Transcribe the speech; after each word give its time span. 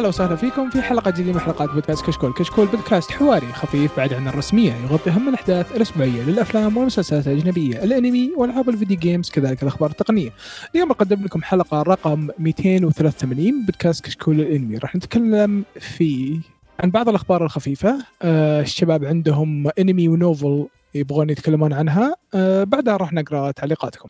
يا 0.00 0.02
هلا 0.02 0.08
وسهلا 0.08 0.36
فيكم 0.36 0.70
في 0.70 0.82
حلقة 0.82 1.10
جديدة 1.10 1.32
من 1.32 1.40
حلقات 1.40 1.70
بودكاست 1.70 2.06
كشكول، 2.06 2.32
كشكول 2.32 2.66
بودكاست 2.66 3.10
حواري 3.10 3.52
خفيف 3.52 3.96
بعد 3.96 4.14
عن 4.14 4.28
الرسمية 4.28 4.72
يغطي 4.72 5.10
أهم 5.10 5.28
الأحداث 5.28 5.76
الأسبوعية 5.76 6.22
للأفلام 6.22 6.76
والمسلسلات 6.76 7.26
الأجنبية، 7.26 7.84
الأنمي 7.84 8.30
وألعاب 8.36 8.68
الفيديو 8.68 8.96
games 8.96 9.30
كذلك 9.30 9.62
الأخبار 9.62 9.90
التقنية. 9.90 10.30
اليوم 10.74 10.88
بقدم 10.88 11.24
لكم 11.24 11.42
حلقة 11.42 11.82
رقم 11.82 12.28
283 12.38 13.64
بودكاست 13.66 14.04
كشكول 14.04 14.40
الأنمي، 14.40 14.76
راح 14.78 14.96
نتكلم 14.96 15.64
في 15.80 16.40
عن 16.80 16.90
بعض 16.90 17.08
الأخبار 17.08 17.44
الخفيفة، 17.44 17.98
آه 18.22 18.60
الشباب 18.60 19.04
عندهم 19.04 19.70
أنمي 19.78 20.08
و 20.08 20.18
novel 20.18 20.66
يبغون 20.94 21.30
يتكلمون 21.30 21.72
عنها. 21.72 22.14
آه 22.34 22.64
بعدها 22.64 22.96
راح 22.96 23.12
نقرأ 23.12 23.50
تعليقاتكم. 23.50 24.08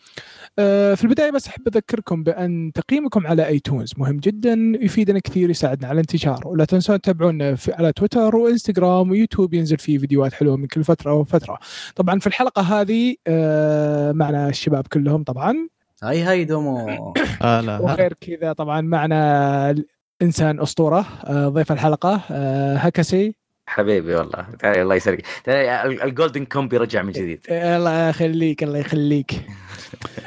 آه 0.58 0.94
في 0.94 1.04
البداية 1.04 1.30
بس 1.30 1.48
أحب 1.48 1.68
أذكركم 1.68 2.22
بأن 2.22 2.72
تقييمكم 2.74 3.26
على 3.26 3.46
ايتونز 3.46 3.92
مهم 3.96 4.16
جدا 4.16 4.72
يفيدنا 4.80 5.18
كثير 5.18 5.50
يساعدنا 5.50 5.88
على 5.88 5.94
الانتشار. 5.94 6.40
ولا 6.48 6.64
تنسون 6.64 7.00
تتابعونا 7.00 7.56
على 7.68 7.92
تويتر 7.92 8.36
وإنستغرام 8.36 9.10
ويوتيوب 9.10 9.54
ينزل 9.54 9.78
فيه 9.78 9.98
فيديوهات 9.98 10.32
حلوة 10.32 10.56
من 10.56 10.66
كل 10.66 10.84
فترة 10.84 11.14
وفترة. 11.14 11.58
طبعا 11.96 12.18
في 12.18 12.26
الحلقة 12.26 12.62
هذه 12.62 13.14
آه 13.26 14.12
معنا 14.12 14.48
الشباب 14.48 14.86
كلهم 14.86 15.24
طبعا. 15.24 15.68
هاي 16.02 16.22
هاي 16.22 16.44
دومو. 16.44 17.14
هلا 17.42 17.78
وغير 17.78 18.12
كذا 18.12 18.52
طبعا 18.52 18.80
معنا 18.80 19.74
إنسان 20.22 20.60
أسطورة 20.60 21.06
آه 21.24 21.48
ضيف 21.48 21.72
الحلقة 21.72 22.20
آه 22.30 22.76
هكسي. 22.76 23.39
حبيبي 23.70 24.14
والله. 24.14 24.46
تعالى 24.58 24.82
الله 24.82 24.94
يسلمك. 24.94 25.24
تعالى 25.44 26.04
ال 26.04 26.10
golden 26.10 26.44
كومبي 26.44 26.76
رجع 26.76 27.02
من 27.02 27.12
جديد. 27.12 27.40
الله 27.50 28.08
يخليك 28.08 28.62
الله 28.62 28.78
يخليك. 28.78 29.46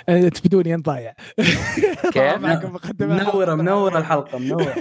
أنت 0.10 0.48
بدوني 0.48 0.74
انت 0.74 0.86
ضايع. 0.86 1.14
كيف؟ 2.14 2.38
منورة 3.02 3.56
منورة 3.56 3.98
الحلقة 3.98 4.38
منورة. 4.38 4.76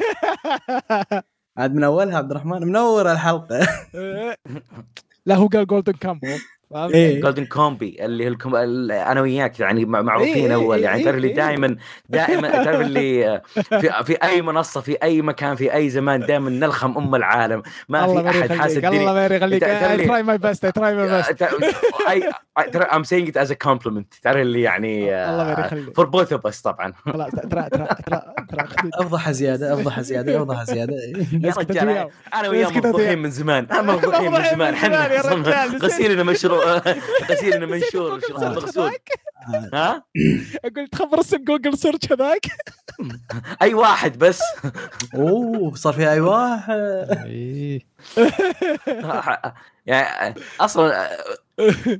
عاد 1.56 1.74
من 1.74 1.84
أولها 1.84 2.16
عبد 2.16 2.30
الرحمن 2.30 2.66
منورة 2.66 3.12
الحلقة. 3.12 3.68
لا 5.26 5.34
هو 5.34 5.46
قال 5.46 5.66
جولدن 5.66 5.92
كامبو 5.92 6.26
إيه. 6.76 7.20
جولدن 7.20 7.44
كومبي 7.44 7.96
اللي 8.00 8.28
الكم... 8.28 8.56
ال- 8.56 8.92
أنا 8.92 9.20
وياك 9.20 9.60
يعني 9.60 9.84
مع- 9.84 10.02
معروفين 10.02 10.34
إيه، 10.34 10.46
إيه، 10.46 10.54
أول. 10.54 10.78
يعني 10.80 10.98
إيه، 10.98 11.04
تعرف 11.04 11.16
اللي 11.16 11.28
إيه. 11.28 11.34
دائما 11.34 11.76
دائما 12.08 12.48
تعرف 12.64 12.80
اللي 12.80 13.40
في, 13.80 14.04
في 14.04 14.12
أي 14.22 14.42
منصة 14.42 14.80
في 14.80 14.96
أي 15.02 15.22
مكان 15.22 15.56
في 15.56 15.74
أي 15.74 15.90
زمان 15.90 16.20
دائما 16.26 16.50
نلخم 16.50 16.98
أم 16.98 17.14
العالم. 17.14 17.62
ما 17.88 18.06
في 18.22 18.28
أحد 18.30 18.52
حاسس 18.52 18.76
يخليك 18.76 19.00
الله 19.00 19.12
ما 19.14 19.26
يخليك. 19.26 19.62
لي- 19.62 20.06
تراي 20.06 20.22
ماي 20.22 20.38
بيست 20.38 20.66
تراي 20.66 20.94
ماي 20.94 21.16
بيست 21.16 21.42
اي 22.08 22.30
ترى 22.72 22.84
I'm 22.84 23.04
saying 23.04 23.28
it 23.32 23.36
as 23.46 23.50
a 23.50 23.56
compliment. 23.68 24.20
تعرف 24.22 24.36
اللي 24.36 24.62
يعني 24.62 25.04
الله 25.30 25.44
ما 25.44 25.64
يخليك. 25.66 26.00
for 26.00 26.04
both 26.04 26.28
of 26.38 26.50
us 26.52 26.62
طبعا. 26.62 26.92
ترى 27.06 27.30
ترى 27.50 27.68
ترى 28.06 28.26
أفضح 28.94 29.30
زيادة 29.30 29.74
أفضح 29.74 30.00
زيادة 30.00 30.36
أفضح 30.42 30.64
زيادة. 30.64 30.94
يا 31.44 31.52
رجال. 31.58 31.88
أنا 32.34 32.48
وياه 32.48 32.48
وياه. 32.50 32.68
مفضوحين 32.68 33.18
من 33.18 33.30
زمان. 33.30 33.66
أنا 33.72 33.82
مفضوحين 33.82 34.32
من 34.32 34.44
زمان. 34.52 34.74
إحنا. 34.74 35.66
غسيلنا 35.82 36.22
مشروع. 36.22 36.61
غسيلنا 37.30 37.66
نسيت 37.76 37.96
منشور 37.96 38.20
مغسول. 38.30 38.90
ها؟ 39.72 40.04
أقول 40.64 40.88
تخبر 40.88 41.20
اسم 41.20 41.44
جوجل 41.44 41.78
search 41.78 42.12
هذاك؟ 42.12 42.46
أي 43.62 43.74
واحد 43.74 44.18
بس. 44.18 44.40
أوه 45.14 45.74
صار 45.74 45.92
في 45.92 46.10
أي 46.10 46.20
واحد. 46.20 47.08
إيه. 47.26 47.80
يعني 49.86 50.34
أصلا 50.60 51.08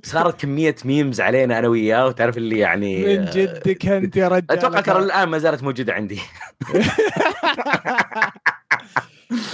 صارت 0.02 0.40
كمية 0.40 0.76
memes 0.84 1.20
علينا 1.20 1.58
أنا 1.58 1.68
وياه 1.68 2.06
وتعرف 2.06 2.36
اللي 2.36 2.58
يعني 2.58 3.18
من 3.18 3.24
جدك 3.24 3.86
أنت 3.86 4.16
يا 4.16 4.28
رجال. 4.28 4.50
أتوقع 4.50 4.80
ترى 4.80 4.98
الآن 4.98 5.28
ما 5.28 5.38
زالت 5.38 5.62
موجودة 5.62 5.92
عندي. 5.92 6.20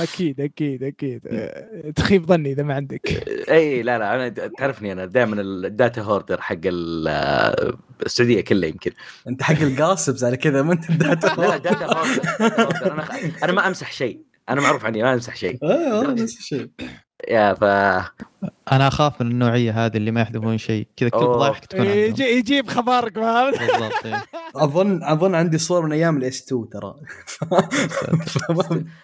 أكيد 0.01 0.41
أكيد 0.41 0.83
أكيد. 0.83 1.21
أه، 1.27 1.91
تخيب 1.97 2.27
ظني 2.27 2.53
إذا 2.53 2.63
ما 2.63 2.75
عندك. 2.75 3.29
إي 3.51 3.83
لا 3.83 3.99
لا 3.99 4.15
أنا 4.15 4.29
تعرفني 4.29 4.93
أنا 4.93 5.05
دائما 5.07 5.41
ال 5.41 5.53
data 5.53 6.03
hoarder 6.03 6.41
حق 6.41 6.57
ال- 6.65 7.77
السعودية 8.07 8.41
كلها 8.41 8.69
يمكن. 8.69 8.91
أنت 9.29 9.43
حق 9.43 9.61
القاصبز 9.63 10.25
على 10.25 10.37
كذا 10.37 10.63
ما 10.63 10.73
أنت 10.73 10.91
لا 10.91 10.95
لا 10.97 11.13
ال 11.13 11.21
data 11.21 11.57
data 11.57 11.85
hoarder 11.87 12.93
أنا 12.93 13.05
أنا 13.45 13.53
ما 13.53 13.67
أمسح 13.69 13.93
شيء. 13.93 14.21
أنا 14.49 14.61
معروف 14.61 14.85
عني 14.85 15.03
ما 15.03 15.15
أمسح 15.15 15.37
شيء. 15.37 15.59
أيوه 15.63 16.13
نفس 16.13 16.39
الشيء 16.39 16.69
يا 17.29 17.55
ف 17.55 17.65
أنا 18.73 18.89
أخاف 18.89 19.23
من 19.23 19.31
النوعية 19.31 19.87
هذه 19.87 19.97
اللي 19.97 20.11
ما 20.11 20.21
يحذفون 20.21 20.59
شيء. 20.59 20.87
كذا 20.97 21.09
كل. 21.09 21.19
فضايحك 21.19 21.65
تكون 21.65 21.87
يجي 21.87 22.25
يجيب 22.25 22.69
خبرك 22.69 23.15
فهمت؟ 23.15 23.59
بالضبط 23.59 24.07
إيه. 24.07 24.25
اظن 24.65 25.03
أظن 25.03 25.35
عندي 25.35 25.59
صور 25.59 25.87
من 25.87 25.93
أيام 25.93 26.17
ال 26.17 26.30
S 26.30 26.43
2 26.43 26.69
ترى. 26.69 26.95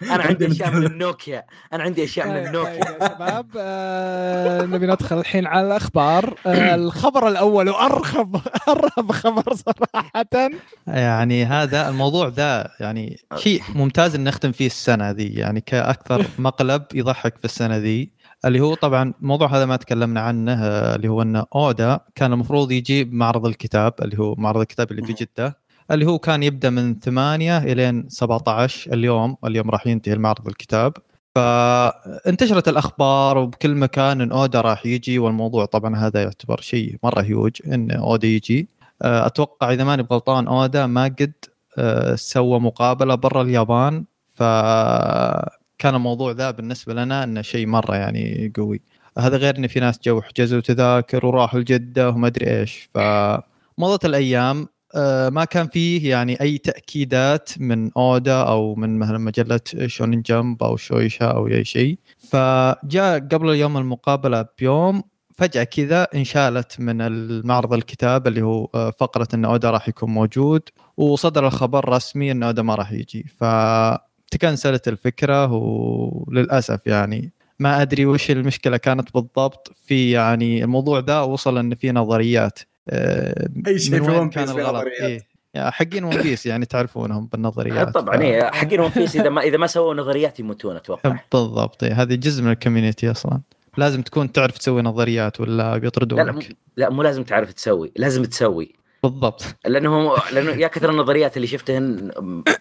أنا 0.13 0.23
عندي 0.23 0.47
أشياء 0.47 0.71
من 0.71 0.85
النوكيا. 0.91 1.43
أنا 1.73 1.83
عندي 1.83 2.03
أشياء 2.03 2.27
من 2.27 2.33
طيب، 2.33 2.45
النوكيا. 2.45 2.73
يا 2.73 3.07
شباب 3.07 3.47
آه، 3.57 4.65
نبي 4.65 4.87
ندخل 4.87 5.19
الحين 5.19 5.47
على 5.47 5.67
الأخبار. 5.67 6.35
آه، 6.45 6.75
الخبر 6.75 7.27
الأول 7.27 7.69
وارخب 7.69 8.41
ارهب 8.67 9.11
خبر 9.11 9.43
صراحة. 9.53 10.51
يعني 10.87 11.45
هذا 11.45 11.89
الموضوع 11.89 12.27
ذا 12.27 12.71
يعني 12.79 13.19
شيء 13.35 13.61
ممتاز 13.75 14.15
إن 14.15 14.23
نختم 14.23 14.51
فيه 14.51 14.65
السنة 14.65 15.11
ذي. 15.11 15.27
يعني 15.27 15.61
كأكثر 15.61 16.25
مقلب 16.39 16.83
يضحك 16.93 17.37
في 17.37 17.45
السنة 17.45 17.77
ذي. 17.77 18.15
اللي 18.45 18.59
هو 18.59 18.73
طبعا 18.73 19.13
الموضوع 19.21 19.47
هذا 19.47 19.65
ما 19.65 19.75
تكلمنا 19.75 20.21
عنه 20.21 20.53
اللي 20.95 21.07
هو 21.07 21.21
إن 21.21 21.43
أودا 21.55 21.99
كان 22.15 22.33
المفروض 22.33 22.71
يجيب 22.71 23.13
معرض 23.13 23.45
الكتاب 23.45 23.93
اللي 24.01 24.19
هو 24.19 24.35
معرض 24.35 24.59
الكتاب 24.59 24.91
اللي 24.91 25.03
في 25.03 25.13
جدة 25.13 25.57
اللي 25.91 26.05
هو 26.05 26.19
كان 26.19 26.43
يبدأ 26.43 26.69
من 26.69 26.99
8 26.99 27.57
إلين 27.57 28.09
17 28.09 28.93
اليوم 28.93 29.37
اليوم 29.45 29.69
راح 29.69 29.87
ينتهي 29.87 30.13
المعرض 30.13 30.47
الكتاب. 30.47 30.93
فانتشرت 31.35 32.67
الأخبار 32.67 33.37
وبكل 33.37 33.75
مكان 33.75 34.21
إن 34.21 34.31
أودا 34.31 34.61
راح 34.61 34.85
يجي 34.85 35.19
والموضوع 35.19 35.65
طبعا 35.65 35.95
هذا 35.95 36.23
يعتبر 36.23 36.61
شيء 36.61 36.97
مرة 37.03 37.21
هيوج 37.21 37.51
إن 37.67 37.91
أودا 37.91 38.27
يجي. 38.27 38.69
أتوقع 39.01 39.73
إذا 39.73 39.83
ماني 39.83 40.03
بغلطان 40.03 40.47
أودا 40.47 40.87
ما 40.87 41.03
قد 41.03 41.33
آه، 41.77 42.15
سوى 42.15 42.59
مقابلة 42.59 43.15
برا 43.15 43.41
اليابان 43.41 44.05
فكان 45.79 45.95
الموضوع 45.95 46.31
ذا 46.31 46.51
بالنسبة 46.51 46.93
لنا 46.93 47.23
إنه 47.23 47.41
شيء 47.41 47.67
مرة 47.67 47.95
يعني 47.95 48.51
قوي. 48.57 48.81
هذا 49.17 49.37
غير 49.37 49.57
إن 49.57 49.67
في 49.67 49.79
ناس 49.79 49.99
جو 50.03 50.21
حجزوا 50.21 50.61
تذاكر 50.61 51.25
وراحوا 51.25 51.59
لجده 51.59 52.09
وما 52.09 52.27
أدري 52.27 52.59
إيش. 52.59 52.89
فمضت 52.93 54.05
الأيام 54.05 54.67
آه، 54.95 55.29
ما 55.29 55.45
كان 55.45 55.67
فيه 55.67 56.09
يعني 56.09 56.41
أي 56.41 56.57
تأكيدات 56.57 57.49
من 57.59 57.91
أودا 57.97 58.41
أو 58.41 58.75
من 58.75 58.99
مثلا 58.99 59.17
مجلة 59.17 59.59
شونين 59.85 60.21
جمب 60.21 60.63
أو 60.63 60.75
شويشا 60.77 61.25
أو 61.25 61.47
أي 61.47 61.63
شيء. 61.65 61.97
فجاء 62.19 63.19
قبل 63.19 63.49
اليوم 63.49 63.77
المقابلة 63.77 64.45
بيوم 64.59 65.03
فجأة 65.37 65.63
كذا 65.63 66.07
انشالت 66.15 66.79
من 66.79 67.01
المعرض 67.01 67.73
الكتاب 67.73 68.27
اللي 68.27 68.41
هو 68.41 68.69
آه، 68.75 68.91
فقرة 68.91 69.27
إن 69.33 69.45
أودا 69.45 69.71
راح 69.71 69.89
يكون 69.89 70.09
موجود 70.09 70.61
وصدر 70.97 71.47
الخبر 71.47 71.89
رسمي 71.89 72.31
إن 72.31 72.43
أودا 72.43 72.61
ما 72.61 72.75
راح 72.75 72.91
يجي. 72.91 73.25
فتكنسلت 74.31 74.87
الفكرة 74.87 75.51
وللأسف 75.53 76.79
يعني 76.87 77.31
ما 77.59 77.81
أدري 77.81 78.05
وش 78.05 78.31
المشكلة 78.31 78.77
كانت 78.77 79.13
بالضبط 79.13 79.71
في 79.85 80.11
يعني 80.11 80.63
الموضوع 80.63 80.99
ذا 80.99 81.19
وصل 81.21 81.57
إن 81.57 81.75
في 81.75 81.91
نظريات 81.91 82.59
آه، 82.89 83.49
أي 83.67 83.79
شيء 83.79 83.91
من 83.99 84.03
في 84.03 84.11
ون 84.11 84.29
كان 84.29 84.45
بيس 84.45 84.55
نظريات. 84.55 85.01
إيه. 85.01 85.69
حقين 85.69 86.03
ون 86.03 86.21
بيس 86.21 86.45
يعني 86.45 86.65
تعرفونهم 86.65 87.25
بالنظريات 87.31 87.89
طبعا 87.89 88.17
ف- 88.17 88.21
إيه، 88.21 88.43
حقين 88.51 88.79
ون 88.79 88.91
بيس 88.95 89.15
إذا 89.15 89.29
ما 89.29 89.41
إذا 89.41 89.57
ما 89.57 89.67
سووا 89.67 89.93
نظريات 89.93 90.39
يموتون 90.39 90.75
أتوقع 90.75 91.19
بالضبط 91.33 91.83
إيه. 91.83 92.01
هذه 92.01 92.15
جزء 92.15 92.43
من 92.43 92.51
ال 92.51 92.57
community 92.57 93.11
أصلا 93.11 93.41
لازم 93.77 94.01
تكون 94.01 94.31
تعرف 94.31 94.57
تسوي 94.57 94.81
نظريات 94.81 95.41
ولا 95.41 95.51
لا 95.51 95.71
لا, 95.71 95.77
بيطردونك 95.77 96.33
مو- 96.35 96.41
لا 96.77 96.89
مو 96.89 97.03
لازم 97.03 97.23
تعرف 97.23 97.53
تسوي 97.53 97.91
لازم 97.95 98.23
تسوي 98.25 98.75
بالضبط. 99.09 99.45
لأنه 99.65 100.15
لأنه 100.31 100.51
يا 100.51 100.67
كثر 100.67 100.89
النظريات 100.89 101.35
اللي 101.37 101.47
شفتهن 101.47 102.11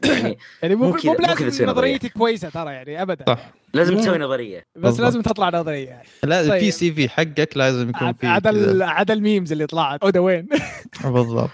يعني 0.05 0.39
يعني 0.63 0.75
مو 0.75 0.85
مو 1.05 1.17
نظرية. 1.21 1.67
نظريتي 1.67 2.09
كويسة 2.09 2.49
ترى 2.49 2.73
يعني 2.73 3.03
ابدا. 3.03 3.25
صح. 3.29 3.51
لازم 3.75 3.97
تسوي 3.97 4.19
نظرية. 4.19 4.59
بس 4.59 4.83
بالضبط. 4.83 5.01
لازم 5.01 5.23
تطلع 5.23 5.49
نظرية. 5.49 5.89
يعني 5.89 6.09
لا 6.25 6.43
طيب. 6.43 6.53
البي 6.53 6.71
سي 6.71 6.93
في 6.93 7.09
حقك 7.09 7.57
لازم 7.57 7.89
يكون 7.91 8.13
كذا. 8.13 8.51
ال- 8.51 8.83
عاد 8.83 9.11
ال 9.11 9.18
memes 9.18 9.53
اللي 9.53 9.67
طلعت. 9.67 10.03
أودا 10.03 10.21
وين؟ 10.21 10.49
بالضبط. 11.05 11.51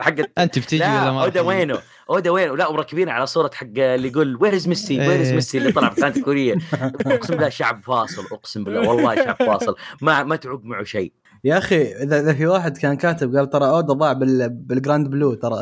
حق 0.00 0.14
أنت 0.38 0.58
بتجي 0.58 0.76
ولا 0.84 1.04
لا 1.04 1.12
ما 1.12 1.22
أودا؟ 1.22 1.40
وينه؟ 1.40 1.78
أودا 2.10 2.30
وينه؟ 2.30 2.56
لا 2.56 2.72
مركبين 2.72 3.08
على 3.08 3.26
صورة 3.26 3.50
حق 3.54 3.66
اللي 3.76 4.08
يقول 4.08 4.38
where 4.40 4.54
is 4.56 4.68
ميسي 4.68 4.98
where 4.98 5.20
is. 5.20 5.32
ميسي 5.32 5.58
اللي 5.58 5.72
طلع 5.72 5.88
في 5.88 6.00
قناه 6.00 6.22
كورية. 6.24 6.54
أقسم 7.06 7.34
بالله 7.34 7.48
شعب 7.48 7.82
فاصل 7.84 8.24
أقسم 8.32 8.64
بالله 8.64 8.88
والله 8.88 9.14
شعب 9.14 9.36
فاصل. 9.36 9.76
ما 10.00 10.22
ما 10.22 10.36
تعوق 10.36 10.60
معه 10.64 10.84
شيء. 10.84 11.12
يا 11.44 11.58
أخي 11.58 11.82
إذا 11.82 12.20
إذا 12.20 12.32
في 12.34 12.46
واحد 12.46 12.78
كان 12.78 12.94
كاتب 12.94 13.36
قال 13.36 13.50
ترى 13.50 13.66
أودا 13.68 13.92
ضاع 13.94 14.12
بال... 14.12 14.48
بالجراند 14.48 15.08
بلو 15.08 15.34
ترى 15.34 15.60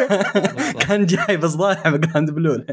كان 0.88 1.06
جاي 1.06 1.36
بس 1.36 1.54
ضايع 1.54 1.82
بالجراند 1.90 2.30
بلو. 2.30 2.64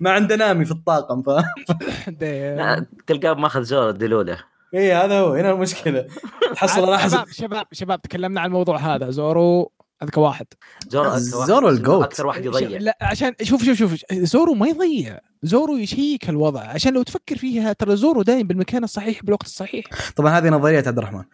ما 0.00 0.10
عنده 0.10 0.36
نامي 0.36 0.64
في 0.64 0.70
الطاقم 0.70 1.22
ف 1.22 1.30
تلقاه 3.06 3.34
ماخذ 3.34 3.62
زور 3.62 3.88
الدلولة. 3.88 4.38
اي 4.74 4.92
هذا 4.92 5.20
هو 5.20 5.34
هنا 5.34 5.50
المشكلة. 5.50 6.06
تحصل 6.54 6.98
شباب 7.10 7.26
شباب 7.28 7.66
شباب 7.72 8.02
تكلمنا 8.02 8.40
عن 8.40 8.46
الموضوع 8.46 8.76
هذا. 8.76 9.10
زورو 9.10 9.72
هذاك 10.02 10.16
واحد 10.18 10.46
زورو 10.88 11.08
واحد 11.10 11.20
زورو 11.20 11.68
ال 11.68 11.74
GOAT. 11.74 12.04
أكثر 12.04 12.26
واحد 12.26 12.44
يضيع؟ 12.44 12.78
لا 12.78 12.98
عشان 13.00 13.34
شوف 13.42 13.64
شوف 13.64 13.78
شوف 13.78 13.94
زورو 14.12 14.54
ما 14.54 14.66
يضيع. 14.66 15.18
زورو 15.42 15.76
يشيك 15.76 16.28
الوضع. 16.28 16.60
عشان 16.60 16.94
لو 16.94 17.02
تفكر 17.02 17.36
فيها 17.36 17.72
ترى 17.72 17.96
زورو 17.96 18.22
دايم 18.22 18.46
بالمكان 18.46 18.84
الصحيح 18.84 19.22
بالوقت 19.22 19.46
الصحيح. 19.46 19.84
طبعا 20.16 20.38
هذه 20.38 20.48
نظرية 20.48 20.84
عبد 20.86 20.98
الرحمن. 20.98 21.24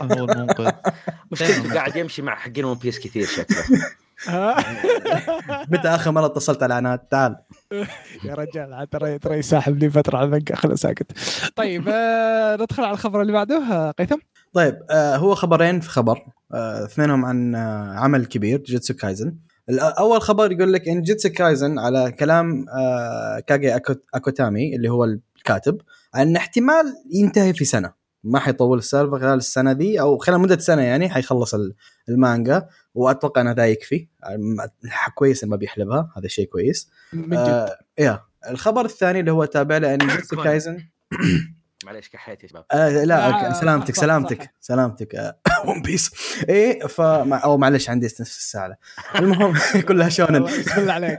هو 0.00 0.24
المنقذ 0.24 0.70
مشكلته 1.32 1.74
قاعد 1.74 1.96
يمشي 1.96 2.22
مع 2.22 2.34
حقين 2.34 2.64
ون 2.64 2.74
بيس 2.78 2.98
كثير 2.98 3.26
شكله. 3.26 3.58
متى 5.72 5.88
آخر 5.88 6.10
مرة 6.10 6.26
اتصلت 6.26 6.62
على 6.62 6.74
عناد؟ 6.74 6.98
تعال. 6.98 7.36
يا 8.26 8.34
رجال 8.34 8.74
عاد 8.74 8.88
ترى 8.88 9.18
ترى 9.18 9.36
يساحب 9.38 9.78
لي 9.78 9.90
فترة 9.90 10.16
على 10.18 10.24
البنك. 10.26 10.54
خله 10.54 10.74
ساكت. 10.74 11.12
طيب 11.56 11.84
آه 11.88 12.56
ندخل 12.56 12.84
على 12.84 12.92
الخبر 12.92 13.22
اللي 13.22 13.32
بعده. 13.32 13.56
آه، 13.72 13.90
قيثم؟ 13.90 14.18
طيب 14.52 14.78
آه 14.90 15.16
هو 15.16 15.34
خبرين 15.34 15.80
في 15.80 15.88
خبر 15.88 16.18
آه 16.54 16.84
اثنينهم 16.84 17.24
عن 17.24 17.54
آه 17.54 17.94
عمل 17.94 18.26
كبير 18.26 18.58
جيتسو 18.62 18.94
كايزن. 18.94 19.36
الأ- 19.72 19.98
أول 19.98 20.20
خبر 20.22 20.52
يقول 20.52 20.72
لك 20.72 20.88
إن 20.88 21.02
جيتسو 21.02 21.28
كايزن 21.28 21.78
على 21.78 22.12
كلام 22.12 22.66
آه 22.68 23.40
كاجي 23.40 23.74
أكوتامي 24.14 24.76
اللي 24.76 24.88
هو 24.88 25.04
الكاتب 25.04 25.80
ان 26.16 26.36
احتمال 26.36 26.84
ينتهي 27.14 27.52
في 27.54 27.64
سنة. 27.64 27.92
ما 28.24 28.38
حيطول 28.38 28.78
السالفة 28.78 29.18
خلال 29.18 29.38
السنة 29.38 29.72
دي 29.72 30.00
أو 30.00 30.18
خلال 30.18 30.40
مدة 30.40 30.58
سنة 30.58 30.82
يعني 30.82 31.08
حيخلص 31.08 31.54
ال- 31.54 31.74
المانجا. 32.08 32.66
وأتوقع 32.94 33.40
ان 33.40 33.54
ده 33.54 33.64
يكفي 33.64 34.08
آه، 34.24 34.68
كويس 35.14 35.44
ما 35.44 35.56
بيحلبها. 35.56 36.12
هذا 36.16 36.28
شيء 36.28 36.46
كويس. 36.48 36.90
من 37.12 37.28
جد. 37.30 37.36
آه 37.36 37.78
يا. 37.98 38.20
الخبر 38.50 38.84
الثاني 38.84 39.20
اللي 39.20 39.32
هو 39.32 39.44
تابع 39.44 39.76
له 39.76 39.94
إن 39.94 39.98
جيتسو. 39.98 40.42
كايزن 40.42 40.78
معليش 41.84 42.08
كحيت 42.08 42.42
يا 42.42 42.48
شباب. 42.48 42.64
آه 42.72 42.88
لا 42.90 43.04
لا، 43.04 43.46
أوكي، 43.46 43.60
سلامتك 43.60 43.94
سلامتك 43.94 44.42
صح. 44.42 44.52
سلامتك 44.60 45.34
ون 45.66 45.82
بيس 45.82 46.10
إيه 46.48 46.86
ف 46.86 47.00
أو 47.00 47.58
معلش 47.58 47.90
عندي 47.90 48.06
نفس 48.06 48.20
الساعة 48.20 48.76
المهم 49.18 49.54
كلها 49.88 50.08
شونن. 50.08 50.36
الله 50.46 50.58
بسم 50.58 50.80
الله 50.80 51.18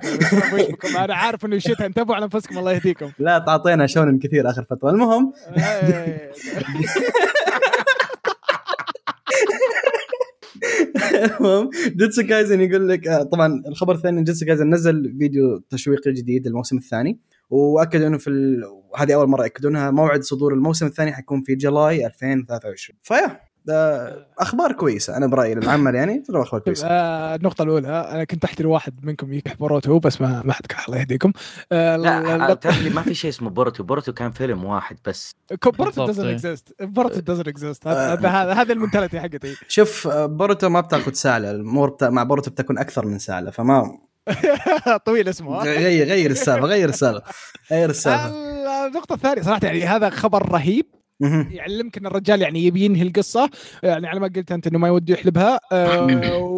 بكم؟ 0.69 0.97
أنا 0.97 1.15
عارف 1.15 1.45
انه 1.45 1.57
شتاء 1.57 1.85
انتبهوا 1.87 2.15
على 2.15 2.25
أنفسكم 2.25 2.57
الله 2.57 2.71
يهديكم. 2.71 3.11
لا 3.19 3.39
تعطينا 3.39 3.87
شونن 3.87 4.19
كثير 4.19 4.49
آخر 4.49 4.65
فترة. 4.69 4.89
المهم. 4.89 5.33
المهم 11.13 11.69
جيتسو 11.95 12.23
كايزن 12.23 12.61
يقول 12.61 12.89
لك 12.89 13.07
آه، 13.07 13.23
طبعا 13.23 13.63
الخبر 13.67 13.95
الثاني 13.95 14.23
جيتسو 14.23 14.45
كايزن 14.45 14.69
نزل 14.73 15.15
فيديو 15.19 15.59
تشويقي 15.69 16.11
جديد 16.11 16.47
للموسم 16.47 16.77
الثاني. 16.77 17.19
واكدوا 17.49 18.07
إنه 18.07 18.17
في 18.17 18.29
ال... 18.29 18.63
هذه 18.97 19.13
أول 19.13 19.27
مرة 19.27 19.43
ياكدونها 19.43 19.91
موعد 19.91 20.23
صدور 20.23 20.53
الموسم 20.53 20.85
الثاني 20.85 21.13
حيكون 21.13 21.41
في 21.41 21.55
July 21.55 22.05
2023 22.05 22.99
فيا 23.03 23.39
أخبار 24.39 24.71
كويسة 24.71 25.17
أنا 25.17 25.27
برأيي 25.27 25.55
للعمل 25.55 25.95
يعني 25.95 26.19
ترى 26.19 26.41
أخبار 26.41 26.61
كويسة 26.61 26.87
آه، 26.87 27.35
النقطة 27.35 27.63
الأولى 27.63 27.87
أنا 27.87 28.23
كنت 28.23 28.43
أحتري 28.43 28.67
واحد 28.67 29.05
منكم 29.05 29.33
يكح 29.33 29.53
بوروتو 29.53 29.99
بس 29.99 30.21
ما 30.21 30.41
ما 30.45 30.53
حد 30.53 30.65
كح 30.65 30.87
الله 30.87 30.99
يهديكم 30.99 31.31
آه، 31.71 31.95
لا 31.95 32.53
تعرف 32.53 32.81
لي 32.81 32.89
ما 32.89 33.01
في 33.01 33.13
شيء 33.13 33.29
اسمه 33.29 33.49
بوروتو 33.49 33.83
بوروتو 33.83 34.13
كان 34.13 34.31
فيلم 34.31 34.65
واحد 34.65 34.97
بس 35.07 35.35
بوروتو 35.65 36.07
doesn't. 36.07 36.25
exist 36.25 36.75
بوروتو 36.81 37.19
doesn't 37.19 37.47
exist 37.47 37.87
آه. 37.87 38.15
هذا 38.61 38.73
ال 38.73 38.78
mentality 38.78 39.19
حقتي 39.19 39.55
شوف 39.67 40.07
آه، 40.07 40.25
بوروتو 40.25 40.69
ما 40.69 40.81
بتاخذ 40.81 41.11
ساعه 41.11 41.37
الأمور. 41.37 41.97
مع 42.01 42.23
بوروتو 42.23 42.51
بتكون 42.51 42.77
أكثر 42.77 43.05
من 43.05 43.19
ساعه 43.19 43.49
فما 43.49 43.97
طويل 45.05 45.29
اسمه؟ 45.29 45.63
غير 45.63 46.07
غير 46.07 46.31
السالفة 46.31 46.67
غير 46.67 46.89
السالفة 46.89 47.23
غير 47.71 47.89
السالفة 47.89 48.29
النقطة 48.87 49.13
الثانية 49.13 49.41
صراحة 49.41 49.59
يعني 49.63 49.83
هذا 49.83 50.09
خبر 50.09 50.49
رهيب. 50.51 50.85
يعلمك 51.51 51.97
إن 51.97 52.05
الرجال 52.05 52.41
يعني 52.41 52.65
يبي 52.65 52.85
ينهي 52.85 53.01
القصة 53.01 53.49
يعني 53.83 54.07
على 54.07 54.19
ما 54.19 54.27
قلت 54.35 54.51
أنت 54.51 54.67
إنه 54.67 54.79
ما 54.79 54.87
يودي 54.87 55.13
يحلبها 55.13 55.59
آه 55.71 56.07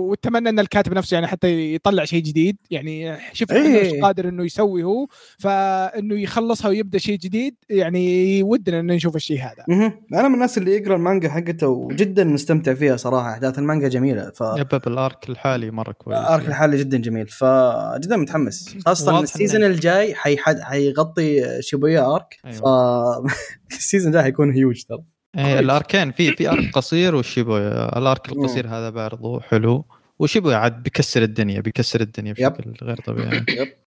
واتمنى 0.10 0.50
إن 0.50 0.60
الكاتب 0.60 0.94
نفسه 0.94 1.16
يعني 1.16 1.28
حتى 1.28 1.76
يطلع 1.76 2.06
شيء 2.06 2.24
جديد. 2.24 2.58
يعني 2.72 3.18
شوف 3.34 3.52
إيه. 3.52 3.62
إنه 3.66 3.78
إيش 3.78 3.94
قادر 4.02 4.30
إنه 4.30 4.46
يسوي 4.46 4.84
هو. 4.84 5.08
فإنه 5.40 6.20
يخلصها 6.20 6.70
ويبدأ 6.70 6.98
شيء 6.98 7.18
جديد 7.18 7.56
يعني 7.70 8.44
ودنا 8.44 8.80
إنه 8.80 8.94
نشوف 8.94 9.16
الشيء 9.16 9.40
هذا. 9.40 9.64
مهم. 9.68 9.92
أنا 10.14 10.28
من 10.28 10.34
الناس 10.34 10.58
اللي 10.58 10.72
يقرأ 10.76 10.96
المانجا 10.96 11.30
حقته 11.30 11.68
وجدا 11.68 12.24
مستمتع 12.24 12.74
فيها 12.74 12.96
صراحة. 12.96 13.32
أحداث 13.32 13.60
المانجا 13.60 13.88
جميلة. 13.88 14.32
ف 14.36 14.42
yep 14.42 14.82
ال 14.88 14.98
arc 14.98 15.30
الحالي 15.30 15.72
مرة 15.72 15.92
كويس. 15.92 16.18
arc 16.18 16.48
الحالي 16.48 16.78
جدا 16.78 16.98
جميل. 16.98 17.28
فجدا 17.28 18.18
متحمس. 18.18 18.76
خاصة 18.86 19.20
ال 19.20 19.26
season 19.26 19.62
إنه- 19.62 19.66
الجاي 19.66 20.16
حيحد 20.16 20.60
حيغطي 20.60 21.62
شيبويا 21.62 22.16
arc. 22.16 22.38
أيوة. 22.46 23.28
ف 23.28 23.32
ال 23.78 23.82
season 23.82 24.08
الجاي 24.08 24.24
حيكون 24.24 24.52
هيوج 24.52 24.84
ترى. 24.84 25.04
إيه 25.38 25.60
الأركين 25.60 26.12
في 26.12 26.32
في 26.32 26.50
arc 26.50 26.72
قصير 26.74 27.16
وشيبويا. 27.16 27.98
ال 27.98 28.06
arc 28.06 28.30
القصير 28.30 28.68
هذا 28.68 28.90
برضو 28.90 29.40
حلو. 29.40 29.86
وشيبويا 30.20 30.56
عاد 30.56 30.84
بيكسر 30.84 31.24
الدنيا 31.24 31.62
بيكسر 31.62 32.02
الدنيا 32.02 32.36
yep. 32.38 32.54
بشكل 32.54 32.74
غير 32.86 32.98
طبيعي. 32.98 33.46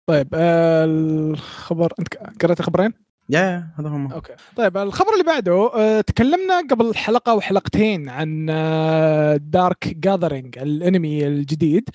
طيب 0.08 0.28
آه 0.34 0.86
الخبر 0.86 1.94
انت 2.00 2.14
قرأت 2.42 2.62
خبرين؟ 2.62 2.94
يا 3.30 3.68
هذا 3.80 3.90
هم. 3.90 4.12
okay. 4.12 4.34
طيب 4.56 4.78
الخبر 4.78 5.14
اللي 5.14 5.24
بعده 5.24 5.72
آه، 5.76 6.02
تكلمنا 6.02 6.62
قبل 6.70 6.96
حلقة 6.96 7.34
وحلقتين 7.36 8.10
عن 8.10 8.48
آه، 8.50 9.36
Dark 9.36 9.88
Gathering 9.88 10.58
الانمي 10.58 11.28
الجديد. 11.28 11.90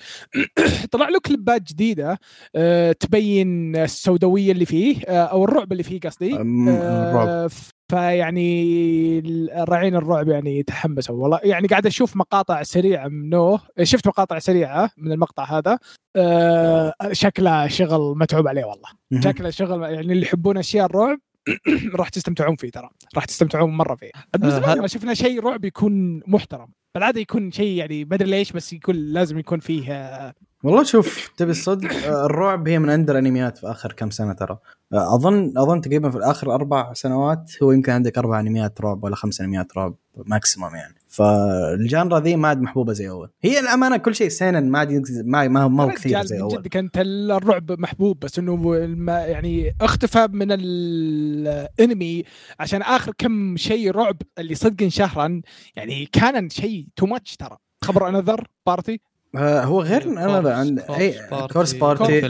طلع 0.91 1.09
له 1.09 1.19
كليبات 1.19 1.61
جديدة 1.61 2.19
آه، 2.55 2.91
تبين 2.91 3.75
السوداوية 3.75 4.51
اللي 4.51 4.65
فيه 4.65 4.97
آه، 5.07 5.23
أو 5.25 5.43
الرعب 5.45 5.71
اللي 5.71 5.83
فيه 5.83 5.99
قصدي. 5.99 6.35
الرعب. 6.35 7.27
آه، 7.27 7.49
فيعني 7.91 9.19
الراعين 9.63 9.95
الرعب 9.95 10.27
يعني 10.29 10.63
تحمسوا 10.63 11.15
والله 11.15 11.39
يعني 11.43 11.67
قاعد 11.67 11.85
أشوف 11.85 12.15
مقاطع 12.15 12.63
سريعة 12.63 13.07
منه 13.07 13.59
شفت 13.83 14.07
مقاطع 14.07 14.39
سريعة 14.39 14.89
من 14.97 15.11
المقطع 15.11 15.43
هذا. 15.43 15.79
آه، 16.15 16.93
شكله 17.11 17.67
شغل 17.67 18.17
متعوب 18.17 18.47
عليه 18.47 18.65
والله. 18.65 18.89
شكله 19.23 19.49
شغل 19.49 19.81
يعني 19.81 20.13
اللي 20.13 20.21
يحبون 20.21 20.57
أشياء 20.57 20.85
الرعب 20.85 21.19
راح 21.99 22.09
تستمتعون 22.09 22.55
فيه 22.55 22.69
ترى. 22.69 22.89
راح 23.15 23.25
تستمتعون 23.25 23.69
مرة 23.69 23.95
فيه. 23.95 24.11
من 24.43 24.51
زمان 24.51 24.79
ما 24.79 24.87
شفنا 24.87 25.13
شيء 25.13 25.43
رعب 25.43 25.65
يكون 25.65 26.21
محترم. 26.27 26.67
بالعادة 26.95 27.21
يكون 27.21 27.51
شيء 27.51 27.77
يعني 27.77 28.05
ما 28.05 28.15
أدري 28.15 28.29
ليش 28.29 28.51
بس 28.51 28.73
يكون 28.73 28.95
لازم 28.95 29.39
يكون 29.39 29.59
فيه 29.59 30.33
والله 30.65 30.83
شوف 30.83 31.27
تبي 31.37 31.51
الصدق 31.51 31.91
آه، 32.07 32.25
الرعب 32.25 32.67
هي 32.67 32.79
من 32.79 32.89
أندر 32.89 33.17
أنميات 33.17 33.57
في 33.57 33.67
آخر 33.71 33.93
كم 33.93 34.09
سنة 34.09 34.33
ترى. 34.33 34.57
آه، 34.93 35.15
أظن 35.15 35.53
أظن 35.57 35.81
تقريبا 35.81 36.09
في 36.09 36.17
اخر 36.21 36.55
أربع 36.55 36.93
سنوات 36.93 37.51
هو 37.63 37.71
يمكن 37.71 37.91
عندك 37.91 38.17
أربع 38.17 38.39
أنميات 38.39 38.81
رعب 38.81 39.03
ولا 39.03 39.15
خمس 39.15 39.41
أنميات 39.41 39.77
رعب 39.77 39.95
ماكسيموم 40.25 40.75
يعني. 40.75 40.95
فالجانرا 41.07 42.19
ذي 42.19 42.35
ما 42.35 42.47
عاد 42.47 42.61
محبوبة 42.61 42.93
زي 42.93 43.09
أول. 43.09 43.29
هي 43.41 43.59
الأمانة 43.59 43.97
كل 43.97 44.15
شيء 44.15 44.29
سينن 44.29 44.69
ما 44.69 44.79
عاد 44.79 44.91
ما 45.25 45.47
ما 45.47 45.67
ما 45.67 45.83
هو 45.83 45.89
كثير 45.89 46.25
زي 46.25 46.41
أول. 46.41 46.51
جد 46.57 46.67
كانت 46.67 46.97
الرعب 46.97 47.71
محبوب 47.71 48.19
بس 48.19 48.39
إنه 48.39 48.75
يعني 49.07 49.75
اختفى 49.81 50.27
من 50.31 50.47
الأنمي 50.51 52.23
عشان 52.59 52.81
آخر 52.81 53.11
كم 53.17 53.57
شيء 53.57 53.91
رعب 53.91 54.17
اللي 54.39 54.55
صدق 54.55 54.87
شهرا 54.87 55.41
يعني 55.75 56.05
كان 56.05 56.49
شيء 56.49 56.87
تو 56.95 57.05
ماتش 57.05 57.35
ترى. 57.35 57.57
خبر 57.83 58.09
انذر 58.09 58.47
بارتي 58.65 59.01
هو 59.37 59.81
غير 59.81 60.03
أنا 60.03 60.41
لا 60.41 60.55
عند 60.55 60.79
اي 60.79 61.15
كورس 61.53 61.73
بارتي. 61.73 62.21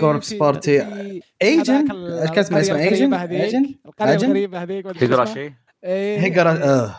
كوربس 0.00 0.32
بارتي. 0.32 0.82
ايجن 1.42 1.86
كانت 2.34 2.38
اسمها 2.38 2.78
ايجن 2.78 3.14
ايجن 3.14 3.74
القرية؟ 3.86 4.14
الغريبة 4.14 4.62
هذيك 4.62 4.86
ما. 4.86 5.24
شيء 5.24 5.52
إيه. 5.84 6.20
هيجر 6.20 6.48
آه. 6.48 6.94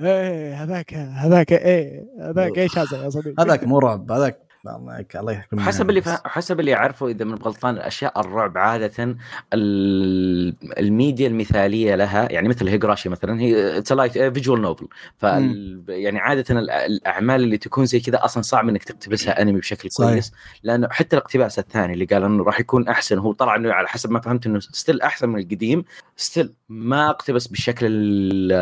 إيه 0.00 0.62
هذاك 0.62 0.94
هذاك 0.94 1.52
إيه 1.52 2.06
هذاك 2.20 2.58
إيش 2.58 2.78
هذا 2.78 3.04
يا 3.04 3.10
صديقي 3.10 3.34
هذاك 3.38 3.64
مو 3.64 3.78
رعب 3.78 4.12
هذاك 4.12 4.45
الله 4.68 4.98
يك- 4.98 5.16
الله 5.16 5.32
يحكم 5.32 5.60
حسب 5.60 5.90
اللي 5.90 6.02
فا... 6.02 6.20
حسب 6.28 6.60
اللي 6.60 6.74
اعرفه 6.74 7.08
إذا 7.08 7.24
من 7.24 7.34
غلطان 7.34 7.74
الأشياء 7.74 8.20
الرعب 8.20 8.58
عادة 8.58 9.16
ال... 9.52 10.54
الميديا 10.78 11.28
المثالية 11.28 11.94
لها 11.94 12.32
يعني 12.32 12.48
مثل 12.48 12.68
هيجراشي 12.68 13.08
مثلا 13.08 13.40
هي 13.40 13.82
visual 14.32 14.60
novel 14.62 14.88
ف 15.18 15.22
يعني 15.88 16.18
عادة 16.18 16.44
ال- 16.60 16.70
الأعمال 16.70 17.42
اللي 17.42 17.58
تكون 17.58 17.86
زي 17.86 18.00
كذا 18.00 18.24
أصلا 18.24 18.42
صعب 18.42 18.68
إنك 18.68 18.84
تقتبسها 18.84 19.42
أنمي 19.42 19.60
بشكل 19.60 19.90
صحيح. 19.90 20.10
كويس 20.10 20.32
لأنه 20.62 20.88
حتى 20.90 21.16
الاقتباس 21.16 21.58
الثاني 21.58 21.92
اللي 21.92 22.04
قال 22.04 22.22
إنه 22.24 22.44
راح 22.44 22.60
يكون 22.60 22.88
أحسن 22.88 23.18
هو 23.18 23.32
طلع 23.32 23.56
إنه 23.56 23.72
على 23.72 23.88
حسب 23.88 24.10
ما 24.10 24.20
فهمت 24.20 24.46
إنه 24.46 24.60
still 24.60 25.00
أحسن 25.02 25.28
من 25.28 25.40
القديم 25.40 25.84
still 26.16 26.52
ما 26.68 27.10
اقتبس 27.10 27.46
بالشكل 27.46 27.86
ال- 27.86 28.52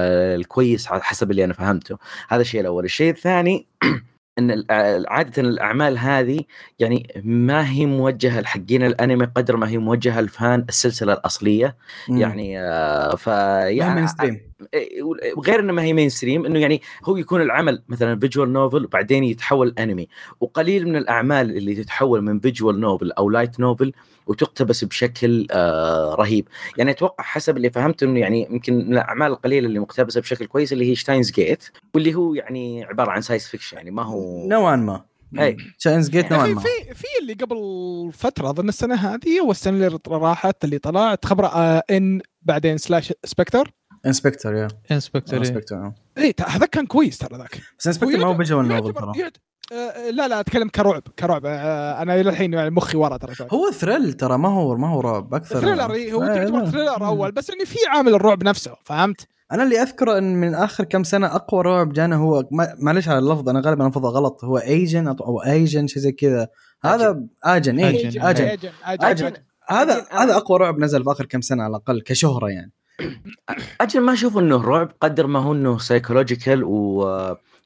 الكويس 0.41 0.89
على 0.93 1.03
حسب 1.03 1.31
اللي 1.31 1.45
أنا 1.45 1.53
فهمته. 1.53 1.99
هذا 2.29 2.41
الشيء 2.41 2.61
الأول. 2.61 2.85
الشيء 2.85 3.11
الثاني 3.11 3.67
إن 4.39 4.51
ال- 4.51 4.67
عاده 5.09 5.43
الأعمال 5.43 5.99
هذه 5.99 6.41
يعني 6.79 7.21
ما 7.25 7.71
هي 7.71 7.87
موجهة 7.87 8.41
لحقين 8.41 8.83
الأنمي 8.83 9.25
قدر 9.25 9.57
ما 9.57 9.69
هي 9.69 9.79
موجهة 9.79 10.21
ل 10.21 10.32
fan 10.32 10.65
السلسلة 10.69 11.13
الأصلية. 11.13 11.77
مم. 12.09 12.19
يعني 12.19 12.61
آه 12.61 13.15
ف 13.15 13.29
ما 13.29 13.61
يعني 13.69 14.01
mainstream 14.01 14.41
إيه، 14.75 15.03
غير 15.47 15.61
إنه 15.61 15.73
ما 15.73 15.83
هي 15.83 15.93
mainstream 15.93 16.47
إنه 16.47 16.59
يعني 16.59 16.83
هو 17.05 17.17
يكون 17.17 17.41
العمل 17.43 17.83
مثلا 17.89 18.19
visual 18.21 18.53
novel 18.53 18.85
وبعدين 18.85 19.25
يتحول 19.25 19.75
أنمي. 19.79 20.09
وقليل 20.41 20.89
من 20.89 20.97
الأعمال 20.97 21.57
اللي 21.57 21.75
تتحول 21.75 22.23
من 22.23 22.41
visual 22.41 22.81
novel 22.81 23.13
أو 23.13 23.31
light 23.31 23.61
novel 23.61 23.93
وتقتبس 24.27 24.85
بشكل 24.85 25.47
آه 25.51 26.15
رهيب. 26.15 26.49
يعني 26.79 26.91
أتوقع 26.91 27.25
حسب 27.25 27.57
اللي 27.57 27.71
فهمته 27.71 28.05
إنه 28.05 28.21
يعني 28.21 28.49
يمكن 28.51 28.75
من 28.75 28.93
الأعمال 28.93 29.33
القليلة 29.33 29.67
اللي 29.67 29.79
مقتبسة 29.79 30.21
بشكل 30.21 30.47
كويس 30.47 30.73
اللي 30.73 30.91
هي 30.91 30.95
Steins 30.95 31.31
Gate 31.31 31.65
واللي 31.95 32.15
هو 32.15 32.35
يعني 32.35 32.85
عبارة 32.85 33.11
عن 33.11 33.21
science 33.21 33.47
fiction 33.47 33.77
يعني 33.77 33.91
ما 33.91 34.03
هو 34.03 34.49
نوعا 34.49 34.77
ما. 34.77 35.05
اي 35.39 35.57
Steins 35.79 36.11
Gate 36.11 36.33
نوعا 36.33 36.47
ما. 36.47 36.61
في 36.61 36.95
في 36.95 37.07
اللي 37.23 37.33
قبل 37.33 37.57
فترة 38.13 38.51
أظن 38.51 38.69
السنة 38.69 38.95
هذه 38.95 39.41
والسنة 39.41 39.87
اللي 39.87 39.99
راحت 40.09 40.65
اللي 40.65 40.79
طلعت 40.79 41.27
خبر 41.27 41.47
آه 41.47 41.83
In 41.91 42.21
بعدين 42.43 42.79
slash 42.79 43.13
Spectre 43.25 43.73
InSpectre 44.07 44.55
yeah 44.55 44.69
InSpectre 44.91 45.35
إيه. 45.35 45.41
InSpectre 45.41 45.93
اي 46.19 46.35
هذا 46.47 46.67
كان 46.67 46.87
كويس 46.87 47.19
ترى 47.19 47.39
ذاك. 47.39 47.61
بس 47.79 47.87
InSpectre 47.87 48.19
ما 48.21 48.27
هو 48.27 48.37
visual 48.37 48.69
novel 48.69 48.93
ترى. 48.93 49.31
لا 50.11 50.29
لا 50.29 50.41
أتكلم 50.41 50.69
كرعب 50.69 51.03
كرعب 51.19 51.43
آه، 51.47 52.03
أنا 52.03 52.21
إلى 52.21 52.31
الحين 52.31 52.53
يعني 52.53 52.71
مخي 52.71 52.97
ورا 52.97 53.17
ترى. 53.17 53.35
هو 53.53 53.71
thrill 53.71 54.13
ترى 54.13 54.39
ما 54.39 54.49
هو 54.49 54.77
ما 54.77 54.89
هو 54.89 55.01
رعب 55.01 55.35
أكثر 55.35 55.61
thriller 55.61 55.93
إيه، 55.93 56.13
هو 56.13 56.23
يعتبر 56.23 56.59
لا. 56.61 56.71
thriller 56.71 57.07
أول 57.07 57.33
بس 57.33 57.51
اني 57.51 57.65
في 57.65 57.79
عامل 57.89 58.15
الرعب 58.15 58.45
نفسه 58.45 58.75
فهمت؟ 58.85 59.27
أنا 59.53 59.63
اللي 59.63 59.83
أذكره 59.83 60.19
إن 60.19 60.35
من 60.41 60.55
آخر 60.55 60.85
كم 60.85 61.05
سنة 61.05 61.27
أقوى 61.27 61.63
رعب 61.63 61.93
جانا 61.93 62.17
هو 62.17 62.45
ما- 62.51 62.75
معلش 62.79 63.09
على 63.09 63.19
اللفظ 63.19 63.49
أنا 63.49 63.61
غالبا 63.67 63.87
الفظه 63.87 64.09
غلط 64.09 64.45
هو 64.45 64.59
Ajin 64.59 65.09
أو 65.09 65.43
Ajin 65.43 65.87
شيء 65.87 66.03
زي 66.03 66.13
كذا 66.13 66.49
هذا 66.85 67.21
Ajin 67.45 67.79
اي 67.79 68.09
Ajin. 68.09 68.23
Ajin 68.23 68.45
Ajin 68.85 69.05
Ajin. 69.05 69.33
هذا. 69.69 70.07
هذا 70.11 70.37
أقوى 70.37 70.59
رعب 70.59 70.79
نزل 70.79 71.05
في 71.05 71.11
آخر 71.11 71.27
كم 71.27 71.41
سنة 71.41 71.63
على 71.63 71.71
الأقل 71.71 72.01
كشهرة 72.01 72.49
يعني 72.49 72.73
أجل 73.81 74.01
ما 74.01 74.13
أشوف 74.13 74.39
إنه 74.39 74.63
رعب 74.63 74.93
قدر 75.01 75.27
ما 75.27 75.39
هو 75.39 75.53
إنه 75.53 75.79
psychological 75.79 76.65
و 76.65 77.03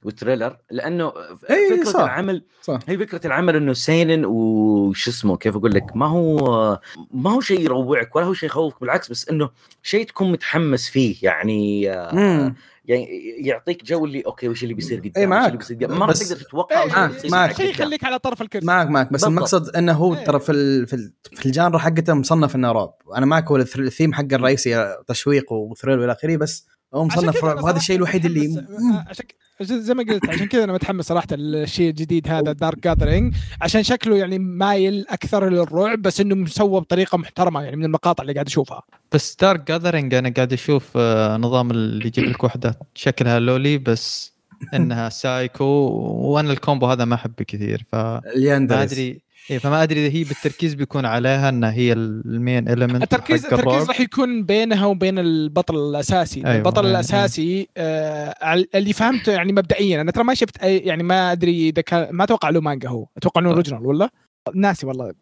و 0.04 0.10
thriller 0.10 0.56
لأنه 0.70 1.12
إي، 1.50 1.76
فكرة 1.78 1.90
صح. 1.90 2.00
العمل 2.00 2.44
صح 2.62 2.78
هي 2.88 2.98
فكرة 2.98 3.26
العمل 3.26 3.56
إنه 3.56 3.72
سينن 3.72 4.24
وش 4.24 5.08
اسمه 5.08 5.36
كيف 5.36 5.56
أقول 5.56 5.74
لك 5.74 5.96
ما 5.96 6.06
هو 6.06 6.80
ما 7.10 7.32
هو 7.32 7.40
شيء 7.40 7.60
يروعك 7.60 8.16
ولا 8.16 8.26
هو 8.26 8.34
شيء 8.34 8.46
يخوفك 8.48 8.80
بالعكس 8.80 9.10
بس 9.10 9.28
إنه 9.28 9.50
شيء 9.82 10.06
تكون 10.06 10.32
متحمس 10.32 10.88
فيه 10.88 11.16
يعني 11.22 11.90
آه، 11.92 12.54
يعني 12.84 13.06
يعطيك 13.38 13.84
جو 13.84 14.04
اللي 14.04 14.22
okay 14.26 14.48
وش 14.48 14.62
اللي 14.62 14.74
بيصير 14.74 14.98
قدام 14.98 15.12
إي، 15.16 15.24
وش 15.24 15.30
معك. 15.30 15.46
اللي 15.46 15.58
بيصير 15.58 15.76
قدام 15.76 15.98
ما 15.98 16.12
تقدر 16.12 16.36
تتوقع 16.36 16.82
إيه، 16.82 17.06
بيصير 17.06 17.30
معك. 17.30 17.48
معك 17.48 17.56
شيء 17.56 17.66
قدام. 17.66 17.86
يخليك 17.86 18.04
على 18.04 18.18
طرف 18.18 18.42
الكرسي 18.42 18.66
معك 18.66 18.86
معك 18.88 19.06
بس 19.06 19.10
بالضبط. 19.12 19.28
المقصد 19.28 19.76
إنه 19.76 19.92
هو 19.92 20.14
إيه. 20.14 20.24
ترى 20.24 20.40
في 20.40 20.52
ال 20.52 20.86
في, 20.86 20.94
ال 20.94 21.12
في 21.34 21.46
ال 21.46 21.52
genre 21.52 21.78
حقته 21.78 22.14
مصنف 22.14 22.56
إنه 22.56 22.72
رعب 22.72 22.94
أنا 23.16 23.26
معك 23.26 23.50
هو 23.50 23.56
الثيم 23.56 24.12
حقه 24.14 24.34
الرئيسي 24.34 24.96
تشويق 25.06 25.52
و 25.52 25.59
thrill 25.59 25.98
والى 25.98 26.12
آخره 26.12 26.36
بس 26.36 26.66
هو 26.94 27.04
مصنف 27.04 27.44
رعب 27.44 27.64
وهذا 27.64 27.76
الشيء 27.76 27.96
الوحيد 27.96 28.24
اللي 28.24 28.46
آه، 28.46 28.50
عشان 28.50 29.04
عشان 29.08 29.26
زي 29.62 29.94
ما 29.94 30.02
قلت 30.02 30.28
عشان 30.28 30.46
كذا 30.46 30.64
أنا 30.64 30.72
متحمس 30.72 31.04
صراحة 31.04 31.26
الشيء 31.32 31.90
الجديد 31.90 32.28
هذا 32.28 32.52
Dark 32.52 32.78
Gathering 32.78 33.34
عشان 33.60 33.82
شكله 33.82 34.16
يعني 34.16 34.38
مايل 34.38 35.06
أكثر 35.08 35.48
للرعب 35.48 36.02
بس 36.02 36.20
إنه 36.20 36.34
مسوى 36.34 36.80
بطريقة 36.80 37.18
محترمة 37.18 37.62
يعني 37.62 37.76
من 37.76 37.84
المقاطع 37.84 38.22
اللي 38.22 38.32
قاعد 38.32 38.46
أشوفها. 38.46 38.82
بس 39.12 39.36
Dark 39.40 39.68
Gathering 39.68 40.14
أنا 40.14 40.32
قاعد 40.36 40.52
أشوف 40.52 40.92
آه، 40.96 41.36
نظام 41.36 41.70
اللي 41.70 42.06
يجيب 42.06 42.24
لك 42.24 42.44
وحدة 42.44 42.78
شكلها 42.94 43.38
loli 43.38 43.78
بس 43.78 44.32
إنها 44.74 45.08
سايكو 45.22 45.64
وأنا 45.64 46.52
ال 46.52 46.58
combo 46.58 46.87
هذا 46.86 47.04
ما 47.04 47.14
أحبه 47.14 47.44
كثير 47.44 47.84
فما 47.92 48.22
ال 48.37 48.43
yanderes 48.43 48.92
أدري 48.92 49.27
إيه 49.50 49.58
فما 49.58 49.82
أدري 49.82 50.06
إذا 50.06 50.16
هي 50.16 50.24
بالتركيز 50.24 50.74
بيكون 50.74 51.04
عليها 51.06 51.48
انها 51.48 51.72
هي 51.72 51.92
ال 51.92 52.08
main 52.08 52.68
element 52.68 53.02
التركيز 53.02 53.44
التركيز 53.44 53.88
راح 53.88 54.00
يكون 54.00 54.42
بينها 54.44 54.86
وبين 54.86 55.18
البطل 55.18 55.76
الأساسي. 55.76 56.40
أيوة، 56.46 56.56
البطل 56.56 56.80
أيوة. 56.86 56.90
الأساسي 56.90 57.68
آه 57.76 58.34
على- 58.54 58.64
اللي 58.74 58.92
فهمته 58.92 59.32
يعني 59.32 59.52
مبدئيا 59.52 60.00
أنا 60.00 60.10
ترى 60.10 60.24
ما 60.24 60.34
شفت 60.34 60.56
أي 60.62 60.78
يعني 60.78 61.02
ما 61.02 61.32
أدري 61.32 61.68
إذا 61.68 61.82
كان 61.82 62.08
ما 62.10 62.24
أتوقع 62.24 62.50
له 62.50 62.60
مانجا 62.60 62.88
هو. 62.88 63.06
أتوقع 63.16 63.40
إنه 63.40 63.48
طيب. 63.48 63.56
original 63.56 63.87
ولا؟ 63.86 64.10
ناسي 64.54 64.86
والله. 64.86 65.12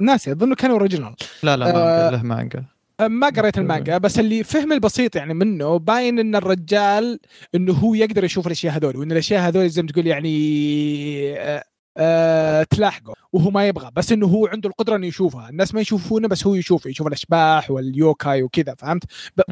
ناسي 0.00 0.32
اظنه 0.32 0.54
كان 0.54 0.70
original 0.70 1.14
لا 1.42 1.56
لا 1.56 1.66
آه، 1.70 2.10
مانجا 2.10 2.16
له 2.16 2.22
مانجا 2.22 2.64
ما 3.00 3.28
قريت 3.28 3.58
المانجا 3.58 3.98
بس 3.98 4.18
اللي 4.18 4.44
فهم 4.44 4.72
البسيط 4.72 5.16
يعني 5.16 5.34
منه 5.34 5.76
باين 5.78 6.18
إن 6.18 6.36
الرجال 6.36 7.18
إنه 7.54 7.72
هو 7.72 7.94
يقدر 7.94 8.24
يشوف 8.24 8.46
الأشياء 8.46 8.76
هذول 8.76 8.96
وإن 8.96 9.12
الأشياء 9.12 9.48
هذول 9.48 9.68
زي 9.68 9.82
ما 9.82 9.88
تقول 9.88 10.06
يعني 10.06 10.28
آه 11.98 12.60
آه 12.60 12.62
تلاحقه 12.62 13.14
وهو 13.32 13.50
ما 13.50 13.68
يبغى 13.68 13.90
بس 13.96 14.12
إنه 14.12 14.26
هو 14.26 14.46
عنده 14.46 14.68
القدرة 14.68 14.96
إنه 14.96 15.06
يشوفها 15.06 15.48
الناس 15.48 15.74
ما 15.74 15.80
يشوفونه 15.80 16.28
بس 16.28 16.46
هو 16.46 16.54
يشوف 16.54 16.86
يشوف 16.86 17.06
الأشباح 17.06 17.70
واليوكاي 17.70 18.42
وكذا 18.42 18.74
فهمت. 18.74 19.04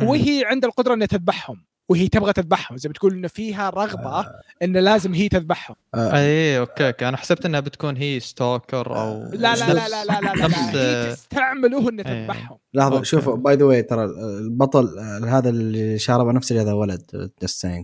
وهي 0.03 0.45
عندها 0.45 0.71
القدرة 0.71 0.95
إنها 0.95 1.07
تذبحهم 1.07 1.65
وهي 1.89 2.09
تبغى 2.09 2.33
تذبحهم 2.33 2.77
زي 2.77 2.89
ما 2.89 2.93
تقول 2.93 3.13
إنه 3.13 3.29
فيها 3.29 3.71
رغبة 3.71 4.27
إنه 4.63 4.81
لازم 4.81 5.15
هي 5.15 5.29
تذبحهم 5.29 5.77
آه. 5.95 6.17
اي 6.17 6.59
okay 6.59 6.87
okay 6.87 7.09
أنا 7.09 7.17
حسبت 7.17 7.47
إنها 7.47 7.61
بتكون 7.61 7.97
هي 7.97 8.21
stalker 8.21 8.97
أو 8.97 9.31
لا 9.33 9.57
لا 9.57 9.57
لا 9.57 9.89
لا 9.89 9.89
لا 9.89 10.05
لا, 10.05 10.21
لا, 10.21 10.47
نفس 10.47 10.75
لا. 10.75 11.09
هي 11.09 11.13
تستعمله 11.13 11.89
انها 11.89 12.09
إيه. 12.09 12.27
تذبحهم 12.27 12.59
لحظة. 12.75 13.03
شوف 13.03 13.29
by 13.29 13.55
the 13.55 13.65
way 13.65 13.83
ترى 13.83 14.05
البطل 14.05 14.99
آه، 14.99 15.39
هذا 15.39 15.49
اللي 15.49 15.99
شارب 15.99 16.29
نفسه 16.29 16.63
هذا 16.63 16.73
ولد 16.73 17.31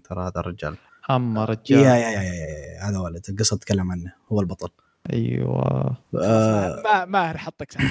ترى 0.04 0.22
هذا 0.22 0.32
الرجال 0.36 0.76
اما 1.10 1.44
رجال. 1.44 1.78
yeah 1.80 1.94
yeah 1.94 2.10
yeah, 2.10 2.22
yeah 2.22 2.88
هذا 2.88 2.98
ولد 2.98 3.22
القصة 3.28 3.56
تتكلم 3.56 3.90
عنه 3.92 4.12
هو 4.32 4.40
البطل. 4.40 4.68
أيوه. 5.12 5.96
آه. 6.22 6.82
ما 6.84 7.04
ماهر 7.04 7.38
حطك. 7.38 7.76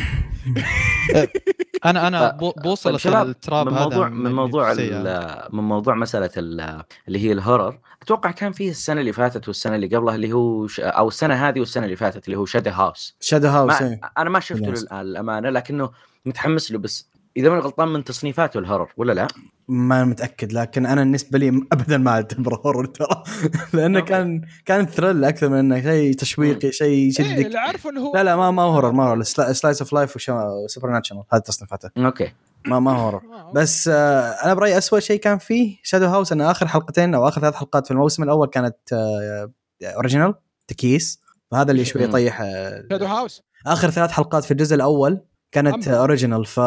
أنا 1.86 2.08
أنا 2.08 2.32
بو- 2.32 2.54
بوصل 2.58 3.00
طيب 3.00 3.28
التراب 3.30 3.68
من 3.68 3.74
هذا 3.74 3.84
موضوع 3.84 4.10
من 4.10 4.32
موضوع 4.32 4.72
ال- 4.72 5.48
من 5.56 5.64
موضوع 5.64 5.96
مسألة 5.96 6.30
ال- 6.38 6.84
اللي 7.08 7.20
هي 7.20 7.32
ال 7.32 7.39
horror 7.39 7.80
أتوقع 8.02 8.32
كان 8.32 8.52
فيه 8.52 8.70
السنة 8.70 9.02
اللي 9.02 9.14
فاتت 9.14 9.48
والسنة 9.48 9.76
اللي 9.76 9.96
قبلها 9.96 10.16
اللي 10.16 10.34
هو 10.34 10.68
ش... 10.68 10.80
أو 10.80 11.08
السنة 11.08 11.34
هذه 11.50 11.60
والسنة 11.60 11.86
اللي 11.86 11.96
فاتت 11.96 12.26
اللي 12.26 12.38
هو 12.38 12.46
Shadows 12.46 12.70
House. 12.70 13.16
Shadows 13.20 13.48
House 13.48 13.82
ما... 13.82 14.00
أنا 14.18 14.30
ما 14.30 14.40
شفته 14.40 15.02
الامانه 15.02 15.50
لكنه 15.50 15.90
متحمس 16.26 16.72
له 16.72 16.80
بس 16.80 17.10
إذا 17.38 17.50
ما 17.50 17.60
غلطان 17.60 17.88
من 17.88 18.04
تصنيفاته 18.04 18.58
ال 18.58 18.63
horror 18.63 18.94
ولا 18.98 19.14
لا؟ 19.14 19.28
ما 19.68 20.04
متأكد 20.04 20.54
لكن 20.54 20.86
أنا 20.86 21.02
بالنسبة 21.02 21.40
لي 21.40 21.48
ابدا 21.72 21.98
ما 21.98 22.12
اعتبره 22.12 22.62
horror 22.66 22.86
ترى. 22.86 23.24
لأنه. 23.74 24.00
كان 24.00 24.42
كان 24.66 24.86
thrill 24.86 25.24
أكثر 25.24 25.50
من 25.50 25.58
إنه 25.58 25.82
شيء 25.82 26.14
تشويقي 26.14 26.72
شيء 26.72 26.88
إيه 26.88 27.08
يشدك 27.08 27.46
اللي 27.46 27.58
عارفه 27.58 27.90
إنه 27.90 28.02
هو 28.02 28.14
لا 28.16 28.24
لا 28.24 28.36
ما 28.36 28.52
ما 28.52 28.62
هو 28.62 28.70
horror 28.70 28.92
ما 28.92 29.04
هو 29.04 29.24
slice 29.24 29.82
of 29.82 29.94
life 29.94 30.16
و 30.16 30.90
supernatural 30.92 31.24
هذه 31.34 31.42
تصنيفاته. 31.42 31.90
okay. 31.98 32.34
ما 32.66 32.80
ما 32.80 32.92
هو 32.92 32.98
horror 32.98 33.22
بس 33.56 33.88
آه 33.88 34.22
أنا 34.22 34.54
برأيي 34.54 34.78
اسوء 34.78 35.00
شيء 35.00 35.20
كان 35.20 35.38
فيه 35.38 35.78
Shadows 35.84 36.06
House 36.06 36.32
إنه 36.32 36.52
آخر 36.52 36.68
حلقتين 36.68 37.16
أو 37.16 37.28
آخر 37.28 37.42
ثلاث 37.42 37.56
حلقات 37.56 37.86
في 37.86 37.92
الموسم 37.92 38.24
الأول 38.24 38.48
كانت 38.48 38.76
آه 38.94 39.52
original 39.84 40.34
تكيس 40.68 41.22
وهذا 41.52 41.72
اللي 41.72 41.86
شوي. 41.86 42.04
يطيح 42.04 42.42
آه 42.42 42.86
Shadows 42.90 43.06
House 43.06 43.44
آخر 43.68 43.90
ثلاث 43.90 44.12
حلقات 44.12 44.44
في 44.44 44.52
الجزء 44.52 44.76
الأول 44.76 45.22
كانت. 45.52 45.88
original 45.88 46.46
ف 46.46 46.60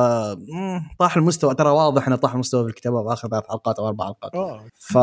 طاح 0.98 1.16
المستوى 1.16 1.54
ترى 1.54 1.68
واضح 1.70 2.06
إنه 2.06 2.16
طاح 2.16 2.34
المستوى 2.34 2.62
في 2.64 2.68
الكتابه 2.70 3.02
في 3.08 3.12
اخر 3.12 3.28
ثلاث 3.28 3.44
حلقات 3.48 3.78
أو 3.78 3.88
أربع 3.88 4.04
حلقات 4.04 4.34
أوه. 4.34 4.64
ف 4.78 4.98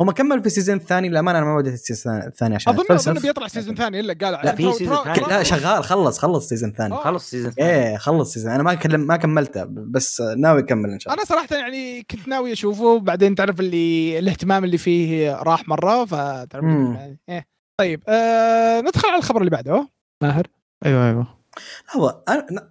هم 0.00 0.10
كمل 0.10 0.40
في 0.40 0.46
ال 0.46 0.50
season 0.50 0.76
الثاني 0.76 1.08
للأمانة 1.08 1.38
أنا 1.38 1.46
ما 1.46 1.56
بديت 1.56 1.74
ال 1.74 1.80
season 1.80 2.16
الثاني 2.18 2.54
عشان 2.54 2.72
أظن. 2.72 2.84
أظن 2.90 3.14
بيطلع 3.14 3.46
season 3.48 3.74
ثاني 3.74 4.00
إلا 4.00 4.14
قال 4.22 4.32
لا، 4.46 4.54
في 4.54 4.72
season 4.72 4.96
ثاني. 5.04 5.26
لا 5.28 5.42
شغال 5.42 5.84
خلص 5.84 6.18
خلص 6.18 6.48
season 6.48 6.72
ثاني 6.72 6.94
آه. 6.94 7.04
خلص 7.04 7.30
season 7.30 7.50
ثاني 7.52 7.70
إيه 7.70 7.96
خلص 7.96 8.32
season 8.32 8.52
أنا 8.52 8.62
ما 8.62 8.74
كلم 8.74 9.00
ما 9.00 9.16
كملته 9.16 9.64
بس 9.68 10.20
ناوي 10.20 10.60
أكمل 10.60 10.90
إن 10.90 10.98
شاء 10.98 11.12
الله 11.14 11.22
أنا 11.24 11.28
صراحة 11.28 11.56
يعني 11.62 12.02
كنت 12.10 12.28
ناوي 12.28 12.52
أشوفه 12.52 12.98
بعدين 12.98 13.34
تعرف 13.34 13.60
اللي 13.60 14.18
الاهتمام 14.18 14.64
اللي 14.64 14.78
فيه 14.78 15.34
راح 15.42 15.68
مرة 15.68 16.04
فتعرف. 16.04 16.64
يعني 16.64 17.18
إيه 17.28 17.46
طيب 17.80 18.02
آه 18.08 18.80
ندخل 18.80 19.08
على 19.08 19.18
الخبر 19.18 19.40
اللي 19.40 19.50
بعده 19.50 19.88
ماهر 20.22 20.46
أيوه 20.86 21.08
أيوه 21.08 21.41
لحظه 21.88 22.22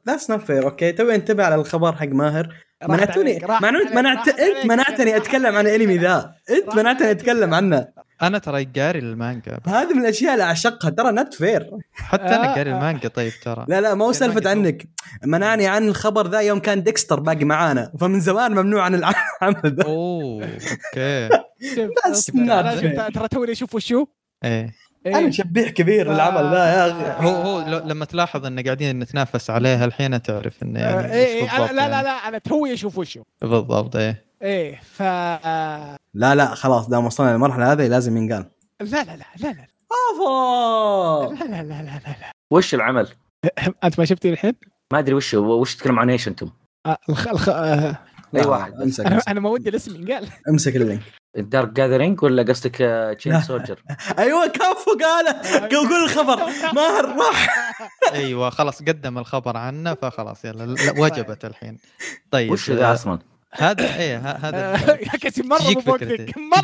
that's 0.07 0.29
not 0.29 0.41
fair 0.41 0.63
okay؟ 0.63 0.91
توي 0.91 1.15
انتبه 1.15 1.43
على 1.43 1.55
الخبر 1.55 1.95
حق 1.95 2.07
ماهر. 2.07 2.55
منعتوني 2.89 3.39
منعت 3.61 3.93
منعت 3.93 4.27
انت. 4.27 4.65
منعتني 4.65 5.17
أتكلم 5.17 5.55
عن 5.55 5.67
الأنمي 5.67 5.97
ذا. 5.97 6.35
انت 6.49 6.75
منعتني. 6.75 7.11
أتكلم 7.11 7.53
عنه. 7.53 7.87
أنا 8.21 8.37
ترى 8.37 8.65
قاري 8.65 8.99
المانجا. 8.99 9.57
هذه 9.67 9.93
من 9.93 10.01
الأشياء 10.01 10.33
اللي 10.33 10.43
أعشقها 10.43 10.89
ترى 10.89 11.11
not 11.11 11.33
fair 11.33 11.69
حتى 11.93 12.23
أنا 12.23 12.51
آه، 12.51 12.55
قاري 12.55 12.71
آه. 12.71 12.75
المانجا 12.75 13.07
طيب 13.07 13.31
ترى. 13.43 13.65
لا 13.67 13.81
لا 13.81 13.93
ما 13.93 14.05
هو 14.05 14.11
سالفة 14.11 14.49
عنك. 14.49 14.87
منعني 15.25 15.67
عن 15.67 15.87
الخبر 15.87 16.27
ذا 16.27 16.39
يوم 16.39 16.59
كان 16.59 16.83
ديكستر 16.83 17.19
باقي 17.19 17.45
معانا. 17.45 17.91
فمن 17.99 18.19
زمان 18.19 18.51
ممنوع 18.51 18.83
عن 18.83 18.95
العمل 18.95 19.15
ذا. 19.75 19.83
أوه 19.83 20.43
okay. 20.43 21.29
ترى 23.13 23.27
توني 23.27 23.51
أشوف 23.51 23.75
وشو 23.75 24.05
إيه. 24.43 24.73
إيه. 25.05 25.17
أنا 25.17 25.31
شبيح 25.31 25.69
كبير 25.69 26.13
للعمل 26.13 26.51
ذا 26.51 26.65
يا 26.65 26.91
أخي 26.91 27.25
هو 27.27 27.35
هو 27.35 27.61
لو- 27.67 27.79
لما 27.85 28.05
تلاحظ 28.05 28.45
إن 28.45 28.59
قاعدين 28.63 28.99
نتنافس 28.99 29.49
عليها 29.49 29.85
الحين 29.85 30.21
تعرف 30.21 30.63
إنه 30.63 30.79
آه، 30.79 30.83
يعني 31.01 31.13
إيه 31.13 31.43
وش 31.43 31.49
إيه، 31.49 31.57
أنا 31.57 31.59
بالضبط 31.59 31.71
لا 31.75 31.87
لا 31.87 31.91
يعني. 31.91 32.03
لا 32.03 32.27
أنا 32.27 32.37
توي 32.37 32.73
أشوف 32.73 32.97
وشو 32.97 33.23
بالضبط 33.41 33.95
إيه 33.95 34.25
إيه 34.41 34.79
ف 34.83 35.01
آه، 35.01 35.97
لا 36.13 36.35
لا 36.35 36.45
خلاص 36.55 36.87
دام 36.89 37.05
وصلنا 37.05 37.31
للمرحلة 37.31 37.71
هذه 37.71 37.87
لازم 37.87 38.17
ينقال 38.17 38.45
لا 38.81 38.85
لا 39.03 39.03
لا 39.03 39.25
لا 39.39 39.47
لا 39.47 39.67
أفا 39.91 41.33
لا 41.45 41.45
لا 41.45 41.63
لا 41.63 41.81
لا 41.83 42.15
لا 42.21 42.31
وش 42.51 42.73
العمل؟ 42.73 43.07
أنت 43.83 43.99
ما 43.99 44.05
شفتي 44.05 44.29
الحين؟ 44.29 44.53
ما 44.93 44.99
أدري 44.99 45.13
وش 45.15 45.35
هو 45.35 45.61
وش 45.61 45.75
تتكلم 45.75 45.99
عن 45.99 46.09
إيش 46.09 46.27
أنتم؟ 46.27 46.49
آه، 46.85 46.97
الخ... 47.09 47.27
الخ... 47.27 47.49
آه، 48.35 48.37
أي 48.37 48.41
لا، 48.41 48.47
واحد. 48.47 48.73
أمسك 48.81 49.05
أنا 49.27 49.39
ما 49.39 49.49
ودي 49.49 49.69
الاسم 49.69 49.95
ينقال. 49.95 50.27
أمسك 50.49 50.75
ال 50.75 50.80
link. 50.80 51.01
Dark 51.37 51.69
Gathering 51.69 52.23
ولا 52.23 52.43
قصدك. 52.43 52.75
Chained 53.19 53.41
Soldier؟ 53.41 53.79
أيوه 54.19 54.47
كفو 54.47 54.97
قاله 55.01 55.31
قول 55.75 56.03
الخبر. 56.03 56.37
ماهر 56.75 57.05
راح 57.05 57.71
أيوه 58.13 58.49
خلاص 58.49 58.79
قدم 58.83 59.17
الخبر 59.17 59.57
عنه 59.57 59.93
فخلاص 59.93 60.45
يلا. 60.45 60.63
لا 60.63 60.93
وجبت 60.99 61.45
الحين. 61.45 61.77
طيب 62.31 62.51
وش 62.51 62.71
ذا 62.71 62.89
آه، 62.89 62.93
أصلا؟ 62.93 63.19
هذا 63.53 63.95
إيه 63.99 64.17
هذا 64.17 64.71
يا 65.01 65.17
كاسي 65.21 65.43
مرة 65.43 65.57
تجيك 65.59 65.87
مو 65.87 65.93
فكرته. 65.93 66.15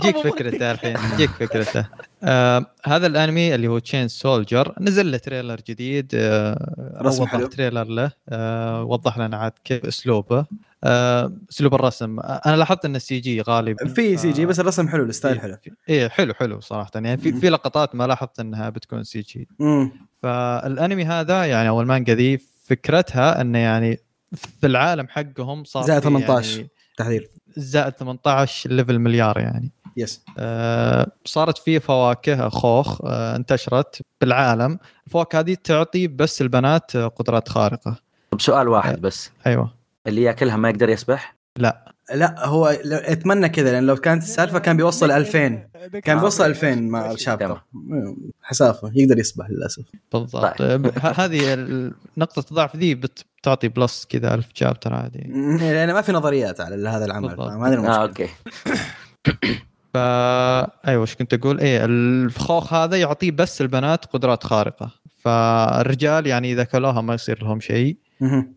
تجيك. 0.01 0.17
فكرته 0.17 0.71
الحين 0.71 0.97
تجيك 1.15 1.29
فكرته. 1.29 1.86
آه 2.24 2.65
هذا 2.86 3.07
الأنمي 3.07 3.55
اللي 3.55 3.67
هو 3.67 3.79
Chained 3.79 4.07
Soldier 4.07 4.75
نزل 4.81 5.12
له 5.12 5.17
trailer 5.17 5.60
جديد 5.67 6.12
آه 6.15 6.97
رسم 7.01 7.21
وضح 7.24 7.31
حلو. 7.31 7.47
trailer 7.48 7.84
له 7.83 8.12
آه 8.29 8.83
وضح 8.83 9.17
لنا 9.17 9.38
عاد 9.38 9.51
كيف 9.63 9.86
أسلوبه. 9.86 10.38
آه 10.39 10.47
أسلوب 10.84 11.75
الرسم. 11.75 12.19
آه 12.19 12.41
أنا 12.46 12.55
لاحظت 12.55 12.86
إن 12.86 12.96
ال 12.96 13.19
CG 13.19 13.41
غالبا 13.41 13.88
في 13.88 14.17
CG 14.17 14.43
آه، 14.43 14.46
بس 14.46 14.60
الرسم 14.60 14.88
حلو 14.88 15.03
ال 15.03 15.10
style 15.10 15.39
حلو. 15.39 15.57
إيه 15.89 16.07
حلو 16.07 16.34
حلو 16.34 16.60
صراحة. 16.60 16.91
يعني 16.96 17.17
في 17.17 17.34
في 17.34 17.50
لقطات 17.50 17.96
ما 17.96 18.07
لاحظت 18.07 18.39
إنها 18.39 18.69
بتكون 18.69 19.03
CG. 19.03 19.48
امم 19.62 19.91
فالأنمي 20.22 21.05
هذا 21.05 21.46
يعني 21.46 21.69
أو 21.69 21.81
المانجا 21.81 22.15
ذي 22.15 22.38
فكرتها 22.65 23.41
انه 23.41 23.60
يعني 23.60 24.00
في 24.36 24.67
العالم 24.67 25.07
حقهم 25.07 25.63
صار 25.63 25.84
زائد 25.84 26.01
في 26.01 26.10
18. 26.10 26.57
يعني 26.57 26.69
تحذير 26.98 27.29
زائد 27.57 27.93
18 27.93 28.72
level 28.72 29.00
مليار 29.00 29.39
يعني. 29.39 29.72
yes 29.98 30.22
آه، 30.38 31.12
صارت 31.25 31.57
في 31.57 31.79
فواكه 31.79 32.50
خوخ 32.50 33.01
آه، 33.05 33.36
انتشرت 33.36 34.01
بالعالم. 34.22 34.79
الفواكه 35.07 35.39
هذه 35.39 35.57
تعطي 35.63 36.07
بس 36.07 36.41
البنات 36.41 36.96
آه، 36.96 37.07
قدرات 37.07 37.50
خارقة. 37.50 37.96
طب 38.31 38.41
سؤال 38.41 38.67
واحد 38.67 39.01
بس. 39.01 39.31
أيوه. 39.48 39.76
اللي 40.07 40.21
ياكلها 40.23 40.57
ما 40.57 40.69
يقدر 40.69 40.89
يسبح؟ 40.89 41.37
لا 41.57 41.93
لا 42.13 42.45
هو 42.45 42.65
أتمنى 42.85 43.49
كذا 43.49 43.71
لأن 43.71 43.85
لو 43.85 43.95
كانت 43.95 44.23
السالفة 44.23 44.59
كان 44.59 44.77
بيوصل 44.77 45.11
2000 45.11 45.47
كان 46.03 46.17
آه. 46.17 46.21
بيوصل 46.21 46.45
2000 46.45 46.75
مع 46.75 47.11
ال 47.12 47.18
chapter 47.18 47.62
حسافة 48.41 48.91
يقدر 48.95 49.19
يسبح 49.19 49.49
للأسف 49.49 49.83
بالضبط 50.13 50.57
طيب. 50.57 50.85
آه، 50.97 50.99
هذه 50.99 51.55
نقطه 52.17 52.45
الضعف 52.51 52.75
ذي 52.75 52.95
بت- 52.95 53.25
بتعطي 53.41 53.67
plus 53.67 54.05
كذا 54.09 54.33
1000 54.33 54.45
chapter 54.53 54.93
عادي 54.93 55.19
لأن 55.59 55.93
ما 55.93 56.01
في 56.01 56.11
نظريات 56.11 56.61
على 56.61 56.89
هذا 56.89 57.05
العمل؟ 57.05 57.29
هذه 57.29 57.39
آه 57.39 57.67
المشكلة 57.67 57.95
okay 57.96 58.27
فا 59.93 60.87
أيوه 60.87 61.01
إيش 61.01 61.15
كنت 61.15 61.33
أقول؟ 61.33 61.59
إيه 61.59 61.85
الخوخ 61.86 62.74
هذا 62.73 62.97
يعطيه 62.97 63.31
بس 63.31 63.61
البنات 63.61 64.05
قدرات 64.05 64.43
خارقة 64.43 64.91
فالرجال 65.17 66.27
يعني 66.27 66.53
إذا 66.53 66.63
كلوها 66.63 67.01
ما 67.01 67.13
يصير 67.13 67.43
لهم 67.43 67.59
شيء. 67.59 67.97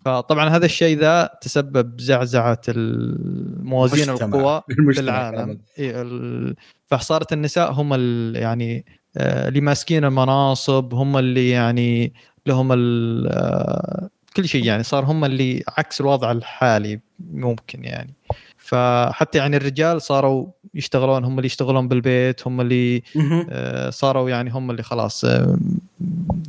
فطبعا 0.05 0.49
هذا 0.49 0.67
الشيء 0.67 0.99
ذا 0.99 1.31
تسبب 1.41 2.01
زعزعة 2.01 2.61
الموازين. 2.69 4.11
القوى 4.11 4.63
المجتمع 4.71 5.03
بالعالم 5.03 5.37
كامل. 5.37 5.59
إيه 5.79 6.03
ال... 6.03 6.57
فصارت 6.87 7.33
النساء 7.33 7.73
هم. 7.73 7.95
يعني 8.37 8.85
آه، 9.17 9.49
اللي 9.49 9.61
ماسكين 9.61 10.05
المناصب 10.05 10.95
هم 10.95 11.17
اللي 11.17 11.51
يعني 11.51 12.13
لهم. 12.47 12.69
آه، 12.73 14.09
كل 14.37 14.49
شيء 14.49 14.65
يعني 14.65 14.83
صار 14.83 15.05
هم 15.05 15.25
اللي 15.25 15.63
عكس 15.79 16.01
الوضع 16.01 16.33
الحالي 16.33 17.01
ممكن 17.33 17.85
يعني 17.85 18.15
فحتى 18.57 19.39
يعني 19.39 19.57
الرجال 19.57 20.03
صاروا 20.03 20.47
يشتغلون 20.75 21.25
هم 21.25 21.37
اللي 21.39 21.47
يشتغلون 21.47 21.89
بالبيت 21.89 22.47
هم 22.47 22.61
اللي. 22.61 23.03
آه، 23.51 23.91
صاروا 23.91 24.31
يعني 24.31 24.51
هم 24.51 24.71
اللي 24.71 24.83
خلاص 24.83 25.25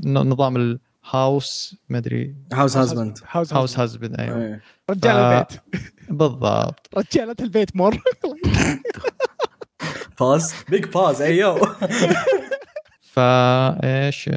نظام 0.03 0.79
الهاوس 1.11 1.75
ما 1.89 1.97
أدري. 1.97 2.35
هاوس 2.53 2.77
هازبند 2.77 3.19
هاوس 3.31 3.53
هاوس 3.53 3.79
هازبند 3.79 4.19
أيوه. 4.19 4.37
إيه. 4.37 4.61
رجال 4.89 5.15
البيت. 5.15 5.61
بالضبط. 6.09 6.89
رجالة 6.97 7.35
البيت 7.39 7.75
مر 7.75 8.01
باز 10.19 10.55
بيج 10.69 10.85
باز 10.85 11.21
ايو 11.21 11.59
فايش 13.01 14.29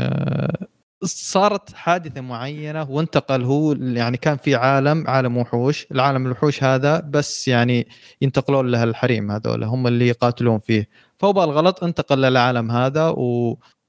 صارت 1.05 1.75
حادثة 1.75 2.20
معينة 2.20 2.90
وانتقل 2.90 3.42
هو 3.42 3.72
يعني 3.72 4.16
كان 4.16 4.37
في 4.37 4.55
عالم 4.55 5.09
عالم 5.09 5.37
وحوش. 5.37 5.87
العالم 5.92 6.27
الوحوش 6.27 6.64
هذا 6.64 7.01
بس 7.01 7.49
يعني 7.49 7.88
ينتقلون 8.20 8.70
له 8.70 8.85
الحريم 8.85 9.31
هذول 9.31 9.64
هم 9.64 9.87
اللي 9.87 10.09
يقاتلون 10.09 10.59
فيه. 10.59 10.88
فهو 11.18 11.33
بالغلط 11.33 11.85
انتقل 11.85 12.18
للعالم 12.18 12.70
هذا 12.70 13.09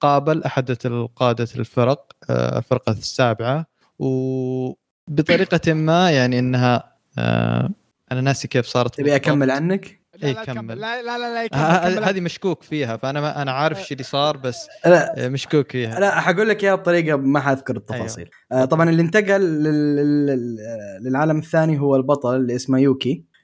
وقابل 0.05 0.43
احد 0.43 0.77
القادة 0.85 1.47
الفرق 1.55 2.11
آه، 2.29 2.57
الفرقه 2.57 2.91
السابعة 2.91 3.65
وبطريقة 3.99 5.73
ما 5.73 6.11
يعني 6.11 6.39
إنها 6.39 6.95
آه، 7.17 7.69
أنا 8.11 8.21
ناسي 8.21 8.47
كيف 8.47 8.65
صارت 8.65 8.95
تبي 8.95 9.15
أكمل. 9.15 9.51
عنك؟ 9.51 10.05
لا 10.15 10.27
إيه، 10.27 10.33
لا 10.33 10.43
كمل. 10.43 10.55
كمل. 10.55 10.79
لا 10.79 11.01
لا 11.01 11.17
لا 11.17 11.33
لا 11.33 11.47
كمل، 11.47 11.59
ه- 11.61 11.89
كمل. 11.95 12.03
ه- 12.03 12.09
هذه 12.09 12.19
مشكوك 12.21 12.63
فيها 12.63 12.97
فأنا 12.97 13.21
ما 13.21 13.41
أنا 13.41 13.51
عارف 13.51 13.77
إيش 13.79 13.91
اللي 13.91 14.03
صار 14.03 14.37
بس 14.37 14.67
لا 14.85 15.25
آه، 15.25 15.29
مشكوك 15.29 15.71
فيها 15.71 15.99
لا 15.99 16.19
حقول 16.21 16.49
لك 16.49 16.63
إياها 16.63 16.75
بطريقة 16.75 17.17
ما 17.17 17.39
حأذكر 17.39 17.75
التفاصيل 17.77 18.29
أيوه. 18.51 18.63
آه 18.63 18.65
طبعا 18.65 18.89
اللي 18.89 19.01
انتقل 19.01 19.41
لل... 19.41 19.63
لل... 19.95 20.25
لل- 20.25 20.57
للعالم 21.03 21.37
الثاني 21.37 21.79
هو 21.79 21.95
البطل 21.95 22.35
اللي 22.35 22.55
اسمه 22.55 22.79
يوكي 22.79 23.09
آه 23.09 23.13
أيوه. 23.13 23.35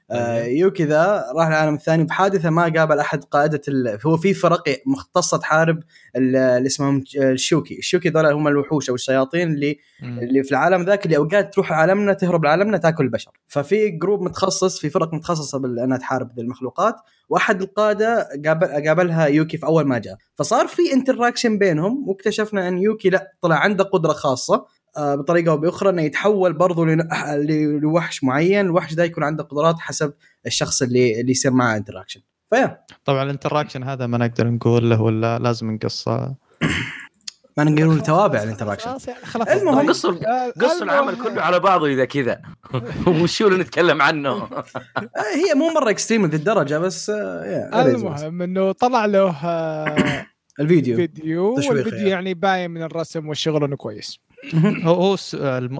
يوكي 0.44 0.84
ذا 0.84 1.24
راح 1.36 1.46
العالم 1.46 1.74
الثاني. 1.74 2.04
بحادثة 2.04 2.50
ما 2.50 2.62
قابل 2.62 2.98
أحد 2.98 3.24
قاده 3.24 3.60
ال... 3.68 3.98
هو 4.06 4.16
في 4.16 4.34
فرق 4.34 4.62
مختصة 4.86 5.36
تحارب 5.36 5.78
ال- 6.16 6.36
اللي 6.36 6.66
اسمهم 6.66 7.04
الشوكي. 7.16 7.78
الشوكي 7.78 8.08
ذولا 8.08 8.32
هم 8.32 8.48
الوحوش 8.48 8.88
أو 8.88 8.94
الشياطين 8.94 9.52
اللي 9.52 9.78
مم. 10.02 10.18
اللي 10.18 10.42
في 10.42 10.50
العالم 10.50 10.82
ذاك 10.82 11.04
اللي 11.04 11.16
اوقات 11.16 11.54
تروح 11.54 11.72
عالمنا 11.72 12.12
تهرب 12.12 12.44
لعالمنا 12.44 12.78
تاكل 12.78 13.04
البشر. 13.04 13.30
ففي 13.48 13.88
group 13.88 14.22
متخصص 14.22 14.78
في 14.80 14.90
فرق 14.90 15.14
متخصصة 15.14 15.58
بانها 15.58 15.98
تحارب 15.98 16.32
ذي 16.36 16.42
المخلوقات. 16.42 16.94
واحد 17.28 17.62
القادة 17.62 18.28
قابل 18.46 18.66
قابلها 18.66 19.26
يوكي 19.26 19.56
في 19.56 19.66
أول 19.66 19.84
ما 19.84 19.98
جاء. 19.98 20.16
فصار 20.34 20.66
في 20.66 20.82
interaction 20.92 21.58
بينهم 21.58 22.08
واكتشفنا 22.08 22.68
أن 22.68 22.78
يوكي 22.78 23.10
لا 23.10 23.32
طلع 23.40 23.56
عنده 23.56 23.84
قدرة 23.84 24.12
خاصة. 24.12 24.54
آه، 24.54 24.66
بطريقة 24.98 25.50
أو 25.50 25.56
بأخرى 25.56 25.90
إنه 25.90 26.02
يتحول 26.02 26.52
برضه 26.52 26.86
لوحش 27.82 28.24
معين. 28.24 28.66
الوحش 28.66 28.94
ده 28.94 29.04
يكون 29.04 29.24
عنده 29.24 29.44
قدرات 29.44 29.78
حسب 29.78 30.12
الشخص 30.46 30.82
اللي 30.82 31.20
اللي 31.20 31.30
يصير 31.30 31.50
معاه 31.50 31.76
interaction 31.76 32.20
فيا. 32.50 32.78
طبعا 33.04 33.22
ال 33.22 33.27
interaction 33.27 33.84
هذا 33.84 34.06
ما 34.06 34.18
نقدر 34.18 34.50
نقول 34.50 34.90
له 34.90 35.02
ولا 35.02 35.38
لازم 35.38 35.70
نقصه. 35.70 36.34
ما 37.56 37.64
نقول 37.64 38.02
توابع 38.02 38.42
الانتراكشن 38.42 38.90
خلاص 38.90 39.08
يعني 39.08 39.24
خلاص. 39.24 39.48
المهم. 39.48 39.88
قصوا 39.88 40.12
آه، 40.12 40.50
قصوا 40.50 40.84
العمل 40.84 41.14
المهم. 41.14 41.28
كله 41.28 41.42
على 41.42 41.60
بعضه 41.60 41.86
إذا 41.86 42.04
كذا. 42.04 42.42
وشو 43.22 43.48
اللي 43.48 43.58
نتكلم 43.58 44.02
عنه؟ 44.02 44.30
آه، 44.32 45.10
هي 45.34 45.54
مو 45.54 45.70
مرة 45.70 45.90
extreme 45.90 46.26
ذي 46.26 46.36
الدرجه 46.36 46.78
بس 46.78 47.10
آه، 47.10 47.82
المهم 47.86 48.42
إنه 48.42 48.72
طلع 48.72 49.06
له 49.06 49.30
آه، 49.44 50.26
الفيديو. 50.60 50.96
فيديو 50.96 51.56
تشويق 51.56 51.72
والفيديو 51.72 51.98
يعني. 51.98 52.10
يعني 52.10 52.34
باين 52.34 52.70
من 52.70 52.82
الرسم 52.82 53.28
والشغل 53.28 53.64
إنه 53.64 53.76
كويس. 53.76 54.18
هو 54.84 55.16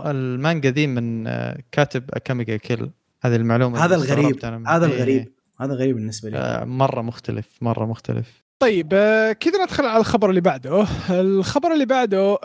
المانجا 0.06 0.70
ذي 0.70 0.86
من 0.86 1.26
آه، 1.26 1.58
كاتب 1.72 2.04
Akame 2.10 2.56
ga 2.56 2.66
Kill. 2.66 2.90
هذه 3.22 3.36
المعلومة 3.36 3.84
هذا 3.84 3.94
الغريب. 3.94 4.44
هذا 4.44 4.86
إيه، 4.86 4.94
الغريب. 4.94 5.32
هذا 5.60 5.74
غريب 5.74 5.96
بالنسبة 5.96 6.30
لي. 6.30 6.36
آه، 6.38 6.64
مرة 6.64 7.02
مختلف 7.02 7.46
مرة 7.60 7.86
مختلف. 7.86 8.42
طيب 8.58 8.88
آه، 8.92 9.32
كذا 9.32 9.64
ندخل 9.64 9.84
على 9.84 10.00
الخبر 10.00 10.30
اللي 10.30 10.40
بعده. 10.40 10.86
الخبر 11.10 11.72
اللي 11.72 11.86
بعده 11.86 12.38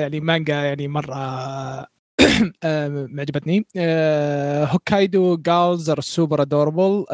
يعني 0.00 0.20
مانجا 0.20 0.54
يعني 0.54 0.88
مرة 0.88 1.14
معجبتني. 3.16 3.66
Hokkaido 4.72 5.36
Gals 5.36 5.90
Are 5.90 6.00
Super 6.00 6.42
Adorable. 6.42 7.04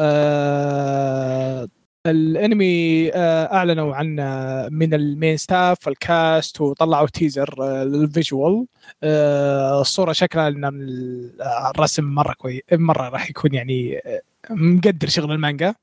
الانمي 2.07 3.09
آه، 3.13 3.53
اعلنوا 3.53 3.95
عنه 3.95 4.23
من 4.69 4.93
ال 4.93 5.02
main 5.02 5.37
staff 5.37 5.87
ال 5.87 6.02
cast 6.02 6.61
وطلعوا 6.61 7.07
teaser 7.07 7.55
آه، 7.61 7.83
لل 7.83 8.04
visual 8.04 8.65
آه، 9.03 9.81
الصورة 9.81 10.11
شكلها 10.11 10.47
انها 10.47 10.69
من 10.69 10.81
ال- 10.81 11.41
آه، 11.41 11.69
الرسم 11.75 12.03
مرة 12.03 12.33
كويس 12.33 12.61
مرة 12.71 13.09
راح 13.09 13.29
يكون 13.29 13.53
يعني 13.53 13.97
آه، 13.97 14.21
مقدر 14.49 15.07
شغل 15.07 15.31
المانجا. 15.31 15.73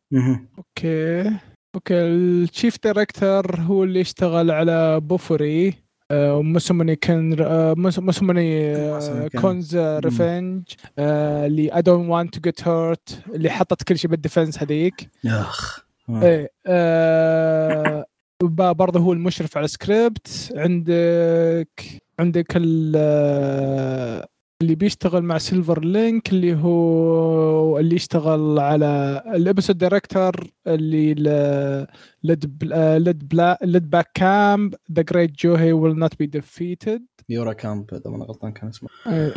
okay 0.58 1.30
okay 1.74 1.94
ال 1.94 2.08
chief 2.08 2.76
director 2.84 3.60
هو 3.60 3.84
اللي 3.84 4.00
اشتغل 4.00 4.50
على 4.50 5.00
Bofuri 5.00 5.74
آه، 6.10 6.36
ومسمني 6.36 6.96
كان 6.96 7.36
آه، 7.40 7.74
مس- 7.76 7.98
مسمني 7.98 8.72
Masamune-kun. 8.96 9.42
Kun's 9.42 9.76
Revenge 9.76 10.62
اللي 10.98 11.74
I 11.76 11.82
Don't 11.82 12.10
Want 12.10 12.34
to 12.34 12.40
Get 12.40 12.68
Hurt 12.68 13.22
اللي 13.34 13.50
حطت 13.50 13.82
كل 13.82 13.98
شيء 13.98 14.10
بال 14.10 14.22
defense 14.22 14.62
هذيك 14.62 15.08
اخ 15.26 15.78
آه. 15.80 15.87
إيه 16.22 16.50
آه، 16.66 18.04
برضه 18.42 19.00
هو 19.00 19.12
المشرف 19.12 19.56
على 19.56 19.64
السكريبت 19.64 20.52
عندك 20.56 21.80
عندك 22.20 22.56
آه، 22.96 24.28
اللي 24.62 24.74
بيشتغل 24.74 25.22
مع 25.22 25.38
Silver 25.38 25.84
Link 25.84 26.28
اللي 26.32 26.54
هو 26.54 27.78
اللي 27.78 27.94
يشتغل 27.96 28.58
على 28.58 29.22
ال 29.34 29.40
episode 29.40 29.78
director 29.78 30.46
اللي 30.66 31.14
L- 31.14 31.86
Laid 32.24 32.58
Ba- 32.58 32.98
Laid 32.98 33.28
Ba 33.28 33.58
Laid 33.62 33.90
Back 33.90 34.10
Camp 34.14 34.74
The 34.92 35.02
Great 35.02 35.30
Jahy 35.44 35.72
Will 35.72 35.98
Not 35.98 36.18
Be 36.18 36.26
Defeated 36.26 37.02
Yuru 37.28 37.52
Camp 37.52 37.94
إذا 37.94 38.10
ما 38.10 38.24
غلطان 38.24 38.52
كان 38.52 38.68
اسمه. 38.68 38.88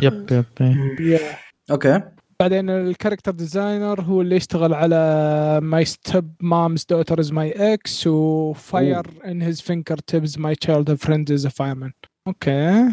يب 0.02 0.26
يب 0.32 0.44
إيه. 0.60 1.20
okay. 1.70 2.00
بعدين 2.42 2.70
ال 2.70 2.76
character 2.76 3.32
designer 3.32 4.00
هو 4.00 4.20
اللي 4.20 4.36
يشتغل 4.36 4.74
على 4.74 5.60
My 5.62 5.84
Stepmom's 5.84 6.84
Daughter 6.90 7.20
Is 7.20 7.32
My 7.32 7.74
Ex 7.74 8.06
و 8.06 8.26
Fire 8.26 9.06
in 9.24 9.42
His 9.42 9.60
Fingertips 9.60 10.38
My 10.38 10.54
Child 10.54 10.94
Friend 10.94 11.32
Is 11.32 11.46
Fireman 11.46 11.92
أوكي 12.28 12.86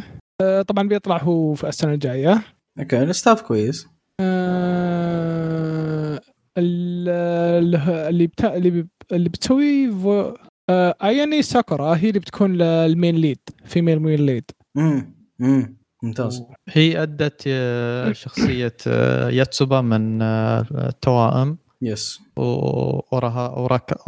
طبعا 0.68 0.88
بيطلع 0.88 1.18
هو 1.18 1.54
في 1.54 1.68
السنة 1.68 1.94
الجاية. 1.94 2.42
okay 2.80 3.04
ال 3.04 3.10
staff 3.10 3.42
كويس. 3.42 3.88
آه، 4.22 6.22
ال- 6.58 7.76
اللي 8.10 8.28
بتا... 8.28 8.56
اللي 8.58 8.88
اللي 9.12 9.30
بتسوي 9.30 9.92
vo... 9.92 10.34
آه، 10.70 10.96
أياني 11.04 11.42
ساكورا 11.42 11.96
هي 11.96 12.10
اللي 12.10 12.20
بتكون 12.20 12.62
ال 12.62 12.72
main 12.72 13.16
lead 13.16 13.40
female 13.66 14.00
main 14.00 14.26
lead 14.26 14.52
امم 14.78 15.14
امم 15.42 15.79
ممتاز. 16.04 16.44
هي 16.70 17.04
أدت 17.04 17.44
آه، 17.48 18.12
شخصية 18.12 18.76
آه، 18.88 19.30
ياتسوبا 19.30 19.82
من 19.82 20.22
آه، 20.22 20.66
التوائم 20.72 21.58
yes. 21.82 22.20
واوراها 22.36 23.48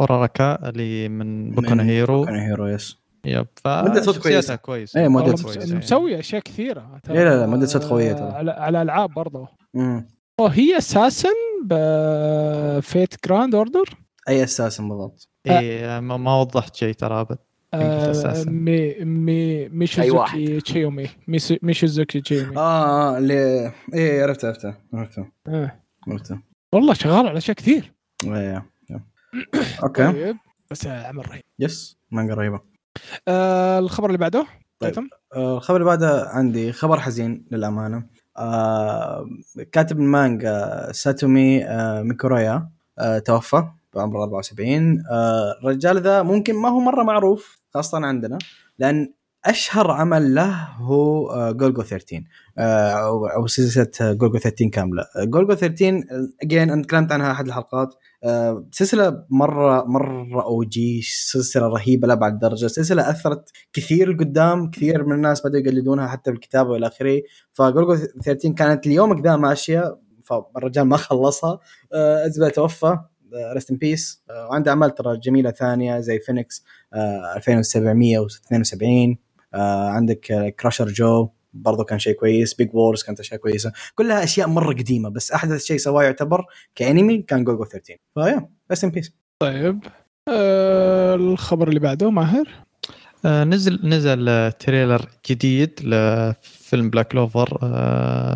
اوراكا 0.00 0.68
اللي 0.68 1.08
من 1.08 1.50
Boku 1.50 1.74
Hero. 1.74 2.24
كان 2.24 2.34
Hero 2.34 2.66
yes. 2.66 3.02
Yep 3.24 3.46
مدة 3.66 4.02
صوت 4.02 4.18
كويسة. 4.18 4.56
كويسة. 4.56 5.00
إيه، 5.00 5.08
مدة 5.08 5.36
صوت. 5.36 5.58
مسوي 5.58 6.18
أشياء 6.18 6.42
كثيرة. 6.42 7.00
ترى. 7.04 7.18
إيه، 7.18 7.24
لا، 7.24 7.40
لا، 7.40 7.46
مدة 7.46 7.66
صوت 7.66 7.84
قوية 7.84 8.12
ترى. 8.12 8.30
على 8.32 8.50
على 8.50 8.82
العاب 8.82 9.10
برضه 9.14 9.48
امم 9.76 10.08
وهي 10.40 10.78
أساسا 10.78 11.28
ب 11.64 11.94
Fate 11.94 13.14
Grand 13.26 13.54
Order 13.54 13.84
أي 14.28 14.44
أساسا 14.44 14.82
بالضبط. 14.82 15.28
إيه 15.46 16.00
ما 16.00 16.16
ما 16.16 16.40
وضحت 16.40 16.76
شيء 16.76 16.94
ترى 16.94 17.20
أبد. 17.20 17.38
أساساً. 17.74 18.50
مي 18.50 18.94
مي 19.04 19.68
ميشيزوكي. 19.68 20.60
تشيومي 20.60 21.08
ميشيزوكي 21.62 22.20
تشيومي 22.20 22.56
آه 22.56 23.14
آه 23.14 23.18
اللي 23.18 23.72
إيه 23.94 24.22
عرفته 24.22 24.48
عرفته 24.48 24.74
عرفته 24.94 25.26
آه. 25.48 25.80
عرفته 26.08 26.38
والله 26.74 26.94
شغال 26.94 27.26
على 27.26 27.38
اشياء 27.38 27.56
كثير 27.56 27.92
إيه، 28.24 28.66
إيه. 28.90 29.04
okay 29.82 30.12
طيب 30.12 30.36
بس 30.70 30.86
آه، 30.86 31.06
عمل 31.06 31.28
رهيب 31.30 31.42
yes 31.58 31.96
مانجا 32.10 32.34
رهيبة 32.34 32.60
آه 33.28 33.78
الخبر 33.78 34.06
اللي 34.06 34.18
بعده 34.18 34.46
طيب. 34.80 34.94
طيب. 34.94 35.08
آه، 35.34 35.56
الخبر 35.56 35.76
اللي 35.76 35.86
بعده 35.86 36.28
عندي 36.28 36.72
خبر 36.72 37.00
حزين 37.00 37.46
للأمانة 37.50 38.06
آه 38.38 39.26
كاتب 39.72 40.00
المانجا 40.00 40.88
ساتومي 40.92 41.64
آه 41.64 42.02
ميكورويا 42.02 42.68
آه 42.98 43.18
توفى 43.18 43.64
بعمر 43.94 44.22
74 44.22 45.02
آه 45.10 45.52
الرجال 45.62 46.02
ذا 46.02 46.22
ممكن 46.22 46.54
ما 46.54 46.68
هو 46.68 46.80
مرة 46.80 47.02
معروف 47.02 47.61
خاصة 47.74 48.06
عندنا 48.06 48.38
لأن 48.78 49.14
أشهر 49.44 49.90
عمل 49.90 50.34
له 50.34 50.68
هو 50.76 51.30
آه 51.30 51.50
جولجو 51.50 51.82
13 51.82 52.24
آه 52.58 52.90
أو 52.90 53.26
أو 53.26 53.46
سلسلة 53.46 54.12
جولجو 54.12 54.38
13 54.38 54.70
كاملة. 54.70 55.04
جولجو 55.16 55.54
13 55.54 56.02
again 56.42 56.70
أنا 56.70 56.82
تكلمت 56.82 57.12
عنها 57.12 57.32
أحد 57.32 57.46
الحلقات. 57.46 57.94
آه، 58.24 58.66
سلسلة 58.72 59.24
مرة 59.30 59.84
مرة 59.84 60.42
OG 60.42 61.02
سلسلة 61.02 61.66
رهيبة 61.68 62.08
لابعد 62.08 62.38
درجة. 62.38 62.66
سلسلة 62.66 63.10
أثرت 63.10 63.50
كثير 63.72 64.12
قدام 64.12 64.70
كثير 64.70 65.04
من 65.04 65.12
الناس 65.12 65.46
بدأوا 65.46 65.62
يقلدونها 65.62 66.06
حتى 66.08 66.30
بالكتابة 66.30 66.70
وإلى 66.70 66.86
آخره. 66.86 67.22
فجولجو 67.52 67.94
13 67.94 68.52
كانت 68.54 68.86
اليوم 68.86 69.22
ذا 69.22 69.36
ماشية 69.36 69.98
فالرجال 70.24 70.84
ما 70.84 70.96
خلصها. 70.96 71.58
آه، 71.94 72.26
ازبل 72.26 72.50
توفى. 72.50 72.98
rest 73.54 73.70
in 73.70 73.76
peace 73.76 74.22
وعنده 74.30 74.70
أعمال 74.70 74.94
ترى 74.94 75.16
جميلة 75.16 75.50
ثانية 75.50 76.00
زي 76.00 76.18
فينيكس 76.18 76.64
آه، 76.94 77.36
2772 77.36 79.16
آه، 79.54 79.88
عندك 79.88 80.54
Crusher 80.60 80.88
Joe 80.88 81.28
برضو 81.54 81.84
كان 81.84 81.98
شيء 81.98 82.14
كويس. 82.14 82.54
Big 82.54 82.74
Wars 82.74 83.02
كانت 83.02 83.20
أشياء 83.20 83.40
كويسة. 83.40 83.72
كلها 83.94 84.24
أشياء 84.24 84.48
مرة 84.48 84.72
قديمة 84.74 85.08
بس 85.08 85.32
أحدث 85.32 85.64
شيء 85.64 85.76
سواه 85.76 86.02
يعتبر 86.02 86.44
كأنمي 86.74 87.22
كان 87.22 87.44
جوجو 87.44 87.64
13 87.64 87.98
ف 88.14 88.48
yeah 88.70 88.77
rest 88.77 88.84
in 88.84 88.90
peace 88.90 89.12
طيب 89.38 89.78
آه 90.28 91.14
الخبر 91.14 91.68
اللي 91.68 91.80
بعده 91.80 92.10
ماهر؟ 92.10 92.48
آه، 93.24 93.44
نزل 93.44 93.80
نزل 93.88 94.28
آه، 94.28 94.48
trailer 94.50 95.08
جديد 95.30 95.80
لفيلم 95.82 96.90
Black 96.90 97.08
Clover 97.08 97.58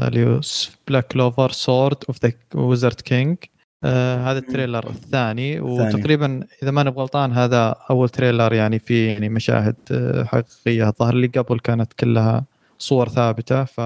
اللي 0.09 0.27
هو 0.27 0.41
Black 0.89 1.07
Clover 1.07 1.51
Sword 1.51 1.97
of 2.09 2.25
the 2.25 2.33
Wizard 2.55 3.01
King 3.01 3.37
هذا 3.85 4.39
ال 4.39 4.45
trailer 4.45 4.91
الثاني 4.91 5.61
وتقريبا 5.61 6.47
إذا 6.63 6.71
ما 6.71 6.81
أنا 6.81 6.91
غلطان 6.91 7.33
هذا 7.33 7.75
أول 7.91 8.09
تريلر 8.09 8.53
يعني 8.53 8.79
فيه 8.79 9.13
يعني 9.13 9.29
مشاهد 9.29 9.77
آه، 9.91 10.25
حقيقية 10.25 10.89
الظاهر 10.89 11.13
اللي 11.13 11.27
قبل 11.27 11.59
كانت 11.59 11.93
كلها 11.93 12.45
صور 12.79 13.09
ثابتة 13.09 13.65
ف. 13.65 13.81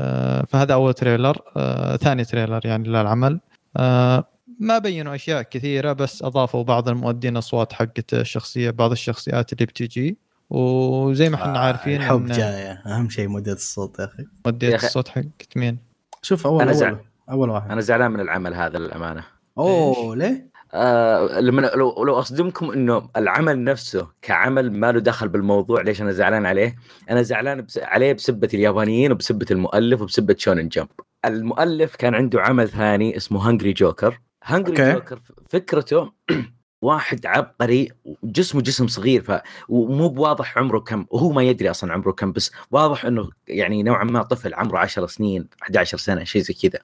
آه، 0.00 0.44
فهذا 0.48 0.74
أول 0.74 0.94
تريلر 0.94 1.42
آه، 1.56 1.96
ثاني 1.96 2.24
تريلر 2.24 2.60
يعني 2.64 2.88
للعمل 2.88 3.40
آه، 3.76 4.24
ما 4.60 4.78
بينوا 4.78 5.14
أشياء 5.14 5.42
كثيرة 5.42 5.92
بس 5.92 6.22
أضافوا 6.22 6.64
بعض 6.64 6.88
المؤدين 6.88 7.36
أصوات 7.36 7.72
حقت 7.72 8.14
الشخصية 8.14 8.70
بعض 8.70 8.90
الشخصيات 8.90 9.52
اللي 9.52 9.66
بتجي 9.66 10.18
وزي 10.50 11.28
ما 11.28 11.34
إحنا 11.34 11.56
آه، 11.56 11.58
عارفين 11.58 11.96
الحب 11.96 12.26
إن 12.26 12.32
جاية 12.32 12.72
أهم 12.72 13.08
شيء 13.08 13.28
مدة 13.28 13.52
الصوت 13.52 13.98
يا 13.98 14.04
أخي 14.04 14.24
مؤدية. 14.46 14.74
الصوت 14.74 15.08
حقت 15.08 15.56
مين؟ 15.56 15.78
شوف 16.22 16.46
أول 16.46 16.62
أنا 16.62 16.70
أول 16.70 16.80
زعل. 16.80 16.98
أول 17.30 17.50
واحد 17.50 17.70
أنا 17.70 17.80
زعلان 17.80 18.10
من 18.10 18.20
العمل 18.20 18.54
هذا 18.54 18.78
للأمانة 18.78 19.24
أوه 19.58 20.16
ليه؟ 20.16 20.50
آه 20.74 21.40
لما 21.40 21.60
لو 21.60 22.04
لو 22.04 22.18
أصدمكم 22.18 22.70
إنه 22.70 23.08
العمل 23.16 23.64
نفسه 23.64 24.08
كعمل 24.22 24.72
ما 24.72 24.92
له 24.92 25.00
دخل 25.00 25.28
بالموضوع 25.28 25.80
ليش 25.80 26.02
أنا 26.02 26.12
زعلان 26.12 26.46
عليه؟ 26.46 26.76
أنا 27.10 27.22
زعلان 27.22 27.62
بس 27.62 27.78
عليه 27.78 28.12
بسبة 28.12 28.48
اليابانيين 28.54 29.12
وبسبة 29.12 29.46
المؤلف 29.50 30.00
وبسبة 30.00 30.36
شونن 30.38 30.68
جمب. 30.68 30.88
المؤلف 31.24 31.96
كان 31.96 32.14
عنده 32.14 32.42
عمل 32.42 32.68
ثاني 32.68 33.16
اسمه 33.16 33.50
هنجري 33.50 33.72
جوكر. 33.72 34.20
هنجري 34.44 34.84
أوكي. 34.84 34.92
جوكر 34.92 35.20
فكرته 35.48 36.12
واحد 36.82 37.26
عبقري 37.26 37.88
وجسمه 38.22 38.62
جسم 38.62 38.88
صغير 38.88 39.22
ف 39.22 39.40
ومو 39.68 40.08
بواضح 40.08 40.58
عمره 40.58 40.78
كم 40.78 41.06
وهو 41.10 41.32
ما 41.32 41.42
يدري 41.42 41.70
أصلا 41.70 41.92
عمره 41.92 42.12
كم 42.12 42.32
بس 42.32 42.52
واضح 42.70 43.04
إنه 43.04 43.30
يعني 43.48 43.82
نوعا 43.82 44.04
ما 44.04 44.22
طفل 44.22 44.54
عمره 44.54 44.78
10 44.78 45.06
سنين 45.06 45.48
11 45.62 45.98
سنة 45.98 46.24
شيء 46.24 46.42
زي 46.42 46.54
كذا 46.54 46.80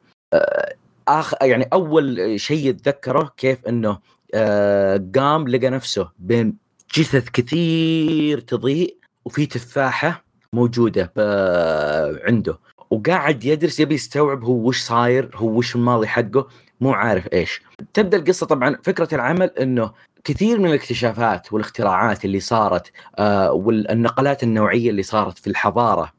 اخ 1.08 1.34
يعني 1.42 1.68
أول 1.72 2.34
شيء 2.40 2.66
يتذكره 2.66 3.32
كيف 3.36 3.66
إنه 3.68 3.98
آه 4.34 5.04
قام 5.16 5.48
لقى 5.48 5.70
نفسه 5.70 6.10
بين 6.18 6.56
جثث 6.94 7.28
كثير 7.30 8.40
تضيء 8.40 8.96
وفي 9.24 9.46
تفاحة 9.46 10.24
موجودة 10.52 11.12
عنده. 12.28 12.58
وقاعد 12.90 13.44
يدرس 13.44 13.80
يبي 13.80 13.94
يستوعب 13.94 14.44
هو 14.44 14.52
وش 14.68 14.82
صاير 14.82 15.30
هو 15.34 15.48
وش 15.48 15.76
الماضي 15.76 16.06
حقه 16.06 16.48
مو 16.80 16.92
عارف 16.92 17.32
إيش. 17.32 17.62
تبدأ 17.94 18.16
القصة 18.16 18.46
طبعا 18.46 18.76
فكرة 18.84 19.14
العمل 19.14 19.50
إنه 19.60 19.92
كثير 20.24 20.58
من 20.58 20.66
الاكتشافات 20.66 21.52
والإختراعات 21.52 22.24
اللي 22.24 22.40
صارت 22.40 22.92
آه 23.18 23.52
والنقلات 23.52 24.42
النوعية 24.42 24.90
اللي 24.90 25.02
صارت 25.02 25.38
في 25.38 25.46
الحضارة 25.46 26.12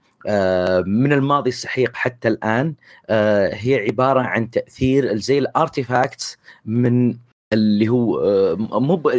من 0.85 1.13
الماضي 1.13 1.49
السحيق 1.49 1.95
حتى 1.95 2.27
الآن 2.27 2.73
آه 3.09 3.49
هي 3.53 3.75
عبارة 3.75 4.21
عن 4.21 4.49
تأثير 4.49 5.15
زي 5.15 5.37
الارتيفاكتس 5.39 6.37
من 6.65 7.17
اللي 7.53 7.89
هو 7.89 8.19
آه، 8.19 8.55
مو 8.79 9.11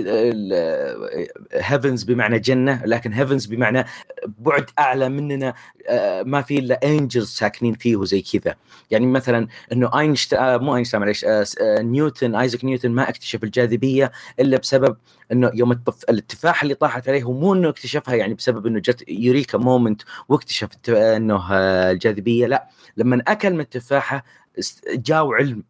heavens 1.53 2.03
بمعنى 2.05 2.39
جنة 2.39 2.83
لكن 2.85 3.13
heavens 3.13 3.47
بمعنى 3.47 3.85
بعد 4.27 4.71
أعلى 4.79 5.09
مننا 5.09 5.55
آه، 5.89 6.23
ما 6.23 6.43
في 6.43 6.59
إلا 6.59 6.81
angels 6.85 7.29
ساكنين 7.29 7.75
فيه 7.75 7.97
وزي 7.97 8.23
كذا. 8.23 8.55
يعني 8.91 9.07
مثلا 9.07 9.49
إنه 9.73 9.99
اينشتاين 9.99 10.61
مو 10.61 10.77
اينشتاين 10.77 11.01
معليش 11.01 11.25
آه، 11.25 11.47
آه، 11.61 11.83
نيوتن 11.83 12.35
ايزاك 12.35 12.65
نيوتن 12.65 12.91
ما 12.91 13.09
اكتشف 13.09 13.45
الجاذبية 13.45 14.13
إلا 14.41 14.59
بسبب 14.59 14.97
إنه 15.33 15.51
يوم 15.55 15.73
التف... 15.73 16.05
التفاحه 16.11 16.63
اللي 16.63 16.75
طاحت 16.75 17.09
عليه 17.09 17.33
مو 17.33 17.55
إنه 17.55 17.69
اكتشفها 17.69 18.15
يعني 18.15 18.35
بسبب 18.35 18.67
إنه 18.67 18.79
جت 18.79 19.05
eureka 19.09 19.59
moment 19.59 20.03
واكتشف 20.29 20.69
إنه 20.89 21.53
آه، 21.53 21.91
الجاذبية 21.91 22.47
لا. 22.47 22.69
لما 22.97 23.23
أكل 23.29 23.53
من 23.53 23.61
التفاحة 23.61 24.25
جاو 24.95 25.33
علم 25.33 25.63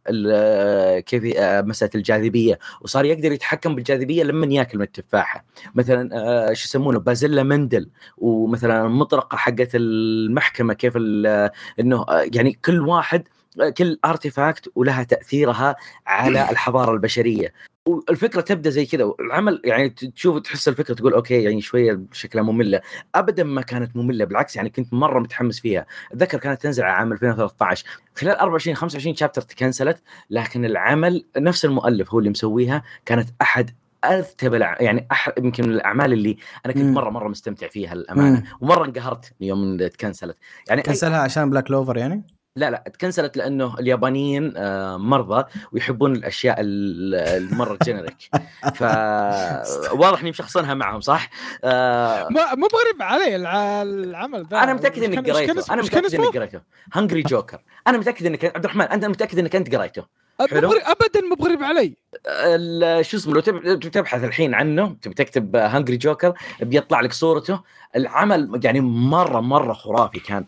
كيف 1.00 1.36
آه، 1.36 1.60
مسألة 1.60 1.90
الجاذبية 1.94 2.58
وصار 2.80 3.04
يقدر 3.04 3.32
يتحكم 3.32 3.74
بالجاذبية 3.74 4.22
لما 4.22 4.46
ياكل 4.46 4.78
من 4.78 4.84
التفاحة. 4.84 5.44
مثلا 5.74 6.10
آه، 6.12 6.52
شو 6.52 6.64
يسمونه؟ 6.64 6.98
بازيلا 6.98 7.42
مندل 7.42 7.90
ومثلا 8.18 8.86
المطرقة 8.86 9.36
حقت 9.36 9.70
المحكمة 9.74 10.74
كيف 10.74 10.92
ال- 10.96 11.50
إنه 11.80 12.04
آه، 12.08 12.26
يعني 12.34 12.52
كل 12.64 12.80
واحد 12.80 13.28
آه، 13.60 13.68
كل 13.68 13.98
artifact 14.04 14.70
ولها 14.74 15.02
تأثيرها 15.02 15.76
على 16.06 16.40
الحضارة 16.50 16.92
البشرية. 16.92 17.52
والفكرة 17.88 18.40
تبدأ 18.40 18.70
زي 18.70 18.86
كذا 18.86 19.12
العمل 19.20 19.62
يعني 19.64 19.88
تشوف 19.90 20.38
تحس 20.38 20.68
الفكرة 20.68 20.94
تقول 20.94 21.12
okay 21.14 21.42
يعني 21.42 21.60
شوية 21.60 22.00
شكلها 22.12 22.44
مملة 22.44 22.80
ابدا 23.14 23.44
ما 23.44 23.62
كانت 23.62 23.96
مملة 23.96 24.24
بالعكس 24.24 24.56
يعني 24.56 24.70
كنت 24.70 24.94
مرة 24.94 25.18
متحمس 25.20 25.60
فيها 25.60 25.86
أتذكر 26.12 26.38
كانت 26.38 26.62
تنزل 26.62 26.82
على 26.82 26.92
عام 26.92 27.12
2013 27.12 27.86
خلال 28.16 28.36
24 28.36 28.76
25 28.76 29.16
chapter 29.16 29.42
تكنسلت 29.42 30.02
لكن 30.30 30.64
العمل 30.64 31.24
نفس 31.36 31.64
المؤلف 31.64 32.12
هو 32.12 32.18
اللي 32.18 32.30
مسويها 32.30 32.82
كانت 33.06 33.28
أحد 33.42 33.70
ارتب 34.04 34.54
يعني 34.54 35.06
أح... 35.12 35.30
يمكن 35.38 35.68
من 35.68 35.74
الأعمال 35.74 36.12
اللي 36.12 36.36
أنا 36.66 36.74
كنت. 36.74 36.82
مرة 36.96 37.10
مرة 37.10 37.28
مستمتع 37.28 37.68
فيها 37.68 37.94
للأمانة. 37.94 38.44
ومرة 38.60 38.84
انقهرت 38.84 39.32
يوم 39.40 39.76
تكنسلت 39.76 40.36
يعني 40.68 40.82
أي- 40.82 40.84
كنسلها 40.86 41.18
عشان 41.18 41.50
Black 41.50 41.70
Clover 41.70 41.96
يعني؟ 41.96 42.37
لا 42.56 42.70
لا 42.70 42.84
تكنسلت 42.92 43.36
لأنه 43.36 43.74
اليابانيين 43.80 44.52
آه، 44.56 44.96
مرضى 44.96 45.44
ويحبون 45.72 46.12
الأشياء 46.16 46.56
ال- 46.60 47.14
المرة 47.14 47.78
generic 47.84 48.30
فواضح 48.78 50.20
إني 50.20 50.30
مشخصنها 50.30 50.74
معهم 50.74 51.00
صح؟ 51.00 51.30
آه، 51.64 52.28
ما 52.30 52.54
مو 52.54 52.66
بغريب 52.72 53.02
علي 53.02 53.36
الع- 53.36 53.82
العمل 53.82 54.46
ذا. 54.50 54.62
أنا 54.62 54.74
متأكد 54.74 55.02
إنك 55.02 55.30
قريته. 55.30 55.72
أنا 55.72 55.82
متأكد؟ 55.82 56.14
إنك 56.14 56.36
قريته. 56.36 56.60
هنجري 56.92 57.22
جوكر 57.22 57.60
أنا 57.86 57.98
متأكد 57.98 58.26
انك 58.26 58.44
عبد 58.44 58.64
الرحمن 58.64 58.84
أنت 58.84 59.04
متأكد 59.04 59.38
إنك 59.38 59.56
أنت 59.56 59.74
قريته. 59.76 60.04
ابدا 60.40 61.20
مو 61.28 61.34
بغريب 61.34 61.62
علي. 61.62 61.96
ال- 62.26 63.06
شو 63.06 63.16
اسمه 63.16 63.34
لو 63.34 63.40
تب- 63.40 63.80
تبحث 63.80 64.24
الحين 64.24 64.54
عنه 64.54 64.96
تبي 65.02 65.14
تكتب 65.14 65.56
هنجري 65.56 65.96
جوكر 65.96 66.32
بيطلع 66.60 67.00
لك 67.00 67.12
صورته. 67.12 67.60
العمل 67.96 68.60
يعني 68.64 68.80
مرة 68.80 69.40
مرة 69.40 69.72
خرافي 69.72 70.20
كان. 70.20 70.44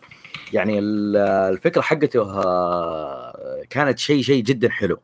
يعني 0.53 0.79
ال- 0.79 1.17
الفكرة 1.53 1.81
حقته 1.81 2.21
آه، 2.43 3.63
كانت 3.69 3.99
شيء 3.99 4.21
شيء 4.21 4.43
جدا 4.43 4.69
حلو. 4.69 4.97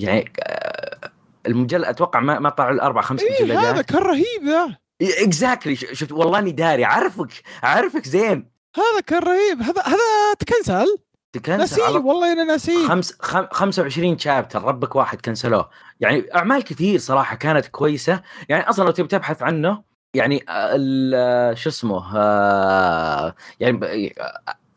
يعني 0.00 0.32
آه، 0.40 1.10
المجلد 1.46 1.84
أتوقع 1.84 2.20
ما 2.20 2.38
ما 2.38 2.48
طلعوا 2.50 2.72
الاربع 2.72 3.00
خمس 3.00 3.22
هذا 3.22 3.44
مجلدات. 3.44 3.90
كان 3.92 4.02
رهيب 4.02 4.44
ذا. 4.44 4.76
exactly 5.02 5.76
شفت؟ 5.76 6.12
والله 6.12 6.38
أني 6.38 6.52
داري. 6.52 6.84
عارفك 6.84 7.28
عارفك 7.62 8.04
زين. 8.08 8.50
هذا 8.76 9.00
كان 9.06 9.22
رهيب. 9.22 9.62
هذا 9.62 9.82
هذا 9.82 10.34
تكنسل؟ 10.38 10.98
تكنسل 11.32 11.82
على 11.82 11.98
والله 11.98 12.32
أنا 12.32 12.44
ناسيه. 12.44 12.88
خمس 12.88 13.16
خم 13.20 13.46
25 13.52 14.18
chapter 14.18 14.62
ربك 14.64 14.96
واحد 14.96 15.20
كنسلوه. 15.20 15.70
يعني 16.00 16.34
أعمال 16.34 16.64
كثير 16.64 16.98
صراحة 16.98 17.36
كانت 17.36 17.66
كويسة. 17.66 18.22
يعني 18.48 18.68
أصلا 18.70 18.84
لو 18.84 18.90
تبي 18.90 19.08
تبحث 19.08 19.42
عنه 19.42 19.82
يعني 20.16 20.44
آه، 20.48 20.74
ال- 20.74 21.14
آه، 21.14 21.54
شو 21.54 21.68
اسمه 21.68 22.16
آه، 22.16 23.34
يعني 23.60 24.14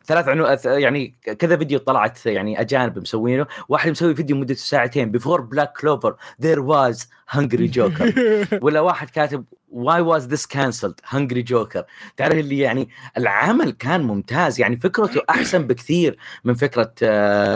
ثلاث 0.06 0.28
عنو 0.28 0.58
يعني 0.65 1.15
كذا 1.39 1.58
فيديو 1.58 1.80
طلعت 1.80 2.25
يعني 2.25 2.62
أجانب 2.62 2.99
مسوينه. 2.99 3.47
واحد 3.69 3.89
مسوي 3.91 4.15
فيديو 4.15 4.36
مدته 4.36 4.56
ساعتين 4.56 5.12
before 5.12 5.41
Black 5.41 5.78
Clover 5.78 6.15
there 6.41 6.60
was 6.60 7.10
Hungry 7.30 7.67
Joker 7.67 8.13
ولا 8.62 8.80
واحد 8.80 9.10
كاتب 9.10 9.45
why 9.71 10.02
was 10.02 10.28
this 10.28 10.45
cancelled 10.45 10.99
Hungry 11.06 11.41
Joker 11.41 11.84
تعرف 12.17 12.38
اللي 12.38 12.58
يعني 12.58 12.89
العمل 13.17 13.71
كان 13.71 14.02
ممتاز 14.02 14.60
يعني 14.62 14.78
فكرته 14.78 15.21
أحسن 15.30 15.67
بكثير 15.67 16.17
من 16.43 16.54
فكرة 16.54 16.93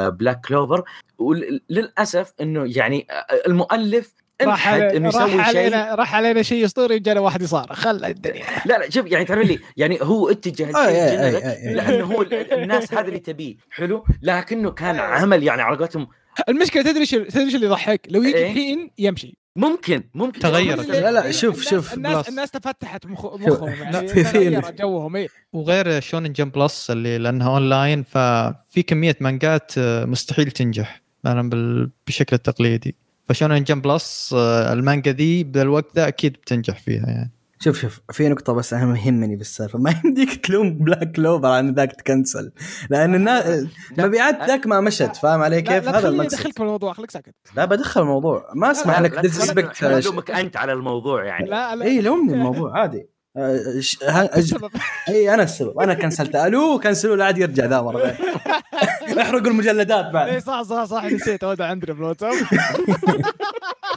Black 0.09 0.45
Clover 0.45 0.83
وللاسف 1.17 2.33
إنه 2.41 2.63
يعني 2.77 3.07
المؤلف 3.47 4.13
راح 4.47 4.67
إنه 4.67 5.09
راح 5.09 5.15
يسوي 5.15 5.31
شيء؟ 5.31 5.41
علينا 5.41 5.95
راح 5.95 6.15
علينا 6.15 6.41
شيء 6.41 6.65
اسطوري 6.65 6.95
وجانا 6.95 7.19
واحد 7.19 7.41
يصارخ. 7.41 7.73
خلى 7.79 8.07
الدنيا. 8.07 8.43
لا 8.65 8.77
لا 8.77 8.89
شوف 8.89 9.05
يعني 9.07 9.25
تعرف 9.25 9.47
لي 9.47 9.59
يعني 9.77 9.99
هو 10.01 10.29
اتجه 10.29 10.77
آه، 10.77 10.87
إيه، 10.87 11.19
إيه، 11.21 11.37
إيه. 11.37 11.73
لأنه 11.73 12.05
هو 12.05 12.21
ال- 12.21 12.53
الناس 12.53 12.93
هذا 12.93 13.07
اللي 13.07 13.19
تبيه. 13.19 13.55
حلو؟ 13.71 14.05
لكنه 14.21 14.71
كان 14.71 14.95
عمل 14.99 15.43
يعني 15.43 15.61
على 15.61 15.77
قولتهم 15.77 16.07
المشكلة 16.49 16.83
تدري 16.83 17.05
شو 17.05 17.23
تدري 17.23 17.49
شو 17.51 17.55
اللي 17.55 17.67
يضحك؟ 17.67 18.07
لو 18.09 18.23
يجي 18.23 18.35
إيه؟ 18.37 18.47
الحين 18.51 18.91
يمشي. 18.97 19.37
ممكن 19.55 20.03
ممكن. 20.13 20.39
تغيرت. 20.39 20.85
لا، 20.89 21.11
لا، 21.11 21.31
شوف، 21.31 21.63
شوف، 21.69 21.93
الناس 21.93 22.15
بلس. 22.17 22.29
الناس 22.29 22.51
تفتحت 22.51 23.05
مخ- 23.05 23.25
مخهم 23.35 23.69
يعني. 23.69 24.07
في- 24.07 24.23
تغير 24.23 24.71
جوهم 24.71 25.15
إيه. 25.15 25.27
وغير 25.53 25.99
Shonen 25.99 26.33
Jump 26.33 26.51
Plus 26.51 26.91
اللي 26.91 27.17
لأنها 27.17 27.49
أونلاين 27.49 28.03
ففي 28.03 28.83
كمية 28.87 29.15
مانجات 29.19 29.71
آه، 29.77 30.05
مستحيل 30.05 30.51
تنجح 30.51 31.01
مثلا 31.23 31.49
بال- 31.49 31.89
بالشكل 32.05 32.35
التقليدي 32.35 32.95
ف 33.29 33.34
Shonen 33.34 33.63
Jump 33.63 33.81
Plus 33.81 34.33
آه، 34.37 34.73
المانجا 34.73 35.11
ذي 35.11 35.43
بالوقت 35.43 35.95
ذا 35.95 36.07
أكيد 36.07 36.33
بتنجح 36.33 36.79
فيها 36.79 37.07
يعني. 37.07 37.31
شوف 37.59 37.81
شوف 37.81 38.01
في 38.11 38.29
نقطة 38.29 38.53
بس 38.53 38.73
أنا 38.73 38.97
يهمني 38.99 39.35
بالسالفة. 39.35 39.79
ما 39.83 40.01
يمديك 40.05 40.45
تلوم 40.45 40.73
Black 40.73 41.11
Clover 41.11 41.47
عن 41.47 41.73
ذاك 41.73 41.91
تكنسل. 41.91 42.51
لأن 42.89 43.15
الناس 43.15 43.67
مبيعات 43.97 44.43
ذاك 44.47 44.67
ما 44.67 44.81
مشت 44.81 45.15
فاهم 45.15 45.41
علي 45.41 45.55
لا 45.55 45.61
كيف؟ 45.61 45.83
لا 45.85 45.89
هذا 45.89 45.99
تخليني 45.99 46.15
المقصد. 46.15 46.33
أدخلك 46.33 46.53
في 46.53 46.59
الموضوع 46.59 46.93
خليك 46.93 47.11
ساكت. 47.11 47.35
لا 47.55 47.65
بدخل 47.65 48.01
الموضوع. 48.01 48.51
ما 48.55 48.71
أسمح 48.71 48.99
لا، 48.99 49.07
لك 49.07 49.13
لا 49.13 49.21
ديسبكت 49.21 50.29
أنت 50.29 50.57
على 50.57 50.73
الموضوع 50.73 51.25
يعني. 51.25 51.49
لا 51.49 51.75
لا. 51.75 51.85
اي 51.85 52.01
لومني 52.01 52.33
الموضوع 52.33 52.79
عادي. 52.79 53.12
اي 53.37 55.33
أنا 55.33 55.43
السبب 55.43 55.79
أنا 55.79 55.93
كنسلت 55.93 56.35
ألو 56.35 56.79
كنسلوا 56.79 57.15
لا 57.15 57.25
عاد 57.25 57.37
يرجع 57.37 57.65
ذا 57.65 57.81
مره. 57.81 58.17
احرقوا 59.21 59.47
المجلدات 59.47 60.05
اي 60.05 60.11
بعد 60.11 60.37
صح 60.37 60.61
صح 60.61 60.83
صح 60.83 61.05
نسيت 61.05 61.43
اودا 61.43 61.65
عندنا 61.65 61.93
في 61.93 61.99
الواتساب 61.99 62.33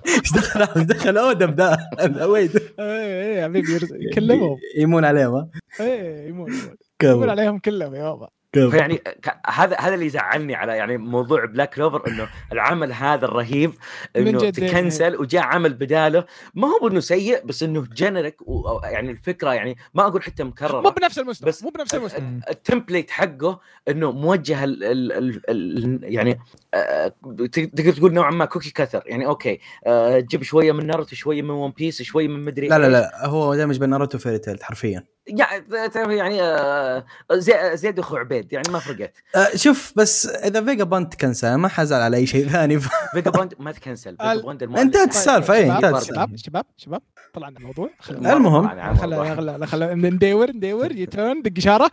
إيش 0.07 0.33
دخل 0.35 0.63
إيش 0.63 0.85
دخل 0.85 1.19
ذا 1.55 2.25
ويد 2.25 2.57
اي 2.81 3.37
اي 3.37 3.45
حبيبي 3.45 3.79
كلمهم 4.15 4.57
يمون 4.79 5.05
عليهم 5.05 5.35
ها 5.35 5.51
اي 5.81 6.29
يمون 6.29 6.53
يمون 7.03 7.31
عليهم 7.31 7.59
كلهم 7.59 7.95
يا 7.95 8.03
بابا 8.03 8.29
كفو 8.29 8.46
فيعني 8.71 9.01
هذا 9.47 9.77
هذا 9.81 9.95
اللي 9.95 10.07
يزعلني 10.07 10.55
على 10.55 10.77
يعني 10.77 10.97
موضوع 10.97 11.45
Black 11.45 11.75
Clover 11.75 12.03
إنه 12.09 12.29
العمل 12.53 12.93
هذا 12.93 13.25
الرهيب 13.25 13.73
من 14.17 14.29
إنه 14.29 14.39
جد 14.39 14.53
تكنسل 14.53 15.17
وجاء 15.17 15.43
عمل 15.43 15.75
بداله. 15.75 16.25
ما 16.55 16.69
هو 16.69 16.89
انه 16.89 17.01
سيء 17.01 17.45
بس 17.45 17.63
إنه 17.63 17.87
generic 17.97 18.37
يعني 18.85 19.11
الفكرة 19.11 19.55
يعني 19.55 19.77
ما 19.95 20.07
أقول 20.07 20.23
حتى 20.23 20.45
مو 20.45 20.51
مكرره 20.51 20.91
بنفس 20.91 21.19
المستوى 21.19 21.49
بس- 21.49 21.63
مو 21.63 21.71
بنفس 21.71 21.95
المستوى. 21.95 22.41
ال 22.51 22.57
template 22.57 23.11
حقه 23.11 23.61
إنه 23.89 24.13
موجه 24.13 24.65
ال 24.65 24.85
ال 24.85 25.13
ال 25.13 25.41
ال 25.51 26.01
يعني 26.15 26.39
آه، 26.75 27.13
تقدر 27.53 27.93
تقول 27.93 28.13
نوعا 28.15 28.31
ما 28.31 28.45
cookie 28.45 28.71
cutter 28.71 29.03
يعني 29.07 29.27
okay 29.27 29.61
آه، 29.87 30.19
جيب 30.19 30.43
شوية 30.43 30.73
من 30.73 30.87
ناروتو 30.87 31.17
شوية 31.17 31.43
من 31.43 31.51
One 31.51 31.71
Piece 31.71 32.03
شوية 32.03 32.29
من 32.29 32.45
مدري 32.45 32.69
لا 32.69 32.79
لا. 32.79 32.89
لا 32.89 33.27
هو 33.27 33.55
دامج 33.55 33.79
بين 33.79 33.89
ناروتو 33.91 34.19
Fairy 34.19 34.39
Tail 34.39 34.65
حرفيا. 34.65 35.05
يعني 35.27 35.89
تعرف 35.89 36.09
يعني 36.11 36.43
آه، 36.43 37.05
زي- 37.33 37.77
زيد 37.77 37.99
اخو 37.99 38.17
عبيد 38.17 38.53
يعني 38.53 38.69
ما 38.71 38.79
فرقت. 38.79 39.15
آه، 39.37 39.57
شوف 39.57 39.93
بس 39.97 40.27
إذا 40.27 40.65
Vagabond 40.65 41.15
تكنسل 41.15 41.55
ما 41.55 41.69
حزعل 41.69 42.01
على 42.03 42.17
أي 42.17 42.27
شيء 42.27 42.49
ثاني. 42.49 42.81
ف... 42.81 42.89
Vagabond 43.15 43.55
ما 43.59 43.73
تكنسل 43.73 44.17
فيجا 44.17 44.83
انتهت 44.83 45.09
السالفه 45.09 45.55
اي 45.55 45.65
شباب 45.67 45.85
انتهت 45.85 46.03
شباب 46.03 46.35
السالفه 46.35 46.37
شباب 46.37 46.65
شباب 46.77 47.03
طلعنا 47.35 47.59
الموضوع. 47.59 47.91
المهم. 48.11 48.69
خلا 49.67 49.95
ندور 49.95 50.51
ندور 50.51 50.93
يتون 50.93 51.43
دق 51.43 51.53
إشارة. 51.59 51.91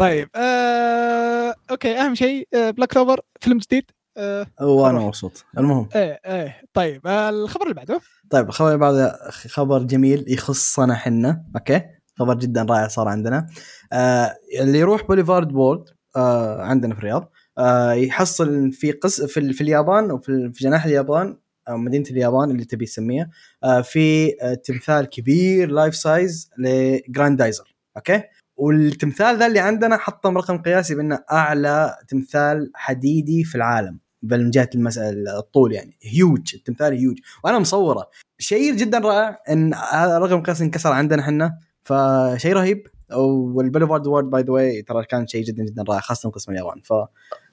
طيب 0.00 0.28
آه، 0.36 1.54
okay 1.70 2.00
أهم 2.00 2.14
شيء 2.14 2.48
Black 2.52 2.88
Clover 2.92 3.20
فيلم 3.40 3.58
جديد. 3.58 3.90
آه، 4.16 4.46
وأنا 4.60 4.98
مبسوط. 4.98 5.44
المهم. 5.58 5.88
إيه 5.96 6.20
إيه 6.26 6.60
طيب 6.74 7.06
آه، 7.06 7.28
الخبر 7.30 7.62
اللي 7.62 7.74
بعده. 7.74 8.00
طيب 8.30 8.48
الخبر 8.48 8.68
اللي 8.68 8.78
بعده 8.78 9.18
خبر 9.30 9.78
جميل 9.82 10.24
يخصنا 10.28 10.94
حنا 10.94 11.44
okay؟ 11.56 11.82
خبر 12.18 12.34
جدا 12.34 12.62
رائع 12.62 12.88
صار 12.88 13.08
عندنا. 13.08 13.46
آه 13.92 14.36
اللي 14.60 14.78
يروح 14.78 15.06
Boulevard 15.06 15.52
World 15.52 15.84
آه 16.16 16.62
عندنا 16.62 16.94
في 16.94 17.00
الرياض 17.00 17.30
آه 17.58 17.92
يحصل 17.92 18.72
في 18.72 18.92
قص 18.92 19.22
في, 19.22 19.52
في 19.52 19.60
اليابان 19.60 20.10
وفي 20.10 20.50
في 20.54 20.64
جناح 20.64 20.84
اليابان 20.84 21.38
أو 21.68 21.76
مدينة 21.76 22.04
اليابان 22.10 22.50
اللي 22.50 22.64
تبي 22.64 22.86
تسميها 22.86 23.30
آه 23.64 23.80
في 23.80 24.34
آه 24.42 24.54
تمثال 24.54 25.06
كبير 25.06 25.70
life 25.70 25.96
size 25.96 26.50
لجراندايزر 26.58 27.74
okay؟ 27.96 28.22
والتمثال 28.56 29.38
ذا 29.38 29.46
اللي 29.46 29.58
عندنا 29.60 29.96
حطم 29.96 30.38
رقم 30.38 30.58
قياسي 30.58 30.94
بأنه 30.94 31.18
أعلى 31.32 31.96
تمثال 32.08 32.70
حديدي 32.74 33.44
في 33.44 33.54
العالم 33.54 33.98
بل 34.22 34.44
من 34.44 34.50
جهة 34.50 34.70
المسألة 34.74 35.38
الطول 35.38 35.72
يعني. 35.72 35.98
هيوج 36.02 36.54
التمثال 36.54 36.92
هيوج 36.92 37.18
وأنا 37.44 37.58
مصوره. 37.58 38.10
شيء 38.38 38.74
جدا 38.76 38.98
رائع 38.98 39.38
إن 39.50 39.74
هذا 39.74 40.16
الرقم 40.16 40.38
القياسي 40.38 40.64
انكسر 40.64 40.92
عندنا 40.92 41.22
إحنا. 41.22 41.58
فشيء 41.84 42.52
رهيب. 42.52 42.86
وال 43.12 43.29
Boulevard 43.29 44.06
World 44.06 44.30
by 44.30 44.42
the 44.42 44.52
way 44.52 44.82
ترى 44.82 45.04
كان 45.04 45.26
شيء 45.26 45.44
جدا 45.44 45.64
جدا 45.64 45.84
رائع 45.88 46.00
خاصة 46.00 46.30
قسم 46.30 46.52
اليابان. 46.52 46.80
ف 46.80 46.92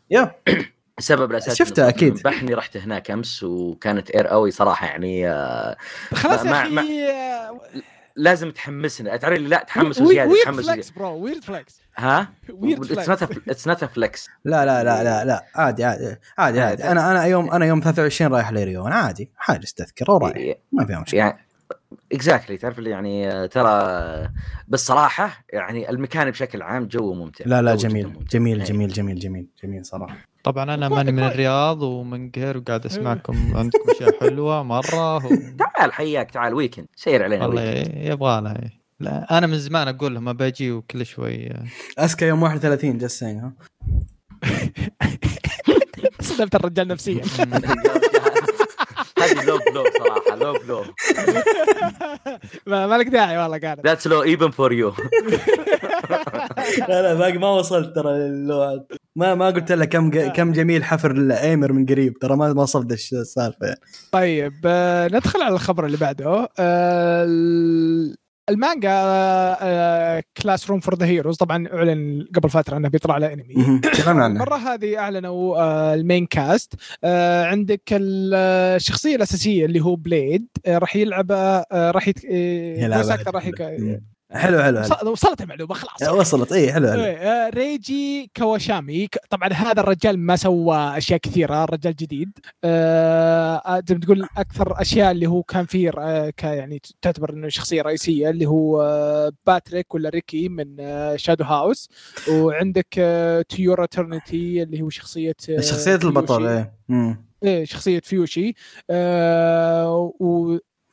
يا. 0.10 0.36
السبب 1.00 1.32
الاساسي 1.32 1.56
شفته 1.56 1.90
أكيد. 1.90 2.24
بحني 2.24 2.54
رحت 2.54 2.78
هناك 2.78 3.12
أمس 3.12 3.44
وكانت 3.44 4.10
اير 4.10 4.28
قوي 4.28 4.52
صراحة 4.52 4.88
يعني 4.88 5.30
آه، 5.30 5.78
خلاص 6.14 6.44
ما- 6.46 6.64
يا 6.64 6.70
ما- 6.70 6.82
أخي 6.82 7.10
آه، 7.10 7.60
لازم 8.16 8.52
تحمسنا. 8.52 9.18
تعرف 9.18 9.40
لا 9.40 9.64
تحمس 9.68 10.02
weird 10.02 10.34
تحمس 10.44 10.56
flex 10.66 10.70
وزيادة. 10.90 11.00
bro 11.00 11.18
weird 11.24 11.44
flex 11.44 11.82
ها؟ 11.98 12.30
weird 12.54 12.80
not 13.10 13.22
it's 13.50 13.68
not 13.68 13.84
flex 13.86 14.28
لا 14.46 14.66
لا 14.66 14.84
لا 14.84 15.04
لا 15.04 15.26
لا. 15.26 15.46
عادي 15.56 15.84
عادي 15.84 16.16
عادي 16.38 16.62
عادي. 16.62 16.84
أنا 16.84 17.12
أنا 17.12 17.26
يوم 17.26 17.52
أنا 17.52 17.66
يوم 17.66 17.80
23 17.80 18.32
رايح 18.34 18.52
لريو 18.52 18.88
أنا 18.88 18.96
عادي. 18.96 19.32
حاجز 19.36 19.74
تذكره 19.74 20.14
ورايح. 20.14 20.58
ما 20.72 20.86
فيها 20.86 21.00
مشكلة. 21.00 21.20
يعني 21.20 21.46
exactly 22.12 22.58
تعرف 22.58 22.80
اللي 22.80 22.90
يعني 22.90 23.32
آه، 23.32 23.46
ترى 23.46 24.30
بالصراحة 24.68 25.46
يعني 25.54 25.90
المكان 25.90 26.30
بشكل 26.32 26.62
عام 26.62 26.88
جو 26.88 27.14
ممتع 27.14 27.46
لا 27.48 27.62
لا 27.62 27.76
جميل 27.76 28.08
ممتع. 28.08 28.22
جميل 28.32 28.58
إيه. 28.60 28.66
جميل 28.68 28.88
جميل 28.90 29.20
جميل 29.20 29.48
جميل 29.64 29.86
صراحة 29.86 30.18
طبعا 30.44 30.74
أنا 30.74 30.90
ماني 30.90 31.12
من. 31.12 31.24
الرياض 31.24 31.82
ومن 31.82 32.32
قهر 32.32 32.58
وقاعد 32.58 32.86
أسمعكم 32.86 33.58
عندكم 33.58 33.90
أشياء 33.90 34.20
حلوة 34.20 34.64
مرة 34.64 35.26
و... 35.26 35.30
تعال 35.60 35.94
حياك 35.94 36.32
تعال 36.32 36.54
weekend 36.54 36.88
سير 36.96 37.24
علينا 37.24 37.46
والله 37.46 37.62
weekend. 37.74 37.96
يبغى 37.98 38.42
لها 38.42 38.60
إيه. 38.64 38.82
لا 39.00 39.38
أنا 39.38 39.48
من 39.48 39.60
زمان 39.60 39.88
أقول 39.88 40.14
لهم 40.14 40.34
باجي 40.34 40.72
وكل 40.72 41.06
شوي 41.06 41.50
اسكا 41.98 42.26
يوم 42.26 42.44
31 42.44 42.98
just 42.98 43.20
saying 43.20 43.40
ها 43.44 43.54
صدمت 46.22 46.56
الرجال 46.56 46.88
نفسيا 46.88 47.22
low 49.48 49.58
blow 49.58 49.84
صراحة 50.00 50.36
low 50.36 50.54
blow 50.54 50.84
ما 52.68 52.98
لك 52.98 53.08
داعي 53.08 53.38
والله 53.38 53.58
كانت 53.58 53.86
that's 53.88 54.08
low 54.08 54.24
even 54.24 54.52
for 54.52 54.74
you 54.74 54.94
لا 56.90 57.02
لا 57.02 57.14
باقي 57.14 57.38
ما 57.38 57.50
وصلت 57.50 57.96
ترى 57.96 58.12
للوعد. 58.14 58.86
ما 59.16 59.36
ما 59.36 59.46
قلت 59.50 59.72
لك 59.72 59.90
كم 59.90 60.30
كم 60.32 60.52
جميل 60.52 60.84
حفر 60.84 61.12
الايمر 61.12 61.72
من 61.72 61.86
قريب 61.86 62.20
ترى 62.20 62.36
ما 62.36 62.54
ما 62.54 62.62
وصلت 62.62 62.92
الش- 62.92 63.14
السالفه 63.14 63.66
يعني. 63.68 63.80
طيب 64.12 64.54
آه، 64.66 65.08
ندخل 65.08 65.42
على 65.42 65.54
الخبر 65.56 65.86
اللي 65.86 65.98
بعده. 65.98 66.50
آه، 66.60 67.26
المانجا 68.52 70.22
Classroom 70.38 70.80
for 70.80 70.96
the 70.96 71.06
Heroes 71.06 71.38
طبعا 71.38 71.68
أعلن 71.74 72.28
قبل 72.36 72.50
فترة 72.50 72.78
إنه 72.78 72.90
بيطلع 72.90 73.16
على 73.16 73.34
انمي 73.34 73.82
المرة 74.28 74.56
هذه 74.56 74.98
أعلنوا 74.98 75.58
آه، 75.58 75.94
ال 75.94 76.00
main 76.00 76.26
cast 76.26 76.74
آه، 77.04 77.46
عندك 77.46 77.94
آه، 77.94 78.76
الشخصية 78.76 79.16
الأساسية 79.16 79.66
اللي 79.66 79.80
هو 79.80 79.96
Blade 79.96 80.48
راح 80.68 80.96
يلعب 80.96 81.32
راح 81.72 82.08
يت... 82.08 82.26
آه، 82.26 82.84
يلعب 82.84 84.11
حلو 84.34 84.62
حلو 84.64 84.82
حلو. 84.82 84.96
وص- 84.96 85.04
وصلت 85.04 85.42
المعلومة 85.42 85.74
خلاص. 85.74 86.14
وصلت. 86.14 86.52
اي 86.52 86.74
حلو 86.74 86.88
حلو. 86.92 87.04
إيه، 87.04 87.18
آه، 87.18 87.50
ريجي 87.50 88.32
كواشامي. 88.38 89.08
طبعا 89.30 89.50
هذا 89.54 89.80
الرجال 89.82 90.20
ما 90.20 90.36
سوى 90.36 90.98
أشياء 90.98 91.20
كثيرة 91.20 91.64
الرجال 91.64 91.96
جديد. 91.96 92.32
آه، 92.64 93.56
آه، 93.56 93.84
زي 93.88 93.96
ما 93.96 94.02
تقول 94.02 94.28
أكثر 94.38 94.82
أشياء 94.82 95.12
اللي 95.12 95.28
هو 95.28 95.44
كان 95.44 95.66
فيه 95.66 95.92
آه، 96.00 96.32
يعني 96.44 96.82
تعتبر 97.02 97.34
إنه 97.34 97.50
شخصية 97.50 97.82
رئيسية 97.82 98.30
اللي 98.30 98.46
هو 98.46 98.82
آه، 98.82 99.32
باتريك 99.48 99.96
ولا 99.96 100.10
ريكي 100.10 100.50
من 100.50 100.76
آه، 100.80 101.16
Shadow 101.16 101.44
House 101.44 101.90
وعندك 102.30 102.88
آه، 102.98 103.42
تيورا 103.42 103.86
ترنتي 103.86 104.64
اللي 104.64 104.82
هو 104.82 104.90
شخصية 104.90 105.36
آه، 105.50 105.62
شخصية 105.62 105.96
البطل. 106.04 106.48
إيه. 106.48 106.74
إيه 107.44 107.66
شخصية 107.66 108.00
فيوشي 108.00 108.54
آه، 108.90 110.14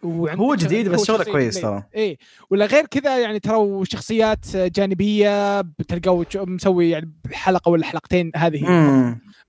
هو 0.05 0.55
جديد 0.55 0.89
بس 0.89 1.05
شغله 1.05 1.25
كويس. 1.25 1.61
ترى. 1.61 1.83
إيه. 1.95 2.19
ولا 2.51 2.67
غير 2.67 2.87
كذا 2.87 3.19
يعني 3.19 3.41
ترى 3.41 3.85
شخصيات 3.85 4.57
جانبية 4.57 5.61
بتلقاه 5.61 6.25
مسوي 6.37 6.91
يعني 6.91 7.13
حلقة 7.33 7.69
ولا 7.69 7.85
حلقتين 7.85 8.33
هذه. 8.37 8.65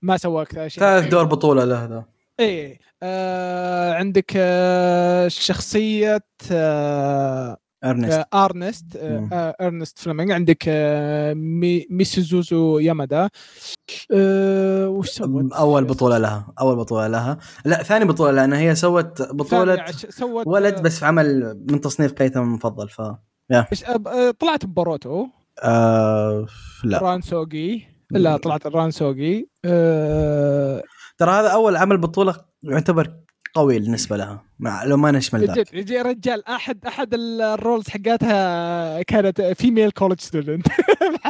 ما 0.02 0.16
سوى 0.16 0.42
أكثر 0.42 0.68
شيء. 0.68 0.80
ثالث 0.82 1.06
دور 1.08 1.24
بطولة 1.24 1.64
له 1.64 1.84
ذا 1.84 2.04
إيه. 2.40 2.78
آه 3.02 3.94
عندك 3.94 4.32
آه 4.36 5.28
شخصية 5.28 6.24
آه 6.52 7.56
أرنست. 7.84 8.12
آه 8.32 8.44
أرنست 8.44 8.96
آه. 8.96 9.28
آه 9.32 9.56
أرنست 9.60 9.98
فليمنج 9.98 10.30
عندك 10.30 10.64
آه 10.68 11.34
مي 11.34 11.86
ميسوزوزو 11.90 12.78
يامادا. 12.78 13.28
آه 14.14 14.88
وش 14.88 15.08
سوت؟ 15.10 15.52
أول 15.52 15.84
بطولة 15.84 16.18
لها 16.18 16.52
أول 16.60 16.76
بطولة 16.76 17.06
لها. 17.06 17.38
لا 17.64 17.82
ثاني 17.82 18.04
بطولة 18.04 18.30
لأن 18.32 18.52
هي 18.52 18.74
سوت 18.74 19.22
بطولة 19.22 19.84
سوت 19.92 20.46
ولد 20.46 20.82
بس 20.82 20.98
في 20.98 21.06
عمل 21.06 21.58
من 21.70 21.80
تصنيف 21.80 22.12
قيثم 22.12 22.40
المفضل 22.40 22.88
ف 22.88 23.00
آه، 23.52 24.30
طلعت 24.38 24.66
ببوروتو 24.66 25.26
آه 25.62 26.46
لا. 26.84 26.98
ران 26.98 27.20
سوقي 27.20 27.80
لا 28.10 28.36
طلعت 28.36 28.66
ران 28.66 28.90
سوقي 28.90 29.46
آه 29.64 30.82
ترى 31.18 31.30
هذا 31.30 31.48
أول 31.48 31.76
عمل 31.76 31.98
بطولة 31.98 32.34
يعتبر 32.62 33.16
قوي 33.54 33.78
بالنسبة 33.78 34.16
لها 34.16 34.42
مع 34.58 34.84
لو 34.84 34.96
ما 34.96 35.10
نشمل 35.10 35.46
ذاك. 35.46 35.58
جد 35.58 35.66
يجي 35.74 36.02
رجال 36.02 36.48
احد 36.48 36.86
أحد 36.86 37.14
ال 37.14 37.26
roles 37.26 37.88
حقاتها 37.88 39.02
كانت 39.02 39.42
female 39.42 39.90
college 39.90 40.20
student 40.20 40.66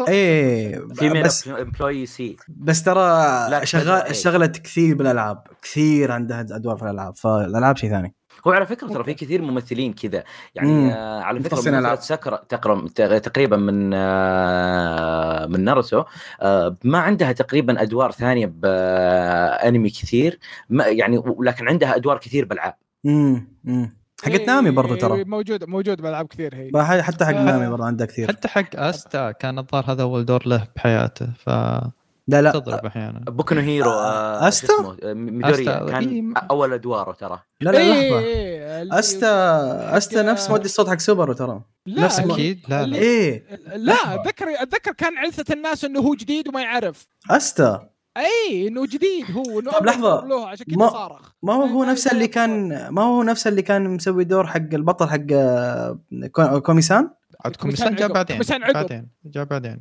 إيه 0.08 0.78
في 0.94 1.22
بس 1.22 1.48
employee 1.48 2.06
C 2.06 2.36
بس 2.48 2.82
ترى 2.82 3.66
شغال 3.66 4.02
إيه. 4.02 4.10
اشتغلت 4.10 4.56
كثير 4.56 4.96
بالألعاب 4.96 5.42
كثير 5.62 6.12
عندها 6.12 6.40
أدوار 6.40 6.76
في 6.76 6.82
الألعاب 6.82 7.16
فالألعاب 7.16 7.76
شيء 7.76 7.90
ثاني. 7.90 8.14
هو 8.46 8.52
على 8.52 8.66
فكرة 8.66 8.88
ترى 8.88 9.04
في 9.04 9.14
كثير 9.14 9.42
ممثلين 9.42 9.92
كذا. 9.92 10.24
يعني 10.54 10.72
مم. 10.72 10.90
آه 10.90 11.20
على 11.22 11.40
فكرة 11.40 11.94
سكر 11.94 12.36
تقرب 12.36 12.88
تقريبا 13.22 13.56
من 13.56 13.90
آه 13.94 15.46
من 15.46 15.64
ناروتو. 15.64 16.04
آه 16.40 16.76
ما 16.84 16.98
عندها 16.98 17.32
تقريبا 17.32 17.82
أدوار 17.82 18.10
ثانية 18.12 18.46
بانمي 18.46 19.90
كثير. 19.90 20.38
ما 20.68 20.86
يعني 20.86 21.18
ولكن 21.18 21.68
عندها 21.68 21.96
أدوار 21.96 22.18
كثير 22.18 22.44
بألعاب. 22.44 22.74
امم 23.06 23.48
امم 23.68 24.00
حقت 24.24 24.40
نامي 24.40 24.70
برضو 24.70 24.94
ترى. 24.94 25.24
موجود 25.24 25.64
موجود 25.64 26.02
بألعاب 26.02 26.26
كثير 26.26 26.54
هي. 26.54 27.02
حتى 27.02 27.24
حق. 27.24 27.32
نامي 27.32 27.70
برضو 27.70 27.82
عندها 27.82 28.06
كثير. 28.06 28.28
حتى 28.28 28.48
حق 28.48 28.76
أستا 28.76 29.30
كان 29.30 29.58
الظاهر 29.58 29.92
هذا 29.92 30.02
أول 30.02 30.24
دور 30.24 30.46
له 30.46 30.66
بحياته 30.76 31.26
فتضرب 31.38 31.92
لا 32.30 32.42
لا 32.42 32.86
أحيانا. 32.86 33.20
بوكو 33.28 33.54
نو 33.54 33.60
هيرو 33.60 33.90
آه 33.90 34.48
أستا؟ 34.48 34.66
شو 34.66 34.74
اسمه؟ 34.80 34.96
آه، 35.02 35.12
ميدوري 35.14 35.64
كان 35.64 36.08
إيه. 36.08 36.32
أول 36.50 36.72
أدواره 36.72 37.12
ترى. 37.12 37.40
لا 37.60 37.70
لا 37.70 37.78
إيه، 37.78 38.08
لحظة. 38.10 38.18
إيه، 38.18 38.98
أستا 38.98 39.96
أستا 39.96 40.22
نفس 40.22 40.50
مودي 40.50 40.64
الصوت 40.64 40.88
حق 40.90 40.98
سوبرو 40.98 41.32
ترى. 41.32 41.60
لا 41.86 42.02
نفس 42.04 42.20
أكيد 42.20 42.60
لا 42.68 42.86
لا. 42.86 42.96
إيه. 42.96 43.44
لا 43.76 44.14
أتذكر 44.14 44.46
أتذكر 44.62 44.92
كان 44.92 45.18
عثة 45.18 45.54
الناس 45.54 45.84
إنه 45.84 46.00
هو 46.00 46.14
جديد 46.14 46.48
وما 46.48 46.62
يعرف. 46.62 47.06
أستا. 47.30 47.90
إي 48.16 48.68
إنه 48.68 48.86
جديد 48.86 49.24
هو 49.30 49.60
إنه 49.60 49.70
طب 49.70 49.86
لحظة. 49.86 50.20
أول 50.20 50.28
له 50.28 50.48
عشان 50.48 50.66
كذا 50.66 50.76
ما- 50.76 50.88
صارخ. 50.88 51.32
ما 51.42 51.52
هو 51.52 51.62
هو 51.62 51.84
نفسه 51.84 52.10
اللي 52.12 52.28
كان 52.28 52.88
ما 52.88 53.02
هو 53.02 53.22
نفسه 53.22 53.48
اللي 53.48 53.62
كان 53.62 53.90
مسوي 53.94 54.24
دور 54.24 54.46
حق 54.46 54.56
البطل 54.56 55.08
حق 55.08 55.20
آه، 55.32 55.98
كو- 56.32 56.60
كوميسان؟ 56.60 57.10
عاد 57.44 57.56
كوميسان 57.56 57.94
جاء. 57.94 58.12
بعدين 58.12 58.36
كوميسان 58.36 58.62
عقب. 58.62 58.74
بعدين 58.74 59.08
جاء 59.24 59.44
بعدين. 59.44 59.80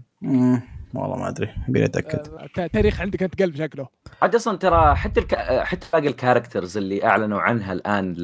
والله 0.93 1.17
ما 1.17 1.30
أدري 1.30 1.49
أبي 1.69 1.86
أتأكد 1.86 2.28
آه، 2.60 2.67
تاريخ 2.67 3.02
عندك 3.02 3.23
أنت 3.23 3.41
قلب 3.41 3.56
شكله 3.56 3.88
عاد 4.21 4.36
أصلا 4.36 4.58
ترى 4.58 4.95
حتى 4.95 5.19
الك... 5.19 5.36
حتى 5.63 5.88
باقي 5.93 6.08
ال 6.08 6.14
characters 6.14 6.78
اللي 6.78 7.06
أعلنوا 7.06 7.39
عنها 7.39 7.73
الآن 7.73 8.13
ل... 8.13 8.23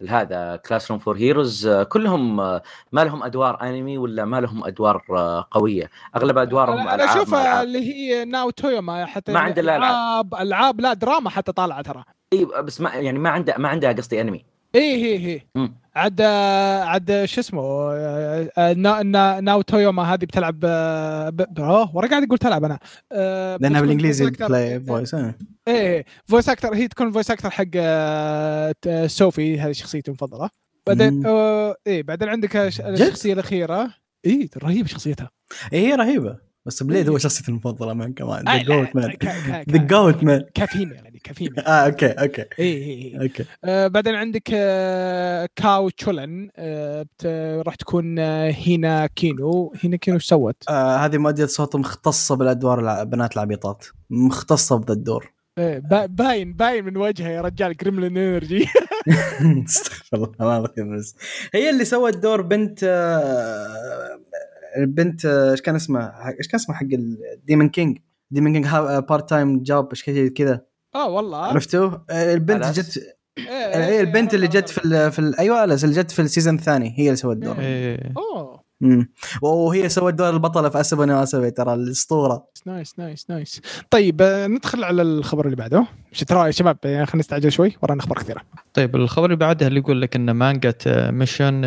لهذا 0.00 0.56
Classroom 0.56 1.00
for 1.00 1.16
Heroes 1.16 1.68
كلهم 1.68 2.40
آه، 2.40 2.62
ما 2.92 3.04
لهم 3.04 3.22
أدوار 3.22 3.62
انمي 3.62 3.98
ولا 3.98 4.24
ما 4.24 4.40
لهم 4.40 4.64
أدوار 4.64 5.02
آه، 5.10 5.46
قوية 5.50 5.90
أغلب 6.16 6.38
أدوارهم 6.38 6.78
أنا 6.78 6.94
أنا 6.94 7.04
أشوفها. 7.04 7.62
اللي 7.62 7.94
هي 7.94 8.24
ناو 8.24 8.50
تويوما 8.50 9.06
حتى 9.06 9.32
ما 9.32 9.40
عنده 9.40 9.62
إلا 9.62 9.76
ألعاب. 9.76 9.92
العاب 9.92 10.34
العاب 10.34 10.80
لا 10.80 10.92
دراما 10.92 11.30
حتى 11.30 11.52
طالعة 11.52 11.82
ترى 11.82 12.04
إي، 12.32 12.44
بس 12.44 12.80
ما 12.80 12.90
يعني 12.94 13.18
ما 13.18 13.30
عنده 13.30 13.54
ما 13.58 13.68
عندها 13.68 13.92
قصدي 13.92 14.20
انمي 14.20 14.44
هي 14.74 15.18
هي 15.18 15.40
مم. 15.54 15.81
عاد 15.96 16.20
عاد 16.20 17.24
شو 17.24 17.40
اسمه 17.40 17.62
آه، 17.62 18.48
آه، 18.58 18.72
نا 18.72 19.02
نا 19.02 19.40
ناو 19.40 19.62
تويوما 19.62 20.02
هذه 20.02 20.18
بتلعب 20.24 20.60
آه، 20.64 21.32
أوه 21.58 21.96
ورا 21.96 22.06
قاعد 22.08 22.22
أقول 22.22 22.38
تلعب 22.38 22.64
أنا. 22.64 22.78
لأنها 23.60 23.80
بالإنجليزي 23.80 24.30
play 24.30 24.80
voice 24.80 25.14
إيه. 25.14 25.38
إيه 25.68 26.04
voice 26.26 26.48
actor 26.48 26.74
هي 26.74 26.88
تكون 26.88 27.12
voice 27.12 27.30
actor 27.30 27.50
حق 27.50 27.64
سوفي 29.06 29.60
هذه 29.60 29.72
شخصيتي 29.72 30.08
المفضلة. 30.10 30.50
بعدين 30.86 31.26
إيه 31.86 32.02
بعدين 32.02 32.28
عندك 32.28 32.56
الش- 32.56 32.80
الشخصية 32.80 33.32
الأخيرة. 33.32 33.94
إيه 34.24 34.48
رهيبة 34.62 34.88
شخصيتها. 34.88 35.30
إيه، 35.72 35.80
هي 35.88 35.94
رهيبة. 35.94 36.51
بس 36.66 36.82
بليد 36.82 37.08
هو 37.08 37.18
شخصيتي 37.18 37.48
المفضلة 37.50 37.92
مان 37.94 38.12
كمان. 38.12 38.44
ذا 38.48 38.62
جوت 38.62 38.96
مان 38.96 39.12
ذا 39.70 39.78
جوت 39.78 40.24
مان 40.24 40.44
كفيمه 40.54 40.94
يعني 40.94 41.18
كفيمه 41.24 41.58
آه 41.66 41.70
أوكي 41.70 42.06
أوكي. 42.06 42.42
إيه 42.42 42.48
إيه 42.58 43.12
إيه. 43.14 43.22
أوكي. 43.22 43.44
آه 43.64 43.86
بعدين 43.86 44.14
عندك 44.14 44.50
آه 44.54 45.48
كاو 45.56 45.88
تشولن. 45.88 46.48
آه 46.56 47.06
راح 47.66 47.74
تكون 47.74 48.18
آه 48.18 48.50
هينا 48.50 49.06
كينو. 49.06 49.72
هينا 49.80 49.96
كينو 49.96 50.16
إيش 50.16 50.24
سوت؟ 50.26 50.56
آه 50.68 50.96
هذه 50.96 51.18
مؤدية 51.18 51.46
صوت 51.46 51.76
مختصة 51.76 52.36
بالأدوار 52.36 52.80
الع- 52.80 53.02
بنات 53.02 53.34
العبيطات. 53.36 53.84
مختصة 54.10 54.76
بذا 54.76 54.92
الدور. 54.94 55.32
با- 55.56 56.06
باين 56.06 56.52
باين 56.52 56.84
من 56.84 56.96
وجهها 56.96 57.30
يا 57.30 57.40
رجال 57.40 57.76
جريملين 57.76 58.18
انرجي 58.18 58.66
استغفر 59.68 60.32
الله 60.40 60.58
بس 60.98 61.16
هي 61.54 61.70
اللي 61.70 61.84
سوت 61.84 62.16
دور 62.16 62.42
بنت 62.42 62.80
آه، 62.84 64.20
البنت 64.78 65.24
إيش 65.26 65.62
كان 65.62 65.74
اسمها 65.74 66.34
إيش 66.38 66.48
كان 66.48 66.54
اسمها 66.60 66.76
حق 66.76 66.86
ال 67.34 67.40
demon 67.40 67.68
king 67.68 67.98
demon 68.30 68.52
king 68.52 68.66
part 69.08 69.30
time 69.30 69.62
job 69.62 69.90
إيش 69.90 70.04
كذا 70.04 70.28
كذا. 70.28 70.60
آه 70.94 71.08
والله. 71.08 71.38
عرفتوه 71.38 72.04
آه، 72.10 72.34
البنت؟ 72.34 72.64
جت 72.64 72.98
إيه، 73.38 73.84
هي 73.84 74.00
البنت 74.00 74.34
اللي 74.34 74.46
عرفت- 74.46 74.56
جت 74.58 74.68
في 74.68 74.84
ال 74.84 75.12
في 75.12 75.18
ال 75.18 75.38
أيوه 75.38 75.64
اللي 75.64 75.76
جت 75.76 76.10
في 76.10 76.22
ال 76.22 76.27
season 76.27 76.54
الثاني 76.54 76.94
هي 76.98 77.04
اللي 77.04 77.16
سوت 77.16 77.36
دور 77.36 77.58
إيه. 77.60 78.12
أوه. 78.16 78.61
امم 78.82 79.08
وهي 79.42 79.88
سوت 79.88 80.14
دور 80.14 80.30
البطلة 80.30 80.68
في 80.68 80.80
اسبني 80.80 81.14
واسبي 81.14 81.50
ترى 81.50 81.74
الأسطورة. 81.74 82.46
nice 82.66 82.94
nice 82.98 83.26
nice. 83.30 83.60
طيب 83.90 84.22
آه، 84.22 84.46
ندخل 84.46 84.84
على 84.84 85.02
الخبر 85.02 85.44
اللي 85.44 85.56
بعده. 85.56 85.86
إيش 86.12 86.20
ترى 86.20 86.46
يا 86.46 86.50
شباب 86.50 86.76
يعني 86.84 87.06
خلينا 87.06 87.20
نستعجل 87.20 87.52
شوي 87.52 87.76
ورانا 87.82 88.00
أخبار 88.00 88.18
كثيرة. 88.18 88.42
طيب 88.74 88.96
الخبر 88.96 89.24
اللي 89.24 89.36
بعدها 89.36 89.68
اللي 89.68 89.80
يقول 89.80 90.00
لك 90.00 90.16
إن 90.16 90.30
مانجا 90.30 90.74
Mission 90.86 91.64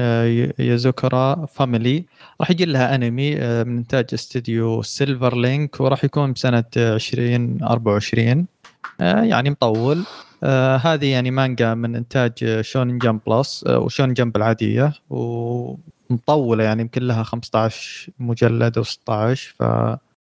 يوزاكورا 0.59 1.45
Family 1.45 2.05
راح 2.41 2.51
يجي 2.51 2.65
لها 2.65 2.95
أنمي 2.95 3.37
آه، 3.37 3.63
من 3.63 3.77
إنتاج 3.77 4.05
استديو 4.13 4.81
سيلفر 4.81 5.37
لينك 5.37 5.81
وراح 5.81 6.03
يكون 6.03 6.33
بسنة 6.33 6.63
2024 6.77 8.45
آه، 9.01 9.21
يعني 9.21 9.49
مطول. 9.49 10.03
آه، 10.43 10.77
هذه 10.77 11.05
يعني 11.05 11.31
مانجا 11.31 11.73
من 11.73 11.95
إنتاج 11.95 12.61
شونن 12.61 12.97
جمب 12.97 13.21
بلس 13.27 13.63
آه، 13.67 13.79
وشونن 13.79 14.13
جمب 14.13 14.37
العادية 14.37 14.93
ومطوله 16.09 16.63
يعني 16.63 16.81
يمكن 16.81 17.01
لها 17.01 17.23
15 17.23 18.11
مجلد 18.19 18.77
أو 18.77 18.83
16 18.83 19.55
ف 19.59 19.63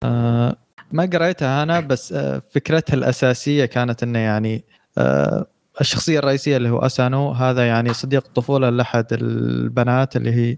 آه، 0.04 0.56
ما 0.92 1.10
قريتها 1.14 1.64
أنا 1.64 1.80
بس 1.80 2.14
آه، 2.14 2.42
فكرتها 2.52 2.94
الأساسية 2.94 3.66
كانت 3.66 4.04
إنه 4.04 4.20
يعني 4.20 4.64
آه، 4.98 5.46
الشخصية 5.82 6.20
الرئيسية 6.20 6.58
اللي 6.58 6.70
هو 6.70 6.80
أسانو 6.80 7.32
هذا 7.32 7.68
يعني 7.68 7.94
صديق 7.94 8.28
طفوله 8.36 8.70
لأحد 8.70 9.14
البنات 9.14 10.16
اللي 10.16 10.32
هي 10.32 10.58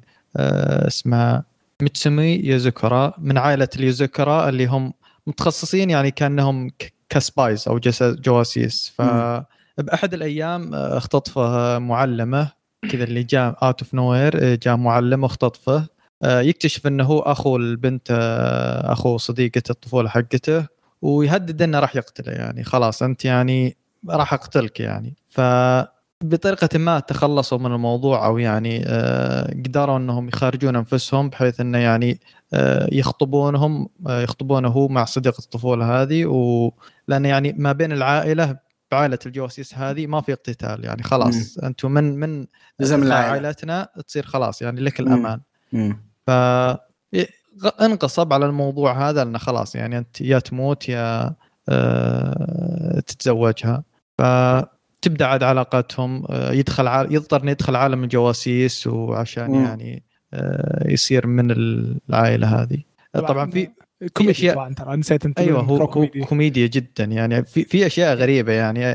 اسمها 0.88 1.44
ميتسومي 1.82 2.42
يوزوكورا 2.44 3.14
من 3.18 3.38
عائلة 3.38 3.68
اليوزوكورا 3.76 4.50
اللي 4.50 4.66
هم 4.66 4.94
متخصصين 5.28 5.90
يعني 5.90 6.12
كأنهم 6.12 6.72
ك 7.10 7.19
spies 7.19 7.68
أو 7.68 7.80
جواسيس 8.02 8.94
فباحد 8.98 10.14
الأيام 10.14 10.74
آه، 10.74 10.98
اختطفه 10.98 11.80
معلمة 11.80 12.52
كذا 12.92 13.04
اللي 13.04 13.24
جاء 13.24 13.58
out 13.64 13.82
of 13.82 13.94
nowhere 13.94 14.56
جاء 14.56 14.76
معلم 14.78 15.24
واختطفه 15.24 15.96
آه، 16.24 16.42
يكتشف 16.42 16.88
إنه 16.88 17.04
هو 17.04 17.20
أخو 17.20 17.58
البنت 17.58 18.08
آه، 18.12 18.94
أخو 18.94 19.18
صديقة 19.18 19.62
الطفولة 19.70 20.10
حقته 20.10 20.68
ويهدد 21.02 21.62
إنه 21.62 21.80
راح 21.80 21.96
يقتله 21.96 22.34
يعني. 22.34 22.64
خلاص 22.64 23.04
أنت 23.04 23.26
يعني 23.26 23.78
راح 24.10 24.34
أقتلك 24.34 24.80
يعني. 24.80 25.16
ف 25.30 25.42
بطريقة 26.22 26.80
ما 26.80 27.00
تخلصوا 27.00 27.58
من 27.58 27.72
الموضوع 27.74 28.26
أو 28.26 28.38
يعني 28.38 28.84
آه، 28.88 29.52
قدروا 29.52 29.98
إنهم 29.98 30.28
يخارجون 30.28 30.76
أنفسهم 30.76 31.30
بحيث 31.30 31.60
إنه 31.60 31.78
يعني 31.78 32.20
يخطبونهم 32.92 33.90
يخطبونه 34.08 34.68
هو 34.68 34.88
مع 34.88 35.06
صديقة 35.06 35.40
الطفولة 35.40 36.02
هذه 36.02 36.26
و 36.26 36.72
لأن 37.08 37.26
يعني 37.26 37.54
ما 37.58 37.72
بين 37.72 37.92
العائلة 37.92 38.58
بعائلة 38.92 39.20
الجواسيس 39.26 39.76
هذه 39.76 40.08
ما 40.08 40.22
في 40.22 40.34
اقتتال 40.34 40.86
يعني 40.86 41.04
خلاص 41.04 41.58
أنتم 41.58 41.92
من 41.92 42.20
من. 42.20 42.46
عائلتنا 43.12 43.90
تصير 44.08 44.26
خلاص 44.26 44.62
يعني 44.62 44.82
لك. 44.82 45.00
الأمان. 45.00 45.42
ف 46.28 46.32
انقصب 47.82 48.34
على 48.34 48.46
الموضوع 48.46 49.10
هذا 49.10 49.22
انه 49.22 49.38
خلاص 49.38 49.76
يعني 49.76 49.98
أنت 49.98 50.22
يا 50.22 50.40
تموت 50.40 50.90
يا 50.90 51.36
آه، 51.70 53.00
تتزوجها 53.00 53.84
فتبدا 54.18 55.26
عاد 55.26 55.44
علاقتهم 55.44 56.26
آه، 56.30 56.52
يدخل 56.52 56.88
ع... 56.88 57.02
يضطر 57.02 57.44
انه 57.44 57.52
يدخل 57.52 57.76
عالم 57.76 58.04
الجواسيس 58.04 58.88
وعشان 58.88 59.52
مم. 59.52 59.66
يعني 59.66 60.04
آه، 60.34 60.92
يصير 60.92 61.28
من 61.28 61.52
العائلة 61.52 62.62
هذه 62.62 62.84
طبعا 63.14 63.52
في 63.52 63.70
كوميدي 64.14 64.34
أشياء- 64.34 64.54
طبعا 64.54 64.74
ترى 64.74 64.96
نسيت 64.96 65.26
أنت 65.26 65.40
أيوه 65.40 65.62
هو, 65.62 65.78
هو 65.78 65.88
كوميدي 65.88 66.20
كوميديا 66.20 66.68
جدا. 66.68 67.04
يعني 67.04 67.44
في 67.44 67.64
في 67.64 67.86
أشياء 67.86 68.16
غريبة 68.16 68.52
يعني. 68.54 68.86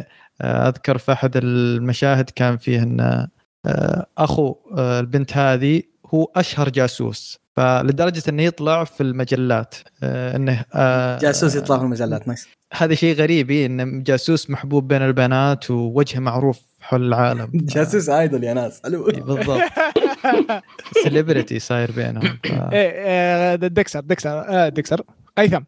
آه، 0.43 0.69
أذكر 0.69 0.99
في 0.99 1.13
أحد 1.13 1.33
المشاهد 1.37 2.31
كان 2.31 2.57
فيه 2.57 2.83
إن 2.83 3.27
آه، 3.67 4.07
أخو 4.19 4.55
آه، 4.79 5.01
البنت 5.01 5.37
هذه 5.37 5.83
هو 6.15 6.25
أشهر 6.37 6.69
جاسوس. 6.69 7.41
فلدرجة 7.57 8.23
إنه 8.29 8.43
يطلع 8.43 8.85
في 8.85 9.03
المجلات. 9.03 9.75
إنه 10.03 10.65
جاسوس 11.23 11.57
يطلع 11.57 11.79
في 11.79 11.85
المجلات 11.85 12.29
nice 12.29 12.49
هذا 12.75 12.95
شيء 12.95 13.15
غريب 13.17 13.51
إيه، 13.51 13.67
انه 13.67 14.03
جاسوس 14.03 14.51
محبوب 14.51 14.89
بين 14.89 15.03
البنات 15.03 15.71
ووجهه 15.71 16.19
معروف 16.21 16.61
حول 16.81 17.03
العالم. 17.09 17.51
جاسوس 17.75 18.09
idol 18.09 18.45
يا 18.45 18.55
ناس. 18.55 18.81
حلو 18.85 19.05
بالضبط. 19.05 19.61
celebrity 21.03 21.59
صاير 21.59 21.91
بينهم 21.93 22.39
ف... 22.45 22.47
إيه 22.53 22.93
آه، 22.95 23.57
دكسر 23.57 24.01
دكسر 24.01 24.31
آه، 24.49 24.69
دكسر 24.69 25.03
قيثم. 25.39 25.63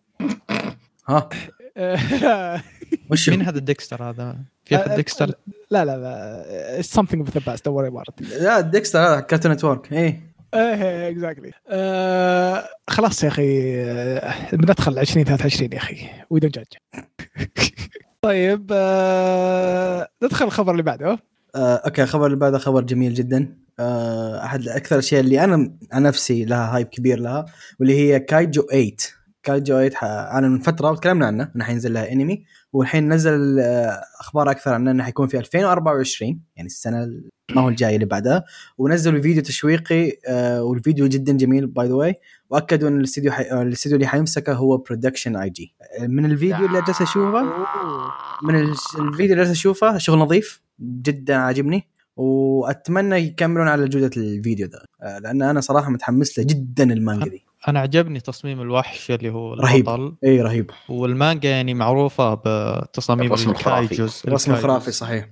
ها؟ 1.09 1.29
آه، 1.77 2.63
وش؟ 3.11 3.29
مين 3.29 3.43
هذا 3.43 3.59
الديكستر 3.59 4.03
هذا؟ 4.03 4.37
في 4.65 4.77
أحد 4.77 4.91
آه، 4.91 4.97
ديكستر؟ 4.97 5.35
لا 5.71 5.85
لا 5.85 5.97
لا. 5.97 6.83
Something 6.83 7.19
with 7.25 7.33
the 7.35 7.41
past 7.41 7.63
don't 7.63 7.75
worry 7.75 7.91
about 7.93 8.15
it. 8.15 8.43
لا 8.43 8.61
ديكستر 8.61 8.99
هذا 8.99 9.21
كارتون 9.21 9.53
نتورك 9.53 9.93
إيه. 9.93 10.33
إيه 10.55 11.09
exactly 11.09 11.53
خلاص 12.89 13.23
يا 13.25 13.29
أخي 13.29 13.81
آه، 13.81 14.35
بندخل 14.53 14.99
2023 14.99 15.73
يا 15.73 15.79
أخي. 15.79 16.09
we 16.31 16.41
don't 16.41 16.55
judge 16.55 16.73
طيب 18.23 18.71
آه، 18.73 20.09
ندخل 20.23 20.45
الخبر 20.45 20.73
اللي 20.73 20.83
بعده. 20.83 21.07
آه، 21.11 21.19
okay 21.57 22.03
الخبر 22.03 22.27
اللي 22.27 22.37
بعده 22.37 22.59
خبر 22.59 22.83
جميل 22.83 23.15
جدا. 23.15 23.57
آه، 23.81 24.45
أحد 24.45 24.69
أكثر 24.69 24.95
الاشياء 24.97 25.21
اللي 25.21 25.45
أنا 25.45 25.73
عن 25.93 26.03
نفسي 26.03 26.45
لها 26.45 26.77
hype 26.77 26.87
كبير 26.87 27.19
لها 27.21 27.45
واللي 27.81 27.95
هي 27.99 28.21
كايجو 28.21 28.63
8 28.63 28.93
كايجو 29.43 29.75
8 29.75 29.91
ح- 29.95 30.05
أنا 30.37 30.49
من 30.49 30.59
فترة 30.61 30.91
وتكلمنا 30.91 31.27
عنه 31.27 31.51
إنه 31.57 31.65
حينزل 31.65 31.93
لها 31.93 32.13
انمي 32.13 32.45
والحين 32.73 33.13
نزل 33.13 33.61
آه، 33.61 34.01
أخبار 34.21 34.51
أكثر 34.51 34.73
عنه 34.75 34.91
إنه 34.91 35.05
حيكون 35.05 35.27
في 35.29 35.39
2024 35.39 36.41
يعني 36.57 36.67
السنة 36.67 37.05
ال- 37.05 37.29
ما 37.55 37.63
هو 37.63 37.69
الجاي 37.69 37.95
اللي 37.95 38.07
بعدها. 38.07 38.45
ونزلوا 38.79 39.23
فيديو 39.23 39.43
تشويقي 39.43 40.13
آه، 40.29 40.63
والفيديو 40.63 41.07
جدا 41.07 41.33
جميل 41.33 41.67
by 41.67 41.87
the 41.89 41.95
way 41.95 42.15
وأكدوا 42.51 42.89
إن 42.89 42.99
الاستديو 42.99 43.33
حي... 43.33 43.43
آه، 43.51 43.63
الاستديو 43.63 43.95
اللي 43.97 44.07
حيمسكه 44.07 44.53
هو 44.55 44.77
برودكشن 44.77 45.37
اي 45.37 45.51
جي 45.51 45.75
من 46.01 46.25
الفيديو 46.25 46.67
اللي 46.67 46.83
جالس 46.83 47.03
أشوفه 47.03 47.43
من 48.43 48.55
الفيديو 49.09 49.33
اللي 49.33 49.37
جالس 49.45 49.51
أشوفه 49.51 49.99
شغل 49.99 50.19
نظيف. 50.19 50.63
جدا 50.83 51.37
عاجبني 51.37 51.89
وأتمنى 52.17 53.17
يكملون 53.17 53.69
على 53.69 53.89
جودة 53.89 54.11
الفيديو 54.17 54.67
ذا 54.67 54.85
آه، 55.03 55.19
لأن 55.19 55.43
أنا 55.43 55.61
صراحة 55.61 55.91
متحمس 55.91 56.39
له 56.39 56.45
جدا 56.45 56.93
المانجا 56.93 57.31
دي 57.31 57.45
أنا 57.69 57.81
عجبني 57.81 58.21
تصميم 58.21 58.61
الوحش 58.61 59.11
اللي 59.11 59.31
هو 59.31 59.55
رهيب. 59.55 59.89
البطل 59.89 60.17
اي 60.25 60.41
رهيب 60.41 60.71
والمانجا 60.89 61.51
يعني 61.51 61.75
معروفة 61.75 62.35
بتصاميم 62.35 63.27
الرسم 63.27 63.51
الخرافي. 63.51 63.83
ال 63.83 63.88
kaijus 63.88 64.23
رسم 64.29 64.51
ال 64.51 64.53
kaijus. 64.53 64.73
خرافي 64.73 64.91
صحيح 64.93 65.29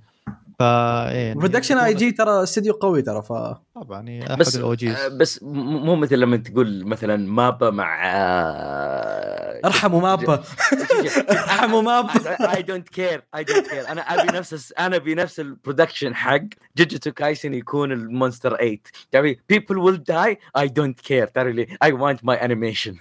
يعني 0.60 1.34
برودكشن 1.34 1.78
اي 1.78 1.94
جي 1.94 2.12
ترى 2.12 2.42
استديو 2.42 2.72
قوي 2.72 3.02
ترى 3.02 3.22
ف 3.22 3.32
طبعا 3.74 4.02
يعني 4.08 4.30
احد 4.30 4.38
بس 4.38 4.56
ال 4.56 4.66
OGs 4.66 4.94
آه، 4.94 5.08
بس 5.08 5.42
مو 5.42 5.96
مثل 5.96 6.18
لما 6.18 6.36
تقول 6.36 6.86
مثلا 6.86 7.16
مابا 7.16 7.70
مع 7.70 8.00
آه، 8.04 9.60
ارحموا 9.64 10.00
مابا. 10.00 10.42
ارحموا 11.30 11.82
مابا. 11.82 12.10
I 12.56 12.62
don't 12.62 12.88
care 12.88 13.24
I 13.36 13.44
don't 13.44 13.66
care 13.66 13.88
أنا 13.88 14.00
أبي 14.00 14.38
نفس 14.38 14.72
أنا 14.78 14.96
أبي 14.96 15.14
نفس 15.14 15.40
ال 15.40 15.47
production 15.47 16.14
حق 16.14 16.40
جوجوتسو 16.76 17.12
كايسن 17.12 17.54
يكون 17.54 17.92
ال 17.92 18.00
monster 18.00 18.56
8 18.56 18.78
تعرفي 19.12 19.36
people 19.52 19.76
will 19.76 19.98
die 19.98 20.36
I 20.62 20.66
don't 20.66 21.08
care. 21.08 21.30
تعرفي 21.34 21.52
لي 21.52 21.66
I 21.84 21.88
want 21.88 22.18
my 22.24 22.40
animation. 22.42 22.94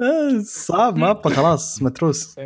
آه، 0.00 0.42
صعب 0.66 0.96
مابا 0.96 1.30
خلاص 1.30 1.82
متروس. 1.82 2.36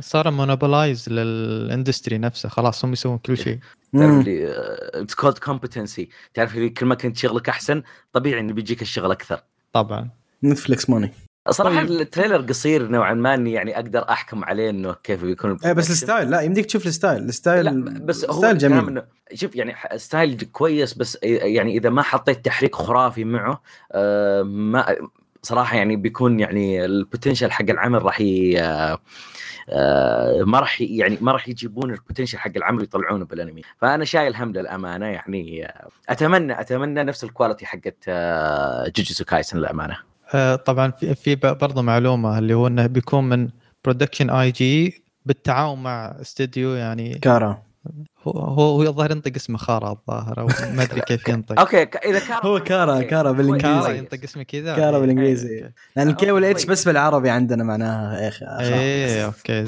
صار 0.00 0.30
monopolize 0.30 1.08
لل 1.08 1.30
industry 1.30 2.18
نفسه. 2.18 2.48
خلاص 2.48 2.84
هم 2.84 2.92
يسوون 2.92 3.18
كل 3.18 3.36
شيء. 3.36 3.58
تعرف. 3.92 4.26
لي 4.26 4.48
it's 4.94 5.14
called 5.14 5.38
competency 5.38 6.08
تعرف 6.34 6.54
لي 6.54 6.68
كل 6.68 6.86
ما 6.86 6.94
كنت 6.94 7.16
شغلك 7.16 7.48
أحسن 7.48 7.82
طبيعي 8.12 8.40
إنه 8.40 8.52
بيجيك 8.52 8.82
الشغل 8.82 9.10
أكثر. 9.10 9.40
طبعا. 9.72 10.08
نتفلكس 10.44 10.90
money 10.90 11.12
صراحة 11.50 11.80
طيب. 11.80 11.90
ال 11.90 11.96
trailer 11.96 12.40
قصير 12.40 12.88
نوعا 12.88 13.14
ما 13.14 13.34
إني 13.34 13.52
يعني 13.52 13.76
أقدر 13.76 14.10
أحكم 14.10 14.44
عليه 14.44 14.70
إنه 14.70 14.96
كيف 15.04 15.24
بيكون 15.24 15.58
إيه 15.64 15.72
بس. 15.72 15.90
الستايل 15.90 16.30
لا 16.30 16.40
يمديك 16.40 16.66
تشوف 16.66 16.86
الستايل. 16.86 17.22
الستايل 17.22 17.64
لا 17.64 18.04
بس 18.04 18.24
هو 18.24 18.30
الستايل 18.30 18.58
جميل. 18.58 19.02
شوف 19.34 19.56
يعني 19.56 19.74
style 19.96 20.48
كويس 20.52 20.94
بس 20.94 21.18
يعني 21.22 21.78
إذا 21.78 21.90
ما 21.90 22.02
حطيت 22.02 22.44
تحريك 22.44 22.74
خرافي 22.74 23.24
معه 23.24 23.62
آه، 23.92 24.42
ما 24.42 24.96
صراحة 25.42 25.76
يعني 25.76 25.96
بيكون 25.96 26.40
يعني 26.40 26.84
ال 26.84 26.91
potential 26.91 27.50
حق 27.50 27.70
العمل 27.70 28.02
راح 28.02 28.22
ما 30.46 30.60
راح 30.60 30.80
يعني 30.80 31.18
ما 31.20 31.32
راح 31.32 31.48
يجيبون 31.48 31.90
ال 31.90 31.95
potential 31.95 32.38
حق 32.38 32.50
العمل 32.56 32.80
ويطلعونه 32.80 33.24
بالانمي. 33.24 33.62
فأنا 33.78 34.04
شايل 34.04 34.36
هم 34.36 34.52
للأمانة 34.52 35.06
يعني 35.06 35.66
آه، 35.66 35.88
أتمنى 36.08 36.60
أتمنى 36.60 37.02
نفس 37.02 37.24
ال 37.24 37.29
quality 37.29 37.66
حقت 37.66 37.96
آه، 38.08 38.84
Jujutsu 38.84 39.24
Kaisen 39.24 39.58
للأمانة. 39.58 39.96
آه، 40.34 40.56
طبعا 40.56 40.90
في 40.90 41.14
في 41.14 41.34
برضه 41.36 41.82
معلومة 41.82 42.38
اللي 42.38 42.54
هو 42.54 42.66
إنه 42.66 42.86
بيكون 42.86 43.28
من 43.28 43.48
Production 43.84 44.30
I.G 44.30 45.02
بالتعاون 45.26 45.82
مع 45.82 46.16
استديو 46.20 46.74
يعني 46.74 47.18
كارا. 47.18 47.62
هو 48.22 48.32
هو 48.32 48.82
هو 48.82 48.82
الظاهر 48.82 49.10
ينطق 49.10 49.32
اسمه 49.36 49.58
خارا 49.58 49.92
الظاهر 49.92 50.40
أو 50.40 50.46
ما 50.74 50.82
أدري 50.82 51.00
كيف 51.00 51.28
ينطق 51.28 51.60
أوكي 51.60 51.82
إذا 51.82 52.18
كان 52.18 52.38
هو 52.42 52.60
كارا 52.60 53.02
كارا 53.02 53.32
بالانجليزي 53.32 53.80
كارا 53.80 53.94
ينطق 53.94 54.18
اسمه 54.24 54.42
كذا 54.42 54.76
كارا 54.76 54.98
بالانجليزي 54.98 55.48
إيه. 55.48 55.74
لأن 55.96 56.08
ال 56.08 56.19
K 56.19 56.30
وال 56.30 56.47
H. 56.47 56.64
بس 56.66 56.88
بالعربي 56.88 57.30
عندنا 57.30 57.64
معناها 57.64 58.20
يا 58.20 58.28
أخي 58.28 58.46
إيه 58.60 59.26
أوكي 59.26 59.52
إيه. 59.52 59.64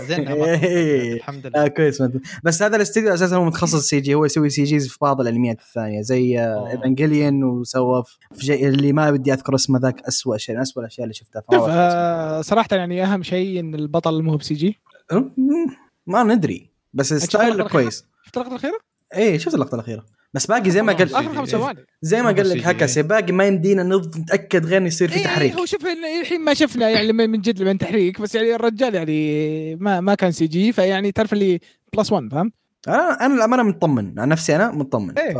زين 0.08 0.26
زين 0.26 0.28
إيه. 0.28 1.12
الحمد 1.12 1.46
لله 1.46 1.64
آه 1.64 1.68
كويس. 1.68 2.02
بس 2.44 2.62
هذا 2.62 2.76
الاستديو 2.76 3.14
أساسا 3.14 3.36
هو 3.36 3.44
متخصص 3.44 3.88
CG 3.88 4.14
هو 4.14 4.24
يسوي 4.24 4.50
CGs 4.50 4.88
في 4.88 4.98
بعض 5.00 5.20
الأنميات 5.20 5.60
الثانية 5.60 6.02
زي. 6.02 6.38
Evangelion 6.40 7.44
وسوى 7.44 8.04
في 8.34 8.68
اللي 8.68 8.92
ما 8.92 9.10
بدي 9.10 9.32
أذكر 9.32 9.54
اسمه 9.54 9.78
ذاك 9.78 10.00
اسوء 10.00 10.36
شيء 10.36 10.62
اسوء 10.62 10.82
الأشياء 10.82 11.04
اللي 11.04 11.14
شفتها 11.14 11.42
آه، 11.52 12.40
صراحة 12.40 12.68
يعني 12.72 13.04
أهم 13.04 13.22
شيء 13.22 13.60
إن 13.60 13.74
البطل 13.74 14.22
مو 14.22 14.36
ب 14.36 14.54
CG 14.54 14.78
ما 16.06 16.22
ندري 16.22 16.70
بس 16.98 17.12
ال 17.12 17.21
style 17.21 17.68
كويس. 17.68 18.04
شفت 18.26 18.36
اللقطة 18.36 18.50
الأخيرة؟ 18.52 18.78
إيه 19.14 19.38
شفت 19.38 19.54
اللقطة 19.54 19.74
الأخيرة. 19.74 20.04
بس 20.34 20.46
باقي 20.46 20.70
زي 20.70 20.82
ما 20.82 20.92
قلت 20.92 21.12
آخر 21.12 21.34
خمس 21.34 21.48
ثواني. 21.48 21.84
زي 22.02 22.22
ما 22.22 22.30
قال 22.30 22.48
لك 22.48 22.62
CG. 22.62 22.66
هكاسي 22.66 23.02
باقي 23.02 23.32
ما 23.32 23.44
يمدينا 23.46 23.82
نتأكد 23.82 24.66
غير 24.66 24.82
يصير 24.82 25.08
في 25.08 25.16
إيه، 25.16 25.24
تحريك. 25.24 25.52
هو 25.54 25.64
شوف 25.66 25.80
الحين 26.20 26.40
ما 26.40 26.54
شفنا 26.54 26.90
يعني 26.90 27.12
من 27.12 27.30
من 27.30 27.40
جد 27.40 27.62
من 27.62 27.78
تحريك 27.78 28.20
بس 28.20 28.34
يعني 28.34 28.54
الرجال 28.54 28.94
يعني 28.94 29.76
ما 29.76 30.00
ما 30.00 30.14
كان 30.14 30.32
CG 30.32 30.72
فيعني 30.72 31.12
تعرف 31.12 31.32
اللي 31.32 31.60
plus 31.96 32.12
1 32.12 32.28
فاهم؟ 32.32 32.52
أنا 32.88 33.26
أنا 33.26 33.34
الامانه 33.34 33.62
مطمن. 33.62 34.18
عن 34.20 34.28
نفسي 34.28 34.56
أنا 34.56 34.70
مطمن. 34.70 35.18
إيه. 35.18 35.34
ف- 35.34 35.38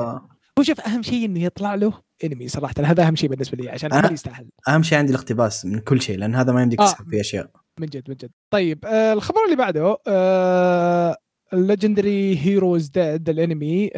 هو 0.58 0.62
شوف 0.62 0.80
أهم 0.80 1.02
شيء 1.02 1.24
إنه 1.24 1.42
يطلع 1.42 1.74
له 1.74 1.92
انمي 2.24 2.48
صراحة. 2.48 2.74
هذا 2.78 3.06
أهم 3.06 3.16
شيء 3.16 3.28
بالنسبة 3.28 3.56
لي 3.58 3.70
عشان 3.70 3.90
أنا- 3.90 3.94
هذا 3.94 4.12
يستاهل. 4.12 4.48
أهم 4.68 4.82
شيء 4.82 4.98
عندي 4.98 5.12
الاقتباس 5.12 5.64
من 5.64 5.78
كل 5.78 6.00
شيء 6.02 6.18
لأن 6.18 6.34
هذا 6.34 6.52
ما 6.52 6.62
يمديك 6.62 6.80
آه. 6.80 6.84
تسحب 6.86 7.08
فيه 7.10 7.20
أشياء. 7.20 7.50
من 7.80 7.86
جد 7.86 8.02
من 8.08 8.14
جد. 8.16 8.30
طيب 8.50 8.84
آه 8.86 9.12
الخبر 9.12 9.44
اللي 9.44 9.56
بعده 9.56 9.96
آه 10.08 11.16
ال 11.52 11.61
Legendary 11.61 12.38
Hero 12.38 12.72
Is 12.72 12.88
Dead 12.88 13.28
الانمي 13.28 13.90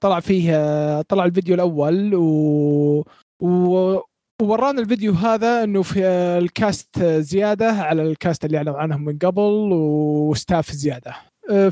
طلع 0.00 0.20
فيه 0.20 0.50
آه، 0.54 1.02
طلع 1.02 1.24
الفيديو 1.24 1.54
الأول 1.54 2.14
و, 2.14 3.04
و... 3.40 4.00
وورانا 4.42 4.80
الفيديو 4.80 5.12
هذا 5.12 5.64
إنه 5.64 5.82
في 5.82 6.04
آه، 6.04 6.38
ال 6.38 6.51
cast 6.51 7.02
زيادة 7.02 7.72
على 7.72 8.02
ال 8.02 8.10
cast 8.10 8.44
اللي 8.44 8.56
اعلنوا 8.56 8.78
عنهم 8.78 9.04
من 9.04 9.18
قبل 9.18 9.70
و 9.72 9.88
staff 9.88 10.70
زيادة. 10.70 11.14
آه، 11.50 11.68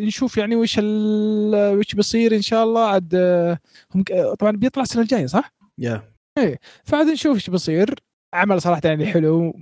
فنشوف 0.00 0.36
يعني 0.36 0.56
وش 0.56 0.78
ال... 0.78 1.78
وش 1.78 1.94
بيصير 1.94 2.36
إن 2.36 2.42
شاء 2.42 2.64
الله. 2.64 2.84
عاد 2.84 3.14
هم 3.94 4.04
طبعا 4.38 4.52
بيطلع 4.52 4.82
السنة 4.82 5.02
الجاية 5.02 5.26
صح؟ 5.26 5.52
يا 5.78 6.02
فعاد 6.84 7.06
نشوف 7.06 7.34
إيش 7.34 7.50
بيصير. 7.50 7.94
عمل 8.34 8.62
صراحة 8.62 8.80
يعني 8.84 9.06
حلو 9.06 9.52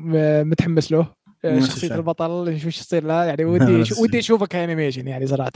متحمس 0.45 0.93
له. 0.93 1.24
شخصية 1.45 1.75
الشيء. 1.75 1.95
البطل 1.95 2.51
نشوف 2.51 2.67
إيش 2.67 2.79
يصير 2.79 3.05
له 3.05 3.25
يعني 3.25 3.45
ودي 3.45 3.85
ودي. 3.99 4.19
اشوفه 4.19 4.47
ك 4.47 4.53
animation 4.53 5.09
يعني 5.09 5.27
صراحة. 5.27 5.53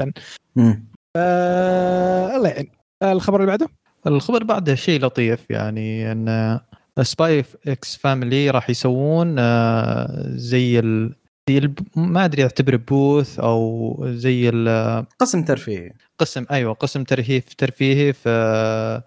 آه 1.16 2.36
الله 2.36 2.48
يعين 2.48 2.70
آه، 3.02 3.12
الخبر 3.12 3.40
اللي 3.40 3.46
بعده 3.46 3.68
الخبر 4.06 4.44
بعده 4.44 4.74
شيء 4.74 5.00
لطيف 5.00 5.50
يعني 5.50 6.12
إن 6.12 6.60
Spy 7.02 7.44
x 7.68 7.96
Family 7.96 8.50
راح 8.50 8.70
يسوون 8.70 9.36
آه، 9.38 10.24
زي 10.28 10.78
ال... 10.78 11.14
زي. 11.50 11.70
ما 11.96 12.24
أدري 12.24 12.42
أعتبره 12.42 12.76
booth 12.76 13.40
أو 13.40 13.96
زي 14.08 14.48
ال... 14.48 15.06
قسم 15.18 15.44
ترفيهي 15.44 15.92
قسم 16.18 16.46
أيوه 16.50 16.72
قسم 16.72 17.04
ترهيف 17.04 17.54
ترفيهي 17.54 18.12
في 18.12 19.02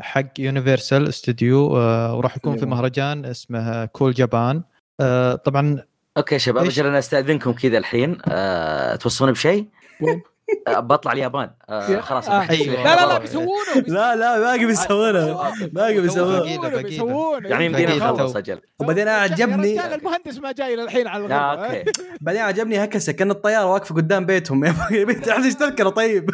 حق 0.00 0.28
Universal 0.38 1.08
Studio 1.08 1.58
وراح 2.16 2.36
يكون 2.36 2.52
في 2.52 2.58
اليابان. 2.58 2.78
مهرجان 2.78 3.24
اسمه 3.24 3.84
Cool 3.84 4.12
Japan 4.12 4.62
طبعا 5.44 5.82
أوكي 6.16 6.38
شباب 6.38 6.64
إيش؟ 6.64 6.78
أجل 6.78 6.86
أنا 6.88 6.98
أستأذنكم 6.98 7.52
كذا 7.52 7.78
الحين 7.78 8.18
أه 8.28 8.96
توصوني 8.96 9.32
بشيء؟ 9.32 9.66
وين؟ 10.00 10.22
أه 10.68 10.80
بطلع 10.80 11.12
اليابان 11.12 11.50
أه 11.68 11.90
يا- 11.90 12.00
خلاص 12.00 12.28
آه. 12.28 12.50
أيوة. 12.50 12.84
لا 12.84 12.96
لا 12.96 13.06
لا. 13.06 13.18
بيسوونه 13.18 13.74
لا 13.86 14.16
لا 14.16 14.38
باقي 14.40 14.66
بيسوونها 14.66 15.32
باقي 15.66 15.66
بقية. 15.68 16.00
بيسوونه 16.82 17.48
يعني 17.48 17.64
يمدينا 17.66 17.96
نخلص. 17.96 18.36
أجل 18.36 18.60
وبعدين 18.78 19.08
عجبني 19.08 19.74
يا 19.74 19.94
المهندس 19.94 20.38
ما 20.38 20.52
جاي 20.52 20.76
للحين 20.76 21.06
على 21.06 21.26
لا 21.26 21.52
الغرفة 21.54 21.76
أوكي 21.78 21.92
بعدين 22.20 22.42
عجبني 22.42 22.84
هكسه 22.84 23.12
كان 23.12 23.30
الطيارة 23.30 23.66
واقفة 23.66 23.94
قدام 23.94 24.26
بيتهم 24.26 24.64
يبي 24.90 25.14
تحجز 25.14 25.56
تذكرة 25.56 25.88
طيب 25.88 26.30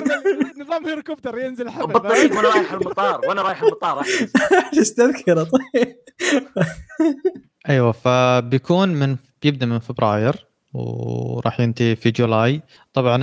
نظام 0.60 0.86
هيليكوبتر 0.86 1.38
ينزل 1.38 1.70
حمل 1.70 1.86
بالطريق 1.86 2.36
وأنا 2.36 2.48
رايح 2.48 2.72
المطار 2.72 3.20
وأنا 3.28 3.42
رايح 3.42 3.62
المطار. 3.62 4.00
احجز 4.58 4.92
تذكرة 4.92 5.42
طيب 5.42 5.96
أيوه 7.68 7.92
فبيكون 7.92 8.88
من 8.88 9.16
بيبدأ 9.42 9.66
من 9.66 9.78
فبراير 9.78 10.46
وراح 10.74 11.60
ينتهي 11.60 11.96
في 11.96 12.10
July 12.10 12.62
طبعا 12.92 13.16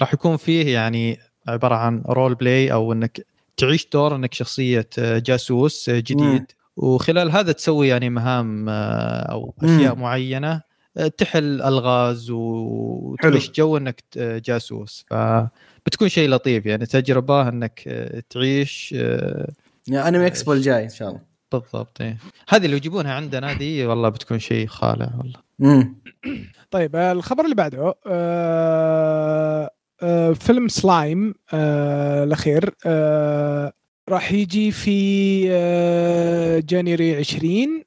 راح 0.00 0.14
يكون 0.14 0.36
فيه 0.36 0.74
يعني 0.74 1.18
عبارة 1.48 1.74
عن 1.74 2.02
role 2.08 2.34
play 2.34 2.72
أو 2.72 2.92
إنك 2.92 3.26
تعيش 3.56 3.88
دور 3.92 4.16
إنك 4.16 4.34
شخصية 4.34 4.88
جاسوس 4.98 5.90
جديد 5.90 6.40
مم. 6.40 6.46
وخلال 6.76 7.30
هذا 7.30 7.52
تسوي 7.52 7.88
يعني 7.88 8.10
مهام 8.10 8.68
آه، 8.68 9.32
أو 9.32 9.54
أشياء 9.62 9.94
مم. 9.94 10.02
معينة 10.02 10.62
آه، 10.96 11.08
تحل 11.08 11.62
ألغاز 11.62 12.30
وتعيش. 12.30 13.50
جو 13.50 13.76
إنك 13.76 14.02
جاسوس 14.16 15.04
فبتكون 15.10 16.08
شيء 16.08 16.28
لطيف 16.28 16.66
يعني 16.66 16.86
تجربة 16.86 17.48
إنك 17.48 17.82
آه، 17.86 18.22
تعيش 18.30 18.94
آه، 18.98 19.48
يا 19.88 20.08
Anime 20.08 20.26
Expo 20.26 20.52
الجاي 20.52 20.84
إن 20.84 20.88
شاء 20.90 21.08
الله 21.08 21.35
بالضبط 21.58 22.00
إيه. 22.00 22.16
هذه 22.48 22.64
اللي 22.64 22.76
يجيبونها 22.76 23.14
عندنا 23.14 23.52
دي 23.52 23.86
والله 23.86 24.08
بتكون 24.08 24.38
شيء 24.38 24.66
خالع 24.66 25.10
والله. 25.18 25.40
امم 25.62 25.94
طيب 26.70 26.96
الخبر 26.96 27.44
اللي 27.44 27.54
بعده 27.54 27.94
آه، 28.06 29.70
آه، 30.02 30.32
فيلم 30.32 30.68
سلايم 30.68 31.34
آه، 31.54 32.24
الأخير 32.24 32.74
آه، 32.86 33.72
راح 34.08 34.32
يجي 34.32 34.70
في 34.70 35.46
آه، 35.50 36.58
جانيوري 36.66 37.16
20 37.16 37.68
آه، 37.80 37.85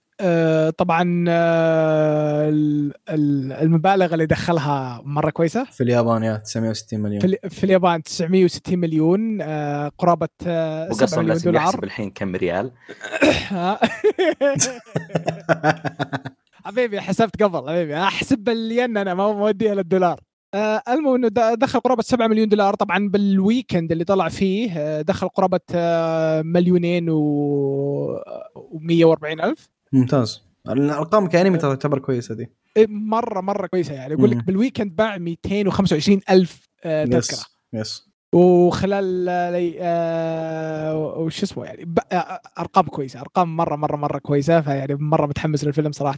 طبعا 0.78 1.26
آه، 1.30 2.49
ال- 2.49 2.93
ال- 3.09 3.51
المبالغ 3.53 4.13
اللي 4.13 4.26
دخلها 4.26 5.01
مرة 5.05 5.30
كويسة. 5.30 5.63
في 5.63 5.84
اليابان 5.84 6.24
يا 6.24 6.38
960 6.38 6.99
مليون. 6.99 7.20
في, 7.22 7.28
ال- 7.28 7.49
في 7.49 7.63
اليابان 7.63 8.03
960 8.03 8.80
مليون 8.80 9.41
آه، 9.41 9.91
قرابة 9.97 10.28
آه، 10.47 10.84
7 10.89 10.95
وقسم 10.97 11.17
مليون 11.17 11.30
لازم 11.34 11.51
دولار. 11.51 11.63
يحسب 11.63 11.84
الحين 11.84 12.09
كم 12.11 12.36
ريال؟ 12.36 12.72
حبيبي 16.65 17.01
حسبت 17.01 17.43
قبل 17.43 17.70
حبيبي. 17.70 17.97
أحسب 17.97 18.38
بالين 18.38 18.97
أنا 18.97 19.13
ما 19.13 19.34
موديها 19.34 19.76
للدولار 19.76 20.20
آه 20.53 20.82
المهم 20.88 21.15
إنه 21.15 21.28
د- 21.28 21.59
دخل 21.59 21.80
قرابة 21.80 22.01
7 22.01 22.28
مليون 22.28 22.49
دولار. 22.49 22.74
طبعا 22.76 23.09
بال 23.10 23.28
weekend 23.28 23.91
اللي 23.91 24.03
طلع 24.03 24.30
فيه 24.30 24.72
آه 24.78 25.01
دخل 25.01 25.28
قرابة 25.30 25.59
آه 25.76 26.41
مليونين 26.41 27.09
و 27.09 28.20
140 28.82 29.41
ألف. 29.41 29.70
ممتاز. 29.94 30.42
الأرقام 30.70 31.28
كأنمي 31.28 31.58
ترى 31.58 31.70
تعتبر 31.76 32.00
كويسة 32.00 32.36
دي. 32.36 32.50
إيه، 32.78 32.88
مره 32.90 33.42
مرة 33.42 33.68
كويسة 33.68 33.94
يعني. 33.94 34.14
يقول 34.14 34.30
مم. 34.34 34.40
لك 34.40 34.46
بال 34.45 34.57
weekend 34.57 34.95
باع 34.96 35.18
225 35.18 36.22
ألف 36.30 36.70
آه 36.84 37.06
تذكرة. 37.06 37.38
yes 37.74 38.10
وخلال 38.34 39.30
آه، 39.30 39.52
لي- 39.52 39.76
آه 39.80 40.98
وش 41.18 41.44
اسمه 41.44 41.66
يعني 41.66 41.94
أرقام 42.60 42.86
كويسة. 42.86 43.20
أرقام 43.22 43.58
مره 43.58 43.76
مره 43.76 43.96
مرة 43.98 44.18
كويسة. 44.20 44.62
فيعني 44.62 44.96
مرة 44.96 45.26
متحمس 45.26 45.64
للفيلم 45.64 45.92
صراحة. 45.92 46.18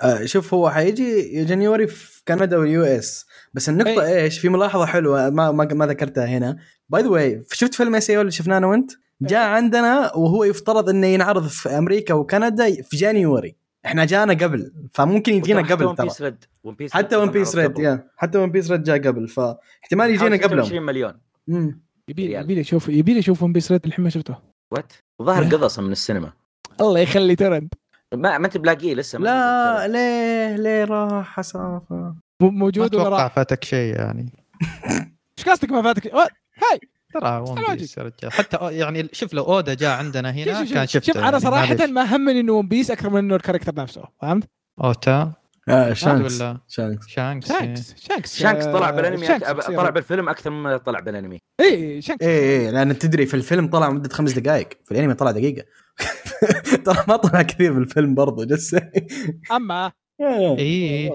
آه 0.00 0.24
شوف 0.24 0.54
هو 0.54 0.70
حيجي 0.70 1.44
January 1.44 1.86
في 1.86 2.22
كندا 2.28 2.56
وال 2.56 2.82
US 2.84 3.26
بس 3.54 3.68
النقطة 3.68 4.02
إيه. 4.06 4.22
إيش 4.24 4.38
في 4.38 4.48
ملاحظة 4.48 4.86
حلوة 4.86 5.30
ما 5.30 5.50
ما, 5.52 5.64
ما 5.64 5.86
ذكرتها 5.86 6.26
هنا. 6.26 6.56
by 6.88 7.02
the 7.02 7.08
way 7.08 7.42
شفت 7.52 7.74
فيلم 7.74 7.94
اس 7.94 8.10
اللي 8.10 8.30
شفناه 8.30 8.58
أنا 8.58 8.66
وأنت؟ 8.66 8.90
جاء 9.22 9.48
عندنا 9.56 10.16
وهو 10.16 10.44
يفترض 10.44 10.88
إنه 10.88 11.06
ينعرض 11.06 11.46
في 11.46 11.68
أمريكا 11.68 12.14
وكندا 12.14 12.82
في 12.82 12.96
January. 12.96 13.56
إحنا 13.86 14.04
جانا 14.04 14.32
قبل 14.32 14.72
فممكن 14.92 15.34
يجينا 15.34 15.64
حتى 15.64 15.72
قبل 15.72 15.84
One 15.84 15.94
ترى. 15.94 16.06
Piece 16.06 16.22
Red 16.22 16.44
One 16.64 16.74
Piece 16.74 16.92
حتى 16.92 17.16
One 17.16 17.30
Piece 17.30 17.56
Red 17.56 17.78
يا. 17.78 18.08
حتى 18.16 18.38
One 18.38 18.50
Piece 18.50 18.70
Red 18.70 18.82
جاء 18.82 18.98
قبل 18.98 19.28
فاحتمال 19.28 20.10
يجينا 20.10 20.36
قبلهم. 20.36 20.66
20 20.66 20.82
مليون. 20.82 21.12
مم. 21.48 21.80
يبي 22.08 22.28
لي 22.28 22.60
أشوف 22.60 22.88
يبي 22.88 23.12
لي 23.14 23.18
أشوف 23.18 23.42
One 23.42 23.52
Piece 23.52 23.72
Red 23.72 23.86
الحين 23.86 24.04
ما 24.04 24.10
شفته. 24.10 24.36
what 24.70 24.92
وظهر. 25.18 25.44
قضصه 25.44 25.82
من 25.82 25.92
السينما. 25.92 26.32
الله 26.80 27.00
يخلي 27.00 27.36
ترند. 27.36 27.74
ما 28.14 28.38
ما 28.38 28.46
أنت 28.46 28.56
بلاقيه 28.56 28.94
لسه 28.94 29.18
ما 29.18 29.24
لا 29.24 29.88
ليه 29.88 30.56
ليه 30.56 30.84
راح 30.84 31.40
ما 31.54 32.10
موجود 32.40 32.94
ولا 32.94 33.02
أتوقع 33.02 33.22
راح. 33.22 33.34
فاتك 33.34 33.64
شيء 33.64 33.94
يعني. 33.94 34.32
إيش 35.38 35.48
قصدك 35.48 35.70
ما 35.70 35.82
فاتك؟ 35.82 36.14
هاي! 36.14 36.80
ترى 37.14 37.44
ون. 37.48 37.76
بيس 37.76 37.98
يا 37.98 38.02
رجال. 38.02 38.32
حتى 38.32 38.58
يعني 38.76 39.08
شوف 39.12 39.34
لو 39.34 39.44
أودا 39.44 39.74
جاء 39.74 39.98
عندنا 39.98 40.30
هنا 40.30 40.44
شوف- 40.58 40.68
شوف- 40.68 40.74
كان 40.74 40.86
شفته. 40.86 41.06
شوف 41.06 41.16
أنا 41.16 41.26
يعني، 41.26 41.40
صراحة. 41.40 41.86
ما 41.86 42.16
همني 42.16 42.40
إنه 42.40 42.52
ون 42.52 42.68
بيس 42.68 42.90
أكثر 42.90 43.10
من 43.10 43.18
إنه 43.18 43.36
الكاركتر 43.36 43.74
نفسه 43.74 44.02
فهمت؟ 44.22 44.44
أوتا. 44.84 45.32
آه 45.68 45.92
شانكس 45.92 46.38
شانكس 46.68 47.06
شانكس. 47.08 47.48
شانكس 47.48 47.94
شانكس 48.08 48.36
شانكس 48.38 48.64
طلع 48.64 48.90
بالأنمي. 48.90 49.26
شانكس 49.26 49.46
طلع 49.66 49.90
بالفيلم 49.90 50.28
أكثر 50.28 50.50
مما 50.50 50.76
طلع 50.76 51.00
بالأنمي. 51.00 51.38
اي 51.60 52.02
شانكس 52.02 52.26
إيه 52.26 52.40
إيه 52.60 52.70
لأن 52.70 52.98
تدري 52.98 53.26
في 53.26 53.34
الفيلم 53.34 53.66
طلع 53.70 53.90
مدة 53.90 54.08
خمس 54.08 54.32
دقائق 54.32 54.68
في 54.84 54.92
الأنمي 54.92 55.14
طلع 55.14 55.30
دقيقة. 55.30 55.64
ترى 56.84 57.04
ما 57.08 57.16
طلع 57.16 57.42
كثير 57.42 57.72
بالفيلم 57.72 58.14
برضه 58.14 58.44
جس. 58.44 58.76
أما 59.52 59.92
اي 60.20 61.12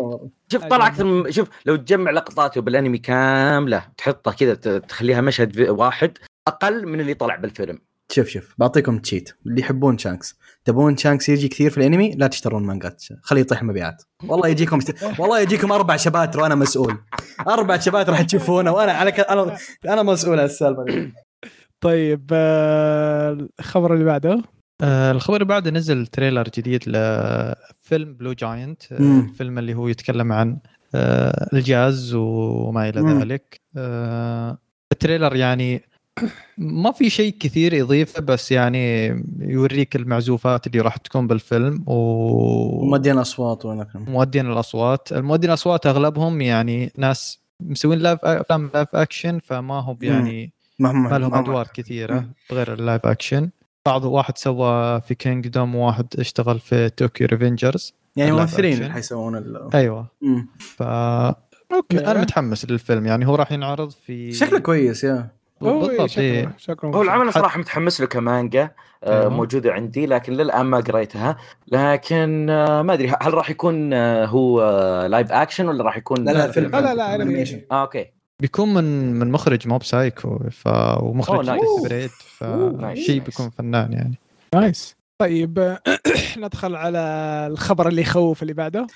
شوف 0.52 0.66
طلع 0.66 0.88
أكثر 0.88 1.04
من 1.04 1.32
شوف 1.32 1.50
لو 1.66 1.76
تجمع 1.76 2.12
لقطاته 2.12 2.62
بالأنمي 2.62 2.98
كاملة 2.98 3.86
تحطها 3.98 4.34
كذا 4.34 4.54
تخليها 4.78 5.22
مشهد 5.22 5.60
واحد 5.70 6.18
أقل 6.48 6.88
من 6.88 7.00
اللي 7.00 7.14
طلع 7.14 7.36
بالفيلم. 7.36 7.80
شوف 8.12 8.28
شوف 8.28 8.56
بعطيكم 8.58 9.00
cheat 9.00 9.30
اللي 9.46 9.62
يحبون 9.62 9.98
شانكس 9.98 10.40
تبون 10.66 10.98
شانكس 10.98 11.30
يجي 11.30 11.48
كثير 11.48 11.70
في 11.70 11.78
الأنمي 11.78 12.12
لا 12.12 12.28
تشترون 12.28 12.64
مانجات. 12.64 13.04
خليه 13.22 13.42
يطيح 13.42 13.62
المبيعات 13.62 14.04
والله 14.28 14.48
يجيكم 14.48 14.80
والله 15.20 15.40
يجيكم 15.40 15.72
أربع 15.72 15.96
شباتر 15.96 16.40
وأنا 16.42 16.56
مسؤول. 16.56 16.98
أربع 17.48 17.80
chapters 17.80 18.12
راح 18.12 18.22
تشوفونه 18.22 18.72
وأنا 18.72 18.92
على 18.92 19.12
ك... 19.12 19.20
أنا 19.20 19.58
أنا 19.86 20.04
مسؤول 20.04 20.40
عن 20.40 20.46
السالفة. 20.46 21.12
طيب 21.82 22.30
آه، 22.34 23.48
الخبر 23.60 23.94
اللي 23.94 24.06
بعده. 24.06 24.42
آه 24.82 25.12
الخبر 25.12 25.36
اللي 25.36 25.46
بعده 25.46 25.72
نزل 25.72 26.08
trailer 26.08 26.44
جديد 26.58 26.84
لفيلم 26.88 28.14
Blue 28.14 28.34
Giant. 28.34 28.92
الفيلم 28.92 29.60
اللي 29.60 29.74
هو 29.74 29.88
يتكلم 29.88 30.32
عن 30.32 30.58
آه 30.96 31.50
الجاز 31.54 32.14
وما 32.14 32.90
إلى. 32.90 33.02
ذلك. 33.02 33.62
آه 33.78 34.58
التريلر 34.92 35.36
يعني 35.36 35.84
ما 36.58 36.92
في 36.92 37.10
شيء 37.10 37.38
كثير 37.40 37.74
يضيفه 37.74 38.22
بس 38.22 38.52
يعني 38.52 39.08
يوريك 39.40 39.96
المعزوفات 39.96 40.68
اللي 40.68 40.80
راح 40.80 40.98
تكون 40.98 41.28
بالفيلم 41.28 41.84
و... 41.88 41.94
ومدين 42.82 43.18
أصوات 43.18 43.66
وأنا 43.66 43.88
مؤدين 43.96 44.52
الأصوات. 44.52 45.12
المؤدين 45.12 45.50
الأصوات 45.50 45.86
أغلبهم 45.88 46.42
يعني 46.42 46.92
ناس 46.98 47.40
مسوين 47.60 48.00
live 48.00 48.26
أفلام 48.26 48.70
live 48.74 48.96
action 48.96 49.40
فما 49.40 49.80
هو 49.80 49.98
يعني 50.02 50.54
ما 50.80 51.18
لهم 51.20 51.34
أدوار 51.34 51.68
كثيرة 51.74 52.30
غير 52.52 52.74
ال 52.74 52.80
live 52.80 53.06
action 53.06 53.50
بعض 53.86 54.06
واحد 54.06 54.38
سوى 54.38 55.02
في 55.02 55.16
Kingdom 55.16 55.76
وواحد 55.76 56.08
اشتغل 56.20 56.60
في 56.60 56.90
Tokyo 56.90 57.28
Revengers 57.28 57.94
يعني 58.16 58.32
ممثلين 58.32 58.92
حيسوون 58.92 59.36
ال... 59.36 59.70
أيوه. 59.74 60.08
مم. 60.22 60.48
ف 60.60 60.84
okay 60.84 62.12
أنا 62.12 62.22
متحمس 62.22 62.66
للفيلم. 62.66 63.06
يعني 63.06 63.28
هو 63.28 63.36
راح 63.36 63.52
ينعرض 63.52 63.92
في 63.92 64.34
شكله 64.34 64.60
كويس 64.60 65.04
yeah. 65.04 65.30
بالضبط 65.62 66.10
شكله 66.10 66.24
إيه. 66.24 66.56
شكله 66.58 66.92
هو 66.92 67.02
العمل 67.02 67.34
صراحة 67.34 67.60
متحمس 67.60 68.02
له 68.02 68.08
كمانجا 68.08 68.72
آه، 69.04 69.22
أيوه. 69.22 69.30
موجوده 69.34 69.74
عندي 69.74 70.06
لكن 70.06 70.34
للآن 70.34 70.66
ما 70.66 70.80
قريتها. 70.80 71.38
لكن 71.68 72.50
آه، 72.50 72.82
ما 72.82 72.94
أدري 72.94 73.14
هل 73.22 73.34
راح 73.34 73.50
يكون 73.50 73.94
آه، 73.94 74.26
هو 74.26 74.62
آه، 74.62 75.08
live 75.08 75.32
action 75.32 75.68
ولا 75.68 75.84
راح 75.84 75.98
يكون 75.98 76.24
لا 76.24 76.32
لا 76.32 76.52
فيلم. 76.52 76.72
لا، 76.72 76.82
لا، 76.82 76.94
لا، 76.96 77.16
animation 77.16 77.62
آه 77.72 77.82
okay. 77.82 78.06
بيكون 78.40 78.74
من 78.74 79.14
من 79.14 79.32
مخرج 79.32 79.68
Mob 79.68 79.84
Psycho 79.84 80.40
ف 80.52 80.68
ومخرج. 81.02 81.46
بريد 81.84 82.10
فشيء. 82.38 83.22
بيكون 83.22 83.50
فنان 83.50 83.94
يعني 83.94 84.16
nice 84.56 84.96
طيب 85.18 85.78
ندخل 86.38 86.76
على 86.76 87.00
الخبر 87.52 87.88
اللي 87.88 88.02
يخوف 88.02 88.42
اللي 88.42 88.54
بعده 88.54 88.88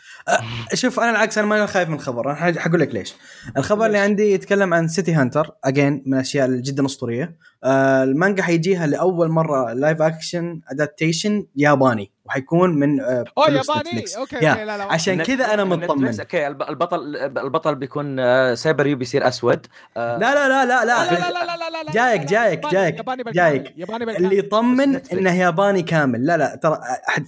شوف 0.73 0.99
أنا 0.99 1.09
العكس 1.09 1.37
أنا 1.37 1.47
ما 1.47 1.65
خايف 1.65 1.89
من 1.89 1.95
الخبر 1.95 2.25
أنا 2.31 2.35
حق- 2.35 2.57
حقول 2.57 2.79
لك 2.79 2.93
ليش 2.93 3.13
الخبر 3.57 3.85
اللي؟ 3.85 3.97
عندي 3.97 4.31
يتكلم 4.33 4.73
عن 4.73 4.87
City 4.87 5.13
Hunter 5.13 5.51
again 5.63 6.03
من 6.05 6.13
الاشياء 6.13 6.49
جدا 6.49 6.85
أسطورية 6.85 7.35
آه 7.63 8.03
المانجا 8.03 8.43
حيجيها 8.43 8.87
لاول 8.87 9.29
مره 9.29 9.73
live 9.73 10.01
action 10.01 10.61
adaptation 10.71 11.45
ياباني 11.55 12.11
وحيكون 12.25 12.73
من 12.79 12.99
آه 13.01 13.23
اوه 13.37 13.45
ياباني 13.49 13.79
Netflix. 13.79 14.15
okay 14.15 14.35
yeah، 14.35 14.51
okay 14.51 14.63
لا 14.63 14.77
لا 14.77 14.83
عشان 14.83 15.23
كذا 15.23 15.53
أنا 15.53 15.63
مطمن 15.63 16.19
okay 16.19 16.47
الب- 16.47 16.61
البطل 16.61 17.15
البطل 17.37 17.75
بيكون 17.75 18.19
آه، 18.19 18.53
سايبر 18.53 18.87
يو 18.87 18.97
بيصير 18.97 19.27
اسود 19.27 19.65
آه، 19.97 20.17
لا 20.17 20.33
لا 20.35 20.47
لا 20.49 20.65
لا 20.65 20.85
لا 20.85 20.95
لا 21.13 21.19
لا, 21.19 21.29
لا 21.57 21.69
لا 21.69 21.83
لا 21.83 21.91
جايك- 21.91 22.21
جايك- 22.25 22.67
جايك- 22.71 23.29
جايك. 23.33 23.73
اللي 24.17 24.37
يطمن. 24.37 24.95
انه 25.13 25.33
ياباني 25.39 25.81
كامل 25.81 26.25
لا 26.25 26.37
لا 26.37 26.55
ترى 26.63 26.79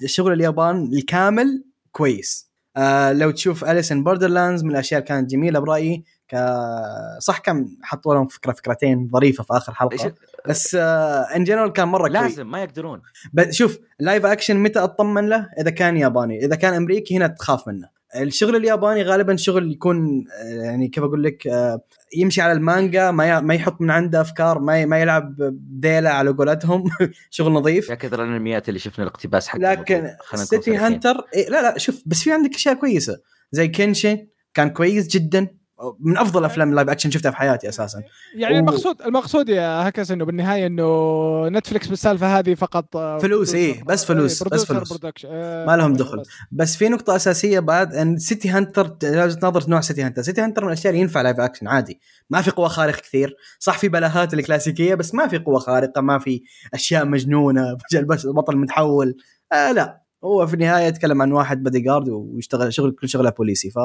شغل 0.05 0.33
اليابان 0.33 0.89
الكامل 0.93 1.63
كويس 1.91 2.49
آه 2.77 3.11
لو 3.13 3.31
تشوف 3.31 3.65
Alice 3.65 3.91
in 3.91 4.03
Borderlands 4.03 4.63
من 4.63 4.71
الاشياء 4.71 4.99
اللي 4.99 5.07
كانت 5.07 5.29
جميله 5.31 5.59
برايي 5.59 6.03
ك 6.31 6.35
صح 7.19 7.37
كم 7.37 7.67
حطوا 7.83 8.13
لهم 8.13 8.27
فكرة 8.27 8.51
فكرتين 8.51 9.09
ظريفة 9.13 9.43
في 9.43 9.53
آخر 9.53 9.73
حلقة. 9.73 10.13
بس 10.47 10.75
آه 10.75 11.21
in 11.35 11.43
general 11.43 11.73
كان 11.73 11.87
مرة 11.87 12.07
لازم 12.07 12.51
ما 12.51 12.63
يقدرون. 12.63 13.01
شوف 13.49 13.79
live 13.99 14.25
action 14.25 14.57
متى 14.57 14.79
أطمن 14.79 15.29
له؟ 15.29 15.49
إذا 15.59 15.69
كان 15.69 15.97
ياباني. 15.97 16.45
إذا 16.45 16.55
كان 16.55 16.73
أمريكي 16.73 17.17
هنا 17.17 17.27
تخاف 17.27 17.67
منه. 17.67 17.99
الشغل 18.15 18.55
الياباني 18.55 19.03
غالبا 19.03 19.35
شغل 19.35 19.71
يكون 19.71 20.25
آه، 20.41 20.63
يعني 20.63 20.87
كيف 20.87 21.03
أقول 21.03 21.23
لك 21.23 21.47
آه، 21.47 21.81
يمشي 22.17 22.41
على 22.41 22.51
المانجا 22.51 23.11
ما 23.11 23.39
ما 23.39 23.53
يحط 23.53 23.81
من 23.81 23.91
عنده 23.91 24.21
أفكار 24.21 24.59
ما 24.59 24.85
ما 24.85 24.99
يلعب 24.99 25.35
بذيله 25.37 26.09
على 26.09 26.29
قولتهم. 26.29 26.83
شغل 27.29 27.51
نظيف. 27.51 27.89
يا 27.89 27.95
كثر 27.95 28.23
الأنميات 28.23 28.69
اللي 28.69 28.79
شفنا 28.79 29.05
الاقتباس 29.05 29.47
حقه 29.47 29.59
لكن 29.59 30.09
City. 30.35 30.77
Hunter 30.77 31.25
إيه 31.33 31.49
لا 31.49 31.61
لا 31.61 31.77
شوف 31.77 32.03
بس 32.05 32.23
في 32.23 32.31
عندك 32.31 32.55
أشياء 32.55 32.75
كويسة. 32.75 33.19
زي 33.51 33.67
Kenshin 33.67 34.27
كان 34.53 34.69
كويس 34.69 35.07
جدا. 35.07 35.47
من 35.99 36.17
أفضل 36.17 36.45
أفلام 36.45 36.69
ال 36.69 36.73
live 36.73 36.89
action 36.89 37.11
شفتها 37.11 37.31
في 37.31 37.37
حياتي 37.37 37.69
أساسا 37.69 38.03
يعني 38.35 38.55
و- 38.55 38.59
المقصود 38.59 39.01
المقصود 39.01 39.49
يا 39.49 39.89
هكس 39.89 40.11
إنه 40.11 40.25
بالنهاية 40.25 40.67
إنه 40.67 41.47
Netflix 41.47 41.87
بالسالفة 41.87 42.39
هذه 42.39 42.53
فقط 42.53 42.95
آه، 42.95 43.17
فلوس، 43.19 43.51
producer. 43.51 43.83
بس 43.85 44.05
فلوس، 44.05 44.41
إيه، 44.43 44.49
بس 44.49 44.65
فلوس. 44.65 44.99
آه، 45.25 45.65
ما 45.65 45.77
لهم 45.77 45.93
دخل. 45.93 46.17
بس. 46.19 46.27
بس 46.51 46.75
في 46.77 46.89
نقطة 46.89 47.15
أساسية 47.15 47.59
بعد 47.59 47.93
أن 47.95 48.17
City 48.17 48.49
Hunter 48.49 48.95
لازم 49.03 49.39
تناظر 49.39 49.69
نوع 49.69 49.81
City 49.81 50.01
Hunter، 50.03 50.21
City 50.21 50.41
Hunter 50.41 50.61
من 50.61 50.67
الأشياء 50.67 50.91
اللي 50.93 51.01
ينفع 51.01 51.21
live 51.21 51.39
action 51.39 51.67
عادي، 51.67 51.99
ما 52.29 52.41
في 52.41 52.51
قوة 52.51 52.67
خارقة 52.67 52.97
كثير، 53.01 53.35
صح 53.59 53.77
في 53.77 53.87
بلاهات 53.89 54.33
الكلاسيكية 54.33 54.95
بس 54.95 55.13
ما 55.15 55.27
في 55.27 55.37
قوة 55.37 55.59
خارقة، 55.59 56.01
ما 56.01 56.19
في 56.19 56.43
أشياء 56.73 57.05
مجنونة، 57.05 57.63
فجأة 57.91 57.99
البس- 57.99 58.25
البطل 58.25 58.57
متحول، 58.57 59.15
آه 59.53 59.71
لا 59.71 60.01
هو 60.23 60.47
في 60.47 60.53
النهاية 60.53 60.85
يتكلم 60.85 61.21
عن 61.21 61.31
واحد 61.31 61.63
بدي 61.63 61.79
جارد 61.79 62.09
ويشتغل 62.09 62.73
شغل 62.73 62.91
كل 62.91 63.09
شغلة 63.09 63.29
بوليسي، 63.29 63.69
ف 63.71 63.75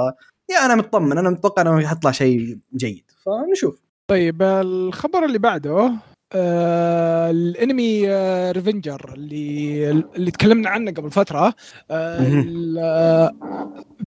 yeah 0.50 0.64
أنا 0.66 0.74
مطمن. 0.74 1.18
أنا 1.18 1.30
متوقع 1.30 1.62
إنه 1.62 1.86
حيطلع 1.86 2.10
شيء 2.10 2.58
جيد، 2.76 3.04
فنشوف. 3.26 3.80
طيب 4.10 4.42
الخبر 4.42 5.24
اللي 5.24 5.38
بعده 5.38 5.92
آه 6.34 7.30
الانمي 7.30 8.10
آه 8.10 8.52
Revenger 8.52 9.12
اللي 9.14 9.90
اللي 9.90 10.30
تكلمنا 10.30 10.68
عنه 10.70 10.90
قبل 10.90 11.10
فترة 11.10 11.54
آه 11.90 12.44
آه 12.78 13.32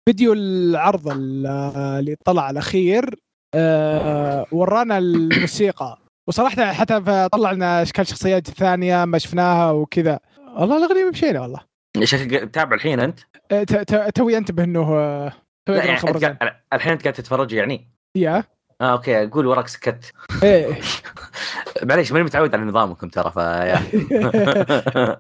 فيديو 0.10 0.34
العرض 0.34 1.08
ال- 1.08 1.46
آه، 1.48 2.00
اللي 2.00 2.16
طلع 2.26 2.50
الأخير 2.50 3.16
آه 3.56 4.46
ورانا 4.52 4.98
الموسيقى. 4.98 5.98
وصراحة 6.30 6.72
حتى 6.74 7.28
طلع 7.32 7.52
لنا 7.52 7.82
أشكال 7.82 8.08
شخصيات 8.08 8.48
ثانية 8.50 9.06
ما 9.06 9.18
شفناها 9.18 9.72
وكذا. 9.72 10.20
والله 10.58 10.78
الأغنية 10.78 11.10
مشينا 11.10 11.42
والله. 11.42 11.60
شكلك 12.04 12.42
تتابع 12.50 12.76
الحين 12.76 13.00
أنت؟ 13.00 13.20
ت- 13.50 13.56
ت- 13.74 14.12
توي 14.16 14.38
انتبه 14.38 14.64
انه 14.64 14.94
آه، 14.94 15.34
لا 15.70 15.84
يعني. 15.86 15.98
قاعد- 16.00 16.38
الحين 16.74 16.92
أنت 16.92 17.02
قاعد 17.02 17.14
تتفرج 17.14 17.52
يعني؟ 17.54 17.92
يا. 18.16 18.44
آه 18.82 18.92
أوكي 18.92 19.26
قول 19.28 19.46
وراك 19.48 19.68
سكت. 19.68 20.14
إيه. 20.44 20.80
معليش 21.84 22.12
ماني 22.12 22.24
متعود 22.26 22.56
على 22.56 22.64
نظامكم 22.64 23.08
ترى 23.10 23.32
فيا 23.32 23.80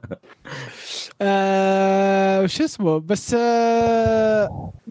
آه، 1.22 2.46
شو 2.46 2.64
اسمه 2.64 3.00
بس 3.00 3.36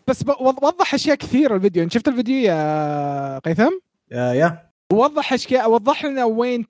بس 0.09 0.24
وضح 0.41 0.95
أشياء 0.95 1.16
كثيرة 1.16 1.57
الفيديو. 1.57 1.83
أنت 1.83 1.93
شفت 1.93 2.09
الفيديو 2.09 2.37
يا 2.37 3.39
قيثم؟ 3.39 3.70
يا 4.12 4.33
يا. 4.33 4.70
وضح 4.93 5.33
أشياء 5.33 5.70
وضح 5.70 6.05
لنا 6.05 6.24
وين 6.24 6.66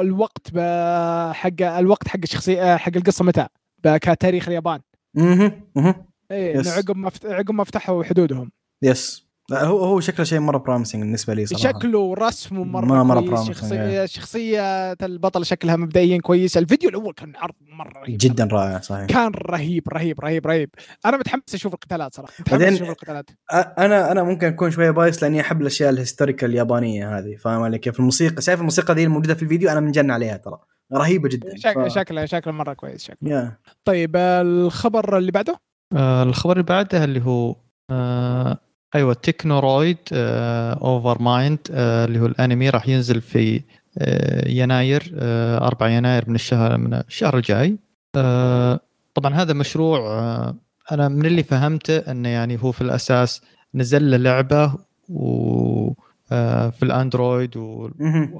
الوقت 0.00 0.46
ب- 0.52 1.32
حق 1.32 1.62
الوقت 1.62 2.08
حق 2.08 2.18
الشخصية 2.22 2.76
حق 2.76 2.92
القصة 2.96 3.24
متى. 3.24 3.46
كتاريخ 3.86 4.48
اليابان. 4.48 4.80
أها 5.18 5.52
أها. 5.76 6.04
إنه 6.32 6.70
عقب 6.70 6.96
ما 6.96 7.10
عقب 7.24 7.50
ما 7.54 7.64
فتحوا 7.64 8.04
حدودهم. 8.04 8.50
yes 8.82 9.28
لا 9.50 9.64
هو 9.64 9.84
هو 9.84 10.00
شكله 10.00 10.24
شيء 10.24 10.38
مرة 10.40 10.58
promising 10.58 11.02
بالنسبة 11.02 11.34
لي 11.34 11.46
صراحة. 11.46 11.62
شكله 11.78 11.98
ورسمه 11.98 12.64
مرة 12.64 12.84
ما- 12.84 13.02
مرة 13.02 13.20
كويس 13.20 13.40
promising، 13.40 13.52
شخصية 13.52 13.82
إيه. 14.00 14.06
شخصية 14.06 14.92
البطل 14.92 15.46
شكلها 15.46 15.76
مبدئيا 15.76 16.18
كويس. 16.20 16.56
الفيديو 16.58 16.90
الأول 16.90 17.12
كان 17.12 17.32
عرض 17.36 17.54
مرة 17.78 17.92
رهيب 18.00 18.16
جدا 18.20 18.44
رائع 18.52 18.80
صحيح. 18.80 19.06
كان 19.06 19.32
رهيب 19.34 19.88
رهيب 19.88 20.20
رهيب 20.20 20.46
رهيب. 20.46 20.70
أنا 21.06 21.16
متحمس 21.16 21.54
أشوف 21.54 21.74
القتالات 21.74 22.14
صراحة. 22.14 22.32
متحمس 22.40 22.60
بعدين- 22.60 22.74
أشوف 22.74 22.88
القتالات. 22.88 23.30
أنا 23.78 24.12
أنا 24.12 24.22
ممكن 24.22 24.46
أكون 24.46 24.70
شوية 24.70 24.90
bias 24.90 25.22
لأني 25.22 25.40
أحب 25.40 25.60
الأشياء 25.60 25.90
ال 25.90 25.95
historical 25.95 26.50
اليابانية 26.50 27.18
هذه 27.18 27.36
فاهم 27.36 27.62
علي 27.62 27.78
كيف؟ 27.78 27.98
الموسيقى 28.00 28.42
شايف 28.42 28.60
الموسيقى 28.60 28.94
ذي 28.94 29.04
الموجودة 29.04 29.34
في 29.34 29.42
الفيديو 29.42 29.70
أنا 29.70 29.80
مجنن 29.80 30.10
عليها 30.10 30.36
ترى. 30.36 30.58
رهيبة 30.94 31.28
جدا. 31.28 31.56
شك... 31.56 31.78
ف... 31.78 31.86
شكله 31.86 32.24
شكله 32.26 32.52
مرة 32.52 32.72
كويس 32.72 33.02
شكله 33.04 33.30
يا. 33.30 33.56
طيب 33.84 34.16
الخبر 34.16 35.18
اللي 35.18 35.32
بعده؟ 35.32 35.60
آه 35.96 36.22
الخبر 36.22 36.52
اللي 36.52 36.62
بعده 36.62 37.04
اللي 37.04 37.20
هو 37.24 37.56
آه 37.90 38.58
أيوه 38.94 39.14
Technoroid 39.14 39.98
آه 40.12 40.72
Overmind 40.74 41.58
آه 41.70 42.04
اللي 42.04 42.20
هو 42.20 42.26
الأنمي 42.26 42.70
راح 42.70 42.88
ينزل 42.88 43.20
في 43.20 43.62
آه 43.98 44.48
يناير 44.48 45.12
آه 45.18 45.66
4 45.66 45.88
يناير 45.88 46.24
من 46.28 46.34
الشهر 46.34 46.78
من 46.78 46.94
الشهر 46.94 47.36
الجاي. 47.36 47.78
آه 48.16 48.80
طبعا 49.14 49.34
هذا 49.34 49.52
مشروع 49.52 49.98
آه 49.98 50.56
أنا 50.92 51.08
من 51.08 51.26
اللي 51.26 51.42
فهمته 51.42 51.96
إنه 51.98 52.28
يعني 52.28 52.58
هو 52.62 52.72
في 52.72 52.80
الأساس 52.80 53.42
نزل 53.74 54.10
له 54.10 54.16
لعبة 54.16 54.74
و 55.08 55.92
آه 56.32 56.70
في 56.70 56.82
ال 56.82 56.91
Android 56.91 57.56
و. 57.56 57.90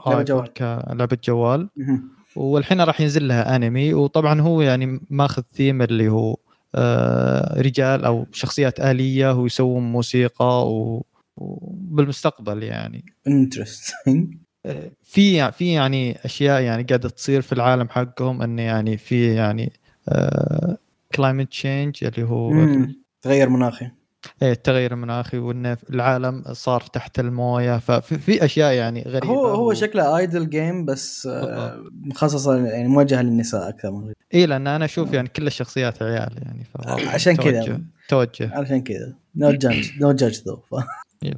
لعبة 0.07 0.23
جوال. 0.23 0.53
كلعبه 0.53 1.19
جوال. 1.25 1.69
والحين 2.39 2.81
راح 2.81 3.01
ينزل 3.01 3.29
لها 3.29 3.57
انمي 3.57 3.95
وطبعا 3.95 4.41
هو 4.41 4.63
يعني 4.63 5.01
ماخذ 5.11 5.43
ثيم 5.53 5.83
اللي 5.83 6.09
هو 6.09 6.37
آه، 6.75 7.61
رجال 7.61 8.05
أو 8.05 8.27
شخصيات 8.33 8.81
آلية 8.81 9.33
ويسوون 9.33 9.83
موسيقى 9.93 10.69
و- 10.73 11.07
وبالمستقبل 11.37 12.63
يعني. 12.63 13.05
interesting 13.27 14.35
آه، 14.67 14.91
في 15.03 15.53
في 15.53 15.73
يعني 15.73 16.17
أشياء 16.25 16.63
يعني 16.63 16.83
قاعدة 16.83 17.09
تصير 17.09 17.41
في 17.43 17.53
العالم 17.53 17.89
حقهم 17.89 18.43
انه 18.43 18.63
يعني 18.63 18.97
في 18.97 19.35
يعني 19.35 19.73
climate 21.15 21.49
change 21.49 22.05
اللي 22.05 22.23
هو 22.27 22.51
تغير 23.23 23.49
مناخي. 23.49 23.91
إيه، 24.43 24.53
التغير 24.53 24.93
المناخي 24.93 25.39
وإن 25.39 25.77
العالم 25.91 26.43
صار 26.53 26.81
تحت 26.81 27.19
الموية. 27.21 27.79
ففي 27.79 28.19
في 28.19 28.45
أشياء 28.45 28.73
يعني 28.73 29.03
غريبة 29.03 29.27
هو 29.27 29.47
هو 29.47 29.69
و- 29.71 29.75
شكله 29.75 30.17
ايدل 30.19 30.51
جيم 30.51 30.85
بس 30.85 31.27
آه، 31.27 31.85
مخصصه 31.93 32.57
يعني 32.67 32.89
موجهه 32.89 33.23
للنساء 33.23 33.69
أكثر 33.69 33.91
من 33.91 34.13
اي 34.35 34.47
لأن 34.47 34.67
أنا 34.67 34.85
أشوف 34.85 35.13
يعني 35.13 35.29
كل 35.29 35.47
الشخصيات 35.47 36.03
عيال 36.03 36.33
يعني 36.43 36.65
فواضح 36.65 37.15
عشان 37.15 37.37
كذا. 37.37 37.81
توجه- 38.09 38.55
علشان 38.55 38.83
كذا. 38.83 39.15
نو 39.37 39.51
جادج 39.51 39.91
نو 40.01 40.13
جادج 40.13 40.39
ذو 40.49 40.61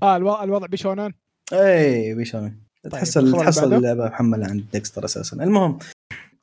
آه 0.02 0.16
ألو... 0.16 0.42
الوضع 0.42 0.66
بشونان 0.66 1.12
اي 1.52 2.14
بيشون 2.14 2.56
تحس 2.90 3.14
تحصل 3.14 3.60
بعده؟ 3.70 3.76
اللعبه 3.76 4.06
محملة 4.06 4.46
عند 4.46 4.64
ديكستر 4.72 5.04
أساسا. 5.04 5.36
المهم 5.44 5.78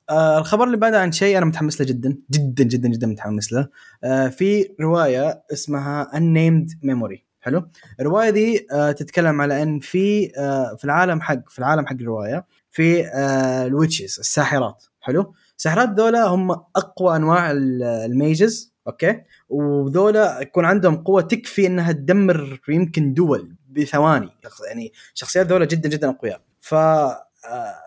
آه 0.09 0.37
الخبر 0.37 0.63
اللي 0.63 0.77
بعده 0.77 1.01
عن 1.01 1.11
شيء 1.11 1.37
أنا 1.37 1.45
متحمس 1.45 1.81
له 1.81 1.87
جدا 1.87 2.17
جدا 2.31 2.63
جدا 2.63 2.89
جدا 2.89 3.07
متحمس 3.07 3.53
له. 3.53 3.67
آه 4.03 4.27
في 4.27 4.69
رواية 4.81 5.43
اسمها 5.53 6.11
Unnamed 6.13 6.69
Memory. 6.85 7.17
حلو؟ 7.41 7.67
الرواية 7.99 8.29
دي 8.29 8.67
آه 8.71 8.91
تتكلم 8.91 9.41
على 9.41 9.63
إن 9.63 9.79
في 9.79 10.31
آه 10.37 10.75
في 10.75 10.85
العالم 10.85 11.21
حق 11.21 11.49
في 11.49 11.59
العالم 11.59 11.87
حق 11.87 11.93
الرواية 11.93 12.45
في 12.71 13.05
آه 13.07 13.65
ال 13.65 13.72
witches 13.72 14.19
الساحرات. 14.19 14.83
حلو؟ 15.01 15.33
الساحرات 15.57 15.89
ذولا 15.99 16.23
هم 16.27 16.51
أقوى 16.51 17.15
أنواع 17.15 17.51
ال- 17.51 17.83
ال 17.83 17.98
mages 17.98 18.73
okay؟ 18.87 19.21
وذولا 19.49 20.41
يكون 20.41 20.65
عندهم 20.65 20.95
قوة 20.97 21.21
تكفي 21.21 21.67
إنها 21.67 21.91
تدمر 21.91 22.59
يمكن 22.69 23.13
دول 23.13 23.55
بثواني. 23.69 24.29
يعني 24.67 24.93
شخصيات 25.13 25.47
ذولا 25.47 25.65
جدا 25.65 25.89
جدا 25.89 26.09
أقوياء. 26.09 26.41
ف 26.61 26.75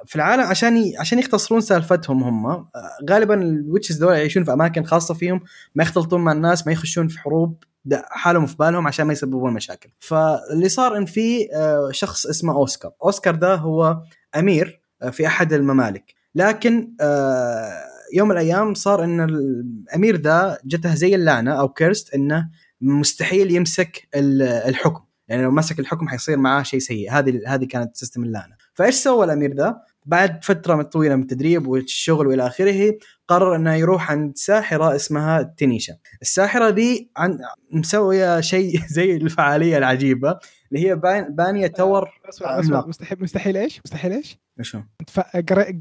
في 0.06 0.16
العالم 0.16 0.42
عشان. 0.42 0.92
عشان 0.98 1.18
يختصرون 1.18 1.60
سالفتهم 1.60 2.22
هم. 2.24 2.46
آه، 2.46 2.66
غالبا 3.10 3.34
ال 3.42 3.50
witches 3.50 4.02
ذولا 4.02 4.16
يعيشون 4.16 4.44
في 4.44 4.52
أماكن 4.52 4.84
خاصة 4.84 5.14
فيهم 5.14 5.40
ما 5.74 5.82
يختلطون 5.82 6.20
مع 6.20 6.32
الناس 6.32 6.66
ما 6.66 6.72
يخشون 6.72 7.08
في 7.08 7.18
حروب 7.18 7.64
حالهم 8.10 8.46
في 8.46 8.56
بالهم 8.56 8.86
عشان 8.86 9.06
ما 9.06 9.12
يسببون 9.12 9.52
مشاكل. 9.52 9.90
فاللي 10.00 10.68
صار 10.68 10.96
إن 10.96 11.04
في 11.04 11.48
آه، 11.54 11.88
شخص 11.92 12.26
اسمه 12.26 12.52
أوسكار. 12.54 12.92
أوسكار 13.04 13.34
ده 13.34 13.54
هو 13.54 14.02
أمير 14.36 14.80
آه، 15.02 15.10
في 15.10 15.26
أحد 15.26 15.52
الممالك. 15.52 16.14
لكن 16.34 16.92
آه، 17.00 17.72
يوم 18.14 18.28
من 18.28 18.34
الأيام 18.34 18.74
صار 18.74 19.04
إن 19.04 19.20
الأمير 19.20 20.16
ذا 20.20 20.58
جته 20.64 20.94
زي 20.94 21.14
اللعنة 21.14 21.52
أو 21.52 21.68
cursed 21.68 22.14
إنه 22.14 22.48
مستحيل 22.80 23.50
يمسك 23.50 24.08
ال- 24.14 24.42
الحكم. 24.42 25.04
يعني 25.28 25.42
لو 25.42 25.50
مسك 25.50 25.80
الحكم 25.80 26.08
حيصير 26.08 26.36
معاه 26.36 26.62
شيء 26.62 26.80
سيء. 26.80 27.12
هذه 27.12 27.40
هذه 27.46 27.64
كانت 27.64 27.96
system 27.96 28.24
اللعنة. 28.24 28.59
فايش 28.80 28.94
سوى 28.94 29.24
الأمير 29.24 29.54
ذا 29.54 29.80
بعد 30.06 30.44
فترة 30.44 30.82
طويله 30.82 31.16
من 31.16 31.22
التدريب 31.22 31.66
والشغل 31.66 32.26
وإلى 32.26 32.46
آخره 32.46 32.98
قرر 33.28 33.56
إنه 33.56 33.74
يروح 33.74 34.10
عند 34.10 34.36
ساحرة 34.36 34.96
اسمها 34.96 35.42
تينيشا 35.56 35.96
الساحرة 36.22 36.68
ذي 36.68 37.10
عن 37.16 37.38
مسوية 37.70 38.40
شيء 38.40 38.80
زي 38.96 39.16
الفعالية 39.16 39.78
العجيبة 39.78 40.38
اللي 40.72 40.88
هي 40.88 40.96
بان- 40.96 41.34
بانية 41.34 41.66
تور 41.66 42.08
أسمع 42.28 42.86
مستحيل 42.86 43.18
مستحيل 43.22 43.56
إيش؟ 43.56 43.80
مستحيل 43.84 44.12
إيش؟ 44.12 44.38
شو 44.62 44.78
أنت 45.00 45.10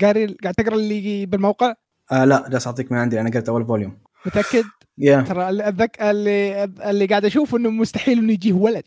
قاري 0.04 0.38
قاعد 0.44 0.54
تقرأ 0.54 0.76
اللي 0.76 1.26
بالموقع؟ 1.26 1.74
آه 2.12 2.26
لا 2.26 2.50
جالس 2.50 2.68
أعطيك 2.68 2.92
من 2.92 2.98
عندي 2.98 3.22
أنا 3.22 3.30
قلت 3.30 3.50
أول 3.50 3.66
فوليوم 3.66 3.98
متأكد؟ 4.26 4.64
يا 4.98 5.22
ترى. 5.22 5.50
اللي 5.50 6.64
اللي 6.64 7.06
قاعد 7.06 7.26
أشوف 7.26 7.56
إنه 7.56 7.70
مستحيل 7.70 8.18
إنه 8.18 8.34
يجيه 8.34 8.54
ولد 8.54 8.84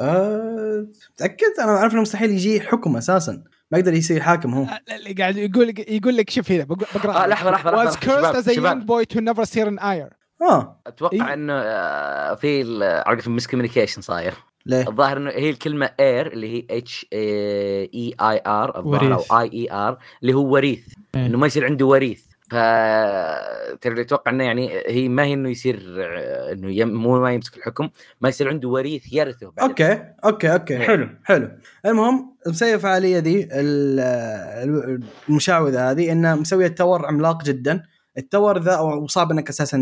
آه، 0.00 0.86
متاكد 1.14 1.44
أنا 1.60 1.76
أعرف 1.76 1.92
إنه 1.92 2.02
مستحيل 2.02 2.30
يجي 2.30 2.60
حكم 2.60 2.96
أساسا 2.96 3.42
ما 3.72 3.78
يقدر 3.78 3.94
يصير 3.94 4.20
حاكم 4.20 4.54
هو 4.54 4.66
اللي 4.96 5.12
قاعد 5.12 5.36
يقول 5.36 5.74
يقول 5.88 6.16
لك 6.16 6.30
شوف 6.30 6.52
هنا 6.52 6.64
بق- 6.64 6.94
بقرأ 6.98 7.24
آه، 7.24 7.26
لحظة، 7.26 7.50
لحظة، 7.50 7.70
لحظة، 7.70 7.90
was 7.90 7.94
cursed 7.94 8.04
شباب، 8.04 8.34
as 8.42 8.46
a 8.46 8.50
شباب. 8.52 8.80
young 8.82 8.84
boy 8.86 9.14
to 9.14 9.20
never 9.20 9.44
see 9.50 9.60
an 9.64 9.82
heir 9.82 10.14
آه 10.42 10.80
أتوقع 10.86 11.26
إيه. 11.28 11.34
إنه 11.34 11.52
آه، 11.52 12.34
في 12.34 12.84
عرفت 13.06 13.26
ال 13.26 13.46
miscommunication 13.46 14.02
صاير 14.02 14.34
ليه؟ 14.66 14.88
الظاهر 14.88 15.16
إنه 15.16 15.30
هي 15.30 15.50
الكلمة 15.50 15.90
اير 16.00 16.26
اللي 16.32 16.56
هي 16.58 16.78
اتش 16.78 17.06
اي 17.12 18.14
اي 18.20 18.42
ار 18.46 18.78
الظاهر 18.78 19.14
أو. 19.30 19.40
E 19.40 19.50
I 19.52 19.72
R 19.72 19.98
اللي 20.22 20.32
هو 20.32 20.52
وريث 20.52 20.80
إيه. 21.14 21.26
إنه 21.26 21.38
ما 21.38 21.46
يصير 21.46 21.64
عنده 21.64 21.86
وريث 21.86 22.24
ف 22.50 22.54
أتوقع 23.86 24.30
إنه 24.30 24.44
يعني 24.44 24.70
هي 24.86 25.08
ما 25.08 25.24
هي 25.24 25.32
إنه 25.32 25.50
يصير 25.50 25.96
آه، 25.98 26.52
إنه 26.52 26.70
يم... 26.72 26.88
مو 26.88 27.20
ما 27.20 27.32
يمسك 27.32 27.56
الحكم 27.56 27.90
ما 28.20 28.28
يصير 28.28 28.48
عنده 28.48 28.68
وريث 28.68 29.12
يرثه 29.12 29.50
بعد. 29.50 29.68
okay 29.68 29.92
okay 30.24 30.52
okay 30.52 30.76
إيه. 30.76 30.86
حلو 30.86 31.08
حلو. 31.24 31.50
المهم 31.86 32.36
مسوي 32.46 32.74
الفعالية 32.74 33.18
دي 33.18 33.44
ال- 33.44 34.00
ال- 34.00 35.02
المشعوذه 35.28 35.90
هذه 35.90 36.12
إنها 36.12 36.34
مسوية 36.34 36.68
tower 36.68 37.06
عملاق 37.06 37.44
جدا. 37.44 37.82
ال 38.18 38.25
tower 38.25 38.58
ذا 38.58 38.78
وصعب 38.78 39.30
إنك 39.30 39.48
أساسا 39.48 39.76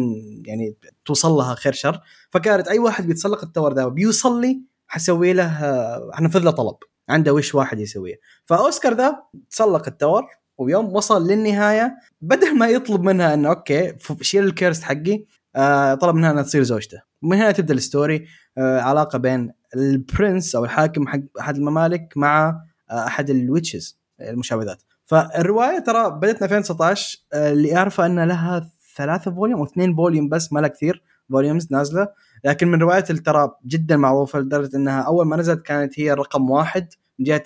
يعني 0.47 0.77
توصل 1.05 1.31
لها 1.31 1.55
خير 1.55 1.73
شر. 1.73 2.01
فكانت 2.31 2.69
أي 2.69 2.79
واحد 2.79 3.07
بيتسلق 3.07 3.45
ال 3.45 3.50
tower 3.50 3.75
ذا 3.75 3.85
وبيوصل 3.85 4.41
لي 4.41 4.61
حسوي 4.89 5.33
له 5.33 5.65
آه، 5.65 6.11
حنفذ 6.15 6.41
له 6.41 6.51
طلب. 6.51 6.77
عنده 7.09 7.35
وش 7.35 7.55
واحد 7.55 7.81
يسويه. 7.81 8.21
فأوسكار 8.47 8.95
ذا 8.95 9.23
تسلق 9.51 9.89
ال 9.89 9.95
tower 9.95 10.23
ويوم 10.59 10.97
وصل 10.97 11.27
للنهاية 11.29 11.97
بدل 12.21 12.59
ما 12.59 12.67
يطلب 12.69 13.03
منها 13.03 13.35
إنه 13.35 13.49
okay 13.49 13.95
شيل 14.21 14.45
ال 14.45 14.51
curse 14.51 14.83
حقي 14.83 15.25
آه 15.57 15.95
طلب 15.95 16.15
منها 16.15 16.31
إنها 16.31 16.43
تصير 16.43 16.63
زوجته. 16.63 17.03
من 17.23 17.37
هنا 17.37 17.53
تبدأ 17.53 17.75
ال 17.75 17.84
story 17.84 18.27
آه 18.59 18.81
علاقة 18.81 19.19
بين 19.19 19.53
ال 19.77 19.88
prince 19.88 20.57
أو 20.57 20.65
الحاكم 20.65 21.09
حق 21.09 21.21
أحد 21.41 21.57
الممالك 21.57 22.13
مع 22.17 22.61
آه 22.91 23.07
أحد 23.07 23.31
ال 23.31 23.39
witches 23.39 23.99
المشعوذات 24.21 24.83
فالرواية 25.07 25.79
ترى 25.79 26.11
بدأت 26.11 26.37
من 26.37 26.43
2019 26.43 27.19
آه 27.33 27.53
اللي 27.53 27.77
اعرفه 27.77 28.07
ان 28.07 28.21
لها 28.21 28.71
ثلاثة 28.97 29.35
volume 29.35 29.61
أو 29.61 29.67
اثنين 29.67 29.97
volume 29.97 30.29
بس 30.29 30.53
ما 30.53 30.61
لها 30.61 30.69
كثير 30.69 31.03
volumes 31.31 31.69
نازلة. 31.71 32.09
لكن 32.45 32.69
من 32.69 32.83
روايات 32.83 33.13
ترى 33.13 33.51
جدا 33.67 33.97
معروفة 33.97 34.39
لدرجة 34.39 34.77
إنها 34.77 35.01
أول 35.03 35.27
ما 35.27 35.37
نزلت 35.37 35.63
كانت 35.63 36.01
هي 36.01 36.13
رقم 36.13 36.51
واحد 36.51 36.89
من 37.19 37.25
جهة 37.25 37.43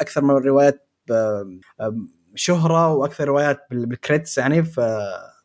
أكثر 0.00 0.24
من 0.24 0.30
الروايات 0.30 0.88
شهرة 2.34 2.94
وأكثر 2.94 3.28
روايات 3.28 3.66
بال- 3.70 3.86
بال 3.86 3.98
credits 3.98 4.38
يعني 4.38 4.62
في 4.64 4.98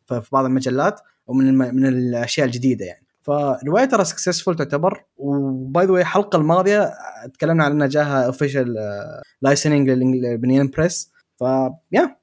في 0.08 0.28
بعض 0.32 0.44
المجلات 0.44 1.00
ومن 1.26 1.48
الم- 1.48 1.74
من 1.74 1.86
الأشياء 1.86 2.46
الجديدة 2.46 2.84
يعني. 2.84 3.06
فروايه 3.22 3.84
ترى 3.84 4.04
successful 4.04 4.56
تعتبر 4.56 5.04
و 5.16 5.39
by 5.39 5.86
the 5.86 5.89
way 5.89 5.92
الحلقة 5.92 6.36
الماضية 6.36 6.92
تكلمنا 7.34 7.64
عن 7.64 7.70
أنها 7.72 7.86
جاها 7.86 8.26
official 8.26 8.74
licensing 9.42 9.90
لل 9.90 10.21
Yen 10.21 10.68
Press 10.68 11.12
ف 11.40 11.42
يا 11.92 12.16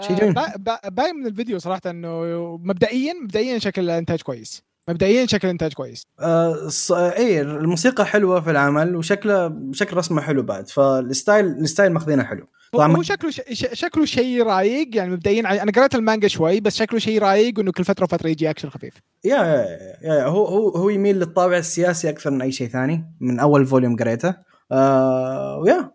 شيء 0.00 0.16
جميل. 0.16 0.32
با- 0.34 0.56
با- 0.56 0.88
باين 0.88 1.16
من 1.16 1.26
الفيديو 1.26 1.58
صراحة 1.58 1.80
إنه 1.86 2.22
مبدئيا 2.62 3.12
مبدئيا 3.22 3.58
شكل 3.58 3.82
الانتاج 3.82 4.22
كويس. 4.22 4.62
مبدئيا 4.88 5.26
شكل 5.26 5.48
الانتاج 5.48 5.72
كويس. 5.72 6.02
آه 6.20 6.68
ص- 6.68 6.92
إيه 6.92 7.40
الموسيقى 7.42 8.06
حلوة 8.06 8.40
في 8.40 8.50
العمل 8.50 8.96
وشكله 8.96 9.56
شكل 9.72 9.96
رسمه 9.96 10.22
حلو 10.22 10.42
بعد. 10.42 10.68
فال 10.68 10.90
style 10.90 11.46
ال 11.46 11.54
style 11.54 11.92
ماخذينه 11.92 12.22
حلو. 12.24 12.46
طبعاً- 12.76 12.96
هو 12.96 13.02
شكله 13.02 13.30
ش... 13.30 13.40
شكله 13.72 14.04
شيء 14.04 14.42
رايق 14.42 14.96
يعني 14.96 15.10
مبدئيا 15.10 15.62
أنا 15.62 15.72
قرأت 15.72 15.94
المانجا 15.94 16.28
شوي 16.28 16.60
بس 16.60 16.76
شكله 16.76 16.98
شيء 16.98 17.18
رايق 17.22 17.58
وانه 17.58 17.72
كل 17.72 17.84
فترة 17.84 18.04
وفترة 18.04 18.28
يجي 18.28 18.50
أكشن 18.50 18.70
خفيف. 18.70 18.94
yeah 19.24 19.36
yeah, 19.36 19.96
yeah 20.02 20.24
هو 20.26 20.44
هو 20.44 20.68
هو 20.68 20.88
يميل 20.90 21.16
للطابع 21.18 21.56
السياسي 21.56 22.08
أكثر 22.08 22.30
من 22.30 22.42
أي 22.42 22.52
شيء 22.52 22.68
ثاني 22.68 23.14
من 23.20 23.40
أول 23.40 23.66
volume 23.66 23.96
قريته. 23.96 24.34
آه 24.72 25.58
و 25.58 25.64
yeah 25.64 25.90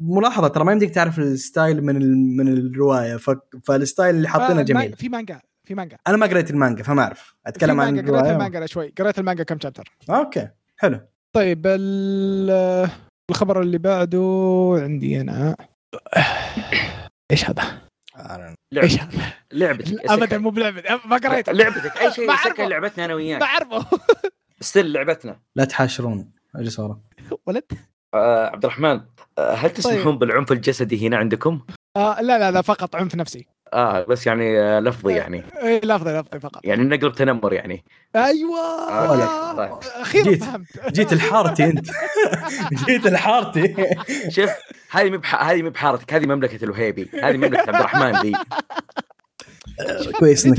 وملاحظة 0.00 0.48
ترى 0.48 0.64
ما 0.64 0.72
يمديك 0.72 0.90
تعرف 0.90 1.18
ال 1.18 1.29
style 1.29 1.82
من 1.84 1.96
ال- 1.96 2.36
من 2.36 2.48
الرواية 2.48 3.16
ف... 3.16 3.30
فال 3.64 3.78
style 3.78 4.14
اللي 4.14 4.28
حاطينه 4.28 4.48
فالما- 4.54 4.62
جميل. 4.62 4.96
في 4.96 5.08
مانجا 5.08 5.40
في 5.64 5.74
مانجا. 5.74 5.96
أنا 6.06 6.16
ما 6.16 6.26
قريت 6.26 6.50
المانجا 6.50 6.82
فما 6.82 7.02
أعرف. 7.02 7.34
أتكلم 7.46 7.80
عن 7.80 7.98
الرواية. 7.98 8.32
المانجا 8.32 8.58
أنا 8.58 8.66
شوي. 8.66 8.92
قرأت 8.98 9.18
المانجا 9.18 9.42
كم 9.44 9.58
chapter 9.62 9.96
okay 10.10 10.48
حلو. 10.76 11.00
طيب 11.32 11.66
ال- 11.66 12.88
الخبر 13.30 13.60
اللي 13.62 13.78
بعده 13.78 14.72
عندي 14.82 15.20
أنا. 15.20 15.56
إيش 17.30 17.50
هذا؟ 17.50 17.80
إيش 18.76 18.96
لعبتك. 18.96 19.00
هذا؟ 19.00 19.32
لعبتك 19.52 20.10
ابدا 20.10 20.38
مو 20.38 20.50
بلعبه 20.50 20.82
ما 21.04 21.16
قريت. 21.16 21.50
لعبتك 21.50 21.96
أي 21.96 22.12
شيء 22.12 22.26
ما 22.26 22.32
أعرفه. 22.34 22.66
لعبتنا 22.66 23.04
أنا 23.04 23.14
ما 23.14 23.16
وياك. 23.16 23.42
اعرفه 23.42 23.86
ستيل 24.60 24.92
لعبتنا. 24.92 25.40
لا 25.56 25.64
تحاشرون 25.64 26.32
اجلس 26.56 26.78
ورا 26.78 27.00
ولد؟ 27.46 27.64
آه 28.14 28.46
عبد 28.46 28.64
الرحمن 28.64 29.00
آه 29.38 29.54
هل 29.54 29.70
تسمحون 29.70 30.12
طيب. 30.12 30.18
بالعنف 30.18 30.52
الجسدي 30.52 31.06
هنا 31.08 31.16
عندكم؟ 31.16 31.60
آه 31.96 32.20
لا 32.20 32.38
لا 32.38 32.50
لا 32.50 32.62
فقط 32.62 32.96
عنف 32.96 33.14
نفسي. 33.14 33.46
آه 33.72 34.04
بس 34.04 34.26
يعني 34.26 34.60
آه 34.60 34.80
لفظي 34.80 35.14
يعني. 35.14 35.42
إيه، 35.62 35.80
لفظي 35.84 36.12
لفظي 36.20 36.40
فقط. 36.40 36.60
يعني 36.64 36.82
نقلب 36.84 37.12
تنمر 37.14 37.52
يعني. 37.52 37.84
أيوه. 38.16 38.58
آه، 38.90 39.56
طيب. 39.56 39.70
أخيرا 39.94 40.24
جيت. 40.24 40.44
فهمت. 40.44 40.66
جيت 40.92 41.12
الحارتي 41.12 41.64
أنت. 41.64 41.86
جيت 42.86 43.06
الحارتي. 43.06 43.74
شوف 44.28 44.50
هذه 44.90 45.10
مو 45.10 45.18
بح- 45.18 45.42
هذه 45.44 45.62
مو 45.62 45.70
بحارتك 45.70 46.12
هذه 46.14 46.26
مملكة 46.26 46.64
الوهيبي 46.64 47.10
هذه 47.22 47.36
مملكة 47.36 47.58
عبد 47.60 47.74
الرحمن 47.74 48.12
ذي 48.20 48.32
كويس 50.18 50.46
إنك 50.46 50.58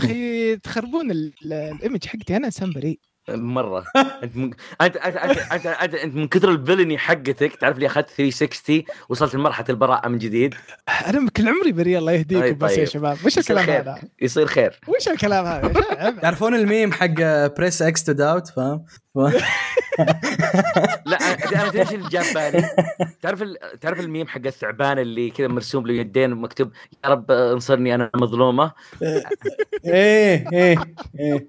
تخربون 0.63 1.11
ال- 1.11 1.33
ال- 1.45 1.53
الإيمج 1.53 2.05
حقتي 2.07 2.37
أنا 2.37 2.45
انسان 2.45 2.71
بريء 2.71 2.99
مرة. 3.29 3.85
أنت 4.23 4.35
من... 4.35 4.51
انت 4.81 4.97
انت 4.97 5.17
انت 5.17 5.65
انت, 5.65 5.95
انت, 5.95 6.15
من 6.15 6.27
كثر 6.27 6.51
الفيلني 6.51 6.97
حقتك 6.97 7.55
تعرف 7.55 7.77
لي 7.77 7.85
أخذت 7.85 8.09
360 8.09 8.83
وصلت 9.09 9.35
لمرحلة 9.35 9.65
البراءة 9.69 10.07
من 10.07 10.17
جديد. 10.17 10.55
أنا 11.07 11.29
كل 11.29 11.47
عمري 11.47 11.71
بريء 11.71 11.97
الله 11.97 12.11
يهديكم 12.11 12.41
طيب، 12.41 12.59
بس 12.59 12.71
يا 12.71 12.75
طيب. 12.75 12.85
شباب. 12.85 13.17
وش 13.25 13.37
الكلام 13.37 13.65
خير. 13.65 13.81
هذا؟ 13.81 14.01
يصير 14.21 14.45
خير. 14.45 14.79
وش 14.87 15.07
الكلام 15.07 15.45
هذا؟ 15.45 15.73
تعرفون 16.21 16.55
الميم 16.55 16.91
حق 16.91 17.21
press 17.57 17.81
X 17.81 18.03
to 18.03 18.11
doubt 18.11 18.47
فاهم؟ 18.47 18.85
لا 21.05 21.17
أنا 21.17 21.69
تدري 21.69 21.79
إيش 21.81 21.93
اللي 21.93 22.09
جاب 22.09 22.25
بالي 22.33 22.69
تعرف 23.21 23.41
ال... 23.41 23.57
تعرف 23.81 23.99
الميم 23.99 24.27
حق 24.27 24.41
الثعبان 24.45 24.99
اللي 24.99 25.29
كذا 25.29 25.47
مرسوم 25.47 25.87
له 25.87 25.93
يدين 25.93 26.33
ومكتوب 26.33 26.71
يا 27.03 27.09
رب 27.09 27.31
انصرني 27.31 27.95
أنا 27.95 28.09
مظلومة. 28.15 28.71
إيه 29.85 30.45
إيه 30.53 30.77
إيه. 31.19 31.47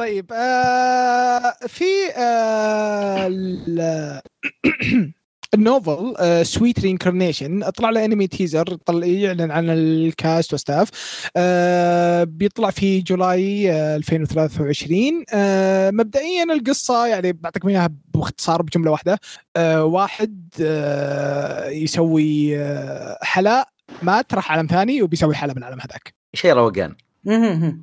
طيب 0.00 0.32
آه 0.32 1.56
في 1.68 1.84
آه 2.16 3.26
ال- 3.26 4.20
ال 5.54 5.64
novel 5.64 6.14
Sweet 6.46 6.80
Reincarnation 6.80 7.70
طلع 7.70 7.90
له 7.90 8.04
انمي 8.04 8.26
teaser 8.26 8.78
يعلن 8.90 9.50
عن 9.50 9.70
ال 9.70 9.87
cast 9.87 10.54
و 10.54 10.60
staff 10.60 10.88
آه 11.36 12.24
بيطلع 12.24 12.70
في 12.70 13.00
جولاي 13.00 13.72
آه 13.72 13.96
2023 13.96 15.24
آه 15.34 15.90
مبدئيا 15.90 16.44
القصة 16.44 17.06
يعني 17.06 17.32
بعطيكم 17.32 17.68
إياها 17.68 17.90
باختصار 18.14 18.62
بجملة 18.62 18.90
واحدة. 18.90 19.18
آه 19.56 19.84
واحد 19.84 20.48
آه 20.60 21.68
يسوي 21.68 22.58
آه 22.58 23.18
حلا 23.22 23.70
مات 24.02 24.34
راح 24.34 24.52
عالم 24.52 24.66
ثاني 24.66 25.02
وبيسوي 25.02 25.34
حلا 25.34 25.52
بالعالم 25.52 25.80
هذاك. 25.80 26.14
شيء 26.34 26.52
روقان. 26.52 26.94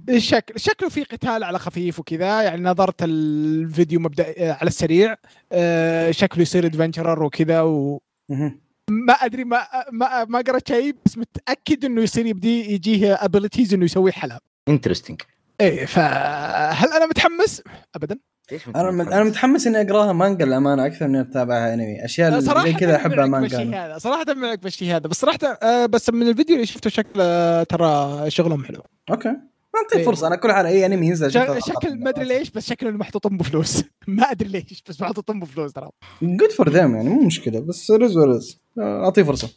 الشكل 0.09 0.59
شكله 0.59 0.89
في 0.89 1.03
قتال 1.03 1.43
على 1.43 1.59
خفيف 1.59 1.99
وكذا 1.99 2.41
يعني 2.41 2.61
نظرت 2.61 3.03
الفيديو 3.03 3.99
مبدأ 3.99 4.33
آه، 4.37 4.51
على 4.51 4.67
السريع 4.67 5.15
آه، 5.51 6.11
شكله 6.11 6.41
يصير 6.41 6.65
adventurer 6.65 7.23
وكذا 7.23 7.61
وما 7.61 7.99
مهم. 8.29 8.61
أدري 9.09 9.43
ما 9.43 9.67
ما 9.91 10.25
ما 10.25 10.41
قرأت 10.41 10.67
شيء 10.67 10.95
بس 11.05 11.17
متأكد 11.17 11.85
إنه 11.85 12.01
يصير 12.01 12.25
يبدي 12.25 12.73
يجيه 12.73 13.13
abilities 13.13 13.73
إنه 13.73 13.85
يسوي 13.85 14.11
حلا 14.11 14.39
interesting 14.67 15.21
إيه 15.61 15.85
فهل 15.85 16.93
أنا 16.93 17.05
متحمس؟ 17.05 17.61
ابدا 17.95 18.19
ليش 18.51 18.67
أنا 18.67 18.89
أنا 18.89 19.23
متحمس 19.23 19.67
إني 19.67 19.81
أقراها 19.81 20.13
مانجا 20.13 20.45
للامانه 20.45 20.85
أكثر 20.85 21.07
من 21.07 21.15
أتابعها 21.15 21.73
انمي 21.73 22.05
أشياء 22.05 22.29
اللي 22.29 22.41
زي 22.63 22.73
كذا 22.73 22.95
أحبها 22.95 23.25
مانجا 23.25 23.85
هذا. 23.85 23.97
صراحة 23.97 24.25
معك 24.33 24.63
بالشيء 24.63 24.95
هذا. 24.95 25.07
بس 25.07 25.19
صراحة 25.19 25.39
آه، 25.63 25.85
بس 25.85 26.09
من 26.09 26.27
الفيديو 26.27 26.55
اللي 26.55 26.65
شفته 26.67 26.89
شكل 26.89 27.19
آه، 27.21 27.63
ترى 27.63 28.29
شغلهم 28.31 28.63
حلو. 28.63 28.81
okay. 29.11 29.29
نعطيه 29.75 29.97
إيه. 29.99 30.05
فرصة. 30.05 30.27
أنا 30.27 30.35
كل 30.35 30.51
حال 30.51 30.65
أي 30.65 30.85
انمي 30.85 31.07
ينزل 31.07 31.27
أشوفه 31.27 31.59
شك- 31.59 31.65
شكل 31.73 31.95
ما 32.03 32.09
أدري 32.09 32.25
ليش 32.25 32.49
بس 32.51 32.69
شكله 32.69 32.91
محطوطين 32.91 33.37
بفلوس 33.37 33.83
ما 34.07 34.23
أدري 34.23 34.49
ليش 34.49 34.83
بس 34.89 35.01
محطوطين 35.01 35.39
بفلوس 35.39 35.73
ترى. 35.73 35.89
good 36.21 36.51
for 36.51 36.69
them 36.69 36.95
يعني 36.95 37.09
مو 37.09 37.21
مشكلة. 37.21 37.59
بس 37.59 37.91
worth 37.91 38.17
worth 38.17 38.57
أعطيه 38.79 39.23
فرصة. 39.23 39.49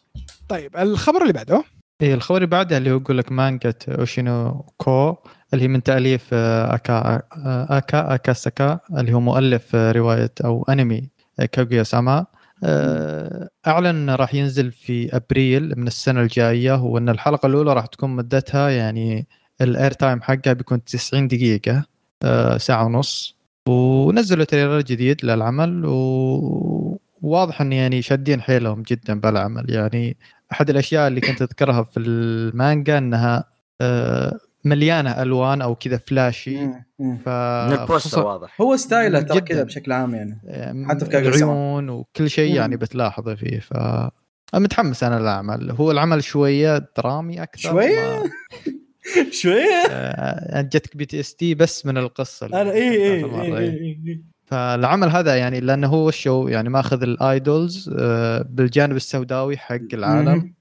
طيب 0.48 0.76
الخبر 0.76 1.22
اللي 1.22 1.32
بعده. 1.32 1.64
اي 2.02 2.14
الخبر 2.14 2.36
اللي 2.36 2.46
بعده 2.46 2.76
اللي 2.76 2.90
هو 2.90 2.96
يقول 2.96 3.18
لك 3.18 3.32
مانجا 3.32 3.74
اوشينو 3.88 4.64
كو 4.76 5.16
اللي 5.54 5.64
هي 5.64 5.68
من 5.68 5.82
تأليف 5.82 6.28
آه، 6.32 6.74
أكا 6.74 6.94
آه، 7.36 7.78
اكا 7.78 8.14
أكا 8.14 8.32
ساكا 8.32 8.80
اللي 8.98 9.12
هو 9.14 9.20
مؤلف 9.20 9.76
آه، 9.76 9.92
رواية 9.92 10.32
أو 10.44 10.62
أنمي 10.68 11.10
آه، 11.40 11.44
كاغويا 11.44 11.82
ساما. 11.82 12.26
آه، 12.64 13.48
أعلن 13.66 14.10
راح 14.10 14.34
ينزل 14.34 14.72
في 14.72 15.16
أبريل 15.16 15.74
من 15.78 15.86
السنة 15.86 16.20
الجاية 16.20 16.82
وإن 16.82 17.08
الحلقة 17.08 17.46
الأولى 17.46 17.72
راح 17.72 17.86
تكون 17.86 18.10
مدتها 18.10 18.68
يعني 18.70 19.26
ال 19.60 19.68
air 19.68 19.90
time 19.90 20.22
حقها 20.22 20.52
بيكون 20.52 20.84
90 20.84 21.28
دقيقة 21.28 21.84
آه، 22.24 22.56
ساعة 22.58 22.84
ونص. 22.86 23.36
ونزلوا 23.68 24.44
trailer 24.44 24.80
جديد 24.80 25.24
للعمل 25.24 25.84
وواضح 27.22 27.60
إن 27.60 27.72
يعني 27.72 28.02
شادين 28.02 28.40
حيلهم 28.42 28.82
جدا 28.82 29.20
بالعمل. 29.20 29.70
يعني 29.70 30.16
أحد 30.52 30.70
الأشياء 30.70 31.08
اللي 31.08 31.20
كنت 31.20 31.42
أذكرها 31.42 31.82
في 31.82 32.00
المانجا 32.00 32.98
إنها 32.98 33.44
آه، 33.80 34.38
مليانة 34.64 35.22
ألوان 35.22 35.62
أو 35.62 35.74
كذا 35.74 35.96
flashy. 35.96 36.56
ف 36.98 37.28
من 37.28 37.72
ال 37.80 37.87
poster 37.87 38.24
واضح 38.26 38.60
هو 38.60 38.76
style 38.76 39.13
ه 39.13 39.20
ترى. 39.20 39.40
كذا 39.40 39.62
بشكل 39.62 39.92
عام 39.92 40.14
يعني 40.14 40.38
يعني 40.44 40.88
حتى 40.88 41.04
في 41.04 41.10
كاغويا-ساما. 41.10 41.52
العيون 41.52 41.88
وكل 41.88 42.30
شيء 42.30 42.54
يعني. 42.54 42.76
بتلاحظه 42.76 43.34
فيه 43.34 43.60
ف 43.60 43.72
متحمس 44.54 45.04
أنا 45.04 45.20
للعمل 45.20 45.70
هو 45.70 45.90
العمل 45.90 46.22
شوية 46.24 46.88
درامي 46.98 47.42
أكثر 47.42 47.70
شوية؟ 47.70 48.22
ما- 48.22 48.30
شوية 49.42 49.82
آه، 49.90 50.60
جتك 50.60 50.96
بي 50.96 51.06
تي 51.06 51.20
إس 51.20 51.34
تي 51.34 51.54
بس 51.54 51.86
من 51.86 51.98
القصة 51.98 52.46
اللي 52.46 52.62
أنا 52.62 52.70
اي 52.70 52.90
اي 52.90 53.24
اي 53.24 53.24
إيه. 53.24 53.58
اي 53.58 53.68
اي 54.06 54.20
فالعمل 54.46 55.08
هذا 55.08 55.36
يعني 55.36 55.60
لأنه 55.60 55.86
هو 55.88 56.08
الشو 56.08 56.48
يعني 56.48 56.68
ماخذ 56.68 57.02
الإيدولز 57.02 57.90
آه، 57.98 58.42
بالجانب 58.50 58.96
السوداوي 58.96 59.56
حق 59.56 59.78
العالم. 59.92 60.54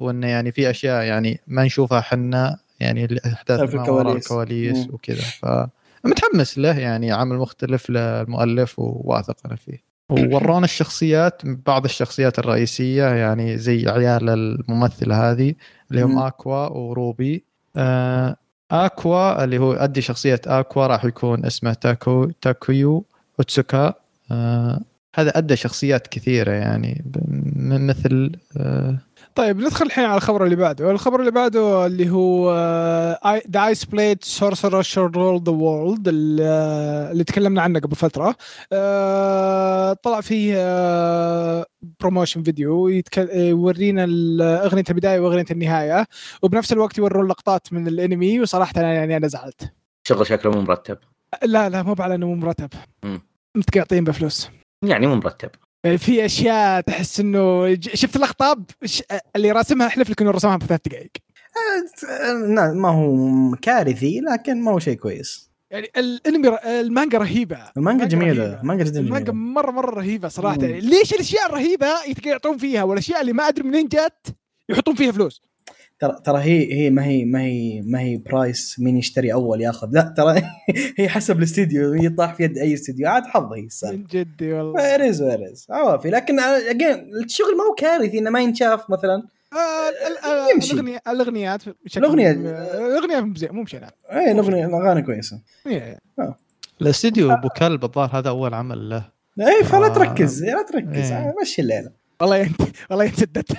وإنه 0.00 0.26
يعني 0.26 0.52
في 0.52 0.70
أشياء 0.70 1.02
يعني 1.04 1.40
ما 1.46 1.64
نشوفها 1.64 2.00
حنا 2.00 2.58
يعني 2.82 3.04
الأحداث 3.04 3.74
ما 3.74 3.90
وراء 3.90 4.16
الكواليس. 4.16 4.88
وكذا. 4.90 5.22
ف 5.22 5.46
متحمس 6.04 6.58
له 6.58 6.78
يعني 6.78 7.12
عمل 7.12 7.36
مختلف 7.36 7.90
للمؤلف 7.90 8.78
وواثق 8.78 9.36
أنا 9.46 9.56
فيه. 9.56 9.92
وورونا 10.10 10.64
الشخصيات 10.64 11.42
بعض 11.44 11.84
الشخصيات 11.84 12.38
الرئيسية 12.38 13.04
يعني 13.04 13.58
زي 13.58 13.88
عيال 13.88 14.28
الممثلة 14.28 15.30
هذه 15.30 15.54
اللي 15.90 16.02
هم. 16.02 16.18
أكوا 16.18 16.66
وروبي. 16.66 17.44
آه 17.76 18.36
أكوا 18.70 19.44
اللي 19.44 19.58
هو 19.58 19.72
أدي 19.72 20.00
شخصية 20.00 20.40
أكوا 20.46 20.86
راح 20.86 21.04
يكون 21.04 21.44
اسمه 21.46 21.72
تاكو 21.72 22.30
تاكويو 22.40 23.04
أوتسوكا. 23.38 23.94
آه 24.30 24.80
هذا 25.14 25.38
أدى 25.38 25.56
شخصيات 25.56 26.06
كثيرة 26.06 26.52
يعني 26.52 27.04
مثل 27.60 28.32
آه 28.56 28.98
طيب 29.34 29.60
ندخل 29.60 29.86
الحين 29.86 30.04
على 30.04 30.16
الخبر 30.16 30.44
اللي 30.44 30.56
بعده. 30.56 30.90
الخبر 30.90 31.20
اللي 31.20 31.30
بعده 31.30 31.86
اللي 31.86 32.10
هو 32.10 32.50
آه، 32.52 33.42
The 33.50 33.66
Iceblade 33.66 33.84
Sorcerer 33.84 34.24
Shall 34.24 34.82
Rule 34.82 35.16
the 35.48 35.52
World 35.54 36.04
اللي 36.08 37.24
تكلمنا 37.24 37.62
عنه 37.62 37.80
قبل 37.80 37.96
فترة. 37.96 38.36
آه، 38.72 39.92
طلع 39.92 40.20
فيه 40.20 40.54
promotion 42.00 42.42
video 42.42 42.88
يتك- 42.88 43.34
يورينا 43.34 44.02
أغنية 44.64 44.84
البداية 44.90 45.20
وأغنية 45.20 45.44
النهاية. 45.50 46.06
وبنفس 46.42 46.72
الوقت 46.72 46.98
يورون 46.98 47.28
لقطات 47.28 47.72
من 47.72 47.88
الانمي 47.88 48.40
وصراحة 48.40 48.72
أنا 48.76 48.92
يعني 48.94 49.16
أنا 49.16 49.28
زعلت. 49.28 49.72
شغل 50.08 50.26
شكله 50.26 50.52
مو 50.52 50.60
مرتب. 50.60 50.98
لا 51.42 51.68
لا 51.68 51.82
مو 51.82 51.94
على 51.98 52.14
إنه 52.14 52.26
مو 52.26 52.34
مرتب. 52.34 52.68
مم. 53.04 53.20
متقاطين 53.56 54.04
بفلوس. 54.04 54.48
يعني 54.84 55.06
مو 55.06 55.14
مرتب. 55.14 55.50
في 55.96 56.24
أشياء 56.24 56.80
تحس 56.80 57.20
إنه 57.20 57.74
شفت 57.80 58.16
الاخطاء 58.16 58.58
ش- 58.84 59.02
اللي 59.36 59.50
راسمها 59.52 59.86
احلف 59.86 60.10
لك 60.10 60.22
انه 60.22 60.30
رسمها 60.30 60.56
بثلاث 60.56 60.80
دقائق 60.86 61.10
لا، 62.54 62.72
ما 62.72 62.88
هو 62.88 63.56
كارثي 63.62 64.20
لكن 64.20 64.60
ما 64.62 64.70
هو 64.70 64.78
شيء 64.78 64.94
كويس. 64.96 65.50
يعني 65.70 65.90
الانمي 65.96 66.48
المانجا 66.64 67.18
رهيبة. 67.18 67.58
المانجا 67.76 68.04
جميلة. 68.04 68.60
المانجا 68.60 68.84
جدا 68.84 69.00
المانجا 69.00 69.30
جميلة. 69.32 69.52
مرة 69.52 69.70
مرة 69.70 69.90
رهيبة 69.94 70.28
صراحة. 70.28 70.56
مم. 70.58 70.64
ليش 70.64 71.14
الأشياء 71.14 71.46
الرهيبة 71.46 71.86
يتقاطعون 72.08 72.58
فيها 72.58 72.82
والأشياء 72.82 73.20
اللي 73.20 73.32
ما 73.32 73.48
أدري 73.48 73.68
منين 73.68 73.88
جت 73.88 74.36
يحطون 74.68 74.94
فيها 74.94 75.12
فلوس؟ 75.12 75.42
ترى 76.02 76.16
ترى 76.24 76.38
هي 76.38 76.72
هي 76.74 76.90
ما 76.90 77.04
هي 77.04 77.24
ما 77.24 77.40
هي 77.42 77.80
ما 77.86 78.00
هي 78.00 78.16
برايس 78.16 78.76
مين 78.80 78.96
يشتري 78.96 79.32
أول 79.32 79.60
ياخذ. 79.60 79.88
لا 79.92 80.14
ترى 80.16 80.42
هي 80.98 81.08
حسب 81.08 81.38
الاستديو 81.38 81.92
هي 81.92 82.08
طاح 82.08 82.34
في 82.34 82.42
يد 82.42 82.58
أي 82.58 82.74
استديو 82.74 83.08
عاد 83.08 83.22
حظ 83.26 83.52
هي 83.52 83.60
السالفه 83.60 83.96
من 83.96 84.04
جدي 84.04 84.52
والله. 84.52 84.72
ويرز 84.72 85.22
ويرز 85.22 85.66
عوافي. 85.70 86.10
لكن 86.10 86.40
اجين 86.40 87.10
الشغل 87.24 87.56
ما 87.56 87.64
هو 87.70 87.74
كارثي 87.74 88.18
إنه 88.18 88.30
ما 88.30 88.40
ينشاف 88.40 88.90
مثلا. 88.90 89.22
آه، 89.52 89.56
آه، 89.56 90.50
يمشي. 90.54 90.72
الاغنيه 90.72 91.00
الأغنيات 91.08 91.62
بشكل 91.84 92.06
الأغنية- 92.06 92.46
آه، 92.46 92.86
الأغنية 92.98 93.20
مو 93.52 93.62
مشينا 93.62 93.90
اي 94.12 94.32
الاغنيه 94.32 94.66
الأغاني 94.66 95.02
كويسة. 95.02 95.40
إيه. 95.66 95.98
الاستديو 96.82 97.32
أبو 97.32 97.48
كلب 97.48 97.84
الظاهر 97.84 98.18
هذا 98.18 98.28
أول 98.28 98.54
عمل 98.54 98.88
له. 98.90 99.04
اي 99.40 99.64
فلا 99.64 99.86
آه. 99.86 99.88
تركز 99.94 100.44
لا 100.44 100.62
تركز 100.62 101.12
إيه. 101.12 101.34
مشي 101.42 101.62
الليلة. 101.62 102.01
والله 102.22 102.42
انت 102.42 102.60
والله 102.90 103.04
انت 103.06 103.16
سددت. 103.20 103.52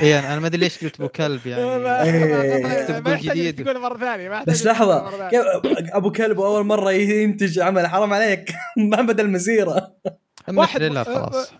اي 0.00 0.18
أنا 0.18 0.32
أنا 0.32 0.40
ما 0.40 0.46
أدري 0.46 0.60
ليش 0.60 0.84
قلت 0.84 1.00
أبو 1.00 1.08
كلب 1.08 1.46
يعني. 1.46 1.62
إيه. 2.02 3.00
ما 3.00 3.12
يحتاج 3.12 3.18
جديد. 3.20 3.64
تقول 3.64 3.80
مرة 3.80 3.98
ثانية 3.98 4.28
ما 4.28 4.44
بس 4.44 4.66
لحظة. 4.66 5.28
كيف- 5.28 5.42
أبو 5.94 6.12
كلب 6.12 6.40
أول 6.40 6.66
مرة 6.66 6.90
ينتج 6.92 7.58
عمل؟ 7.58 7.86
حرام 7.86 8.12
عليك. 8.12 8.52
ما 8.90 9.02
بدا 9.02 9.22
المسيره 9.22 9.94
واحد- 10.48 10.82
خلاص. 11.02 11.52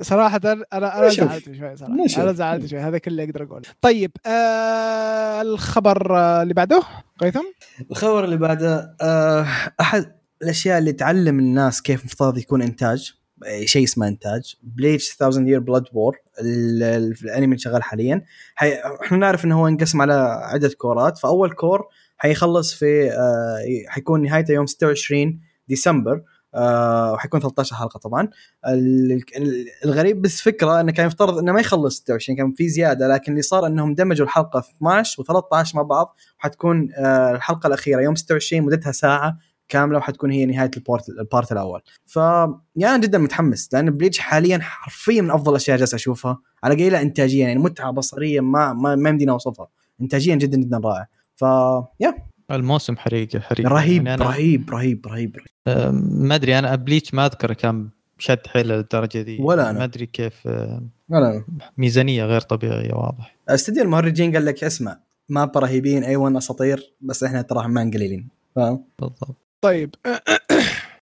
صراحة 0.00 0.40
أنا 0.44 0.64
أنا. 0.72 1.08
زعلت 1.08 1.44
شوي 1.44 1.76
صراحة. 1.76 1.92
نشوف. 2.04 2.18
أنا 2.20 2.32
زعلت 2.32 2.66
شوي. 2.66 2.78
هذا 2.78 2.98
كله 2.98 3.24
أقدر 3.24 3.42
أقول 3.42 3.62
طيب 3.80 4.10
آه 4.26 5.42
الخبر 5.42 6.16
اللي 6.42 6.54
بعده 6.54 6.82
قيثم؟ 7.20 7.44
الخبر 7.90 8.24
اللي 8.24 8.36
بعده 8.36 8.96
آه، 9.02 9.46
أحد 9.80 10.12
الأشياء 10.42 10.78
اللي 10.78 10.92
تعلم 10.92 11.38
الناس 11.38 11.82
كيف 11.82 12.04
مفترض 12.04 12.38
يكون 12.38 12.62
إنتاج. 12.62 13.12
آه، 13.12 13.19
شيء 13.64 13.84
اسمه 13.84 14.08
إنتاج. 14.08 14.56
Bleach 14.62 15.16
1000 15.22 15.36
Year 15.38 15.60
Blood 15.60 15.84
War 15.92 16.16
الأنمي 16.40 17.58
شغال 17.58 17.82
حاليا. 17.82 18.24
إحنا 19.04 19.18
نعرف 19.18 19.44
إنه 19.44 19.60
هو 19.60 19.68
انقسم 19.68 20.02
على 20.02 20.12
عدة 20.42 20.70
كورات. 20.78 21.18
فأول 21.18 21.50
cour 21.52 21.86
حيخلص 22.16 22.74
في 22.74 23.10
آه، 23.12 23.58
حيكون 23.88 24.22
نهايته 24.22 24.52
يوم 24.52 24.66
26 24.66 25.40
ديسمبر. 25.68 26.22
آه 26.54 27.12
وحيكون 27.12 27.40
13 27.40 27.74
حلقة 27.76 27.98
طبعا. 27.98 28.28
ال- 28.68 29.12
ال- 29.36 29.66
الغريب 29.84 30.22
بس 30.22 30.40
فكرة 30.40 30.80
إنه 30.80 30.92
كان 30.92 31.06
يفترض 31.06 31.38
إنه 31.38 31.52
ما 31.52 31.60
يخلص 31.60 31.96
26 31.96 32.36
كان 32.38 32.52
في 32.52 32.68
زيادة. 32.68 33.08
لكن 33.08 33.32
اللي 33.32 33.42
صار 33.42 33.66
إنهم 33.66 33.94
دمجوا 33.94 34.26
الحلقة 34.26 34.58
12 34.76 35.22
و13 35.22 35.74
مع 35.74 35.82
بعض. 35.82 36.16
وحتكون 36.38 36.88
آه 36.96 37.30
الحلقة 37.32 37.66
الأخيرة 37.66 38.00
يوم 38.00 38.14
26 38.14 38.62
مدتها 38.62 38.92
ساعة. 38.92 39.38
كاملة 39.70 39.98
وحتكون 39.98 40.30
هي 40.30 40.46
نهاية 40.46 40.70
البورت 40.76 41.08
ال 41.08 41.17
part 41.17 41.52
الأول. 41.52 41.80
ف 42.06 42.16
يعني 42.16 42.94
أنا 42.94 42.98
جدا 42.98 43.18
متحمس 43.18 43.68
لأن 43.72 43.90
Bleach 43.90 44.18
حاليا 44.18 44.58
حرفيا 44.58 45.22
من 45.22 45.30
أفضل 45.30 45.50
الأشياء 45.50 45.78
جالس 45.78 45.94
أشوفها 45.94 46.38
على 46.64 46.74
قليله 46.74 47.02
انتاجيا 47.02 47.46
يعني 47.46 47.58
متعة 47.60 47.90
بصريا 47.90 48.40
ما 48.40 48.72
ما, 48.72 48.94
ما 48.94 49.10
يمدينا 49.10 49.32
أوصفها. 49.32 49.68
انتاجيا 50.00 50.34
جدا 50.34 50.58
جدا 50.58 50.78
رائع. 50.84 51.06
ف 51.36 51.42
يا. 52.00 52.14
الموسم 52.50 52.96
حريقه 52.96 53.40
حريقه 53.40 53.68
رهيب 53.68 54.06
يعني 54.06 54.14
أنا 54.14 54.30
رهيب 54.30 54.70
رهيب 54.70 55.06
رهيب 55.06 55.36
آه، 55.66 55.90
ما 56.10 56.34
أدري 56.34 56.58
أنا 56.58 56.74
Bleach 56.74 57.14
ما 57.14 57.26
اذكر 57.26 57.52
كان 57.52 57.88
شد 58.18 58.46
حيله 58.46 58.76
للدرجة 58.76 59.22
دي. 59.22 59.38
ولا 59.40 59.70
أنا. 59.70 59.78
ما 59.78 59.84
أدري 59.84 60.06
كيف 60.06 60.46
آه، 60.46 60.82
لا 61.10 61.44
ميزانية 61.78 62.24
غير 62.24 62.40
طبيعية 62.40 62.94
واضح. 62.94 63.36
استديو 63.48 63.82
المهرجين 63.82 64.32
قال 64.32 64.44
لك 64.44 64.64
اسمع 64.64 64.98
ما 65.28 65.50
رهيبين 65.56 66.04
A-1 66.04 66.36
أساطير 66.36 66.94
بس 67.00 67.24
إحنا 67.24 67.42
ترى 67.42 67.68
ما 67.68 67.90
قليلين 67.94 68.28
فاهم 68.56 68.84
بالضبط. 68.98 69.49
طيب. 69.64 69.94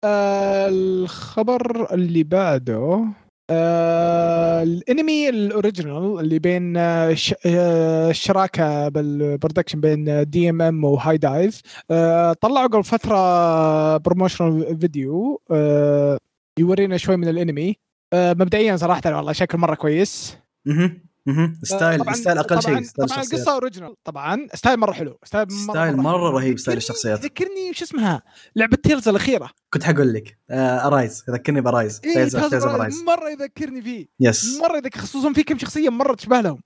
آه 0.04 0.68
الخبر 0.68 1.94
اللي 1.94 2.22
بعده 2.24 3.04
آه 3.50 4.62
الانمي 4.62 5.28
ال 5.28 5.38
original 5.38 6.20
اللي 6.20 6.38
بين 6.38 6.76
آه 6.76 7.14
ش- 7.14 7.34
آه 7.46 8.10
الشراكه 8.10 8.88
بال 8.88 9.03
production 9.03 9.80
بين 9.80 10.30
DMM 10.30 10.84
و 10.84 11.18
HIDIVE 11.18 11.60
آه 11.90 12.32
طلعوا 12.32 12.66
قبل 12.66 12.84
فترة 12.84 13.16
promotional 13.96 14.78
video 14.80 15.40
آه 15.50 16.18
يورينا 16.58 16.96
شوي 16.96 17.16
من 17.16 17.28
الانمي. 17.28 17.76
آه 18.12 18.32
مبدئيا 18.32 18.76
صراحة 18.76 19.16
والله 19.16 19.32
شكل 19.32 19.58
مرة 19.58 19.74
كويس. 19.74 20.36
آه، 20.68 21.13
style 21.62 22.04
طبعاً- 22.04 22.12
style 22.14 22.38
أقل 22.38 22.56
طبعاً- 22.56 22.64
شيء 22.64 22.72
طبعا 22.72 23.04
الشخصيات. 23.04 23.32
القصة 23.34 23.52
original 23.54 23.94
طبعا 24.04 24.46
style 24.54 24.76
مرة 24.76 24.92
حلو. 24.92 25.18
style 25.24 25.46
مرة, 25.50 25.74
style 25.74 25.96
مرة 25.96 26.18
حلو. 26.28 26.38
رهيب 26.38 26.58
style 26.58 26.76
الشخصيات. 26.76 27.20
يذكرني 27.24 27.72
شو 27.74 27.84
اسمها؟ 27.84 28.22
لعبة 28.56 28.76
Tales 28.76 29.08
الأخيرة. 29.08 29.50
كنت 29.70 29.82
حقول 29.82 30.12
لك 30.12 30.38
Arise 30.50 31.24
يذكرني 31.28 31.60
ب 31.60 31.67
Arise 31.67 32.00
إيه 32.04 32.14
Tales 32.14 32.36
ب 32.36 32.47
Arise 32.47 33.02
مرة 33.02 33.28
يذكرني 33.30 33.82
فيه. 33.82 34.06
yes 34.20 34.58
مرة 34.60 34.76
يذكر 34.76 35.00
خصوصا 35.00 35.32
في 35.32 35.42
كم 35.42 35.58
شخصية 35.58 35.88
مرة 35.88 36.14
تشبه 36.14 36.40
لهم. 36.40 36.58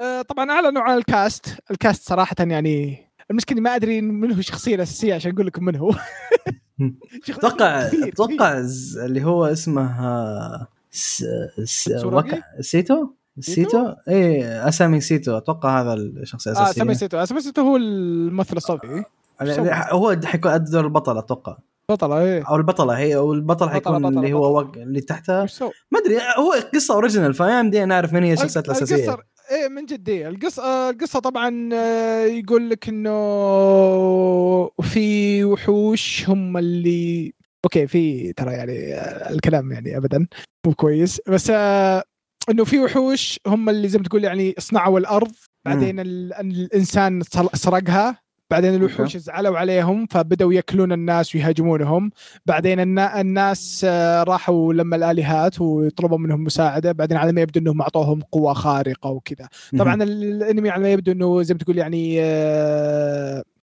آه، 0.00 0.22
طبعا 0.22 0.50
أعلنوا 0.50 0.82
عن 0.82 0.96
ال 0.98 1.08
cast 1.08 1.46
ال 1.70 1.78
cast 1.78 2.08
صراحة 2.08 2.36
يعني 2.40 3.06
المشكلة 3.30 3.60
ما 3.60 3.76
أدري 3.76 4.00
من 4.00 4.32
هو 4.32 4.38
الشخصية 4.38 4.74
الأساسية 4.74 5.14
عشان 5.14 5.32
أقول 5.32 5.46
لكم 5.46 5.64
من 5.64 5.76
هو. 5.76 5.94
أتوقع 7.28 7.88
أتوقع 8.08 8.64
اللي 9.04 9.24
هو 9.24 9.44
اسمه 9.46 10.00
آه، 10.06 10.66
س... 10.90 11.24
س... 11.64 11.90
سيتو؟ 12.60 13.06
سيتو؟ 13.40 13.92
إيه 14.08 14.68
أسامي 14.68 15.00
سيتو. 15.00 15.36
أتوقع 15.36 15.82
هذا 15.82 15.94
الشخصيه 15.94 16.50
آه 16.50 16.54
الاساسيه 16.54 16.78
سامي 16.78 16.94
سيتو. 16.94 17.24
سامي 17.24 17.40
سيتو 17.40 17.62
هو 17.62 17.76
الممثل 17.76 18.56
الصوتي 18.56 19.02
هو 19.92 20.16
حيكون 20.24 20.50
ادور 20.52 20.84
البطل 20.84 21.18
أتوقع. 21.18 21.56
بطلة 21.90 22.20
إيه. 22.22 22.48
أو 22.48 22.56
البطلة 22.56 22.98
هي 22.98 23.16
أو 23.16 23.32
البطل 23.32 23.70
حيكون 23.70 24.02
بطلة- 24.02 24.16
اللي 24.16 24.32
هو. 24.32 24.58
وق... 24.58 24.72
اللي 24.76 25.00
تحتها؟ 25.00 25.46
ما 25.90 25.98
أدري 26.00 26.18
هو 26.38 26.52
قصة 26.74 26.94
original 26.94 27.34
فما 27.34 27.60
يمدينا 27.60 27.84
نعرف 27.84 28.12
من 28.12 28.22
هي 28.24 28.32
الشخصيات 28.32 28.66
الأساسية. 28.66 28.96
القصة 28.96 29.18
إيه 29.50 29.68
من 29.68 29.86
جد 29.86 30.08
إيه. 30.08 30.28
القصة 30.28 30.62
آه، 30.62 30.90
القصة 30.90 31.20
طبعا 31.20 31.68
آه، 31.74 32.24
يقول 32.24 32.70
لك 32.70 32.88
إنه 32.88 33.10
في 34.82 35.44
وحوش 35.44 36.28
هم 36.28 36.56
اللي 36.56 37.32
أوكي 37.64 37.86
في 37.86 38.32
ترى 38.32 38.52
يعني 38.52 38.94
آه، 38.94 39.30
الكلام 39.30 39.72
يعني 39.72 39.96
ابدا 39.96 40.26
مو 40.66 40.74
كويس. 40.74 41.20
بس 41.28 41.50
آه، 41.54 42.04
إنه 42.48 42.64
في 42.64 42.78
وحوش 42.78 43.40
هم 43.46 43.68
اللي 43.68 43.88
زي 43.88 43.98
ما 43.98 44.04
تقول 44.04 44.24
يعني 44.24 44.54
صنعوا 44.58 44.98
الأرض 44.98 45.32
بعدين 45.64 46.00
ال- 46.00 46.32
الإنسان 46.32 47.22
سرقها 47.54 48.18
بعدين 48.50 48.74
الوحوش 48.74 49.16
زعلوا 49.16 49.58
عليهم 49.58 50.06
فبدأوا 50.06 50.52
يأكلون 50.52 50.92
الناس 50.92 51.34
ويهاجمونهم. 51.34 52.10
بعدين 52.46 52.80
النا- 52.80 53.20
الناس 53.20 53.86
آه، 53.88 54.22
راحوا 54.22 54.72
لما 54.74 54.96
الآلهات 54.96 55.60
وطلبوا 55.60 56.18
منهم 56.18 56.44
مساعدة 56.44 56.92
بعدين 56.92 57.16
على 57.16 57.32
ما 57.32 57.40
يبدو 57.40 57.60
إنهم 57.60 57.82
أعطوهم 57.82 58.20
قوة 58.32 58.52
خارقة 58.52 59.10
وكذا. 59.10 59.48
طبعا 59.78 60.02
الأنمي 60.02 60.70
على 60.70 60.82
ما 60.82 60.92
يبدو 60.92 61.12
إنه 61.12 61.42
زي 61.42 61.54
ما 61.54 61.60
تقول 61.60 61.78
يعني 61.78 62.20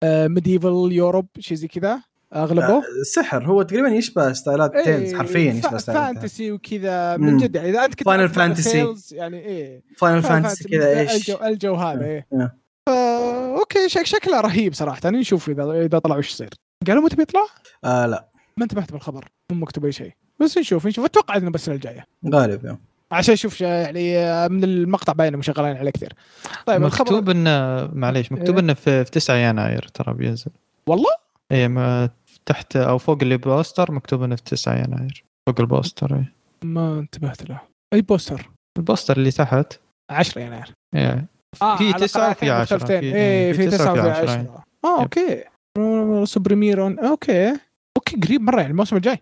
Medieval 0.04 0.92
Europe 0.92 1.26
شيء 1.38 1.56
زي 1.56 1.68
كذا. 1.68 2.02
أغلبه؟ 2.34 2.76
آه، 2.76 2.82
سحر. 3.14 3.44
هو 3.46 3.62
تقريبا 3.62 3.88
يشبه 3.88 4.32
ستايلات 4.32 4.76
Tales 4.76 5.14
حرفيا 5.14 5.52
يشبه 5.52 5.78
ستايلات 5.78 6.04
Fantasy 6.14 6.52
وكذا. 6.52 7.16
من. 7.16 7.36
جد 7.36 7.54
يعني 7.56 7.70
إذا 7.70 7.84
انت 7.84 7.94
كنت 7.94 8.08
Fantasy. 8.08 8.72
Tales 8.72 9.12
يعني 9.12 9.38
إيه. 9.38 9.82
Final 9.96 10.22
Fantasy 10.22 10.68
كذا 10.68 11.00
إيش؟ 11.00 11.14
الجو, 11.14 11.44
الجو 11.44 11.74
هذا 11.74 12.04
إيه. 12.04 12.26
آه. 12.32 12.52
فا 12.86 13.58
okay 13.58 13.88
شك 13.88 14.06
شكله 14.06 14.40
رهيب 14.40 14.74
صراحة. 14.74 15.00
يعني 15.04 15.18
نشوف 15.18 15.50
اذا 15.50 15.62
إذا 15.72 15.98
طلع 15.98 16.16
وش 16.16 16.30
يصير. 16.30 16.48
قالوا 16.86 17.02
متى 17.02 17.16
بيطلع؟ 17.16 17.46
آه 17.84 18.06
لا. 18.06 18.28
ما 18.56 18.64
انتبهت 18.64 18.92
بالخبر. 18.92 19.28
مو 19.50 19.58
مكتوب 19.58 19.84
أي 19.84 19.92
شيء. 19.92 20.12
بس 20.40 20.58
نشوف 20.58 20.86
نشوف. 20.86 21.04
أتوقع 21.04 21.36
إنه 21.36 21.50
بس 21.50 21.68
الجايه 21.68 22.06
غالب 22.34 22.64
يعني. 22.64 22.78
عشان 23.12 23.32
أشوف 23.32 23.60
يعني 23.60 24.14
من 24.48 24.64
المقطع 24.64 25.12
باين 25.12 25.28
إنهم 25.28 25.42
شغالين 25.42 25.76
عليه 25.76 25.90
كثير. 25.90 26.12
طيب 26.66 26.84
الخبر 26.84 27.04
مكتوب 27.04 27.30
انه 27.30 27.86
معليش 27.92 28.32
مكتوب 28.32 28.54
إيه. 28.54 28.64
إنه 28.64 28.74
في, 28.74 29.04
في 29.04 29.10
9 29.10 29.36
يناير 29.36 29.88
ترى 29.94 30.14
بينزل. 30.14 30.50
والله؟ 30.86 31.10
اي 31.52 31.68
ما 31.68 32.10
تحت 32.46 32.76
أو 32.76 32.98
فوق 32.98 33.18
اللي 33.22 33.36
poster 33.36 33.92
مكتوب 33.92 34.22
إنه 34.22 34.36
في 34.36 34.42
9 34.42 34.74
يناير. 34.74 35.24
فوق 35.48 35.60
ال 35.60 35.68
poster 35.68 36.16
اي 36.16 36.24
ما 36.64 36.98
انتبهت 36.98 37.50
له. 37.50 37.60
أي 37.94 38.02
poster؟ 38.02 38.50
ال 38.78 38.84
poster 38.84 39.16
اللي 39.16 39.30
تحت. 39.30 39.80
10 40.10 40.40
يناير. 40.40 40.72
إيه. 40.94 41.26
آه 41.62 41.76
في 41.76 41.84
على 41.92 41.92
تسعة 42.06 42.30
وفي 42.30 42.40
قناتين 42.40 42.50
عشرة. 42.50 42.76
مختلفتين. 42.76 43.00
في- 43.00 43.14
إيه 43.16 43.52
في 43.52 43.58
في 43.58 43.66
تسعة 43.76 43.92
9 43.92 43.92
وفي 43.92 44.00
وفي 44.10 44.20
عشرة. 44.20 44.30
10 44.32 44.64
آه. 44.84 45.02
okay. 45.02 45.44
سوبريميرون 46.24 46.98
okay. 46.98 47.48
okay 47.96 48.16
قريب 48.16 48.40
مرة 48.40 48.60
يعني 48.60 48.70
الموسم 48.70 48.96
الجاي. 48.96 49.18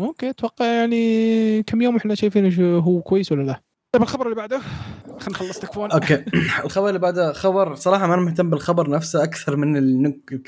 okay 0.00 0.30
أتوقع 0.30 0.64
يعني 0.66 1.62
كم 1.62 1.82
يوم 1.82 1.96
إحنا 1.96 2.14
شايفين 2.14 2.62
هو 2.74 3.02
كويس 3.02 3.32
ولا 3.32 3.42
لا. 3.42 3.60
طيب 3.92 4.02
الخبر 4.02 4.24
اللي 4.24 4.36
بعده 4.36 4.58
خلينا 5.06 5.30
نخلص 5.30 5.58
تكفون. 5.58 5.90
okay. 5.90 6.24
الخبر 6.64 6.88
اللي 6.88 6.98
بعده 6.98 7.32
خبر 7.32 7.74
صراحة 7.74 8.06
ما 8.06 8.14
أنا 8.14 8.22
مهتم 8.22 8.50
بالخبر 8.50 8.90
نفسه 8.90 9.24
أكثر 9.24 9.56
من 9.56 9.76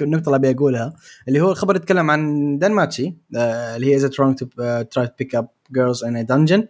النقطة 0.02 0.26
اللي 0.26 0.36
أبي 0.36 0.50
أقولها 0.50 0.92
اللي 1.28 1.40
هو 1.40 1.50
الخبر 1.50 1.76
يتكلم 1.76 2.10
عن 2.10 2.58
DanMachi 2.58 3.16
آه 3.36 3.76
اللي 3.76 3.86
هي 3.86 3.96
is 3.96 4.04
trying 4.04 4.38
to 4.38 4.46
try 4.82 5.06
to 5.06 5.12
pick 5.18 5.34
up 5.34 5.48
girls 5.72 6.04
in 6.04 6.26
dungeon 6.26 6.68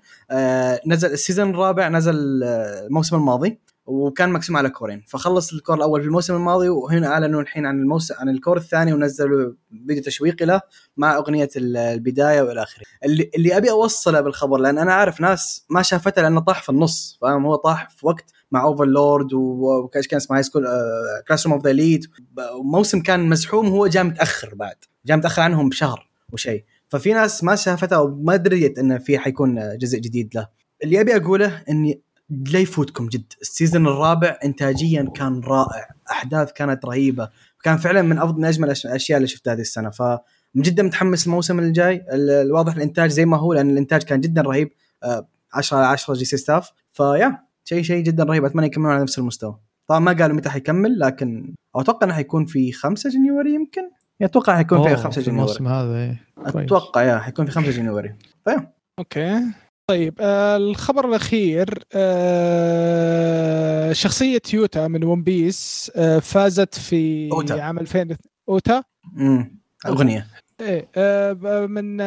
نزل 0.86 1.12
ال 1.12 1.18
season 1.18 1.50
الرابع 1.50 1.88
نزل 1.88 2.42
آه، 2.44 2.86
الموسم 2.86 3.16
الماضي. 3.16 3.60
وكان 3.90 4.32
مقسوم 4.32 4.56
على 4.56 4.70
كورين. 4.70 5.04
فخلص 5.08 5.52
ال 5.52 5.57
cour 5.57 5.76
الأول 5.76 6.00
في 6.00 6.06
الموسم 6.06 6.34
الماضي 6.34 6.68
وهنا 6.68 7.06
أعلنوا 7.06 7.40
الحين 7.40 7.66
عن 7.66 7.78
الموسم 7.80 8.14
عن 8.18 8.28
ال 8.28 8.34
cour 8.34 8.56
الثاني 8.56 8.92
ونزلوا 8.92 9.52
فيديو 9.88 10.02
تشويقي 10.02 10.44
له 10.46 10.60
مع 10.96 11.16
أغنية 11.16 11.48
ال- 11.56 11.76
البداية 11.76 12.42
وإلى 12.42 12.62
آخره. 12.62 12.84
اللي, 13.04 13.30
اللي 13.36 13.56
أبي 13.56 13.70
أوصله 13.70 14.20
بالخبر 14.20 14.58
لأن 14.58 14.78
أنا 14.78 14.92
عارف 14.94 15.20
ناس 15.20 15.66
ما 15.70 15.82
شافته 15.82 16.22
لأنه 16.22 16.40
طاح 16.40 16.62
في 16.62 16.68
النص 16.68 17.18
فاهم؟ 17.20 17.46
هو 17.46 17.54
طاح 17.54 17.88
في 17.90 18.06
وقت 18.06 18.24
مع 18.50 18.62
Overlord 18.62 19.32
وكاش 19.34 20.06
كان 20.08 20.16
اسمه 20.16 20.36
High 20.36 20.42
School 20.42 20.66
Classroom 21.28 21.54
of 21.54 21.64
the 21.64 21.72
Elite 21.72 22.04
وموسم 22.58 23.02
كان 23.02 23.28
مزحوم 23.28 23.68
وهو 23.68 23.86
جاء 23.86 24.04
متأخر 24.04 24.54
بعد 24.54 24.76
جاء 25.06 25.16
متأخر 25.16 25.42
عنهم 25.42 25.68
بشهر 25.68 26.10
وشيء 26.32 26.64
ففي 26.88 27.12
ناس 27.12 27.44
ما 27.44 27.56
شافتها 27.56 27.96
أو 27.96 28.08
ما 28.16 28.36
دريت 28.36 28.78
إنه 28.78 28.98
في 28.98 29.18
حيكون 29.18 29.78
جزء 29.78 29.98
جديد 29.98 30.30
له. 30.34 30.48
اللي 30.84 31.00
أبي 31.00 31.16
أقوله 31.16 31.62
إني 31.68 32.02
لا 32.30 32.58
يفوتكم 32.58 33.08
جد. 33.08 33.32
ال 33.40 33.47
season 33.47 33.86
الرابع 33.86 34.38
انتاجيا 34.44 35.10
كان 35.14 35.40
رائع. 35.40 35.88
أحداث 36.10 36.52
كانت 36.52 36.84
رهيبة. 36.84 37.28
كان 37.62 37.76
فعلا 37.76 38.02
من 38.02 38.18
افضل 38.18 38.38
من 38.38 38.44
أجمل 38.44 38.70
الأشياء 38.84 39.16
اللي 39.16 39.28
شفتها 39.28 39.52
هذه 39.52 39.60
السنة. 39.60 39.90
ف 39.90 40.02
من 40.54 40.62
جدا 40.62 40.82
متحمس 40.82 41.26
الموسم 41.26 41.58
الجاي. 41.58 41.94
ال- 42.12 42.30
الواضح 42.30 42.76
الإنتاج 42.76 43.10
زي 43.10 43.24
ما 43.26 43.36
هو 43.36 43.52
لأن 43.52 43.70
الإنتاج 43.70 44.02
كان 44.02 44.20
جدا 44.20 44.42
رهيب. 44.42 44.70
آه، 45.02 45.28
10 45.54 45.76
على 45.78 45.86
10 45.86 46.14
J.C.Staff 46.14 46.70
فيا 46.92 47.38
شيء 47.64 47.82
شيء 47.82 48.02
جدا 48.04 48.24
رهيب. 48.24 48.44
أتمنى 48.44 48.66
يكملون 48.66 48.92
على 48.92 49.02
نفس 49.02 49.18
المستوى. 49.18 49.58
طبعا 49.86 50.00
ما 50.00 50.12
قالوا 50.12 50.36
متى 50.36 50.50
حيكمل 50.50 50.98
لكن 50.98 51.54
أتوقع 51.76 52.06
إنه 52.06 52.14
حيكون 52.14 52.46
في 52.46 52.72
5 52.72 53.10
January 53.10 53.54
يمكن. 53.54 53.82
أتوقع 54.22 54.56
حيكون 54.56 54.82
في 54.82 54.88
أوه، 54.88 54.96
5 54.96 55.22
في 55.22 55.28
الموسم 55.28 55.64
January 55.64 55.80
هذا 55.82 55.96
إيه. 55.96 56.24
أتوقع 56.64 57.02
يا 57.02 57.18
حيكون 57.18 57.46
في 57.46 57.52
5 57.52 57.70
January. 57.70 58.14
okay. 58.98 59.42
طيب 59.90 60.14
آه 60.20 60.56
الخبر 60.56 61.08
الأخير 61.08 61.84
آه 61.94 63.92
شخصية 63.92 64.42
يوتا 64.54 64.88
من 64.88 65.04
One 65.04 65.22
Piece 65.22 65.92
آه 65.96 66.18
فازت 66.18 66.74
في 66.74 67.28
أوتا. 67.32 67.60
عام 67.60 67.78
2000 67.78 68.16
أوتا؟ 68.48 68.82
امم 69.16 69.60
اغنيه 69.86 70.26
إيه 70.60 70.88
من 71.66 71.98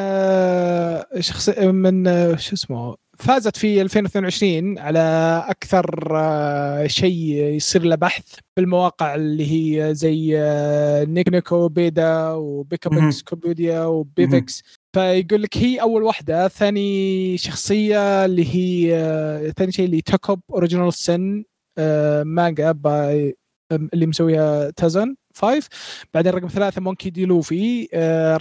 شخص 1.21 1.49
من 1.59 2.05
شو 2.38 2.53
اسمه؟ 2.53 2.95
فازت 3.20 3.57
في 3.57 3.82
2022 3.82 4.80
على 4.80 4.99
أكثر 5.47 6.07
آه 6.18 6.88
شيء 6.88 7.14
يصير 7.36 7.84
له 7.84 7.95
بحث 7.95 8.26
بالمواقع 8.57 9.16
اللي 9.16 9.51
هي 9.51 9.95
زي 9.95 10.34
آه 10.39 11.03
نيك 11.03 11.30
نيكو 11.30 11.68
بيدا 11.70 12.32
وبيكابكس 12.32 13.22
كوبوديا 13.22 13.86
وبيفكس. 13.86 14.64
فيقول 14.95 15.41
لك 15.41 15.57
هي 15.57 15.82
أول 15.82 16.03
واحدة 16.03 16.47
ثاني 16.47 17.38
شخصية 17.38 18.26
اللي 18.26 18.55
هي 18.55 18.95
آه 18.97 19.49
ثاني 19.49 19.72
شيء 19.72 19.86
اللي 19.86 20.01
توكوب 20.01 20.39
أوريجينال 20.51 20.93
سن 20.93 21.43
مانجا 22.24 22.72
باي 22.72 23.36
اللي 23.93 24.05
مسويها 24.05 24.70
تازن 24.72 25.16
5 25.36 25.70
بعدين 26.14 26.34
رقم 26.34 26.47
ثلاثة 26.47 26.82
مونكي 26.82 27.09
دي 27.09 27.26
لوفي 27.26 27.88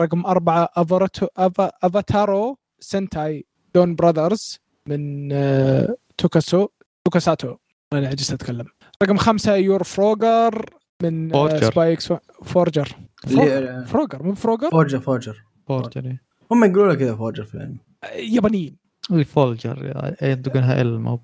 رقم 0.01 0.23
أفا 0.27 1.71
أفاتارو 1.83 2.59
سنتاي. 2.81 3.47
دون 3.75 3.95
براذرز 3.95 4.59
من 4.89 5.33
آه 5.33 5.97
توكاسو 6.19 6.69
توكاساتو. 7.05 7.57
أنا 7.93 8.09
عجزت 8.09 8.33
أتكلم. 8.33 8.67
رقم 9.03 9.17
خمسة 9.17 9.55
يور 9.57 9.83
فروجر 9.83 10.71
من 11.03 11.35
آه 11.35 11.49
فورجر. 11.49 11.71
سبايكس 11.71 12.13
فورجر. 12.43 12.97
فروجر, 13.27 13.59
اللي- 13.59 13.85
فروجر 13.87 14.23
مو 14.23 14.35
فروجر 14.35 14.71
فورجر 14.71 15.01
فورجر. 15.01 15.43
فولجر 15.69 16.05
إيه. 16.05 16.23
هم 16.51 16.65
يقولوا 16.65 16.95
كذا 16.95 17.17
فورجر 17.17 17.45
في 17.45 17.55
الأنمي. 17.55 17.79
آه، 18.05 18.07
يابانيين. 18.15 18.77
الفولجر 19.11 20.05
إيه، 20.23 20.31
ينطقونها 20.31 20.81
إل 20.81 20.99
مو 20.99 21.21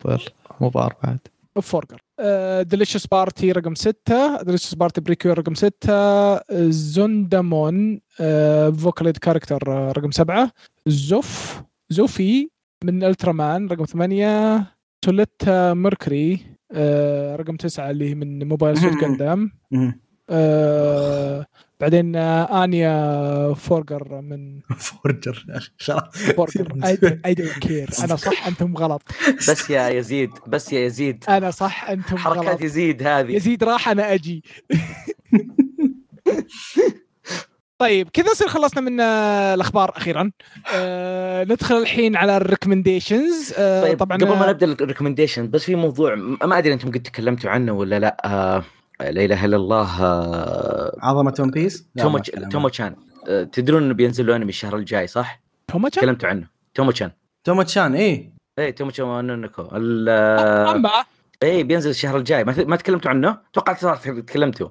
مو 0.60 0.68
بار 0.68 0.94
بعد. 1.04 1.18
فورجر. 1.62 2.00
Delicious 2.62 3.06
Party 3.06 3.52
رقم 3.52 3.74
ستة. 3.74 4.42
Delicious 4.42 4.74
Party 4.74 5.00
Precure 5.00 5.38
رقم 5.38 5.54
ستة. 5.54 6.38
زوندامون 6.70 8.00
Vocaloid 8.78 9.16
character 9.16 9.68
رقم 9.68 10.10
سبعة. 10.10 10.50
زوف 10.86 11.62
زوفي 11.90 12.50
من 12.84 13.04
Ultraman 13.04 13.68
رقم 13.68 13.84
ثمانية 13.84 14.64
سوليتا 15.02 15.74
ميركوري 15.74 16.40
آه 16.72 17.36
رقم 17.36 17.56
تسعة 17.56 17.90
اللي 17.90 18.10
هي 18.10 18.14
من 18.14 18.48
Mobile 18.48 18.78
Suit 18.78 18.92
Gundam 18.92 19.50
مم. 19.70 20.00
آه 20.30 21.46
بعدين 21.80 22.16
آه 22.16 22.64
آنيا 22.64 23.54
فورجر 23.54 24.20
من 24.20 24.60
فورجر 24.86 25.44
يا 25.48 25.56
أخي، 25.56 25.70
خلاص 25.78 26.16
فورجر 26.16 26.72
I 27.26 27.34
don't 27.34 27.58
care 27.58 27.88
أنا 28.04 28.16
صح 28.26 28.46
أنتم 28.46 28.76
غلط. 28.76 29.02
بس 29.48 29.70
يا 29.70 29.88
يزيد 29.88 30.30
بس 30.46 30.72
يا 30.72 30.80
يزيد. 30.80 31.24
أنا 31.28 31.50
صح 31.50 31.90
أنتم 31.90 32.16
حركات 32.16 32.44
غلط. 32.48 32.62
يزيد 32.62 33.02
هذه. 33.02 33.36
يزيد 33.36 33.64
راح 33.64 33.88
أنا 33.88 34.14
أجي. 34.14 34.42
طيب 37.78 38.08
كذا 38.12 38.30
نصير 38.30 38.48
خلصنا 38.48 38.80
من 38.82 39.00
آه، 39.00 39.54
الأخبار 39.54 39.92
أخيرا. 39.96 40.30
آه 40.74 41.44
ندخل 41.44 41.74
الحين 41.76 42.16
على 42.16 42.36
ال 42.36 42.44
recommendations 42.44 43.54
آه 43.58 43.82
طيب 43.82 43.98
طبعا 43.98 44.18
قبل 44.18 44.28
ما 44.28 44.48
نبدأ 44.50 44.66
ال 44.66 44.72
recommendation 44.72 45.50
بس 45.50 45.64
في 45.64 45.74
موضوع 45.74 46.14
ما 46.44 46.58
أدري 46.58 46.72
أنتم 46.72 46.88
قد 46.90 47.02
تكلمتوا 47.02 47.50
عنه 47.50 47.72
ولا 47.72 47.98
لا. 47.98 48.16
آه 48.24 48.64
لا 49.00 49.24
إله 49.24 49.44
إلا 49.44 49.56
الله 49.56 50.02
آه 50.04 50.96
عظمة 51.02 51.34
One 51.40 51.50
Piece 51.50 51.86
لا، 51.94 52.02
تومو 52.02 52.14
ما 52.16 52.20
أتكلم. 52.22 52.48
تومو 52.48 52.68
تشان. 52.68 52.96
آه 53.28 53.42
تدرون 53.44 53.82
إنه 53.82 53.94
بينزل 53.94 54.26
له 54.26 54.36
أنمي 54.36 54.48
الشهر 54.48 54.76
الجاي 54.76 55.06
صح؟ 55.06 55.40
توما 55.68 55.88
تشان؟ 55.88 56.00
تكلمتوا 56.02 56.28
عنه. 56.28 56.46
تومو 56.74 56.90
تشان. 56.90 57.10
تومو 57.44 57.62
تشان 57.62 57.94
إيه. 57.94 58.32
إيه 58.58 58.70
تومو 58.70 58.90
تشان 58.90 59.30
ال- 59.74 60.06
آه، 60.08 61.04
إيه 61.42 61.64
بينزل 61.64 61.90
الشهر 61.90 62.16
الجاي. 62.16 62.44
ما, 62.44 62.54
ما 62.64 62.76
تكلمتوا 62.76 63.10
عنه؟ 63.10 63.38
توقعت 63.52 63.80
صار 63.80 63.96
تكلمتوا. 63.96 64.68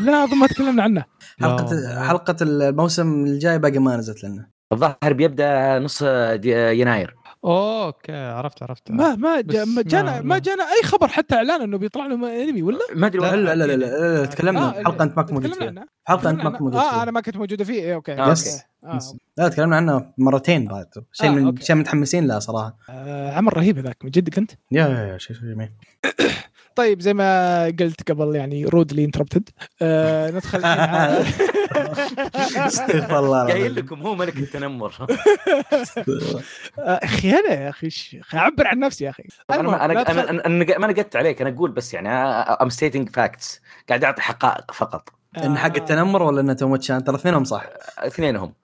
لا 0.00 0.24
اظن 0.24 0.36
ما 0.38 0.46
تكلمنا 0.46 0.82
عنه. 0.82 1.04
حلقه 1.40 1.74
لا. 1.74 2.02
حلقة 2.08 2.36
الموسم 2.42 3.24
الجاي 3.24 3.58
باقي 3.58 3.78
ما 3.78 3.96
نزلت 3.96 4.24
لنا 4.24 4.50
الظاهر 4.72 5.12
بيبدأ 5.12 5.78
نص 5.78 6.02
يناير 6.42 7.14
اوه 7.44 7.84
okay 7.86 8.12
عرفت 8.12 8.62
عرفت 8.62 8.90
ما 8.90 9.14
ما 9.14 9.40
جانا 9.82 10.20
ما- 10.20 10.38
جانا 10.38 10.62
أي 10.64 10.82
خبر 10.88 11.08
حتى 11.08 11.34
إعلان 11.34 11.60
إنه 11.62 11.78
بيطلع 11.78 12.06
له 12.06 12.42
أنمي 12.42 12.62
ولا؟ 12.62 12.78
ما 12.94 13.06
أدري 13.06 13.20
لا، 13.22 13.36
لا. 13.36 13.54
لا 13.54 13.66
لا 13.66 13.72
لا, 13.72 13.76
لا, 13.76 14.18
لا 14.20 14.26
تكلمنا 14.26 14.68
آه، 14.68 14.72
حلقة 14.72 15.02
أنت 15.04 15.16
ما 15.16 15.22
كنت 15.22 15.32
موجود 15.32 15.54
فيها. 15.54 15.84
حلقة 16.04 16.30
أنت 16.30 16.44
ما 16.44 16.50
كنت. 16.50 16.60
موجود 16.62 16.74
آه 16.80 16.90
فيها 16.90 17.02
أنا 17.02 17.10
ما 17.10 17.20
كنت 17.20 17.36
موجودة 17.36 17.64
فيه 17.64 17.74
إيه، 17.82 17.94
okay 17.94 18.12
آه، 18.12 18.30
yes. 18.32 18.48
okay. 18.48 18.64
آه. 18.84 18.96
yes. 18.96 19.14
لا 19.38 19.48
تكلمنا 19.48 19.76
عنه 19.76 20.12
مرتين 20.18 20.64
بعد 20.68 20.86
شيء 21.12 21.28
آه، 21.28 21.32
من. 21.32 21.56
شيء 21.56 21.76
متحمسين 21.76 22.26
له 22.26 22.38
صراحة 22.38 22.76
آه 22.90 23.32
عمل 23.36 23.56
رهيب 23.56 23.78
هذاك 23.78 23.96
من 24.04 24.10
جد 24.10 24.28
كنت 24.28 24.50
يا 24.72 24.88
يا 24.88 25.18
شيء 25.18 25.36
جميل 25.36 25.70
طيب 26.76 27.00
زي 27.00 27.14
ما 27.14 27.64
قلت 27.64 28.10
قبل 28.10 28.36
يعني 28.36 28.64
rudely 28.64 29.04
interrupted 29.04 29.48
آه 29.82 30.30
ندخل 30.30 30.64
استغفر 32.66 33.18
الله 33.18 33.46
قايل. 33.46 33.74
لكم 33.74 34.00
هو 34.02 34.14
ملك 34.14 34.36
التنمر. 34.36 34.94
آه، 36.78 37.00
أخي 37.02 37.30
أنا 37.30 37.52
يا 37.52 37.68
أخي 37.70 38.20
أعبر 38.34 38.66
عن 38.66 38.78
نفسي 38.78 39.04
يا 39.04 39.10
أخي. 39.10 39.22
أنا 39.50 39.60
المهم، 39.60 39.74
أنا 39.74 40.78
ما 40.78 40.86
نقدت 40.86 41.16
عليك 41.16 41.40
أنا 41.42 41.50
أقول 41.50 41.70
بس 41.70 41.94
يعني 41.94 42.08
I'm 42.08 42.68
stating 42.68 43.08
facts 43.08 43.60
قاعد 43.88 44.04
أعطي 44.04 44.22
حقائق 44.22 44.72
فقط. 44.72 45.08
إن 45.44 45.56
حق 45.58 45.74
آه، 45.74 45.78
التنمر 45.78 46.22
ولا 46.22 46.40
انه 46.40 46.52
تومو 46.52 46.76
تشان؟ 46.76 47.04
ترى 47.04 47.16
اثنينهم 47.16 47.44
صح. 47.44 47.64
اثنينهم. 47.98 48.54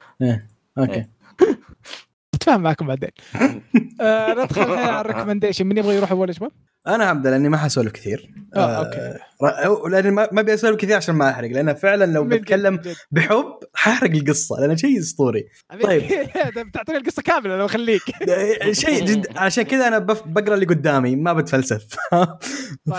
أوكي. 0.79 1.07
اتفاهم 2.35 2.61
معكم 2.63 2.87
بعدين. 2.87 3.11
آه 4.01 4.35
ندخل 4.45 4.63
على 4.63 5.01
ال 5.01 5.05
recommendation. 5.05 5.67
من 5.67 5.79
يبغى 5.79 5.97
يروح 5.97 6.11
أول 6.13 6.35
شباب؟ 6.35 6.51
أنا 6.87 7.13
هبدا 7.13 7.31
لأني 7.31 7.49
ما 7.49 7.57
حسولف 7.57 7.93
كثير. 7.93 8.31
آه 8.57 8.77
okay. 8.77 9.19
ر- 9.43 9.89
لأني 9.89 10.11
ما 10.11 10.29
ما 10.33 10.41
أبي 10.41 10.55
أسولف 10.55 10.77
كثير 10.77 10.97
عشان 10.97 11.15
ما 11.15 11.31
أحرق 11.31 11.51
لأن 11.51 11.75
فعلا 11.75 12.05
لو 12.13 12.25
بتكلم. 12.25 12.81
بحب 13.11 13.59
ححرق 13.75 14.11
القصة 14.11 14.57
لأنه 14.61 14.75
شيء 14.75 14.99
أسطوري. 14.99 15.45
طيب. 15.83 16.03
بتعطيني 16.69 16.99
القصة 16.99 17.23
كاملة 17.23 17.57
لو 17.57 17.69
خليك 17.69 18.03
شيء 18.73 19.05
جد 19.05 19.27
عشان 19.37 19.65
كذا 19.65 19.89
أنا 19.89 19.99
بف- 19.99 20.23
بقرأ 20.29 20.55
اللي 20.55 20.67
قدامي 20.67 21.17
ما 21.17 21.33
بتفلسف. 21.33 21.87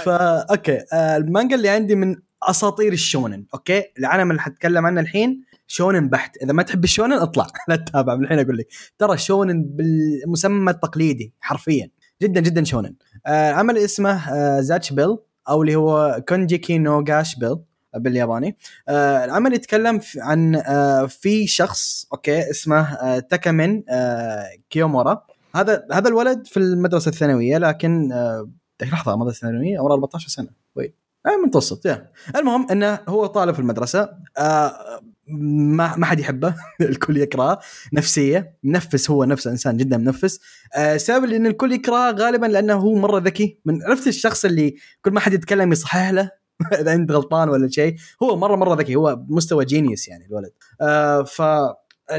فا 0.06 0.46
okay. 0.52 0.80
آه، 0.94 1.18
المانجا 1.18 1.56
اللي 1.56 1.70
عندي 1.70 1.96
من 1.96 2.16
أساطير 2.44 2.94
الشونن 2.94 3.46
okay؟ 3.54 3.84
العالم 4.00 4.32
اللي 4.32 4.42
حتكلم 4.42 4.86
عنه 4.86 5.02
الحين 5.02 5.44
شونن 5.72 6.10
بحت. 6.10 6.38
إذا 6.38 6.54
ما 6.54 6.64
تحب 6.64 6.84
الشونن 6.84 7.14
اطلع. 7.14 7.48
لا 7.70 7.76
تتابع 7.76 8.16
من 8.16 8.24
الحين 8.24 8.40
أقول 8.40 8.58
لك. 8.58 8.68
ترى 8.98 9.18
شونن 9.18 9.64
بالمسمى 9.64 10.72
التقليدي 10.72 11.34
حرفيا. 11.40 11.90
جدا 12.22 12.42
جدا 12.42 12.64
شونن. 12.64 12.96
آه 13.26 13.52
عمل 13.52 13.78
اسمه 13.78 14.34
آه 14.34 14.62
Zatch 14.62 14.94
Bell 14.94 15.18
أو 15.50 15.62
اللي 15.62 15.76
هو 15.76 16.24
كونجيكي 16.30 16.78
نو 16.78 17.04
جاش 17.04 17.36
بيل 17.36 17.58
بالياباني. 17.96 18.58
آه 18.90 19.26
العمل 19.26 19.54
يتكلم 19.54 20.00
عن 20.18 20.56
آه 20.56 21.06
في 21.06 21.48
شخص 21.48 22.08
okay 22.14 22.50
اسمه 22.52 22.94
آه 22.94 23.20
تاكامين 23.20 23.84
آه 23.90 24.46
كيومورا 24.70 25.24
هذا 25.56 25.88
هذا 25.92 26.08
الولد 26.08 26.48
في 26.48 26.58
المدرسة 26.58 27.10
الثانوية 27.10 27.58
لكن 27.58 28.12
آه 28.12 28.50
لحظة 28.82 29.16
مدرسه 29.16 29.40
ثانويه 29.40 29.80
عمره 29.80 29.94
14 29.94 30.28
سنة. 30.28 30.50
وي. 30.76 30.94
آه 31.26 31.46
متوسط 31.48 31.86
يا. 31.86 32.12
المهم 32.36 32.68
إنه 32.72 33.00
هو 33.10 33.26
طالب 33.26 33.54
في 33.54 33.60
المدرسة. 33.60 34.10
آه 34.38 35.02
ما 35.32 35.96
ما 35.98 36.06
حد 36.06 36.20
يحبه 36.20 36.56
الكل 36.82 37.18
يكرهه 37.18 37.60
نفسية 37.94 38.58
منفس 38.64 39.12
هو 39.12 39.24
نفسه 39.24 39.52
إنسان 39.52 39.78
جدا 39.78 39.98
منفس. 39.98 40.40
آه 40.76 40.98
سبب 40.98 41.26
لأن 41.26 41.46
الكل 41.46 41.72
يكرهه 41.72 42.12
غالبا 42.12 42.46
لأنه 42.46 42.74
هو 42.74 42.96
مرة 42.96 43.20
ذكي. 43.20 43.60
من 43.66 43.84
عرفت 43.84 44.08
الشخص 44.08 44.46
اللي 44.46 44.76
كل 45.02 45.12
ما 45.12 45.20
حد 45.20 45.34
يتكلم 45.34 45.72
يصحح 45.72 46.10
له؟ 46.10 46.32
إذا 46.82 46.94
أنت 46.94 47.12
غلطان 47.12 47.50
ولا 47.50 47.70
شيء. 47.70 47.96
هو 48.24 48.36
مرة 48.36 48.56
مرة 48.56 48.76
ذكي 48.76 48.96
هو 48.96 49.20
مستوى 49.30 49.66
genius 49.66 50.08
يعني 50.08 50.26
الولد. 50.26 50.52
آه 50.82 51.24
ف 51.24 51.42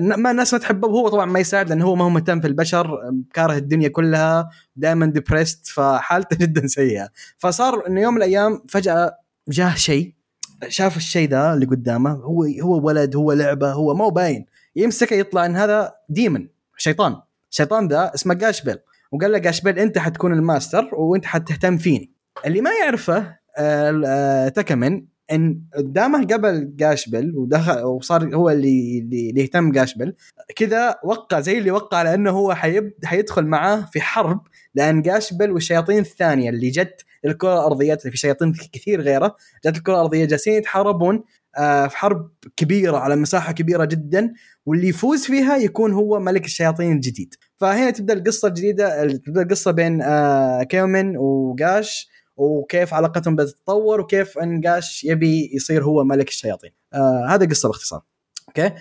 ما 0.01 0.31
الناس 0.31 0.53
ما 0.55 0.61
تحبه. 0.61 0.89
وهو 0.89 1.09
طبعا 1.09 1.25
ما 1.27 1.39
يساعد 1.41 1.69
لأنه 1.69 1.85
هو 1.85 1.95
ما 1.97 2.05
هو 2.05 2.11
مهتم 2.11 2.41
في 2.41 2.47
البشر 2.47 3.01
كاره 3.35 3.57
الدنيا 3.57 3.89
كلها 3.89 4.51
دائما 4.77 5.07
depressed 5.07 5.67
فحالته 5.67 6.37
جدا 6.47 6.67
سيئة. 6.67 7.09
فصار 7.39 7.87
إنه 7.87 8.01
يوم 8.01 8.15
من 8.15 8.19
الأيام 8.19 8.63
فجأة 8.69 9.17
جاه 9.49 9.75
شيء. 9.75 10.20
شاف 10.69 10.97
الشيء 10.97 11.29
ذا 11.29 11.55
اللي 11.55 11.67
قدامه 11.67 12.11
هو 12.11 12.45
هو 12.45 12.87
ولد 12.87 13.17
هو 13.17 13.33
لعبة 13.33 13.73
هو 13.73 13.95
ما 13.95 14.05
هو 14.05 14.11
باين. 14.11 14.47
يمسكه 14.77 15.15
يطلع 15.15 15.47
إن 15.47 15.57
هذا 15.57 15.93
demon 16.09 16.49
شيطان. 16.77 17.17
الشيطان 17.51 17.89
ذا 17.89 18.15
اسمه 18.15 18.35
جاشبيل. 18.35 18.77
وقال 19.13 19.33
له 19.33 19.39
جاشبيل 19.39 19.79
أنت 19.79 19.99
حتكون 19.99 20.33
الماستر 20.33 20.95
وأنت 20.95 21.25
حتهتم 21.25 21.77
فيني. 21.77 22.13
اللي 22.47 22.61
ما 22.61 22.71
يعرفه 22.85 23.41
آه، 23.59 24.03
آه، 24.07 24.49
تكمن 24.49 25.05
إن 25.33 25.61
قدامه 25.77 26.27
قبل 26.27 26.77
جاشبل 26.77 27.37
ودخل 27.37 27.83
وصار 27.83 28.35
هو 28.35 28.51
اللي 28.51 28.99
اللي 28.99 29.41
يهتم 29.41 29.73
جاشبل 29.73 30.15
كذا 30.57 30.97
وقع 31.05 31.41
زي 31.41 31.59
اللي 31.59 31.71
وقع 31.71 31.99
على 31.99 32.15
انه 32.15 32.31
هو 32.31 32.55
حيب 32.55 32.95
حيدخل 33.05 33.47
معاه 33.47 33.89
في 33.93 34.01
حرب 34.01 34.41
لأن 34.75 35.03
جاشبل 35.03 35.51
والشياطين 35.51 35.99
الثانية 35.99 36.51
اللي 36.51 36.71
جت 36.71 37.05
الكرة 37.25 37.55
الأرضية 37.55 37.95
في 37.95 38.17
شياطين 38.17 38.53
كثير 38.73 39.01
غيره. 39.01 39.37
جت 39.67 39.77
الكرة 39.77 39.93
الأرضية 39.95 40.25
جالسين 40.25 40.55
يتحاربون 40.55 41.25
آه، 41.59 41.87
في 41.87 41.97
حرب 41.97 42.31
كبيرة 42.57 42.97
على 42.97 43.17
مساحة 43.17 43.53
كبيرة 43.53 43.85
جدا. 43.85 44.33
واللي 44.67 44.89
يفوز 44.89 45.25
فيها 45.25 45.57
يكون 45.57 45.93
هو 45.93 46.19
ملك 46.21 46.45
الشياطين 46.45 46.93
الجديد. 46.93 47.35
فهنا 47.57 47.91
تبدأ 47.91 48.13
القصة 48.13 48.49
الجديدة 48.49 49.07
تبدأ 49.07 49.43
القصة 49.43 49.71
بين 49.71 50.03
آه، 50.03 50.63
كيومن 50.63 51.17
وجاش 51.17 52.09
وكيف 52.37 52.95
علاقتهم 52.95 53.37
بتتطور 53.37 54.01
وكيف 54.01 54.39
أن 54.39 54.61
جاش 54.61 55.05
يبي 55.05 55.51
يصير 55.55 55.85
هو 55.85 56.05
ملك 56.05 56.29
الشياطين. 56.29 56.71
آه 56.95 57.27
هذا 57.29 57.47
قصة 57.47 57.69
باختصار. 57.69 58.03
okay؟ 58.49 58.75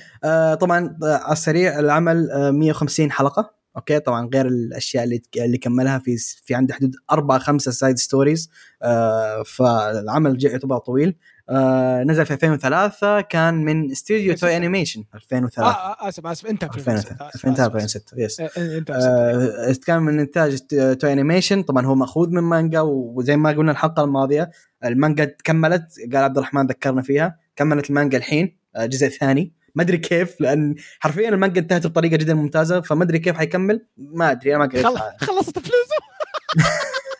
طبعا 0.55 0.97
على 1.03 1.33
السريع 1.33 1.79
العمل 1.79 2.31
آه 2.31 2.51
150 2.51 3.11
حلقة. 3.11 3.58
okay 3.79 3.99
طبعا 3.99 4.29
غير 4.33 4.47
الأشياء 4.47 5.03
اللي 5.03 5.21
اللي 5.37 5.57
كملها 5.57 5.99
في 5.99 6.17
في 6.45 6.55
عنده 6.55 6.73
حدود 6.73 6.95
أربع 7.11 7.37
خمسة 7.37 7.71
side 7.71 7.97
stories 7.97 8.49
آه 8.81 9.43
فالعمل 9.43 10.37
جاء 10.37 10.51
يعتبر 10.51 10.77
طويل. 10.77 11.15
آه 11.49 12.03
نزل 12.03 12.25
في 12.25 12.33
2003 12.33 13.21
كان 13.21 13.53
من 13.53 13.91
استوديو 13.91 14.35
Toei 14.35 14.57
Animation 14.57 15.03
2003 15.15 15.63
آه 15.63 16.09
آسف 16.09 16.25
آسف 16.25 16.45
انت 16.45 16.65
في 16.65 16.77
2003 16.77 17.27
آسف، 17.29 17.45
2003 17.45 17.77
آسف، 17.85 18.41
آسف. 18.41 18.55
2006 18.55 19.69
yes 19.69 19.79
كان 19.79 20.01
من 20.01 20.19
إنتاج 20.19 20.59
Toei 20.99 21.13
Animation 21.13 21.61
طبعا 21.63 21.85
هو 21.85 21.95
مأخوذ 21.95 22.29
من 22.29 22.43
مانجا 22.43 22.81
وزي 22.81 23.37
ما 23.37 23.49
قلنا 23.49 23.71
الحلقة 23.71 24.03
الماضية 24.03 24.51
المانجا 24.85 25.35
كملت 25.43 25.93
قال 26.13 26.23
عبد 26.23 26.37
الرحمن 26.37 26.67
ذكرنا 26.67 27.01
فيها 27.01 27.39
كملت 27.55 27.89
المانجا 27.89 28.17
الحين 28.17 28.59
آه، 28.75 28.85
جزء 28.85 29.07
ثاني. 29.07 29.58
ما 29.75 29.83
أدري 29.83 29.97
كيف 29.97 30.41
لأن 30.41 30.75
حرفيا 30.99 31.29
المانجا 31.29 31.61
انتهت 31.61 31.87
بطريقة 31.87 32.17
جدا 32.17 32.33
ممتازة 32.33 32.81
فما 32.81 33.03
أدري 33.03 33.19
كيف 33.19 33.35
حيكمل. 33.37 33.85
ما 33.97 34.31
أدري 34.31 34.55
أنا 34.55 34.65
ما 34.65 34.69
قريت 34.71 34.85
خل- 34.85 34.99
خلصت 35.27 35.59
فلوسه. 35.59 35.95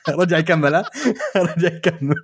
رجع 0.22 0.38
يكمل 0.38 0.76
ها؟ 0.76 0.84
رجع 1.36 1.68
يكمل. 1.76 2.16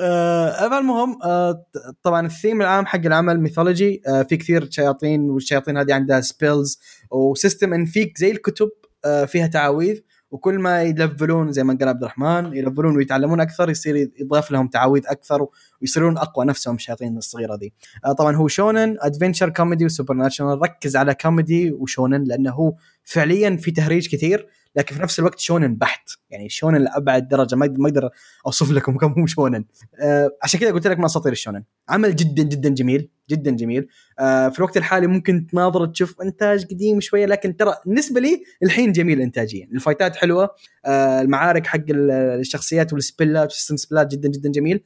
آه 0.00 0.78
المهم 0.78 1.18
آه 1.22 1.66
طبعا 2.02 2.26
الثيم 2.26 2.62
العام 2.62 2.86
حق 2.86 2.98
العمل 3.06 3.40
mythology. 3.40 4.02
آه 4.08 4.22
في 4.22 4.36
كثير 4.36 4.70
شياطين 4.70 5.30
والشياطين 5.30 5.76
هذه 5.78 5.94
عندها 5.94 6.20
spells 6.20 6.80
و 7.10 7.19
system 7.19 7.74
ان 7.74 7.84
فيك 7.84 8.18
زي 8.18 8.30
الكتب 8.30 8.68
آه 9.04 9.24
فيها 9.24 9.46
تعاويذ. 9.46 10.00
وكل 10.30 10.58
ما 10.58 10.82
يلفلون 10.82 11.52
زي 11.52 11.64
ما 11.64 11.76
قال 11.80 11.88
عبد 11.88 12.02
الرحمن 12.02 12.56
يلفلون 12.56 12.96
ويتعلمون 12.96 13.40
أكثر 13.40 13.70
يصير 13.70 14.10
يضاف 14.20 14.50
لهم 14.50 14.68
تعاويذ 14.68 15.02
أكثر 15.06 15.46
ويصيرون 15.80 16.18
أقوى 16.18 16.44
نفسهم 16.44 16.74
الشياطين 16.74 17.16
الصغيرة 17.16 17.54
ذي. 17.54 17.72
آه 18.04 18.12
طبعا 18.12 18.36
هو 18.36 18.48
شونن 18.48 18.96
adventure 19.00 19.48
comedy 19.48 19.84
و 19.84 20.14
supernatural 20.14 20.62
ركز 20.62 20.96
على 20.96 21.14
كوميدي 21.14 21.72
وشونن 21.72 22.24
لأنه 22.24 22.50
هو 22.50 22.74
فعليا 23.04 23.56
في 23.56 23.70
تهريج 23.70 24.08
كثير 24.08 24.48
لكن 24.76 24.94
في 24.96 25.02
نفس 25.02 25.18
الوقت 25.18 25.38
شونن 25.38 25.74
بحت. 25.76 26.10
يعني 26.30 26.48
شونن 26.48 26.76
لأبعد 26.84 27.28
درجة. 27.28 27.54
ما 27.56 27.74
ما 27.78 27.88
أقدر 27.88 28.10
أوصف 28.46 28.70
لكم 28.70 28.96
كم 28.96 29.14
هو 29.20 29.26
شونن. 29.26 29.64
آه 30.00 30.30
عشان 30.42 30.60
كذا 30.60 30.70
قلت 30.72 30.86
لك 30.86 30.98
من 30.98 31.04
أساطير 31.04 31.32
الشونن. 31.32 31.62
عمل 31.88 32.16
جدا 32.16 32.42
جدا 32.42 32.68
جميل. 32.68 33.10
جدا 33.30 33.50
جميل. 33.50 33.88
آه 34.18 34.48
في 34.48 34.58
الوقت 34.58 34.76
الحالي 34.76 35.06
ممكن 35.06 35.46
تناظر 35.46 35.86
تشوف 35.86 36.20
إنتاج 36.22 36.64
قديم 36.64 37.00
شوية 37.00 37.26
لكن 37.26 37.56
ترى 37.56 37.74
بالنسبة 37.86 38.20
لي 38.20 38.42
الحين 38.62 38.92
جميل 38.92 39.20
انتاجيا. 39.20 39.68
الفايتات 39.74 40.16
حلوة. 40.16 40.50
آه 40.86 41.20
المعارك 41.20 41.66
حق 41.66 41.80
ال- 41.90 42.10
الشخصيات 42.10 42.92
والسبلات 42.92 43.48
وال 43.48 43.55
system 43.55 43.76
سبلات 43.76 44.06
جدا 44.12 44.28
جدا 44.28 44.50
جميل. 44.50 44.82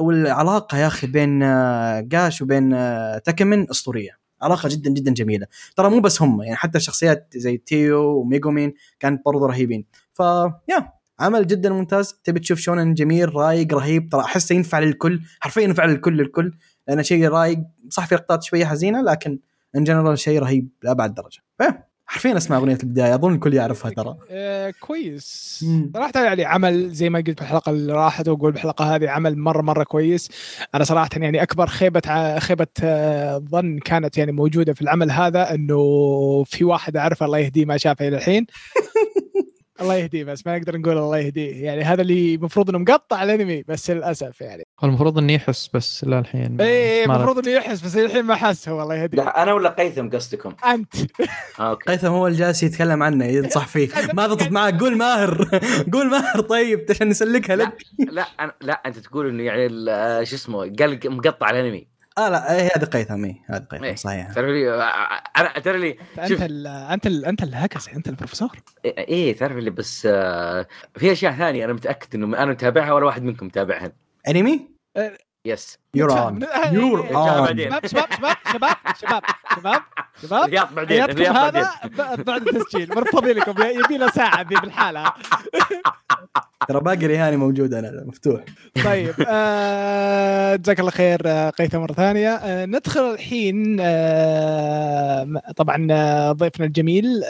والعلاقة 0.00 0.78
يا 0.78 0.86
أخي 0.86 1.06
بين 1.06 1.42
آه 1.42 2.00
جاش 2.00 2.42
وبين 2.42 2.72
آه 2.74 3.18
تاكمن 3.18 3.70
أسطورية. 3.70 4.19
علاقة 4.42 4.68
جدا 4.68 4.90
جدا 4.90 5.12
جميلة. 5.12 5.46
ترى 5.76 5.90
مو 5.90 6.00
بس 6.00 6.22
هم 6.22 6.42
يعني 6.42 6.56
حتى 6.56 6.78
الشخصيات 6.78 7.32
زي 7.36 7.56
تيو 7.56 8.00
وميجومين 8.00 8.74
كانت 9.00 9.24
برضو 9.26 9.46
رهيبين. 9.46 9.84
ف 10.12 10.20
يا 10.68 10.92
عمل 11.20 11.46
جدا 11.46 11.70
ممتاز. 11.70 12.14
تبي 12.24 12.40
تشوف 12.40 12.58
شونن 12.58 12.94
جميل 12.94 13.34
رايق 13.34 13.74
رهيب. 13.74 14.08
ترى 14.08 14.20
احسه 14.20 14.54
ينفع 14.54 14.78
للكل. 14.78 15.20
حرفيا 15.40 15.62
ينفع 15.62 15.84
للكل 15.84 16.16
للكل. 16.16 16.52
لأنه 16.88 17.02
شيء 17.02 17.28
رايق 17.28 17.58
صح 17.90 18.06
في 18.06 18.14
لقطات 18.14 18.42
شوية 18.42 18.64
حزينة 18.64 19.02
لكن 19.02 19.38
in 19.76 19.84
general 19.84 20.18
شيء 20.18 20.38
رهيب 20.38 20.68
لأبعد 20.82 21.14
درجة. 21.14 21.40
ف 21.58 21.62
حرفيا 22.10 22.36
أسمع 22.36 22.56
أغنية 22.56 22.78
البداية 22.82 23.14
أظن 23.14 23.34
الكل 23.34 23.54
يعرفها 23.54 23.90
ترى. 23.90 24.16
آه 24.30 24.74
كويس. 24.80 25.64
صراحة 25.94 26.24
يعني 26.24 26.44
عمل 26.44 26.90
زي 26.90 27.10
ما 27.10 27.18
قلت 27.18 27.38
بالحلقة 27.40 27.70
اللي 27.70 27.92
راحت 27.92 28.28
وأقول 28.28 28.52
بالحلقة 28.52 28.94
هذه 28.94 29.08
عمل 29.10 29.38
مرة 29.38 29.62
مرة 29.62 29.84
كويس. 29.84 30.28
أنا 30.74 30.84
صراحة 30.84 31.08
يعني 31.16 31.42
أكبر 31.42 31.66
خيبة 31.66 32.02
ع- 32.06 32.38
خيبة 32.38 32.66
آه، 32.82 33.38
ظن 33.38 33.78
كانت 33.78 34.18
يعني 34.18 34.32
موجودة 34.32 34.72
في 34.72 34.82
العمل 34.82 35.10
هذا 35.10 35.54
إنه 35.54 35.78
في 36.46 36.64
واحد 36.64 36.96
أعرفه 36.96 37.26
الله 37.26 37.38
يهديه 37.38 37.64
ما 37.64 37.76
شافه 37.76 38.08
إلى 38.08 38.16
الحين. 38.16 38.46
الله 39.80 39.94
يهديه 39.94 40.24
بس 40.24 40.46
ما 40.46 40.58
نقدر 40.58 40.76
نقول 40.78 40.98
الله 40.98 41.18
يهديه. 41.18 41.64
يعني 41.64 41.82
هذا 41.82 42.02
اللي 42.02 42.34
المفروض 42.34 42.68
إنه 42.68 42.78
مقطع 42.78 43.22
الأنمي 43.22 43.62
بس 43.68 43.90
للأسف 43.90 44.40
يعني. 44.40 44.62
هو 44.80 44.88
المفروض 44.88 45.18
إنه 45.18 45.32
يحس 45.32 45.70
بس 45.74 46.04
للحين 46.04 46.60
إيه 46.60 47.06
ما 47.06 47.16
المفروض 47.16 47.38
إنه 47.38 47.56
يحس 47.56 47.80
بس 47.80 47.96
الحين 47.96 48.22
ما 48.24 48.34
حس 48.34 48.68
هو 48.68 48.82
الله 48.82 48.94
يهديه. 48.94 49.18
لا 49.18 49.42
أنا 49.42 49.52
ولا 49.52 49.68
قيثم 49.70 50.08
قصدكم؟ 50.10 50.52
أنت. 50.66 50.94
أوكي. 51.60 51.90
قيثم 51.90 52.06
هو 52.06 52.26
الجالس 52.26 52.62
يتكلم 52.62 53.02
عنه 53.02 53.24
ينصح 53.24 53.66
فيه 53.66 53.88
ما 54.16 54.26
ضبط 54.26 54.48
معك 54.50 54.80
قول 54.80 54.96
ماهر. 54.96 55.60
قول 55.92 56.10
ماهر 56.10 56.40
طيب 56.40 56.86
عشان 56.90 57.08
نسلكها 57.08 57.56
لا 57.56 57.62
لك. 57.64 57.76
لا 58.12 58.26
أنا 58.40 58.52
لا 58.60 58.72
أنت 58.86 58.98
تقول 58.98 59.28
إنه 59.28 59.42
يعني 59.42 59.66
ال- 59.66 60.26
شو 60.26 60.36
اسمه 60.36 60.58
قال 60.58 61.00
مقطع 61.04 61.50
الأنمي. 61.50 61.86
آه 62.18 62.28
لا 62.28 62.54
إيه، 62.56 62.68
هذا 62.76 62.86
قيثم 62.86 63.24
اي 63.24 63.36
هذا 63.46 63.64
قيثم 63.70 63.84
إيه. 63.84 63.94
صحيح. 63.94 64.32
تعرف 64.32 64.48
لي 64.48 64.70
آه، 64.70 64.82
أنا 65.38 65.48
تعرف 65.58 65.76
لي 65.80 65.96
أنت 66.18 66.28
شوف. 66.28 66.42
ال 66.42 66.66
أنت 66.66 67.06
ال 67.06 67.24
أنت 67.24 67.42
الهكس 67.42 67.88
أنت 67.88 68.08
البروفيسور. 68.08 68.56
إيه 68.84 69.36
تعرف 69.36 69.56
لي 69.56 69.70
بس 69.70 70.08
آه، 70.10 70.66
في 70.96 71.12
أشياء 71.12 71.32
ثانية 71.32 71.64
أنا 71.64 71.72
متأكد 71.72 72.14
إنه 72.14 72.26
أنا 72.42 72.50
متابعها 72.50 72.92
ولا 72.92 73.06
واحد 73.06 73.22
منكم 73.22 73.46
متابعها. 73.46 73.92
أنمي؟ 74.28 74.68
يس. 75.46 75.78
يور 75.94 76.12
اون 76.12 76.40
يور 76.72 77.00
اون 77.16 77.44
بعدين. 77.44 77.70
شباب 77.70 77.86
شباب 77.86 78.06
شباب 78.12 78.36
شباب 78.52 78.76
شباب 79.00 79.22
شباب. 79.56 79.82
شباب. 80.22 80.44
الرياض 80.44 80.74
بعدين 80.74 81.02
الرياض 81.02 81.34
بعدين. 81.34 82.24
بعد 82.24 82.48
التسجيل. 82.48 82.88
مرفضي 82.94 83.32
لكم 83.32 83.54
يبي 83.62 83.98
له 83.98 84.10
ساعة 84.10 84.42
ذي 84.42 84.54
بالحالة. 84.54 85.04
ترى 86.68 86.80
باقي 86.80 87.06
ريهاني 87.06 87.36
موجود 87.36 87.74
أنا 87.74 88.04
مفتوح. 88.06 88.44
طيب 88.84 89.14
آه، 89.28 90.56
جزاك 90.56 90.80
الله 90.80 90.90
خير 90.90 91.20
آه، 91.26 91.50
قيثم 91.50 91.78
مرة 91.78 91.92
ثانية. 91.92 92.28
آه، 92.28 92.66
ندخل 92.66 93.00
الحين 93.00 93.76
طبعا 95.56 95.86
ضيفنا 96.32 96.66
الجميل 96.66 97.24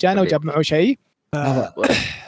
جانا 0.00 0.20
وجاب 0.20 0.46
معه 0.46 0.62
شيء. 0.62 0.98
آه، 1.34 1.72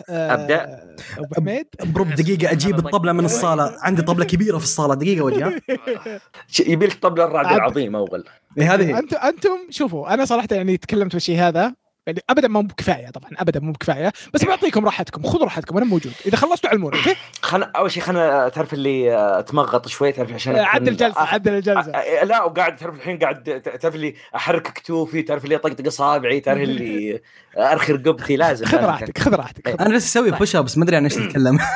أبدأ؟ 0.08 0.82
أبو 1.18 1.34
حميد. 1.34 1.66
brb 1.84 2.08
دقيقة 2.08 2.52
أجيب 2.52 2.78
الطبلة 2.78 3.12
من 3.12 3.24
الصالة. 3.24 3.76
عندي 3.80 4.02
طبلة 4.02 4.24
كبيرة 4.24 4.58
في 4.58 4.64
الصالة. 4.64 4.94
دقيقة 4.94 5.24
وجه 5.24 5.62
يبي 6.66 6.86
لك 6.86 6.94
طبل 6.94 7.20
الرعد. 7.20 7.46
العظيم 7.46 7.96
أول. 7.96 8.24
إيه 8.58 8.74
هذه. 8.74 8.98
أنتم 8.98 9.16
أنتم 9.16 9.58
شوفوا 9.70 10.14
أنا 10.14 10.24
صراحة 10.24 10.48
يعني 10.50 10.76
تكلمت 10.76 11.12
بالشيء 11.12 11.38
هذا. 11.38 11.74
يعني 12.06 12.20
ابدا 12.30 12.48
مو 12.48 12.62
بكفاية 12.62 13.10
طبعا 13.10 13.30
ابدا 13.38 13.60
مو 13.60 13.72
بكفاية 13.72 14.12
بس 14.34 14.44
بعطيكم 14.44 14.84
راحتكم 14.84 15.22
خذوا 15.22 15.44
راحتكم 15.44 15.76
أنا 15.76 15.86
موجود. 15.86 16.12
إذا 16.26 16.36
خلصتوا 16.36 16.70
علموني 16.70 16.96
okay؟ 16.98 17.16
خلنا 17.42 17.70
أول 17.76 17.90
شيء 17.90 18.02
خلنا 18.02 18.48
تعرف 18.48 18.74
اللي 18.74 19.14
آه، 19.16 19.38
اتمغط 19.38 19.88
شوي 19.88 20.12
تعرف 20.12 20.32
عشان 20.32 20.56
آه، 20.56 20.62
عدل 20.64 20.92
أكون- 20.96 20.98
جلسة 21.00 21.20
آه، 21.20 21.26
عدل 21.26 21.52
الجلسه 21.54 21.90
آه، 21.92 22.24
لا 22.24 22.42
وقاعد 22.42 22.76
تعرف 22.76 22.94
الحين 22.94 23.18
قاعد 23.18 23.60
تعرف 23.82 23.94
اللي 23.94 24.14
احرك 24.36 24.62
كتوفي 24.62 25.22
تعرف 25.22 25.44
اللي 25.44 25.56
أطقطق 25.56 25.86
أصابعي 25.86 26.40
تعرف 26.40 26.60
اللي 26.60 27.20
ارخي 27.58 27.92
رقبتي 27.92 28.36
لازم 28.36 28.66
خذ. 28.66 28.84
راحتك 28.84 29.18
خذ 29.18 29.34
راحتك 29.34 29.68
أنا 29.80 29.94
لسه 29.96 30.20
أسوي 30.20 30.30
push 30.38 30.56
ups 30.56 30.78
ما 30.78 30.84
أدري 30.84 30.96
عن 30.96 31.04
إيش 31.04 31.14
تتكلم 31.14 31.58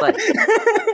طيب. 0.00 0.14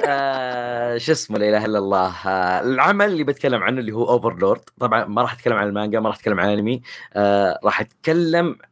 آه 0.06 0.98
شو 0.98 1.12
اسمه 1.12 1.38
لا 1.38 1.48
إله 1.48 1.64
إلا 1.64 1.78
الله. 1.78 2.14
آه 2.26 2.60
العمل 2.60 3.06
اللي 3.06 3.24
بتكلم 3.24 3.62
عنه 3.62 3.80
اللي 3.80 3.92
هو 3.92 4.08
Overlord 4.08 4.60
طبعا 4.80 5.04
ما 5.04 5.22
راح 5.22 5.32
أتكلم 5.32 5.56
عن 5.56 5.66
المانجا 5.68 6.00
ما 6.00 6.08
راح 6.08 6.16
أتكلم 6.16 6.40
عن 6.40 6.48
الانمي 6.52 6.82
آه 7.14 7.58
راح 7.64 7.80
أتكلم 7.80 8.25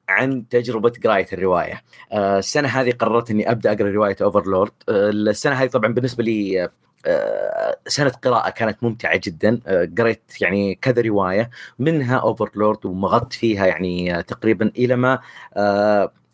عن 0.09 0.48
تجربة 0.48 0.93
قراية 1.05 1.26
الرواية. 1.32 1.82
آه 2.12 2.39
السنة 2.39 2.68
هذه 2.68 2.90
قررت 2.93 3.31
إني 3.31 3.51
أبدأ 3.51 3.72
أقرأ 3.72 3.90
رواية 3.90 4.16
Overlord 4.22 4.72
آه 4.89 5.10
السنة 5.10 5.55
هذه 5.55 5.68
طبعا 5.68 5.93
بالنسبة 5.94 6.24
لي 6.24 6.68
آه، 7.06 7.76
سنة 7.86 8.09
قراءة 8.10 8.51
كانت 8.51 8.78
ممتعة 8.82 9.20
جدا. 9.24 9.60
قريت 9.98 10.22
يعني 10.40 10.74
كذا 10.74 11.02
رواية 11.02 11.51
منها 11.78 12.16
Overlord 12.16 12.86
ومغطت 12.86 13.32
فيها 13.32 13.66
يعني 13.66 14.22
تقريبا 14.22 14.70
إلى 14.78 14.97
ما 14.97 15.18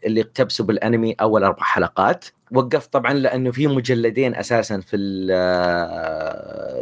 اللي 0.06 0.20
اقتبسوا 0.20 0.66
بالأنمي 0.66 1.12
أول 1.12 1.44
أربع 1.44 1.62
حلقات. 1.62 2.24
وقفت 2.52 2.92
طبعا 2.92 3.12
لأنه 3.12 3.50
في 3.50 3.66
مجلدين 3.66 4.34
أساسا 4.34 4.80
في 4.80 4.96
ال- 4.96 5.30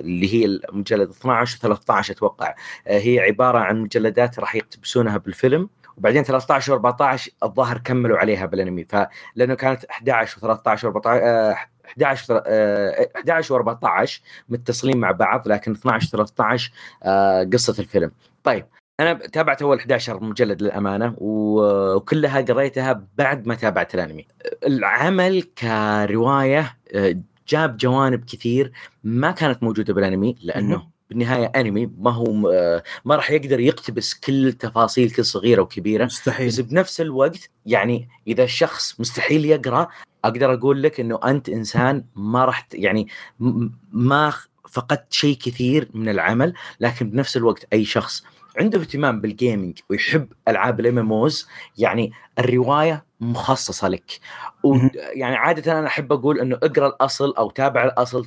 اللي 0.04 0.34
هي 0.34 0.44
المجلد 0.44 1.08
12 1.10 1.56
و 1.56 1.60
13 1.62 2.12
أتوقع 2.14 2.54
هي 2.86 3.20
عبارة 3.20 3.58
عن 3.58 3.80
مجلدات 3.82 4.38
راح 4.38 4.54
يقتبسونها 4.54 5.16
بالفيلم. 5.16 5.68
وبعدين 5.98 6.22
13 6.22 6.72
و 6.72 6.74
14 6.74 7.32
الظاهر 7.42 7.78
كملوا 7.78 8.18
عليها 8.18 8.46
بالانمي. 8.46 8.84
فلانه 8.84 9.54
كانت 9.54 9.84
11 9.84 10.38
و 10.38 10.40
13 10.40 10.88
و 10.88 10.90
14 10.90 11.68
11 11.84 12.34
و 12.34 12.38
11 13.16 13.54
و 13.54 13.56
14 13.56 14.22
متصلين 14.48 14.98
مع 14.98 15.10
بعض 15.10 15.48
لكن 15.48 15.72
12 15.72 16.06
و 16.06 16.10
13 16.10 16.72
آه، 17.02 17.44
قصة 17.44 17.74
الفيلم. 17.78 18.10
طيب 18.44 18.66
أنا 19.00 19.14
تابعت 19.14 19.62
أول 19.62 19.78
11 19.78 20.24
مجلد 20.24 20.62
للأمانة 20.62 21.14
وكلها 21.18 22.40
قريتها 22.40 23.04
بعد 23.18 23.46
ما 23.46 23.54
تابعت 23.54 23.94
الأنمي. 23.94 24.26
العمل 24.66 25.42
كرواية 25.42 26.76
آه، 26.94 27.16
جاب 27.48 27.76
جوانب 27.76 28.24
كثير 28.24 28.72
ما 29.04 29.30
كانت 29.30 29.62
موجودة 29.62 29.94
بالأنمي 29.94 30.36
لأنه. 30.42 30.97
بالنهاية 31.10 31.52
أنمي 31.56 31.90
ما 31.98 32.10
هو 32.10 32.50
آه، 32.52 32.82
ما 33.04 33.16
راح 33.16 33.30
يقدر 33.30 33.60
يقتبس 33.60 34.14
كل 34.14 34.52
تفاصيل 34.52 35.10
كل 35.10 35.24
صغيرة 35.24 35.62
وكبيرة 35.62 36.04
بس 36.04 36.12
مستحيل 36.28 36.62
بنفس 36.62 37.00
الوقت 37.00 37.50
يعني 37.66 38.08
إذا 38.26 38.44
الشخص 38.44 39.00
مستحيل 39.00 39.44
يقرأ 39.44 39.88
أقدر 40.24 40.54
أقول 40.54 40.82
لك 40.82 41.00
إنه 41.00 41.20
أنت 41.24 41.48
إنسان 41.48 42.04
ما 42.16 42.44
راح 42.44 42.68
يعني 42.72 43.08
ما 43.92 44.32
فقدت 44.68 45.12
شيء 45.12 45.36
كثير 45.36 45.88
من 45.94 46.08
العمل 46.08 46.54
لكن 46.80 47.10
بنفس 47.10 47.36
الوقت 47.36 47.66
أي 47.72 47.84
شخص 47.84 48.24
عنده 48.58 48.80
اهتمام 48.80 49.20
بال 49.20 49.35
gaming 49.35 49.78
ويحب 49.90 50.32
ألعاب 50.48 50.80
ال 50.80 50.98
MMOs 50.98 51.48
يعني 51.78 52.12
الرواية 52.38 53.04
مخصصة 53.20 53.88
لك. 53.88 54.20
ويعني 54.62 55.36
عادة 55.36 55.78
أنا 55.78 55.86
أحب 55.86 56.12
أقول 56.12 56.40
إنه 56.40 56.56
اقرأ 56.62 56.86
الأصل 56.86 57.34
أو 57.38 57.50
تابع 57.50 57.84
الأصل. 57.84 58.26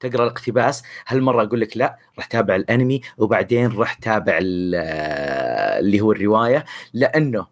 تقرأ 0.00 0.22
الاقتباس 0.24 0.82
هالمرة 1.08 1.42
أقول 1.42 1.60
لك 1.60 1.76
لا 1.76 1.98
راح 2.18 2.26
تابع 2.26 2.54
الأنمي 2.56 3.00
وبعدين 3.18 3.76
راح 3.78 3.94
تابع 3.94 4.38
ال- 4.42 4.74
اللي 5.84 6.00
هو 6.00 6.12
الرواية 6.12 6.64
لأنه 6.94 7.46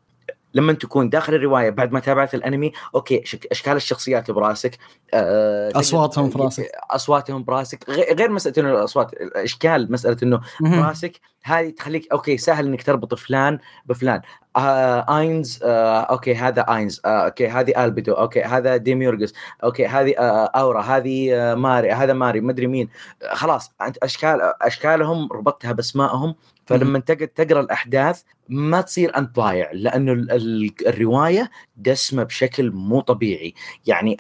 لما 0.57 0.73
تكون 0.73 1.09
داخل 1.09 1.35
الرواية 1.35 1.71
بعد 1.71 1.93
ما 1.93 2.01
تابعت 2.01 2.35
الأنمي 2.35 2.73
okay 2.95 3.23
شك 3.25 3.47
أشكال 3.51 3.77
الشخصيات 3.77 4.31
براسك 4.31 4.79
آه، 5.15 5.69
تقدر- 5.69 5.81
أصواتهم 5.81 6.31
في 6.31 6.39
راسك. 6.39 6.69
أصواتهم 6.91 7.45
براسك 7.45 7.91
غير 7.91 8.31
مسألة 8.31 8.55
إنه 8.59 8.71
الأصوات 8.79 9.13
الأشكال 9.13 9.93
مسألة 9.93 10.17
إنه. 10.23 10.41
براسك 10.61 11.21
هذه 11.45 11.71
تخليك 11.71 12.13
okay 12.13 12.39
سهل 12.39 12.67
إنك 12.67 12.83
تربط 12.83 13.15
فلان 13.15 13.59
بفلان 13.87 14.21
آه 14.57 15.19
آينز 15.19 15.61
آه 15.63 16.01
okay 16.01 16.35
هذا 16.35 16.63
آينز 16.63 17.01
آه 17.05 17.09
okay 17.09 17.49
هذه 17.49 17.85
ألبيدو 17.85 18.13
okay 18.13 18.43
هذا 18.43 18.77
ديميورجس 18.77 19.35
okay 19.65 19.87
هذه 19.87 20.15
آه 20.19 20.45
أورا 20.47 20.83
هذه 20.83 21.35
آه 21.35 21.55
ماري 21.55 21.93
هذا 21.93 22.13
ماري 22.13 22.41
مدري 22.41 22.67
مين 22.67 22.89
آه 23.23 23.35
خلاص 23.35 23.73
أنت 23.83 23.99
اشكال 24.03 24.53
أشكالهم 24.63 25.29
ربطتها 25.33 25.73
بأسمائهم 25.73 26.35
فلما 26.67 26.99
تقعد 26.99 27.29
تقرا 27.29 27.61
الأحداث 27.61 28.23
ما 28.49 28.81
تصير 28.81 29.17
انت 29.17 29.37
ضايع 29.37 29.71
لأنه 29.73 30.13
ال- 30.13 30.31
ال- 30.31 30.89
الرواية 30.89 31.51
دسمة 31.77 32.23
بشكل 32.23 32.71
مو 32.71 33.01
طبيعي. 33.01 33.55
يعني 33.87 34.17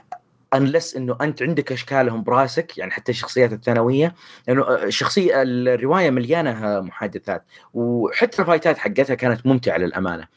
unless 0.55 0.97
إنه 0.97 1.17
أنت 1.21 1.43
عندك 1.43 1.73
أشكالهم 1.73 2.23
براسك 2.23 2.79
يعني 2.79 2.91
حتى 2.91 3.13
الشخصيات 3.13 3.53
الثانوية 3.53 4.15
لأنه 4.49 4.75
الشخصيه 4.75 5.43
الرواية 5.43 6.11
مليانة 6.11 6.81
محادثات. 6.81 7.45
وحتى 7.75 8.43
الفايتات 8.43 8.79
حقتها 8.79 9.15
كانت 9.15 9.47
ممتعة 9.47 9.77
للأمانة. 9.77 10.29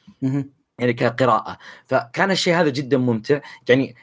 يعني 0.80 0.93
كقراءة. 0.93 1.57
فكان 1.85 2.31
الشيء 2.31 2.56
هذا 2.56 2.69
جدا 2.69 2.97
ممتع. 2.97 3.39
يعني 3.69 3.95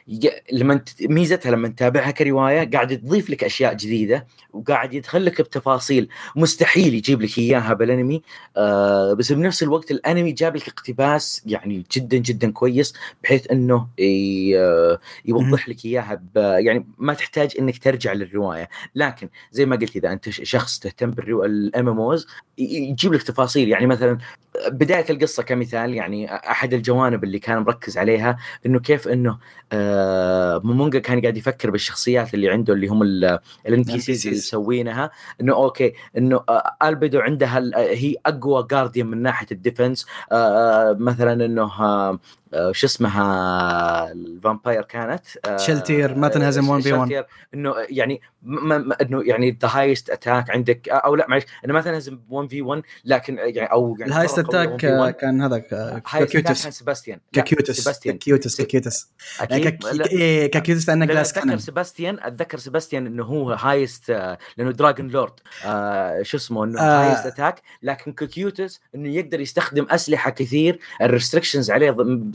لما 0.51 0.81
ميزتها 1.01 1.51
لما 1.51 1.67
تتابعها 1.67 2.11
كرواية 2.11 2.71
قاعد 2.71 2.97
تضيف 2.97 3.29
لك 3.29 3.43
أشياء 3.43 3.73
جديدة 3.73 4.27
وقاعد 4.53 4.93
يدخل 4.93 5.25
لك 5.25 5.41
بتفاصيل 5.41 6.09
مستحيل 6.35 6.93
يجيب 6.93 7.21
لك 7.21 7.37
إياها 7.37 7.73
بالأنمي. 7.73 8.21
آه 8.57 9.13
بس 9.13 9.31
بنفس 9.31 9.63
الوقت 9.63 9.91
الأنمي 9.91 10.31
جاب 10.31 10.55
لك 10.55 10.67
اقتباس 10.67 11.43
يعني 11.45 11.83
جدا 11.91 12.17
جدا 12.17 12.51
كويس 12.51 12.93
بحيث 13.23 13.51
أنه 13.51 13.87
آه، 13.99 14.99
يوضح 15.25 15.69
لك 15.69 15.85
إياها 15.85 16.21
يعني 16.35 16.85
ما 16.97 17.13
تحتاج 17.13 17.55
أنك 17.59 17.77
ترجع 17.77 18.13
للرواية. 18.13 18.69
لكن 18.95 19.29
زي 19.51 19.65
ما 19.65 19.75
قلت 19.75 19.95
إذا 19.95 20.11
أنت 20.11 20.29
شخص 20.29 20.79
تهتم 20.79 21.11
بالام 21.11 21.89
ام 21.89 22.17
يجيب 22.57 23.13
لك 23.13 23.23
تفاصيل. 23.23 23.69
يعني 23.69 23.87
مثلا 23.87 24.17
بداية 24.67 25.05
القصة 25.09 25.43
كمثال 25.43 25.93
يعني 25.93 26.27
احد 26.67 26.73
الجوانب 26.73 27.23
اللي 27.23 27.39
كان 27.39 27.57
مركز 27.59 27.97
عليها 27.97 28.37
إنه 28.65 28.79
كيف 28.79 29.07
إنه 29.07 29.37
آه 29.71 30.61
مومونجا 30.63 30.99
كان 30.99 31.21
قاعد 31.21 31.37
يفكر 31.37 31.71
بالشخصيات 31.71 32.33
اللي 32.33 32.49
عنده 32.49 32.73
اللي 32.73 32.87
هم 32.87 33.03
ال 33.03 33.83
NPCs 33.83 34.27
اللي. 34.27 34.37
مسوينها 34.37 35.11
إنه 35.41 35.53
okay 35.53 35.93
إنه 36.17 36.43
آه 36.49 36.75
البيدو 36.83 37.19
عندها 37.19 37.57
ال- 37.57 37.75
هي 37.75 38.15
أقوى 38.25 38.67
guardian 38.71 39.07
من 39.07 39.21
ناحية 39.21 39.47
ال 39.51 39.58
defense 39.58 40.05
آه 40.31 40.97
مثلا 40.99 41.45
إنه 41.45 41.63
آه 41.63 42.09
آه، 42.09 42.19
شو 42.71 42.87
اسمها 42.87 44.11
ال 44.11 44.20
vampire 44.20 44.81
كانت؟ 44.83 45.25
آه، 45.45 45.57
شلتير 45.57 46.15
ما 46.15 46.27
تنهزم 46.27 46.69
1 46.69 46.81
في 46.83 46.93
1 46.93 47.01
شلتير. 47.09 47.25
إنه 47.53 47.73
يعني 47.89 48.21
إنه 49.01 49.23
يعني 49.25 49.57
the 49.61 49.69
highest 49.73 50.09
attack 50.09 50.49
عندك. 50.49 50.89
أو 50.89 51.15
لا 51.15 51.25
معلش 51.29 51.45
إنه 51.65 51.73
ما 51.73 51.81
تنهزم 51.81 52.19
1 52.29 52.49
في 52.49 52.61
1 52.61 52.81
لكن 53.05 53.37
يعني 53.37 53.71
أو 53.71 53.95
يعني 53.99 54.11
ال 54.11 54.14
highest 54.14 54.39
attack 54.39 54.81
1v1. 54.81 54.85
آه، 54.85 55.11
كان 55.11 55.41
هذاك 55.41 55.73
آه، 55.73 55.99
كاكيوتس. 55.99 56.63
كان 56.63 56.71
سيباستيان 56.71 57.19
لا، 57.33 57.41
كاكيوتس 57.41 57.71
سيباستيان 57.79 58.17
كاكيوتس 58.17 58.61
كاكيوتس. 58.61 59.11
لا- 59.93 60.05
إيه، 60.11 60.51
كاكيوتس 60.51 60.89
لأنه 60.89 61.05
لا، 61.05 61.09
لا، 61.09 61.13
خلاص 61.13 61.31
أتذكر 61.31 61.47
كانن 61.47 61.59
سيباستيان 61.59 62.19
أتذكر 62.21 62.57
سيباستيان 62.57 63.05
إنه 63.07 63.23
هو 63.23 63.51
highest 63.51 64.09
آه، 64.09 64.37
لأنه 64.57 64.71
dragon 64.71 65.07
lord 65.07 65.33
آه 65.65 66.21
شو 66.21 66.37
اسمه 66.37 66.63
إنه 66.63 66.81
آه. 66.81 67.09
highest 67.09 67.25
attack 67.25 67.61
لكن 67.83 68.11
كوكيوتس 68.13 68.79
إنه 68.95 69.09
يقدر 69.09 69.39
يستخدم 69.39 69.87
أسلحة 69.89 70.31
كثير 70.31 70.79
ال 71.01 71.06
restrictions 71.06 71.71
عليه 71.71 71.91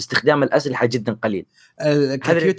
باستخدام 0.06 0.42
الأسلحة 0.42 0.86
جدا 0.86 1.12
قليل. 1.12 1.46
أتذكره. 1.80 2.52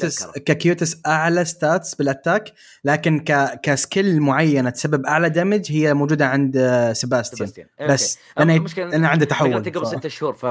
كاكيوتس 0.46 0.98
أعلى 1.08 1.46
stats 1.46 1.96
بال 1.96 2.10
attack 2.10 2.54
لكن 2.86 3.20
ك 3.20 3.60
ك 3.64 3.73
skill 3.73 4.22
معينة 4.22 4.70
تسبب 4.70 5.06
أعلى 5.06 5.30
damage 5.30 5.72
هي 5.72 5.94
موجودة 5.94 6.28
عند 6.28 6.58
آه، 6.58 6.94
سيباستيان 6.94 7.38
سيباستيان 7.38 7.68
بس. 7.90 8.20
أنا 8.40 8.66
أنا 8.78 9.08
عنده 9.08 9.26
تحول 9.26 9.56
قبل 9.56 9.88
ست 9.88 10.08
شهور 10.08 10.34
ف 10.34 10.44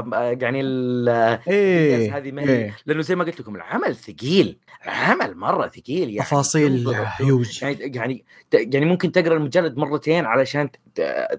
يعني 0.43 0.61
ال- 0.61 1.09
إيه 1.49 2.17
هذه 2.17 2.33
ما 2.33 2.43
هي 2.43 2.49
إيه. 2.49 2.77
لأنه 2.87 3.03
زي 3.03 3.15
ما 3.17 3.25
قلت 3.25 3.41
لكم 3.41 3.57
العمل 3.57 3.97
ثقيل. 3.97 4.59
العمل 4.85 5.37
مرة 5.37 5.69
ثقيل 5.69 6.11
يعني 6.11 6.19
تفاصيل 6.29 6.89
هيوج 6.89 7.63
يعني 7.63 7.79
يعني 7.81 8.25
يعني 8.53 8.87
ممكن 8.87 9.13
تقرأ 9.13 9.37
المجلد 9.37 9.77
مرتين 9.77 10.25
علشان 10.25 10.69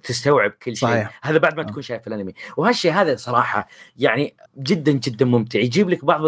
تستوعب 0.04 0.52
كل 0.52 0.76
شيء 0.76 0.90
صحيح. 0.90 1.20
هذا 1.24 1.38
بعد 1.38 1.56
ما 1.56 1.62
آه. 1.62 1.66
تكون 1.66 1.82
شايف 1.82 2.08
الانمي 2.08 2.34
وهالشيء 2.58 2.92
هذا 2.92 3.16
صراحة 3.16 3.68
يعني 3.98 4.36
جدا 4.58 4.92
جدا 4.92 5.26
ممتع 5.26 5.60
يجيب 5.60 5.90
لك 5.90 6.06
بعض 6.06 6.22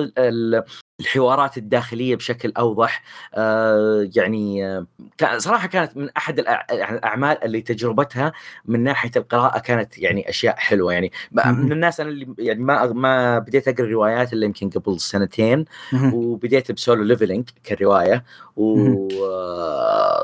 الحوارات 0.99 1.57
الداخلية 1.57 2.15
بشكل 2.15 2.53
أوضح 2.57 3.03
آه 3.34 4.09
يعني 4.15 4.65
آه، 4.65 4.85
صراحة 5.38 5.67
كانت 5.67 5.97
من 5.97 6.09
أحد 6.17 6.43
يعني 6.69 6.97
الأعمال 6.97 7.43
اللي 7.43 7.61
تجربتها 7.61 8.34
من 8.65 8.84
ناحية 8.84 9.11
القراءة 9.15 9.59
كانت 9.59 9.97
يعني 9.97 10.30
أشياء 10.30 10.55
حلوة 10.55 10.93
يعني. 10.93 11.11
من 11.31 11.72
الناس 11.72 11.99
أنا 11.99 12.09
اللي 12.09 12.27
يعني 12.38 12.63
ما 12.63 12.85
ما 12.85 13.39
بديت 13.39 13.67
أقرأ 13.67 13.85
روايات 13.85 14.34
إلا 14.34 14.45
يمكن 14.45 14.69
قبل 14.69 14.99
سنتين. 14.99 15.65
وبديت 16.13 16.72
بسولو 16.72 17.03
ليفلينج 17.03 17.49
كرواية. 17.65 18.23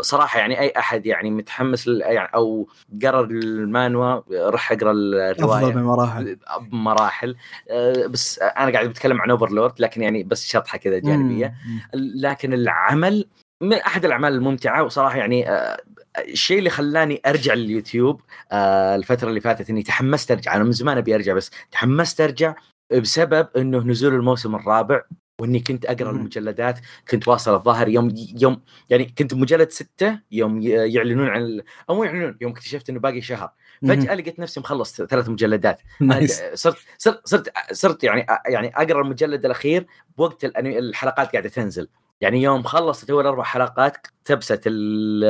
وصراحه 0.01 0.39
يعني 0.39 0.59
أي 0.59 0.73
أحد 0.77 1.05
يعني 1.05 1.31
متحمس 1.31 1.87
يعني 1.87 2.29
أو 2.35 2.67
قرا 3.03 3.21
المانوا 3.21 4.21
راح 4.31 4.71
أقرأ 4.71 4.91
الرواية 4.91 5.63
أفضل 5.67 5.73
بمراحل 5.73 6.37
بمراحل 6.61 7.35
آه، 7.69 8.07
بس 8.07 8.39
أنا 8.39 8.71
قاعد 8.71 8.89
بتكلم 8.89 9.21
عن 9.21 9.31
اوفرلورد 9.31 9.73
لكن 9.79 10.01
يعني 10.01 10.23
بس 10.23 10.47
شطحه 10.61 10.77
كذا 10.77 10.99
جانبية. 10.99 11.55
لكن 11.93 12.53
العمل 12.53 13.25
من 13.61 13.73
أحد 13.73 14.05
الأعمال 14.05 14.33
الممتعة 14.33 14.83
وصراحة 14.83 15.17
يعني 15.17 15.49
آه، 15.49 15.81
الشيء 16.19 16.59
اللي 16.59 16.69
خلاني 16.69 17.21
أرجع 17.25 17.53
لليوتيوب 17.53 18.21
آه، 18.51 18.95
الفترة 18.95 19.29
اللي 19.29 19.41
فاتت 19.41 19.69
إني 19.69 19.83
تحمست 19.83 20.31
أرجع 20.31 20.55
أنا 20.55 20.63
من 20.63 20.71
زمان 20.71 20.97
أبي 20.97 21.15
أرجع 21.15 21.33
بس 21.33 21.51
تحمست 21.71 22.21
أرجع 22.21 22.55
بسبب 22.91 23.47
إنه 23.57 23.77
نزول 23.77 24.13
الموسم 24.13 24.55
الرابع 24.55 25.01
وإني 25.41 25.59
كنت 25.59 25.85
أقرأ. 25.85 26.11
المجلدات 26.11 26.79
كنت 27.11 27.27
واصل 27.27 27.53
الظاهر 27.53 27.87
يوم 27.87 28.13
يوم 28.41 28.61
يعني 28.89 29.05
كنت 29.17 29.33
بمجلد 29.33 29.69
ستة 29.69 30.19
يوم 30.31 30.61
يعلنون 30.61 31.27
عن 31.27 31.61
أو 31.89 31.95
مو 31.95 32.03
يعلنون 32.03 32.37
يوم 32.41 32.51
اكتشفت 32.51 32.89
إنه 32.89 32.99
باقي 32.99 33.21
شهر. 33.21 33.51
فجأة 33.87 34.15
لقيت 34.15 34.39
نفسي 34.39 34.59
مخلص 34.59 35.01
ثلاث 35.01 35.29
مجلدات. 35.29 35.81
صرت 36.53 36.77
صرت 36.97 37.27
صرت 37.27 37.53
صرت 37.71 38.03
يعني 38.03 38.25
يعني 38.47 38.67
أقرأ 38.75 39.01
المجلد 39.01 39.45
الأخير 39.45 39.87
بوقت 40.17 40.45
الحلقات 40.45 41.31
قاعدة 41.31 41.49
تنزل. 41.49 41.87
يعني 42.21 42.41
يوم 42.41 42.63
خلصت 42.63 43.09
أول 43.09 43.25
أربع 43.27 43.43
حلقات 43.43 43.97
اقتبست 43.97 44.61
ال- 44.65 45.23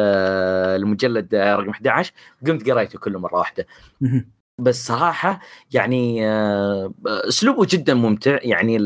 المجلد 0.81 1.35
رقم 1.35 1.69
11 1.69 2.13
قمت 2.47 2.69
قريته 2.69 2.99
كله 2.99 3.19
مرة 3.19 3.35
واحدة. 3.35 3.67
بس 4.57 4.88
صراحة 4.88 5.40
يعني 5.72 6.28
آه، 6.30 6.94
أسلوبه 7.07 7.65
جدا 7.69 7.94
ممتع 7.94 8.38
يعني 8.41 8.78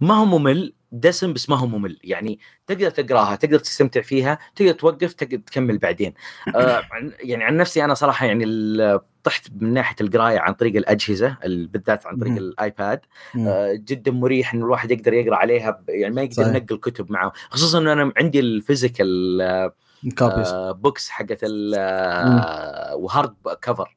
ما 0.00 0.14
هو 0.14 0.24
ممل 0.24 0.72
دسم 0.92 1.32
بس 1.32 1.50
ما 1.50 1.56
هو 1.58 1.66
ممل 1.66 1.98
يعني 2.04 2.38
تقدر 2.66 2.90
تقراها 2.90 3.36
تقدر 3.36 3.58
تستمتع 3.58 4.00
فيها 4.00 4.38
تقدر 4.56 4.72
توقف 4.72 5.12
تقدر 5.12 5.36
تكمل 5.36 5.78
بعدين 5.78 6.14
آه، 6.56 6.82
عن- 6.92 7.12
يعني 7.20 7.44
عن 7.44 7.56
نفسي 7.56 7.84
أنا 7.84 7.94
صراحة 7.94 8.26
يعني 8.26 8.44
طحت 9.24 9.48
من 9.60 9.72
ناحية 9.74 9.96
القراية 10.00 10.38
عن 10.38 10.52
طريق 10.54 10.76
الأجهزة 10.76 11.36
ال- 11.44 11.66
بالذات 11.66 12.06
عن 12.06 12.16
طريق. 12.16 12.32
الآيباد. 12.36 13.00
آه، 13.38 13.72
جدا 13.74 14.10
مريح 14.10 14.54
إن 14.54 14.60
الواحد 14.62 14.90
يقدر 14.90 15.12
يقرأ 15.12 15.36
عليها 15.36 15.82
يعني 15.88 16.14
ما 16.14 16.22
يقدر. 16.22 16.42
ينقل 16.42 16.76
كتب 16.76 17.12
معه 17.12 17.32
خصوصا 17.50 17.78
انه 17.78 17.92
أنا 17.92 18.12
عندي 18.16 18.40
ال 18.40 18.51
physical 18.51 19.40
آه، 19.40 20.72
books 20.72 21.10
حقت 21.10 21.38
و 22.94 23.02
hard 23.02 23.34
cover. 23.62 23.96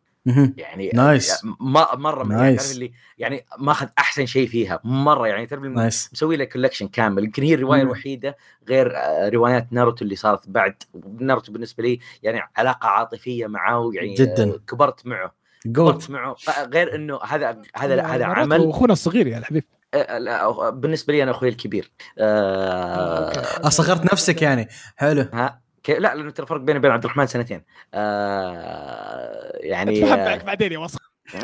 يعني 0.57 0.91
nice. 0.94 1.45
ما 1.60 1.95
مرة 1.95 2.23
من 2.23 2.31
يعني 2.31 2.43
nice. 2.44 2.61
تعرف 2.64 2.72
اللي 2.76 2.91
يعني 3.18 3.45
ماخذ 3.60 3.88
أحسن 3.97 4.26
شيء 4.26 4.47
فيها 4.47 4.80
مرة 4.84 5.27
يعني 5.27 5.45
تعرف 5.45 5.64
nice. 5.64 6.10
مسوي 6.14 6.35
له 6.38 6.43
collection 6.45 6.88
كامل. 6.88 7.23
يمكن 7.23 7.43
هي 7.43 7.53
الرواية. 7.53 7.81
الوحيدة 7.81 8.38
غير 8.69 8.97
آه، 8.97 9.30
روايات 9.30 9.68
ناروتو 9.72 10.06
اللي 10.06 10.15
صارت 10.15 10.49
بعد. 10.49 10.84
ناروتو 11.19 11.51
بالنسبة 11.51 11.84
لي 11.84 11.99
يعني 12.23 12.41
علاقة 12.57 12.88
عاطفية 12.88 13.47
معاه 13.47 13.91
يعني 13.93 14.14
جداً. 14.14 14.43
آه، 14.43 14.60
كبرت 14.68 15.06
معه. 15.07 15.34
كبرت 15.65 16.10
معه. 16.10 16.35
آه، 16.49 16.65
غير 16.65 16.95
إنه 16.95 17.19
هذا 17.27 17.61
هذا 17.76 18.03
هذا 18.03 18.26
عمل. 18.26 18.69
أخونا 18.69 18.93
الصغير 18.93 19.27
يا 19.27 19.38
الحبيب. 19.38 19.64
آه، 19.93 20.18
لا، 20.18 20.69
بالنسبة 20.69 21.14
لي 21.14 21.23
أنا 21.23 21.31
أخوي 21.31 21.49
الكبير. 21.49 21.91
آه 22.19 23.31
أصغرت 23.68 24.14
نفسك 24.14 24.41
يعني. 24.41 24.68
حلو. 24.95 25.26
ها؟ 25.34 25.61
كي- 25.84 25.93
لا 25.99 26.15
لأنه 26.15 26.31
ترى 26.31 26.43
الفرق 26.43 26.60
بيني 26.61 26.80
وبين 26.80 26.91
عبد 26.91 27.03
الرحمن 27.06 27.27
سنتين. 27.27 27.64
آه 27.93 29.51
يعني 29.57 29.99
اتفهم 30.03 30.26
معك 30.26 30.43
بعدين 30.45 30.72
يا 30.72 30.77
وصل. 30.80 30.99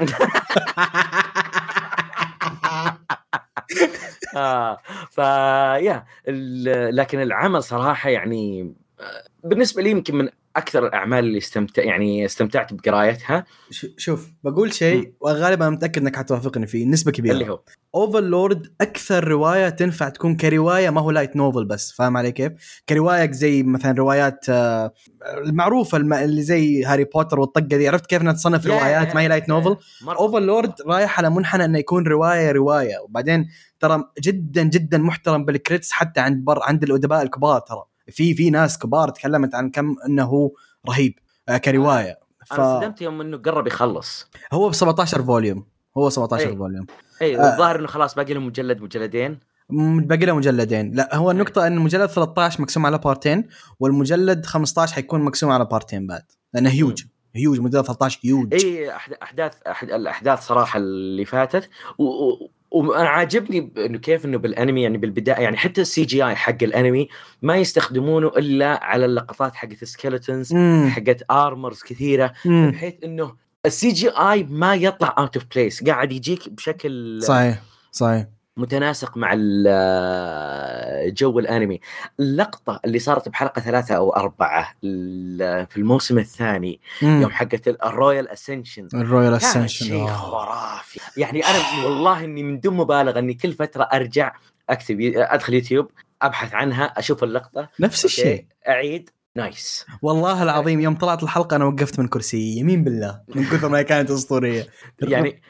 آه 4.35 4.77
فيا 5.11 6.05
لكن 6.91 7.21
العمل 7.21 7.63
صراحة 7.63 8.09
يعني 8.09 8.73
آه، 8.99 9.23
بالنسبة 9.43 9.81
لي 9.81 9.89
يمكن 9.91 10.15
من 10.15 10.29
أكثر 10.55 10.87
الأعمال 10.87 11.19
اللي 11.19 11.37
استمتع 11.37 11.83
يعني 11.83 12.25
استمتعت 12.25 12.73
بقرايتها. 12.73 13.45
شوف 13.97 14.27
بقول 14.43 14.73
شيء 14.73 15.13
وغالبا 15.19 15.69
متأكد 15.69 16.01
إنك 16.01 16.15
حتوافقني 16.15 16.67
فيه 16.67 16.85
نسبة 16.85 17.11
كبيرة. 17.11 17.33
اللي 17.33 17.49
هو؟ 17.49 17.59
اوفرلورد 17.95 18.67
أكثر 18.81 19.27
رواية 19.27 19.69
تنفع 19.69 20.09
تكون 20.09 20.35
كرواية 20.35 20.89
ما 20.89 21.01
هو 21.01 21.11
light 21.11 21.35
novel 21.35 21.65
بس 21.65 21.91
فاهم 21.91 22.17
علي 22.17 22.31
كيف؟ 22.31 22.51
كرواية 22.89 23.31
زي 23.31 23.63
مثلا 23.63 23.91
روايات 23.91 24.45
آه، 24.49 24.93
المعروفة 25.45 25.97
الم- 25.97 26.13
اللي 26.13 26.41
زي 26.41 26.83
هاري 26.83 27.03
بوتر 27.03 27.39
والطقة 27.39 27.61
دي 27.61 27.87
عرفت 27.87 28.05
كيف 28.05 28.21
إنها 28.21 28.33
تصنف 28.33 28.65
يا- 28.65 28.69
روايات 28.71 29.07
يا- 29.07 29.13
ما 29.13 29.21
هي 29.21 29.27
light 29.27 29.49
novel؟ 29.49 29.77
اوفرلورد 30.07 30.73
رايح 30.87 31.19
على 31.19 31.29
منحنى 31.29 31.65
إنه 31.65 31.79
يكون 31.79 32.07
رواية 32.07 32.51
رواية. 32.51 32.99
وبعدين 32.99 33.47
ترى 33.79 34.03
جدا 34.21 34.63
جدا 34.63 34.97
محترم 34.97 35.45
بال 35.45 35.55
critics 35.55 35.91
حتى 35.91 36.19
عند 36.19 36.43
بر 36.45 36.59
عند 36.63 36.83
الأدباء 36.83 37.21
الكبار 37.21 37.59
ترى. 37.59 37.83
في 38.11 38.33
في 38.33 38.49
ناس 38.49 38.79
كبار 38.79 39.09
تكلمت 39.09 39.55
عن 39.55 39.69
كم 39.69 39.95
إنه 40.07 40.51
رهيب 40.89 41.19
آه، 41.49 41.57
كرواية. 41.57 42.19
أنا 42.51 42.79
صدمت 42.79 43.01
يوم 43.01 43.21
إنه 43.21 43.37
قرب 43.37 43.67
يخلص. 43.67 44.29
هو 44.53 44.69
ب 44.69 44.73
17 44.73 45.23
volume 45.23 45.65
هو 45.97 46.09
17 46.09 46.47
إيه. 46.49 46.55
volume. 46.57 46.85
اي 47.21 47.37
آه. 47.39 47.53
الظاهر 47.53 47.79
إنه 47.79 47.87
خلاص 47.87 48.15
باقي 48.15 48.33
له 48.33 48.39
مجلد 48.39 48.81
مجلدين. 48.81 49.39
باقي 49.69 50.25
له 50.25 50.35
مجلدين. 50.35 50.91
لا 50.91 51.15
هو 51.15 51.31
النقطة 51.31 51.67
إن 51.67 51.73
المجلد 51.77 52.05
13 52.05 52.61
مقسوم 52.61 52.85
على 52.85 52.97
بارتين 52.97 53.47
والمجلد 53.79 54.45
15 54.45 54.93
حيكون 54.95 55.21
مقسوم 55.21 55.49
على 55.51 55.65
بارتين 55.65 56.07
بعد 56.07 56.23
لأنه 56.53 56.69
هيوج 56.69 57.03
هيوج 57.35 57.59
مجلد 57.59 57.81
13 57.85 58.19
هيوج 58.23 58.53
اي 58.53 58.91
أحداث 59.23 59.53
أحد 59.67 59.89
الأحداث 59.91 60.47
صراحة 60.47 60.77
اللي 60.79 61.25
فاتت. 61.25 61.69
و- 61.97 62.03
و- 62.03 62.51
وأنا 62.75 63.09
عاجبني 63.09 63.71
إنه 63.77 63.97
كيف 63.97 64.25
إنه 64.25 64.37
بالأنمي 64.37 64.83
يعني 64.83 64.97
بالبداية 64.97 65.35
يعني 65.43 65.57
حتى 65.57 65.81
ال 65.81 66.05
CGI 66.05 66.35
حق 66.35 66.63
الأنمي 66.63 67.07
ما 67.41 67.57
يستخدمونه 67.57 68.27
إلا 68.27 68.83
على 68.83 69.05
اللقطات 69.05 69.55
حقت 69.55 69.81
ال 69.81 69.88
skeletons 69.88 70.53
مم. 70.53 70.89
حقت 70.95 71.23
armors 71.31 71.83
كثيرة 71.83 72.33
مم. 72.45 72.71
بحيث 72.71 72.93
إنه 73.03 73.35
ال 73.65 73.89
CGI 73.89 74.43
ما 74.43 74.75
يطلع 74.75 75.15
out 75.17 75.37
of 75.37 75.45
place 75.55 75.83
قاعد 75.83 76.11
يجيك 76.11 76.49
بشكل 76.49 77.19
صحيح 77.23 77.61
صحيح 77.91 78.34
متناسق 78.65 79.17
مع 79.17 79.31
ال- 79.37 81.13
جو 81.13 81.39
الانمي. 81.39 81.79
اللقطة 82.19 82.79
اللي 82.85 82.99
صارت 82.99 83.29
بحلقة 83.29 83.59
ثلاثة 83.61 83.95
أو 83.95 84.09
أربعة 84.15 84.73
ال- 84.83 85.67
في 85.67 85.77
الموسم 85.77 86.19
الثاني 86.19 86.79
مم. 87.01 87.21
يوم 87.21 87.31
حقت 87.31 87.67
ال 87.67 87.77
royal 87.77 88.29
ascension 88.29 88.87
ال 88.93 89.01
royal 89.01 89.37
كان 89.37 89.49
ascension 89.49 89.85
شيء 89.85 90.07
خرافي. 90.07 90.99
يعني 91.17 91.45
أنا 91.45 91.83
والله 91.85 92.23
إني 92.23 92.43
من 92.43 92.59
دون 92.59 92.73
مبالغة 92.73 93.19
إني 93.19 93.33
كل 93.33 93.53
فترة 93.53 93.83
أرجع 93.83 94.33
أكتب 94.69 94.97
أدخل 95.15 95.53
يوتيوب 95.53 95.91
أبحث 96.21 96.53
عنها 96.53 96.83
أشوف 96.85 97.23
اللقطة 97.23 97.69
نفس 97.79 98.05
الشيء. 98.05 98.45
أعيد. 98.67 99.09
nice. 99.37 99.85
والله 100.01 100.43
العظيم 100.43 100.81
يوم 100.81 100.95
طلعت 100.95 101.23
الحلقة 101.23 101.55
أنا 101.55 101.65
وقفت 101.65 101.99
من 101.99 102.07
كرسي 102.07 102.57
يمين 102.57 102.83
بالله 102.83 103.21
من 103.35 103.43
كثر 103.43 103.69
ما 103.69 103.81
كانت 103.81 104.11
أسطورية. 104.11 104.67
يعني 105.01 105.41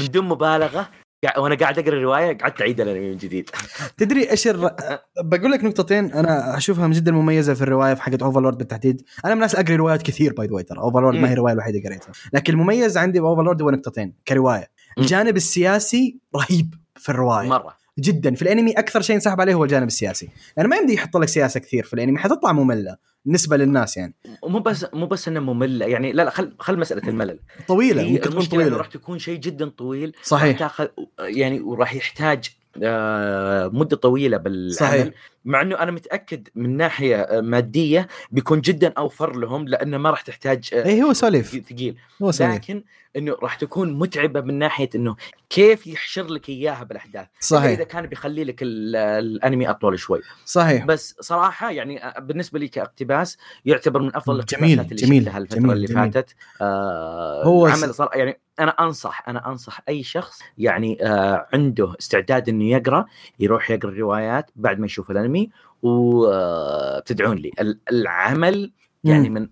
من 0.00 0.10
دون 0.10 0.24
مبالغة 0.28 0.88
وأنا 1.38 1.54
قاعد 1.54 1.78
أقرأ 1.78 1.88
الروايه 1.88 2.38
قعدت 2.38 2.60
أعيد 2.60 2.80
الانمي 2.80 3.10
من 3.10 3.16
جديد. 3.16 3.50
تدري 3.98 4.30
إيش 4.30 4.48
الر... 4.48 4.70
بقول 5.24 5.52
لك 5.52 5.64
نقطتين 5.64 6.12
أنا 6.12 6.56
أشوفها 6.56 6.88
جدا 6.88 7.12
مميزة 7.12 7.54
في 7.54 7.62
الرواية 7.62 7.94
في 7.94 8.02
حقت 8.02 8.22
اوفرلورد 8.22 8.58
بالتحديد. 8.58 9.02
أنا 9.24 9.34
من 9.34 9.38
الناس 9.38 9.56
أقرأ 9.56 9.76
روايات 9.76 10.02
كثير 10.02 10.32
by 10.32 10.46
the 10.46 10.62
ترى. 10.62 10.78
اوفرلورد 10.78 11.16
ما 11.16 11.28
هي. 11.28 11.32
الروايه 11.32 11.52
الوحيدة 11.54 11.88
قريتها. 11.88 12.12
لكن 12.32 12.52
المميز 12.52 12.98
عندي 12.98 13.20
بأوفرلورد 13.20 13.62
هو 13.62 13.70
نقطتين 13.70 14.14
كرواية. 14.28 14.70
الجانب 14.98 15.36
السياسي 15.36 16.18
رهيب 16.36 16.74
في 16.96 17.08
الرواية. 17.08 17.48
مرة. 17.48 17.83
جدا. 17.98 18.34
في 18.34 18.42
الأنمي 18.42 18.72
أكثر 18.72 19.00
شيء 19.00 19.16
انسحب 19.16 19.40
عليه 19.40 19.54
هو 19.54 19.64
الجانب 19.64 19.86
السياسي. 19.86 20.28
لأنه 20.56 20.68
ما 20.68 20.76
يمدي 20.76 20.94
يحط 20.94 21.16
لك 21.16 21.28
سياسة 21.28 21.60
كثير 21.60 21.84
في 21.84 21.94
الأنمي 21.94 22.18
حتطلع 22.18 22.52
مملة 22.52 22.96
بالنسبة 23.24 23.56
للناس 23.56 23.96
يعني. 23.96 24.14
مو 24.46 24.58
بس 24.58 24.86
مو 24.92 25.06
بس 25.06 25.28
إنه 25.28 25.40
مملة 25.40 25.86
يعني 25.86 26.12
لا 26.12 26.22
لا 26.22 26.30
خل 26.30 26.52
خل 26.58 26.78
مسألة 26.78 27.08
الملل. 27.08 27.38
طويلة 27.68 28.02
ممكن 28.02 28.30
تكون 28.30 28.44
طويلة. 28.44 28.76
راح 28.76 28.86
تكون 28.86 29.18
شيء 29.18 29.38
جدا 29.38 29.68
طويل 29.68 30.12
صحيح. 30.22 30.58
تاخذ 30.58 30.86
يعني 31.20 31.60
وراح 31.60 31.94
يحتاج 31.94 32.50
آه، 32.82 33.68
مدة 33.68 33.96
طويلة 33.96 34.36
بالعمل. 34.36 34.74
صحيح. 34.74 35.08
مع 35.44 35.62
إنه 35.62 35.78
أنا 35.78 35.90
متأكد 35.90 36.48
من 36.54 36.76
ناحية 36.76 37.16
آه، 37.16 37.40
مادية 37.40 38.08
بيكون 38.30 38.60
جدا 38.60 38.92
أوفر 38.98 39.36
لهم 39.36 39.68
لأنه 39.68 39.98
ما 39.98 40.10
راح 40.10 40.20
تحتاج 40.20 40.70
آه، 40.74 40.84
اي 40.84 41.02
هو 41.02 41.12
سواليف. 41.12 41.50
ثقيل. 41.70 41.96
هو 42.22 42.30
سواليف. 42.32 42.54
لكن 42.54 42.84
إنه 43.16 43.36
راح 43.42 43.54
تكون 43.54 43.92
متعبة 43.92 44.40
من 44.40 44.58
ناحية 44.58 44.90
إنه 44.94 45.16
كيف 45.50 45.86
يحشر 45.86 46.26
لك 46.26 46.48
إياها 46.48 46.84
بالأحداث. 46.84 47.26
اذا 47.26 47.28
صحيح. 47.40 47.82
كان 47.82 48.06
بيخلي 48.06 48.44
لك 48.44 48.62
ال- 48.62 48.96
الأنمي 48.96 49.70
أطول 49.70 49.98
شوي. 49.98 50.20
صحيح. 50.44 50.84
بس 50.84 51.16
صراحة 51.20 51.70
يعني 51.70 52.04
آه، 52.04 52.20
بالنسبة 52.20 52.58
لي 52.58 52.68
كاقتباس 52.68 53.38
يعتبر 53.64 54.00
من 54.02 54.16
أفضل 54.16 54.44
جميل، 54.44 54.72
الاقتباسات 54.72 54.92
اللي 54.92 55.06
جميل، 55.06 55.24
شفتها 55.24 55.38
الفترة 55.38 55.58
جميل، 55.58 55.72
اللي 55.72 55.86
جميل. 55.86 56.12
فاتت. 56.12 56.34
آه 56.60 57.42
هو 57.44 57.66
عمل 57.66 57.94
صراحة 57.94 58.16
يعني 58.18 58.40
أنا 58.60 58.70
أنصح 58.70 59.28
أنا 59.28 59.48
أنصح 59.48 59.80
أي 59.88 60.02
شخص 60.02 60.38
يعني 60.58 60.98
آه 61.06 61.46
عنده 61.52 61.94
استعداد 62.00 62.48
إنه 62.48 62.64
يقرأ 62.64 63.04
يروح 63.40 63.70
يقرأ 63.70 63.90
الروايات 63.90 64.50
بعد 64.56 64.78
ما 64.78 64.86
يشوف 64.86 65.10
الأنمي. 65.10 65.33
وتدعون 65.82 67.36
لي. 67.36 67.50
ال- 67.60 67.80
العمل 67.90 68.72
يعني 69.04 69.30
من 69.30 69.48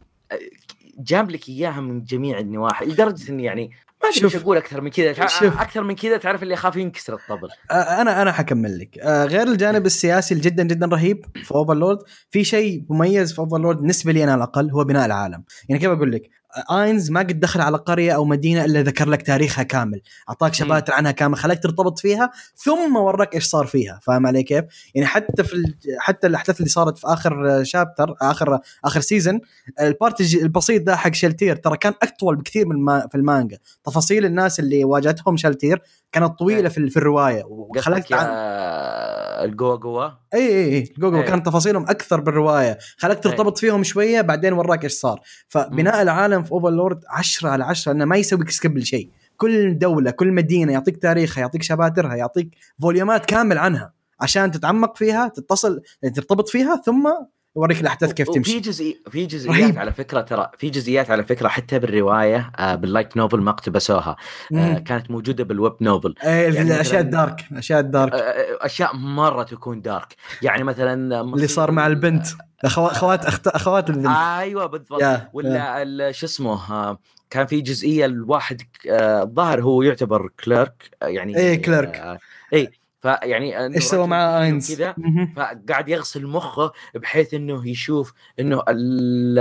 جاب 0.99 1.31
لك 1.31 1.49
إياها 1.49 1.81
من 1.81 2.05
جميع 2.05 2.39
النواحي 2.39 2.87
لدرجة 2.87 3.31
إني 3.31 3.45
يعني 3.45 3.71
ما 4.03 4.09
أدري. 4.09 4.25
إيش 4.25 4.37
أقول 4.37 4.57
أكثر 4.57 4.81
من 4.81 4.91
كذا. 4.91 5.11
أكثر 5.43 5.83
من 5.83 5.95
كذا 5.95 6.17
تعرف 6.17 6.43
اللي 6.43 6.55
اخاف 6.55 6.77
ينكسر 6.77 7.15
الطبل. 7.15 7.49
أنا 7.71 8.23
أنا 8.23 8.33
حكمل 8.33 8.79
لك. 8.79 8.99
غير 9.05 9.43
الجانب 9.49 9.87
السياسي 9.87 10.35
جدا 10.35 10.63
جدا 10.63 10.87
رهيب 10.87 11.25
في 11.45 11.53
اوفرلورد 11.55 11.99
في 12.31 12.45
شيء 12.45 12.85
مميز 12.89 13.33
في 13.33 13.39
اوفرلورد 13.39 13.77
بالنسبة 13.77 14.13
لي 14.13 14.25
أنا 14.25 14.33
على 14.33 14.39
الأقل 14.39 14.71
هو 14.71 14.85
بناء 14.85 15.07
العالم. 15.07 15.45
يعني 15.69 15.81
كيف 15.81 15.91
أقول 15.91 16.13
لك؟ 16.13 16.23
آينز 16.71 17.11
ما 17.11 17.21
قد 17.21 17.41
دخل 17.41 17.61
على 17.61 17.77
قرية 17.77 18.13
أو 18.13 18.25
مدينة 18.25 18.65
إلا 18.65 18.83
ذكر 18.83 19.09
لك 19.09 19.23
تاريخها 19.23 19.63
كامل. 19.63 20.03
أعطاك 20.29 20.55
شباتر 20.55 20.93
عنها 20.93 21.13
كامل. 21.13 21.37
خلاك 21.37 21.63
ترتبط 21.63 21.99
فيها 21.99 22.31
ثم 22.57 22.97
وراك 22.97 23.35
إيش 23.35 23.45
صار 23.45 23.67
فيها. 23.67 24.01
فاهم 24.03 24.27
علي 24.27 24.43
كيف؟ 24.43 24.65
يعني 24.95 25.07
حتى 25.07 25.45
في 25.45 25.55
ال... 25.55 25.75
حتى 25.99 26.27
الأحداث 26.27 26.59
اللي 26.59 26.69
صارت 26.69 26.99
في 26.99 27.07
آخر 27.07 27.65
chapter 27.65 28.15
آخر 28.23 28.59
آخر 28.85 29.01
season 29.01 29.41
ال 29.81 29.89
part 29.89 30.21
البسيط 30.21 30.83
ده 30.83 30.97
حق 30.97 31.15
شلتير 31.15 31.57
ترى 31.57 31.77
كان 31.77 31.95
أطول 32.03 32.37
بكثير 32.37 32.67
من 32.69 32.77
ما 32.77 33.09
في 33.11 33.19
المانجا. 33.19 33.59
تفاصيل 33.85 34.25
الناس 34.25 34.61
اللي 34.61 34.85
واجهتهم 34.85 35.37
شلتير 35.37 35.83
كانت 36.13 36.39
طويلة 36.39 36.69
في, 36.69 36.91
في 36.91 36.97
الرواية 36.97 37.45
وخلاك 37.45 38.03
قصدك 38.03 38.11
يا 38.11 39.45
الجوا 39.45 39.77
جوا 39.77 40.05
اي 40.35 40.41
اي 40.49 40.65
اي 40.65 40.95
إيه. 41.03 41.23
كانت 41.23 41.47
تفاصيلهم 41.47 41.83
أكثر 41.83 42.21
بالرواية. 42.21 42.79
خلاك 42.97 43.23
ترتبط 43.23 43.59
فيهم 43.59 43.83
شوية 43.83 44.21
بعدين 44.21 44.53
وراك 44.53 44.85
إيش 44.85 44.93
صار. 44.93 45.21
فبناء 45.49 46.03
العالم 46.03 46.43
في 46.43 46.53
Overlord 46.53 47.01
10 47.09 47.49
على 47.49 47.65
10 47.65 47.93
إنه 47.93 48.05
ما 48.05 48.17
يسوي 48.17 48.47
skip 48.49 48.79
لشيء. 48.79 49.11
كل 49.37 49.79
دولة 49.79 50.11
كل 50.11 50.33
مدينة 50.33 50.73
يعطيك 50.73 50.97
تاريخها 50.97 51.41
يعطيك 51.41 51.63
chapters 51.63 52.09
ها 52.09 52.15
يعطيك 52.15 52.57
volume 52.83 53.20
ات 53.20 53.27
كامل 53.27 53.59
عنها 53.59 53.93
عشان 54.21 54.51
تتعمق 54.51 54.97
فيها 54.97 55.29
تتصل 55.29 55.83
ترتبط 56.15 56.49
فيها 56.49 56.77
ثم 56.77 57.13
يوريك 57.57 57.81
الأحداث 57.81 58.13
كيف 58.13 58.29
تمشي. 58.29 58.61
جزئي 58.61 59.03
في 59.11 59.27
جزئيات 59.27 59.63
رهيب. 59.63 59.79
على 59.79 59.93
فكرة 59.93 60.21
ترى 60.21 60.51
في 60.59 60.71
جزئيات 60.71 61.11
على 61.11 61.25
فكرة 61.25 61.49
حتى 61.49 61.79
بالرواية 61.79 62.51
آه 62.59 62.75
بال 62.75 62.87
light 62.87 63.17
novel 63.17 63.41
ما 63.41 63.51
اقتبسوها. 63.51 64.17
آه. 64.55 64.79
كانت 64.79 65.11
موجودة 65.11 65.45
بال 65.45 65.56
web 65.56 65.73
novel. 65.81 66.15
إيه، 66.25 66.55
يعني 66.55 66.75
الأشياء 66.75 67.01
ال 67.01 67.09
dark 67.09 67.45
الأشياء 67.53 67.81
ال 67.81 67.86
dark. 67.86 68.13
آه 68.15 68.59
أشياء 68.67 68.97
مرة 68.97 69.43
تكون 69.43 69.81
dark. 69.83 70.17
يعني 70.43 70.65
مثلا 70.65 71.21
اللي 71.21 71.47
صار 71.47 71.71
مع 71.71 71.87
البنت. 71.87 72.27
أخوات 72.65 73.25
أخت... 73.25 73.47
أخوات 73.47 73.91
البنت. 73.91 74.07
أيوه 74.39 74.67
بالضبط. 74.67 75.03
Yeah. 75.03 75.31
ولا 75.33 76.13
شو 76.13 76.27
اسمه 76.27 76.73
آه 76.73 76.99
كان 77.31 77.47
في 77.47 77.61
جزئية 77.61 78.05
الواحد 78.05 78.61
آه، 78.91 79.23
الظاهر 79.23 79.63
هو 79.63 79.83
يعتبر 79.83 80.29
cleric 80.45 80.91
آه، 81.03 81.07
يعني 81.07 81.37
إيه، 81.37 81.63
cleric. 81.63 81.97
آه 81.97 82.19
اي 82.53 82.71
فيعني 83.03 83.75
إيش 83.75 83.85
سوى 83.85 84.07
مع 84.07 84.43
Ainz؟ 84.43 84.83
مهم. 84.83 85.33
فقاعد 85.37 85.89
يغسل 85.89 86.27
مخه 86.27 86.73
بحيث 86.95 87.35
إنه 87.35 87.69
يشوف 87.69 88.13
إنه 88.41 88.63
ال 88.69 89.39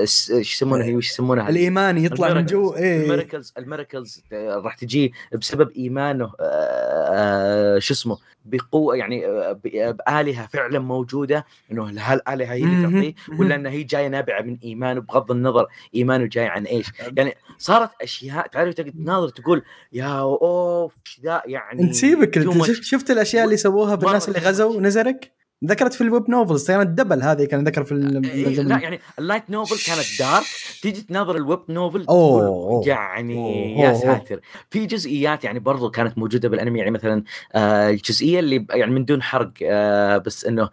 إيش 0.00 0.30
يسمونها 0.30 0.86
هي 0.86 0.96
وش 0.96 1.10
يسمونها 1.10 1.48
الإيمان 1.48 1.98
يطلع 1.98 2.34
من 2.34 2.46
جو 2.46 2.74
إيه. 2.74 3.02
ال 3.02 3.08
miracles 3.08 3.54
ال 3.58 3.65
miracles 3.65 4.22
راح 4.32 4.74
تجي 4.74 5.12
بسبب 5.32 5.70
إيمانه 5.70 6.32
آه، 6.40 7.76
آه، 7.76 7.78
شو 7.78 7.94
اسمه؟ 7.94 8.18
بقوة 8.46 8.96
يعني 8.96 9.26
آه، 9.26 9.52
ب- 9.52 9.96
بآلهة 9.96 10.46
فعلا 10.46 10.78
موجودة 10.78 11.44
إنه 11.72 11.88
هل 11.98 12.16
الالهه 12.16 12.52
هي 12.52 12.62
اللي. 12.64 12.82
تعطيه. 12.82 13.38
ولا 13.40 13.54
إنها 13.54 13.70
هي 13.72 13.82
جاية 13.82 14.08
نابعة 14.08 14.42
من 14.42 14.58
ايمانه 14.64 15.00
بغض 15.00 15.30
النظر 15.30 15.66
ايمانه 15.94 16.24
جاي 16.26 16.46
عن 16.46 16.64
إيش 16.64 16.86
يعني 17.16 17.34
صارت 17.58 17.90
أشياء 18.02 18.46
تعرف 18.46 18.74
تناظر 18.74 19.28
تقول 19.28 19.62
يا 19.92 20.20
أوف 20.20 20.94
ذا 21.24 21.42
يعني 21.46 21.82
أنت 21.82 21.94
سيبك 21.94 22.38
too 22.38 22.42
انت. 22.42 22.64
شفت, 22.64 22.82
شفت 22.82 23.10
الأشياء 23.10 23.44
اللي 23.44 23.56
سووها 23.56 23.94
بالناس 23.94 24.28
اللي 24.28 24.38
غزوا 24.40 24.80
نزرك 24.80 25.32
ذكرت 25.64 25.94
في 25.94 26.00
الويب 26.00 26.30
نوفلز 26.30 26.66
كانت 26.66 26.88
دبل 27.00 27.22
هذه 27.22 27.44
كان 27.44 27.64
ذكر 27.64 27.84
في 27.84 27.92
ال- 27.92 28.26
إيه، 28.26 28.48
لا 28.48 28.78
يعني 28.78 29.00
اللايت 29.18 29.50
نوفل 29.50 29.92
كانت 29.92 30.06
دارك 30.18 30.46
تيجي 30.82 31.00
تناظر 31.00 31.36
الويب 31.36 31.60
نوفل 31.68 32.06
أوه،. 32.08 32.88
يعني 32.88 33.36
أوه، 33.38 33.86
يا. 33.86 33.94
ساتر. 33.94 34.40
في 34.70 34.86
جزئيات 34.86 35.44
يعني 35.44 35.58
برضو 35.58 35.90
كانت 35.90 36.18
موجودة 36.18 36.48
بالانمي 36.48 36.78
يعني 36.78 36.90
مثلا 36.90 37.24
آه 37.54 37.90
الجزئية 37.90 38.38
اللي 38.40 38.66
يعني 38.70 38.92
من 38.92 39.04
دون 39.04 39.22
حرق 39.22 39.52
آه 39.62 40.18
بس 40.18 40.44
إنه 40.44 40.68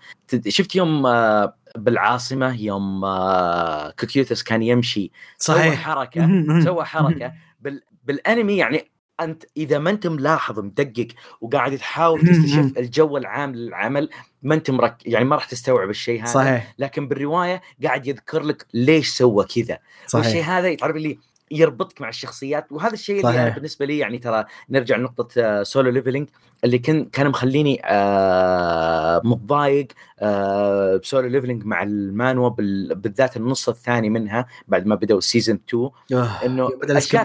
شفت 0.48 0.76
يوم 0.76 1.06
آه 1.06 1.56
بالعاصمة 1.76 2.62
يوم 2.62 3.06
آه 3.06 3.90
كوكيوتس 3.92 4.44
كان 4.44 4.62
يمشي 4.62 5.12
سوى 5.38 5.56
صحيح. 5.56 5.82
حركة 5.82 6.28
سوى 6.64 6.86
حركة 6.86 7.34
بال 7.62 7.82
بالانمي 8.04 8.58
يعني 8.58 8.93
أنت 9.22 9.44
إذا 9.57 9.80
ما 9.80 9.90
أنت 9.90 10.07
ملاحظ 10.07 10.60
مدقق 10.60 11.07
وقاعد 11.41 11.77
تحاول 11.77 12.22
تستشف 12.22 12.77
الجو 12.77 13.18
العام 13.18 13.56
للعمل 13.56 14.10
ما 14.44 14.56
أنت 14.56 14.72
مرك 14.72 14.95
يعني 15.06 15.26
ما 15.26 15.35
راح 15.35 15.45
تستوعب 15.45 15.90
الشيء 15.90 16.22
هذا. 16.22 16.31
صحيح. 16.31 16.76
لكن 16.80 17.07
بالرواية 17.07 17.61
قاعد 17.84 18.07
يذكر 18.07 18.44
لك 18.44 18.65
ليش 18.73 19.10
سوى 19.10 19.45
كذا. 19.45 19.77
والشيء 20.14 20.31
صحيح. 20.31 20.49
هذا 20.49 20.76
تعرف 20.76 20.95
اللي 20.95 21.18
يربطك 21.52 22.02
مع 22.02 22.10
الشخصيات 22.10 22.72
وهذا 22.72 22.94
الشيء 22.94 23.15
اللي. 23.27 23.30
أنا 23.44 23.49
بالنسبة 23.56 23.85
لي 23.85 23.98
يعني 23.98 24.18
ترى 24.18 24.45
نرجع 24.69 24.98
لنقطة 24.98 25.64
Solo 25.64 25.90
Leveling 25.90 26.30
اللي 26.64 26.77
كان 26.77 27.06
كان 27.06 27.27
مخليني 27.30 27.81
آه 27.85 29.22
متضايق 29.23 29.88
آه 30.19 30.98
ب 30.98 31.04
Solo 31.04 31.28
Leveling 31.28 31.66
مع 31.65 31.84
ال 31.84 31.93
manhwa 31.93 32.50
بال- 32.49 32.95
بالذات 32.95 33.38
النص 33.38 33.69
الثاني 33.69 34.10
منها 34.10 34.45
بعد 34.68 34.85
ما 34.85 34.95
بدأوا 34.95 35.19
ال 35.20 35.25
season 35.25 35.60
2 35.69 35.90
آه، 36.14 36.45
إنه 36.45 36.69
أشياء 36.98 37.23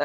آه، 0.00 0.04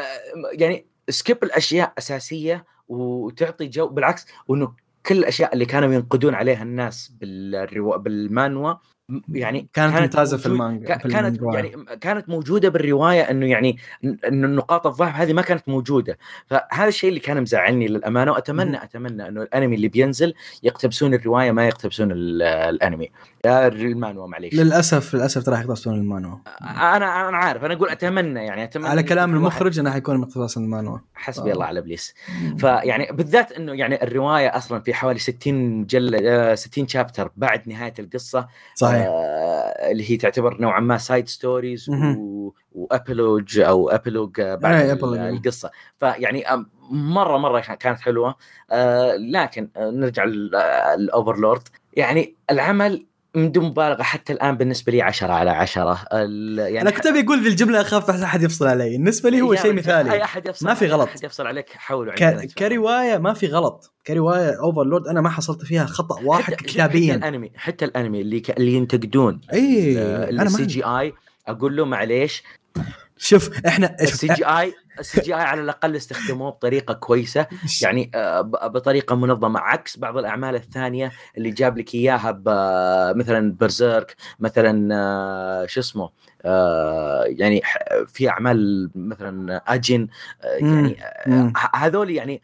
يعني 0.52 0.86
skip 1.08 1.44
الأشياء 1.44 1.92
أساسية 1.98 2.64
وتعطي 2.88 3.66
جو 3.66 3.88
بالعكس 3.88 4.26
وإنه 4.48 4.74
كل 5.06 5.18
الأشياء 5.18 5.54
اللي 5.54 5.66
كانوا 5.66 5.94
ينقدون 5.94 6.34
عليها 6.34 6.62
الناس 6.62 7.08
بالروا... 7.20 7.96
بال 7.96 8.16
manhwa 8.16 8.74
يعني 9.32 9.68
كانت 9.72 9.96
ممتازة 10.00 10.36
في 10.36 10.46
المانجا 10.46 10.98
في 10.98 11.08
كانت 11.08 11.36
الرواية. 11.38 11.56
يعني 11.58 11.96
كانت 12.00 12.28
موجودة 12.28 12.68
بالرواية 12.68 13.20
إنه 13.22 13.46
يعني 13.46 13.78
انه 14.04 14.46
نقاط 14.48 14.86
الضعف 14.86 15.14
هذه 15.16 15.32
ما 15.32 15.42
كانت 15.42 15.68
موجودة. 15.68 16.18
فهذا 16.46 16.88
الشيء 16.88 17.08
اللي 17.08 17.20
كان 17.20 17.42
مزعلني 17.42 17.88
للأمانة 17.88 18.32
واتمنى 18.32 18.82
أتمنى 18.84 19.28
إنه 19.28 19.42
الأنمي 19.42 19.76
اللي 19.76 19.88
بينزل 19.88 20.34
يقتبسون 20.62 21.14
الرواية 21.14 21.50
ما 21.52 21.66
يقتبسون 21.66 22.12
ال- 22.12 22.42
الأنمي. 22.42 23.10
يا 23.44 23.66
المانوا 23.68 24.26
معليش. 24.26 24.54
للاسف 24.54 25.14
للأسف 25.14 25.42
ترى 25.46 25.60
يقتصون 25.60 25.94
المانوا. 25.94 26.36
أنا 26.62 27.28
أنا 27.28 27.36
عارف. 27.36 27.64
أنا 27.64 27.74
أقول 27.74 27.88
أتمنى 27.88 28.40
يعني 28.46 28.64
أتمنى 28.64 28.88
على 28.88 29.02
كلام 29.02 29.34
المخرج 29.34 29.78
إنه 29.78 29.90
حيكون 29.90 30.16
مقتبس 30.16 30.56
المانوا. 30.56 30.98
حسبي 31.14 31.50
آه. 31.50 31.52
الله 31.54 31.64
على 31.64 31.78
إبليس. 31.80 32.14
فيعني 32.58 33.08
بالذات 33.12 33.52
إنه 33.52 33.72
يعني 33.72 34.02
الرواية 34.02 34.56
أصلا 34.56 34.80
في 34.80 34.94
حوالي 34.94 35.18
60 35.18 35.80
مجلد 35.80 36.22
آه، 36.24 36.54
60 36.54 36.88
شابتر 36.88 37.30
بعد 37.36 37.68
نهاية 37.68 37.94
القصة. 37.98 38.48
صحيح. 38.74 39.01
آه 39.08 39.90
اللي 39.90 40.10
هي 40.10 40.16
تعتبر 40.16 40.60
نوعا 40.60 40.80
ما 40.80 40.98
side 40.98 41.28
stories. 41.28 41.90
و... 41.90 42.52
و 42.72 42.82
epilogue 42.82 43.58
أو 43.58 43.88
epilogue 43.90 44.40
بعد 44.40 44.64
إيه، 44.74 44.94
epilogue. 44.94 45.02
القصة 45.02 45.70
فيعني 46.00 46.52
آم، 46.52 46.70
مرة 46.90 47.36
مرة 47.36 47.60
كانت 47.60 48.00
حلوة 48.00 48.34
آه 48.70 49.16
لكن 49.16 49.68
آه، 49.76 49.90
نرجع 49.90 50.24
لل 50.24 50.52
Overlord 50.52 51.62
يعني 51.94 52.36
العمل 52.50 53.06
من 53.34 53.52
دون 53.52 53.64
مبالغة 53.64 54.02
حتى 54.02 54.32
الآن 54.32 54.56
بالنسبة 54.56 54.92
لي 54.92 55.02
10 55.02 55.32
على 55.32 55.50
10 55.50 56.04
ال- 56.12 56.58
يعني 56.58 56.80
أنا 56.80 56.90
كنت 56.90 57.06
أبي 57.06 57.20
أقول 57.20 57.42
ذي 57.42 57.48
الجملة 57.48 57.80
أخاف 57.80 58.10
أحد 58.10 58.42
يفصل 58.42 58.66
علي. 58.66 58.90
بالنسبة 58.90 59.30
لي 59.30 59.40
هو 59.40 59.54
شيء 59.54 59.70
رجال، 59.70 59.94
أي 59.96 60.04
مثالي 60.04 60.24
أحد 60.24 60.48
يفصل 60.48 60.66
ما 60.66 60.74
في 60.74 60.86
غلط. 60.86 61.08
أحد 61.08 61.24
يفصل 61.24 61.46
عليك 61.46 61.70
حاولوا 61.70 62.12
ك... 62.14 62.46
كرواية 62.58 63.18
ما 63.18 63.32
في 63.34 63.46
غلط. 63.46 63.92
كرواية 64.06 64.60
Overlord 64.60 65.06
أنا 65.06 65.20
ما 65.20 65.30
حصلت 65.30 65.64
فيها 65.64 65.86
خطأ 65.86 66.20
واحد 66.24 66.54
حتى- 66.54 66.56
حتى 66.56 66.64
كتابيا. 66.64 67.14
الأنمي 67.14 67.50
حتى 67.56 67.84
الأنمي 67.84 68.20
اللي 68.20 68.40
ك... 68.40 68.50
اللي 68.50 68.72
ينتقدون 68.74 69.40
اي 69.52 69.98
ال 70.30 70.66
CGI 70.66 71.12
أقول 71.48 71.76
له 71.76 71.84
معليش. 71.84 72.42
شوف 73.22 73.66
إحنا 73.66 73.96
السي 74.00 74.26
جي 74.26 74.46
اي 74.46 74.74
السي 74.98 75.20
جي 75.20 75.34
اي 75.34 75.40
على 75.40 75.60
الأقل 75.60 75.96
استخدموه 75.96 76.50
بطريقة 76.50 76.94
كويسة. 76.94 77.46
يعني 77.82 78.10
آه، 78.14 78.40
بطريقة 78.40 79.16
منظمة 79.16 79.60
عكس 79.60 79.96
بعض 79.98 80.16
الأعمال 80.16 80.54
الثانية 80.54 81.12
اللي 81.38 81.50
جاب 81.50 81.78
لك 81.78 81.94
إياها 81.94 82.42
مثلا 83.16 83.52
Berserk 83.60 84.16
مثلا 84.40 84.94
آه، 84.94 85.66
شو 85.66 85.80
اسمه 85.80 86.10
يعني 87.24 87.62
في 88.06 88.28
أعمال 88.28 88.90
مثلا 88.94 89.62
Ajin 89.66 90.08
آه، 90.42 90.46
يعني 90.64 90.96
آه، 91.26 91.52
هذول 91.74 92.10
يعني 92.10 92.42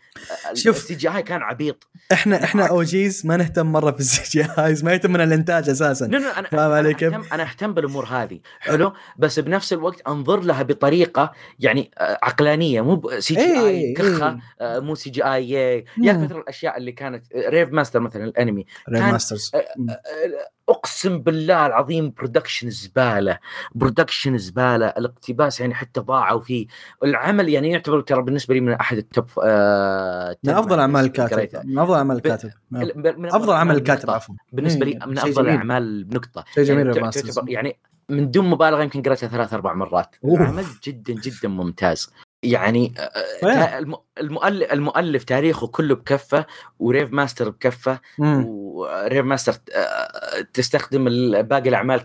شوف. 0.54 0.76
ال 0.76 0.94
CGI 0.94 1.22
كان 1.22 1.42
عبيط 1.42 1.88
إحنا 2.12 2.44
إحنا 2.44 2.66
OGs 2.66 3.26
ما 3.26 3.36
نهتم 3.36 3.66
مرة 3.72 3.90
في 3.90 4.00
ال 4.00 4.38
CGIs 4.42 4.84
ما 4.84 4.92
يهتمنا 4.92 5.24
الإنتاج 5.24 5.68
أساسا 5.68 6.04
لا 6.04 6.16
لا 6.18 6.38
أنا 6.38 6.48
فاهم 6.48 6.60
أنا 6.60 6.74
علي 6.76 6.94
كيف؟ 6.94 7.14
أهتم 7.14 7.24
أنا 7.32 7.42
أهتم 7.42 7.72
بالأمور 7.74 8.04
هذه 8.04 8.40
حلو 8.60 8.92
بس 9.18 9.38
بنفس 9.38 9.72
الوقت 9.72 10.00
أنظر 10.08 10.40
لها 10.40 10.62
بطريقة 10.62 11.32
يعني 11.58 11.90
آه، 11.98 12.18
عقلانية 12.22 12.80
مو 12.80 13.10
CGI 13.18 13.68
إيه، 13.68 13.94
كخة 13.94 14.38
إيه. 14.60 14.78
مو 14.80 14.94
CGI 14.94 15.50
يا. 15.50 16.12
كثر 16.12 16.40
الأشياء 16.40 16.76
اللي 16.76 16.92
كانت 16.92 17.24
Rave 17.36 17.72
Master 17.72 18.00
مثلا 18.00 18.24
الأنمي 18.24 18.66
كان- 18.86 19.12
Masters 19.12 19.52
أقسم 20.68 21.18
بالله 21.18 21.66
العظيم 21.66 22.12
production 22.16 22.70
زبالة 22.70 23.38
production 23.74 24.38
زبالة 24.38 24.86
الاقتباس 24.86 25.60
يعني 25.60 25.74
حتى 25.74 26.00
ضاعوا 26.00 26.40
فيه 26.40 26.66
العمل 27.04 27.48
يعني 27.48 27.70
يعتبر 27.70 28.00
ترى 28.00 28.22
بالنسبة 28.22 28.54
لي 28.54 28.60
من 28.60 28.72
أحد 28.72 28.96
ال 28.96 29.04
top 29.04 29.26
آه 29.44 30.36
من 30.44 30.50
أفضل 30.50 30.80
أعمال. 30.80 31.04
الكاتب 31.04 31.66
من 31.66 31.78
أفضل 31.78 31.94
أعمال 31.94 32.16
الكاتب 32.16 32.50
من 32.70 33.26
أفضل 33.26 33.52
عمل 33.52 33.76
الكاتب. 33.76 34.10
عفوا 34.10 34.34
بالنسبة 34.52 34.86
إيه، 34.86 34.98
لي 34.98 35.06
من 35.06 35.16
شيء 35.16 35.30
أفضل. 35.30 35.48
الأعمال 35.48 36.04
بنقطة 36.04 36.44
شيء 36.54 36.64
جميل 36.64 36.96
يعني 36.96 37.10
يعني 37.48 37.78
من 38.08 38.30
دون 38.30 38.50
مبالغة 38.50 38.82
يمكن 38.82 39.02
قريتها 39.02 39.28
ثلاث 39.28 39.54
أربع 39.54 39.74
مرات. 39.74 40.16
العمل 40.24 40.64
جدا 40.84 41.12
جدا 41.12 41.48
ممتاز 41.48 42.12
يعني 42.42 42.94
المؤلف 44.20 44.72
المؤلف 44.72 45.24
تاريخه 45.24 45.66
كله 45.66 45.94
بكفه 45.94 46.46
و 46.78 46.85
Rave 46.85 47.12
Master 47.12 47.50
بكفه 47.50 48.00
مم. 48.18 48.44
و 48.48 48.63
Rave 48.63 49.24
Master 49.24 49.52
آه، 49.74 50.46
تستخدم 50.54 51.04
باقي 51.42 51.68
الأعمال 51.68 52.04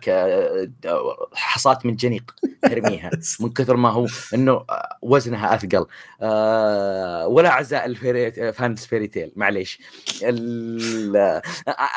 كحصاة 1.32 1.86
منجنيق 1.86 2.36
ترميها 2.62 3.10
من 3.40 3.50
كثر 3.50 3.76
ما 3.76 3.90
هو 3.90 4.08
إنه 4.34 4.66
وزنها 5.02 5.56
أثقل 5.56 5.86
آه، 6.22 7.28
ولا 7.28 7.86
ال 7.86 7.97
Fairy 7.97 8.54
fans 8.54 8.86
Fairy 8.86 9.08
Tail 9.08 9.32
معليش 9.36 9.80
آه، 10.24 11.42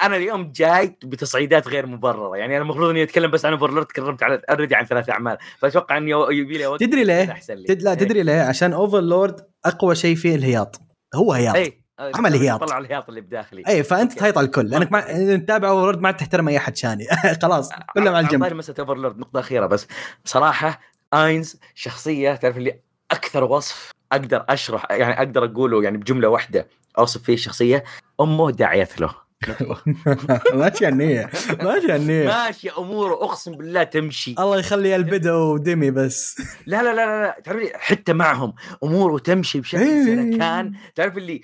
أنا 0.02 0.16
اليوم 0.16 0.52
جاي 0.52 0.96
بتصعيدات 1.04 1.68
غير 1.68 1.86
مبررة 1.86 2.36
يعني 2.36 2.56
أنا 2.56 2.62
المفروض 2.62 2.90
إني 2.90 3.02
أتكلم 3.02 3.30
بس 3.30 3.44
عن 3.44 3.52
Overlord 3.52 3.86
تكلمت 3.86 4.22
على 4.22 4.42
already 4.50 4.74
عن 4.74 4.84
ثلاث 4.84 5.10
أعمال 5.10 5.36
فأتوقع 5.58 5.96
إني 5.96 6.10
يبي 6.10 6.58
لي 6.58 6.76
تدري 6.78 7.04
ليه؟ 7.04 7.30
أحسن 7.30 7.54
لي 7.54 7.64
تد... 7.64 7.82
لا 7.82 7.90
إيه. 7.90 7.98
تدري 7.98 8.22
ليه؟ 8.22 8.40
عشان 8.40 8.72
Overlord 8.72 9.40
أقوى 9.66 9.94
شيء 9.94 10.16
فيه 10.16 10.34
الهياط. 10.34 10.80
هو 11.14 11.32
هياط. 11.32 11.54
اي 11.54 11.82
عمل 12.14 12.32
هياط. 12.34 12.64
طلع 12.64 12.78
الهياط 12.78 13.08
اللي 13.08 13.20
بداخلي. 13.20 13.62
اي 13.68 13.82
فأنت. 13.82 14.12
تهيط 14.12 14.38
على 14.38 14.46
الكل. 14.46 14.66
لأنك 14.66 14.92
ما 14.92 15.00
تتابع 15.36 15.68
Overlord 15.68 16.00
ما 16.00 16.10
تحترم 16.10 16.48
أي 16.48 16.56
أحد 16.56 16.76
ثاني. 16.76 17.06
خلاص 17.42 17.70
كلهم 17.94 18.14
على 18.14 18.26
الجنب. 18.26 18.54
مساله 18.54 18.76
Overlord 18.80 19.18
نقطة 19.18 19.40
أخيرة 19.40 19.66
بس 19.66 19.86
صراحة 20.24 20.80
Ainz 21.14 21.60
شخصية 21.74 22.34
تعرف 22.34 22.56
اللي 22.56 22.80
أكثر 23.10 23.44
وصف 23.44 23.90
أقدر 24.12 24.44
أشرح 24.48 24.86
يعني 24.90 25.18
أقدر 25.18 25.44
أقوله 25.44 25.82
يعني 25.82 25.98
بجملة 25.98 26.28
واحدة 26.28 26.66
أوصف 26.98 27.22
فيه 27.22 27.34
الشخصية 27.34 27.84
أمه 28.20 28.50
داعية 28.50 29.00
له. 29.00 29.25
ماشي 30.54 30.88
النية 30.88 31.30
ماشي 31.62 31.96
النية 31.96 32.26
ماشي 32.26 32.70
أمورة 32.70 33.14
أقسم 33.14 33.52
بالله 33.52 33.82
تمشي. 33.82 34.34
الله 34.38 34.58
يخلي 34.58 34.96
البدا 34.96 35.32
ودمي 35.34 35.90
بس. 35.90 36.42
لا 36.66 36.82
لا 36.82 36.94
لا 36.94 37.22
لا 37.22 37.40
تعرف 37.44 37.70
حتى 37.74 38.12
معهم 38.12 38.54
اموره 38.84 39.18
تمشي 39.18 39.60
بشكل 39.60 39.80
إيه. 39.80 40.04
سلكان 40.04 40.72
تعرف 40.94 41.16
اللي 41.16 41.42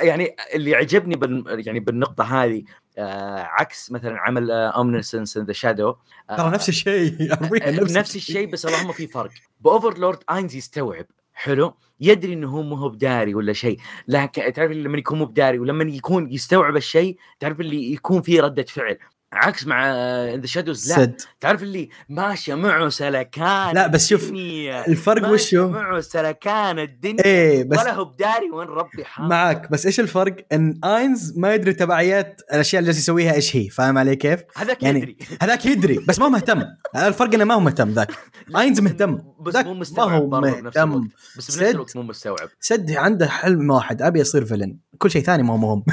يعني 0.00 0.36
اللي 0.54 0.74
عجبني 0.74 1.16
بال 1.16 1.62
يعني 1.66 1.80
بالنقطة 1.80 2.24
هذه 2.24 2.62
آه 2.98 3.40
عكس 3.42 3.92
مثلا 3.92 4.18
عمل 4.18 4.50
Eminence 4.50 5.36
in 5.36 5.44
the 5.44 5.52
Shadow 5.52 5.94
ترى 6.36 6.50
نفس 6.50 6.68
الشيء 6.68 7.34
حرفياً 7.36 7.70
نفس 7.98 8.16
الشيء. 8.16 8.50
بس 8.50 8.66
اللهم 8.66 8.92
في 8.92 9.06
فرق. 9.06 9.30
ب 9.60 9.66
Overlord 9.66 10.18
Ainz 10.30 10.54
يستوعب. 10.54 11.06
حلو؟ 11.34 11.74
يدري 12.00 12.32
إنه 12.32 12.48
هو 12.48 12.74
هو 12.74 12.88
بداري 12.88 13.34
ولا 13.34 13.52
شيء 13.52 13.78
لكن 14.08 14.52
تعرف 14.52 14.70
لما 14.70 14.98
يكون 14.98 15.18
مو 15.18 15.24
بداري 15.24 15.58
ولما 15.58 15.84
يكون 15.84 16.32
يستوعب 16.32 16.76
الشيء 16.76 17.16
تعرف 17.40 17.60
اللي 17.60 17.92
يكون 17.92 18.22
فيه 18.22 18.40
ردة 18.42 18.62
فعل. 18.62 18.98
عكس 19.32 19.66
مع 19.66 19.92
the 20.34 20.46
Shadow's 20.46 20.88
لا. 20.88 20.96
Cid. 20.96 21.20
تعرف 21.40 21.62
اللي 21.62 21.88
ماشيه 22.08 22.54
معه 22.54 22.88
سلكان 22.88 23.74
لا، 23.74 23.86
بس 23.86 24.08
شوف، 24.08 24.24
الدنيا. 24.24 24.86
الفرق 24.88 25.28
وشو؟ 25.28 25.68
معه 25.68 26.00
سلكان 26.00 26.78
الدنيا. 26.78 27.24
إيه 27.24 27.64
بس 27.64 27.78
ولا 27.78 27.92
هو 27.94 28.04
بداري 28.04 28.50
وين 28.50 28.68
ربي 28.68 29.04
حاط 29.04 29.30
معك 29.30 29.70
بس 29.70 29.86
إيش 29.86 30.00
الفرق؟ 30.00 30.36
إن 30.52 30.80
Ainz 30.84 31.38
ما 31.38 31.54
يدري 31.54 31.72
تبعيات 31.72 32.40
الأشياء 32.52 32.80
اللي 32.80 32.92
جالس 32.92 33.02
يسويها 33.02 33.34
إيش 33.34 33.56
هي 33.56 33.68
فاهم 33.68 33.98
علي 33.98 34.16
كيف؟ 34.16 34.40
هذاك 34.56 34.82
يعني 34.82 34.98
يدري. 34.98 35.16
هذاك 35.42 35.66
يدري 35.66 35.98
بس 36.08 36.18
ما 36.18 36.26
هو 36.26 36.30
مهتم. 36.30 36.62
الفرق 36.96 37.34
إنه 37.34 37.44
ما 37.44 37.54
هو 37.54 37.60
مهتم 37.60 37.90
ذاك. 37.90 38.08
Ainz 38.58 38.80
مهتم. 38.80 39.18
بس 39.40 39.56
مو 39.56 39.74
ما 39.74 39.80
مستوعب 39.80 40.10
هو 40.22 40.26
برضه 40.26 40.60
بنفس 40.60 40.76
مهتم. 40.76 41.08
بس. 41.36 41.58
بنفس 41.58 41.74
الوقت 41.74 41.96
مو 41.96 42.02
مستوعب. 42.02 42.48
Cid 42.60 42.90
عنده 42.90 43.28
حلم 43.28 43.70
واحد 43.70 44.02
أبي 44.02 44.22
اصير 44.22 44.44
villain 44.44 44.76
كل 44.98 45.10
شيء 45.10 45.22
ثاني 45.22 45.42
ما 45.42 45.52
هو 45.52 45.56
مهم؟ 45.56 45.84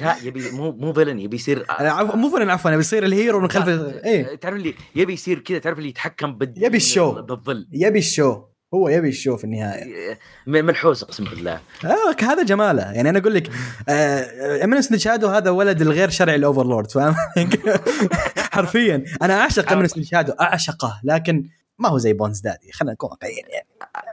لا 0.00 0.16
يبي 0.22 0.50
مو 0.50 0.72
مو 0.72 0.92
villain 0.92 1.18
يبي 1.18 1.36
يصير 1.36 1.66
مو 2.14 2.30
villain 2.30 2.50
عفوا. 2.50 2.69
ابي 2.74 2.80
يصير 2.80 3.04
ال 3.04 3.11
hero 3.11 3.40
من 3.40 3.50
خلف 3.50 3.68
إيه. 4.04 4.34
تعرف 4.34 4.56
اللي 4.56 4.74
يبي 4.94 5.12
يصير 5.12 5.38
كذا 5.38 5.58
تعرف 5.58 5.78
اللي 5.78 5.88
يتحكم 5.88 6.38
بال 6.38 6.54
يبي 6.56 6.76
الشو. 6.76 7.22
بالظل. 7.22 7.68
يبي 7.72 7.98
الشو 7.98 8.42
هو 8.74 8.88
يبي 8.88 9.08
الشو 9.08 9.36
في 9.36 9.44
النهايه 9.44 10.18
م- 10.46 10.64
منحوس 10.64 11.02
أقسم 11.02 11.24
بالله. 11.24 11.60
آه 11.84 12.16
هذا 12.22 12.42
جماله. 12.42 12.82
يعني 12.92 13.10
أنا 13.10 13.18
أقول 13.18 13.34
لك 13.34 13.50
آه 13.88 14.64
امينس 14.64 14.92
نشادو 14.92 15.28
هذا 15.28 15.50
ولد 15.50 15.80
الغير 15.82 16.10
شرعي 16.10 16.36
الاوفرلورد 16.36 16.90
فاهم؟ 16.90 17.14
حرفيا. 18.52 19.04
أنا 19.22 19.40
أعشق 19.40 19.72
امينس 19.72 19.98
نشادو 19.98 20.32
أعشقه 20.32 21.00
لكن 21.04 21.48
ما 21.78 21.88
هو 21.88 21.98
زي 21.98 22.12
بونز 22.12 22.40
دادي. 22.40 22.72
خلينا 22.72 22.92
نكون 22.92 23.10
واقعيين 23.10 23.44
يعني. 23.48 23.66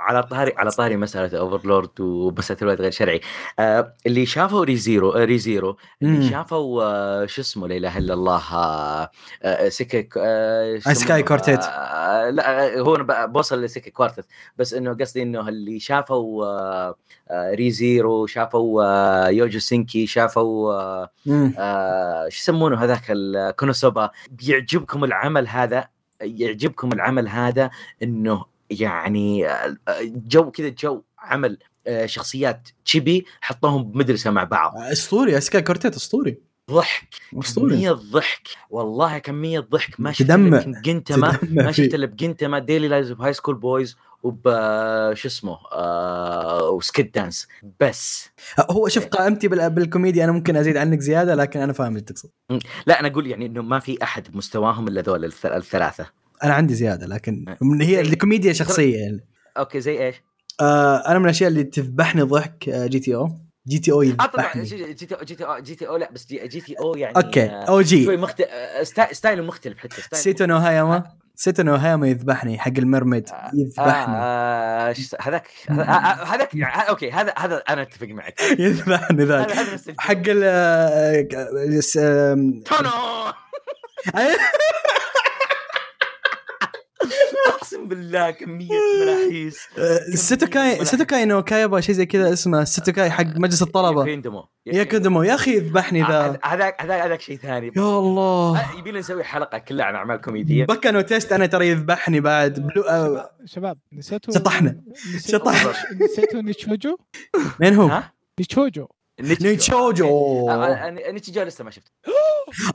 على 0.07 0.23
طاري 0.23 0.53
على 0.57 0.71
طاري 0.71 0.97
مسألة 0.97 1.39
اوفرلورد 1.39 1.89
ومساله 1.99 2.59
الوقت 2.61 2.81
غير 2.81 2.91
شرعي 2.91 3.21
آه 3.59 3.93
اللي 4.05 4.25
شافوا 4.25 4.63
ريزيرو 4.63 5.11
آه 5.11 5.25
ريزيرو 5.25 5.77
اللي. 6.01 6.29
شافوا 6.29 6.84
آه 6.84 7.25
شو 7.25 7.41
اسمه 7.41 7.67
لا 7.67 7.77
إله 7.77 7.97
إلا 7.97 8.13
الله 8.13 8.41
آه 8.53 9.69
سكي 9.69 10.09
آه 10.17 10.79
آه، 10.88 10.93
سكاي؟ 10.93 11.23
كورتيت. 11.23 11.59
آه 11.63 12.29
لا 12.29 12.75
آه، 12.77 12.79
هو 12.79 12.95
أنا 12.95 13.25
بوصل 13.25 13.61
لسكي 13.63 13.89
كوارتت 13.91 14.25
بس 14.57 14.73
إنه 14.73 14.93
قصدي 14.93 15.21
إنه 15.23 15.49
اللي 15.49 15.79
شافوا 15.79 16.45
آه 16.45 16.95
آه 17.29 17.53
ريزيرو 17.53 18.25
شافوا 18.25 18.84
آه 18.84 19.27
يوجو 19.29 19.59
سينكي 19.59 20.07
شافوا 20.07 20.73
آه. 20.73 21.09
آه 21.59 22.29
شو 22.29 22.39
يسمونه 22.41 22.84
هذاك 22.84 23.03
الكونوسوبا 23.09 24.09
بيعجبكم 24.31 25.03
العمل 25.03 25.47
هذا 25.47 25.88
يعجبكم 26.21 26.91
العمل 26.93 27.27
هذا 27.27 27.69
إنه 28.03 28.56
يعني 28.69 29.48
آه، 29.48 29.77
جو 30.02 30.52
كذا 30.52 30.69
جو 30.69 31.02
عمل 31.19 31.57
آه، 31.88 32.06
شخصيات 32.06 32.69
تشيبي 32.85 33.26
حطوهم 33.41 33.84
بمدرسة 33.84 34.31
مع 34.31 34.44
بعض. 34.44 34.73
أسطوري 34.77 35.41
سكاي 35.41 35.61
كورتيت 35.61 35.95
أسطوري. 35.95 36.38
ضحك 36.72 37.07
أسطوري. 37.39 37.76
كمية 37.76 37.91
ضحك 37.91 38.48
والله 38.69 39.18
كمية 39.18 39.60
ضحك. 39.60 39.99
ما 39.99 40.11
شفت. 40.11 40.22
إلا 40.31 40.60
بجنتما 40.60 41.39
ما. 41.49 41.72
شفت 41.72 41.94
إلا 41.94 42.06
بجنتما 42.06 42.60
ديلي 42.60 42.88
لايفز 42.88 43.11
اوف 43.11 43.22
هاي 43.22 43.34
سكول 43.34 43.56
بويز 43.56 43.95
وب 44.23 44.41
شو 45.14 45.27
اسمه 45.27 45.57
آه 45.73 46.69
و 46.69 46.79
Sket 46.79 47.15
Dance. 47.15 47.48
بس. 47.81 48.30
هو 48.72 48.88
شوف 48.88 49.06
قائمتي 49.06 49.48
بال- 49.48 49.69
بالكوميديا 49.69 50.23
أنا 50.23 50.31
ممكن 50.31 50.56
أزيد 50.56 50.77
عنك 50.77 50.99
زيادة 50.99 51.35
لكن 51.35 51.60
أنا 51.60 51.73
فاهم 51.73 51.94
إيش 51.95 52.03
تقصد. 52.03 52.30
لا 52.88 52.99
أنا 52.99 53.07
أقول 53.07 53.27
يعني 53.27 53.45
إنه 53.45 53.61
ما 53.61 53.80
في 53.80 54.03
أحد 54.03 54.31
بمستواهم 54.31 54.88
إلا 54.88 55.02
ذول 55.02 55.31
الث- 55.31 55.45
الثلاثة. 55.45 56.06
أنا 56.43 56.53
عندي 56.53 56.73
زيادة 56.73 57.07
لكن 57.07 57.55
من 57.61 57.81
هي 57.81 58.01
الكوميديا 58.01 58.53
شخصية 58.53 58.97
يعني. 58.99 59.27
okay 59.57 59.81
زي 59.81 60.05
إيش؟ 60.05 60.15
آه 60.61 60.97
أنا 60.97 61.19
من 61.19 61.26
الأشياء 61.26 61.49
اللي 61.49 61.64
تذبحني 61.64 62.22
ضحك 62.22 62.69
آه، 62.69 62.88
GTO. 62.88 63.30
GTO 63.68 64.02
طبعا 64.01 64.45
يذبحني. 64.45 64.64
جي 64.64 64.93
تي 64.93 65.15
أو 65.15 65.23
GTO 65.23 65.60
جي 65.59 65.76
تي 65.76 65.88
أو 65.88 65.97
لا 65.97 66.11
بس 66.11 66.26
جي, 66.27 66.47
جي 66.47 66.61
تي 66.61 66.76
أو 66.80 66.95
يعني 66.95 67.15
okay 67.15 67.44
آه، 67.43 67.64
أو 67.64 67.81
جي. 67.81 68.05
شوي 68.05 68.18
مخت... 68.18 68.41
آه، 68.41 68.84
ستا... 68.84 69.14
style 69.14 69.39
ه 69.39 69.44
مختلف 69.43 69.77
حتى 69.77 70.01
style 70.02 70.23
سيتو 70.23 70.45
نو 70.45 70.57
هاياما 70.57 71.03
سيتو 71.35 71.64
نو 71.64 71.76
هاياما 71.76 72.07
يذبحني 72.07 72.59
حق 72.59 72.72
الميرميد 72.77 73.30
يذبحني. 73.53 74.15
آه، 74.18 74.95
هذاك 75.22 75.47
هذا- 75.69 75.81
آه، 75.81 75.91
آه، 75.91 76.23
هذاك 76.35 76.55
يعني 76.55 76.73
آه، 76.76 76.80
أوكي 76.89 77.11
هذا 77.11 77.34
هذا 77.38 77.57
أنا 77.57 77.81
أتفق 77.81 78.07
معك. 78.07 78.39
يذبحني 78.59 79.23
ذاك. 79.23 79.51
حق 79.99 80.22
ال 80.27 80.41
آه، 80.43 81.27
تونو! 82.65 82.89
أقسم 87.48 87.88
بالله 87.88 88.32
كمية 88.32 88.69
ملاحيس 89.02 89.60
آه، 89.78 89.99
سيتوكاي 90.15 90.86
سيتوكاي 90.86 91.26
نو 91.26 91.44
كايبا 91.44 91.80
شيء 91.82 91.95
زي 91.95 92.06
كذا 92.06 92.34
اسمه 92.34 92.64
سيتوكاي 92.64 93.10
حق 93.10 93.26
مجلس 93.36 93.61
الطلبة. 93.61 94.07
يكندمو 94.07 94.48
يا 94.65 94.84
كدمو 94.84 95.24
يا 95.24 95.36
أخي 95.36 95.56
يذبحني 95.56 96.02
ذا. 96.02 96.26
آه، 96.26 96.40
هذاك 96.44 96.82
هذاك 96.82 97.02
هذاك 97.02 97.22
شيء 97.22 97.38
ثاني. 97.38 97.68
يا 97.68 97.99
الله. 97.99 98.60
آه، 98.60 98.80
يبي 98.80 98.91
لنا 98.91 98.99
نسوي 98.99 99.24
حلقة 99.24 99.57
كلها 99.57 99.86
عن 99.86 99.95
أعمال 99.95 100.22
كوميدية. 100.22 100.65
بكا 100.65 100.91
نو 100.91 101.02
تيست 101.02 101.32
أنا 101.32 101.45
ترى 101.45 101.68
يذبحني 101.68 102.19
بعد. 102.19 102.60
بلو 102.60 102.84
شباب 103.45 103.78
نسيتوا 103.94 104.34
شطحنا. 104.34 104.82
شطحنا. 105.28 105.74
نسيتوا 106.02 106.41
نيتشوجو؟ 106.41 106.98
مين 107.60 107.76
هو؟ 107.76 107.88
ها؟ 107.88 108.14
نيتشوجو. 108.40 108.88
نيتشوجو. 109.22 110.49
نيتشوجو 111.11 111.44
لسه 111.44 111.64
ما 111.64 111.72
شفته. 111.72 111.91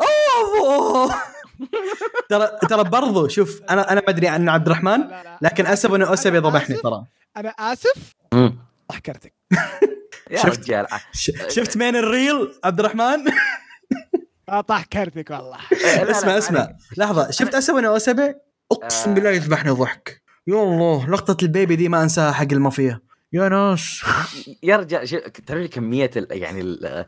أوه. 0.01 1.15
ترى 2.29 2.49
ترى 2.69 2.85
برضو 2.85 3.29
شوف 3.29 3.61
أنا 3.71 3.93
أنا 3.93 4.01
ما 4.01 4.09
أدري 4.09 4.29
عن 4.29 4.49
عبد 4.49 4.67
الرحمن 4.67 4.99
لكن 5.43 5.67
أسف 5.67 5.95
انه 5.95 6.13
اسب 6.13 6.35
يضبحني 6.35 6.75
آسف. 6.77 6.83
ترى. 6.83 7.05
أنا 7.37 7.49
آسف. 7.59 8.15
ضحكرتك 8.93 9.33
يا 10.31 10.39
شفت؟ 10.39 10.59
رجال 10.61 10.87
ش- 11.13 11.31
شفت 11.49 11.77
مين 11.77 11.97
الريل؟ 11.97 12.55
عبد 12.65 12.81
الرحمن؟ 12.81 13.25
ضحكرتك 14.69 15.31
والله. 15.31 15.57
لا، 15.83 16.05
لا، 16.05 16.11
اسمع 16.11 16.33
ما 16.33 16.39
اسمع. 16.39 16.61
عليك. 16.61 16.77
لحظة 16.97 17.31
شفت 17.31 17.55
اسب 17.55 17.77
انه 17.77 17.97
اسب 17.97 18.35
أقسم 18.73 19.11
آه. 19.11 19.15
بالله 19.15 19.31
يذبحني 19.31 19.71
ضحك 19.71 20.23
يا 20.47 20.55
الله 20.63 21.11
لقطة 21.11 21.37
البيبي 21.45 21.77
دي 21.77 21.89
ما 21.89 22.03
أنساها 22.03 22.33
حق 22.33 22.47
المافيا. 22.53 23.01
يا 23.33 23.49
ناس 23.49 24.03
يا 24.63 24.77
رجال 24.77 25.09
شو- 25.09 25.19
تعرف 25.19 25.61
لي 25.63 25.69
كمية 25.69 26.11
ال- 26.17 26.27
يعني 26.31 26.61
ال- 26.61 27.07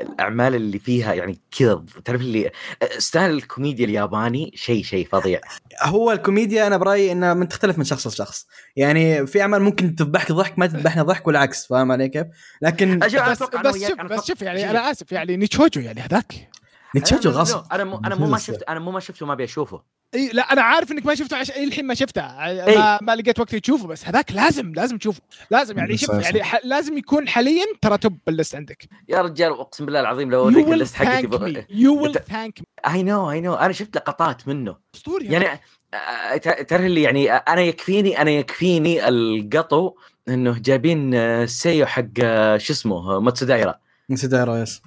الأعمال 0.00 0.54
اللي 0.54 0.78
فيها 0.78 1.14
يعني 1.14 1.40
كذا 1.58 1.84
تعرف 2.04 2.20
لي 2.20 2.50
ستايل 2.98 3.30
الكوميديا 3.30 3.84
الياباني 3.84 4.52
شيء 4.54 4.82
شيء 4.84 5.08
فظيع 5.08 5.40
هو 5.82 6.12
الكوميديا 6.12 6.66
أنا 6.66 6.76
برأيي 6.76 7.12
إنها 7.12 7.34
من 7.34 7.48
تختلف 7.48 7.78
من 7.78 7.84
شخص 7.84 8.06
لشخص 8.06 8.46
يعني 8.76 9.26
في 9.26 9.42
أعمال 9.42 9.62
ممكن 9.62 9.94
تذبحك 9.94 10.32
ضحك 10.32 10.58
ما 10.58 10.66
تذبحنا 10.66 11.02
ضحك 11.02 11.26
والعكس 11.26 11.66
فاهم 11.66 11.92
علي 11.92 12.08
كيف؟ 12.08 12.26
لكن 12.62 12.98
بس 13.30 13.42
بس 13.42 13.74
وياك- 13.74 13.88
شوف 13.90 14.00
بس 14.12 14.24
شوف 14.26 14.42
يعني 14.42 14.60
شوف. 14.60 14.70
أنا 14.70 14.90
آسف 14.90 15.12
يعني 15.12 15.36
نيتشوجو 15.36 15.80
يعني 15.80 16.00
هذاك 16.00 16.48
لا، 17.30 17.36
غصب 17.36 17.64
أنا 17.72 17.84
مو 17.84 17.96
أنا 17.98 18.14
مو 18.14 18.26
ما. 18.26 18.38
شفت 18.38 18.62
أنا 18.62 18.80
مو 18.80 18.90
ما 18.90 19.00
شفته 19.00 19.26
ما 19.26 19.32
أبي 19.32 19.44
أشوفه 19.44 19.82
إي 20.14 20.30
لا 20.32 20.52
أنا 20.52 20.62
عارف 20.62 20.92
إنك 20.92 21.06
ما 21.06 21.14
شفته 21.14 21.36
عشان 21.36 21.64
الحين 21.64 21.86
ما 21.86 21.94
شفته 21.94 22.20
إي. 22.22 22.76
ما, 22.78 22.98
ما 23.02 23.16
لقيت 23.16 23.40
وقت 23.40 23.54
تشوفه 23.54 23.86
بس 23.86 24.06
هذاك 24.06 24.32
لازم 24.32 24.72
لازم 24.72 24.98
تشوفه. 24.98 25.20
لازم 25.50 25.78
يعني 25.78 25.96
شوف. 25.96 26.10
يعني 26.24 26.42
ح... 26.44 26.58
لازم 26.64 26.98
يكون 26.98 27.28
حاليا 27.28 27.64
ترى 27.82 27.98
top 27.98 28.18
بال 28.26 28.35
list 28.35 28.54
عندك. 28.54 28.88
يا 29.08 29.22
رجال 29.22 29.52
أقسم 29.52 29.84
بالله 29.86 30.00
العظيم 30.00 30.30
لو 30.30 30.40
اوريك 30.40 30.64
ويل 30.64 30.72
ال 30.74 30.78
list 30.78 30.94
حقتي 30.94 31.64
you 31.70 32.02
will 32.02 32.14
thank 32.14 32.60
me 32.60 32.92
I 32.92 33.02
know 33.02 33.30
I 33.30 33.40
know 33.40 33.54
أنا 33.54 33.72
شفت 33.72 33.96
لقطات 33.96 34.48
منه. 34.48 34.76
أسطوري 34.94 35.26
يعني 35.26 35.60
ت- 36.38 36.48
تعرف 36.68 36.84
اللي 36.84 37.02
يعني 37.02 37.32
أنا 37.32 37.60
يكفيني 37.60 38.20
أنا 38.22 38.30
يكفيني 38.30 39.08
القطو 39.08 39.94
إنه 40.28 40.58
جايبين 40.58 41.14
السيو 41.14 41.86
حق 41.86 42.04
آه، 42.22 42.56
شو 42.56 42.72
اسمه 42.72 43.16
آه، 43.16 43.20
ماتسودايرا. 43.20 43.74
نسيت 44.10 44.34
ريس 44.34 44.82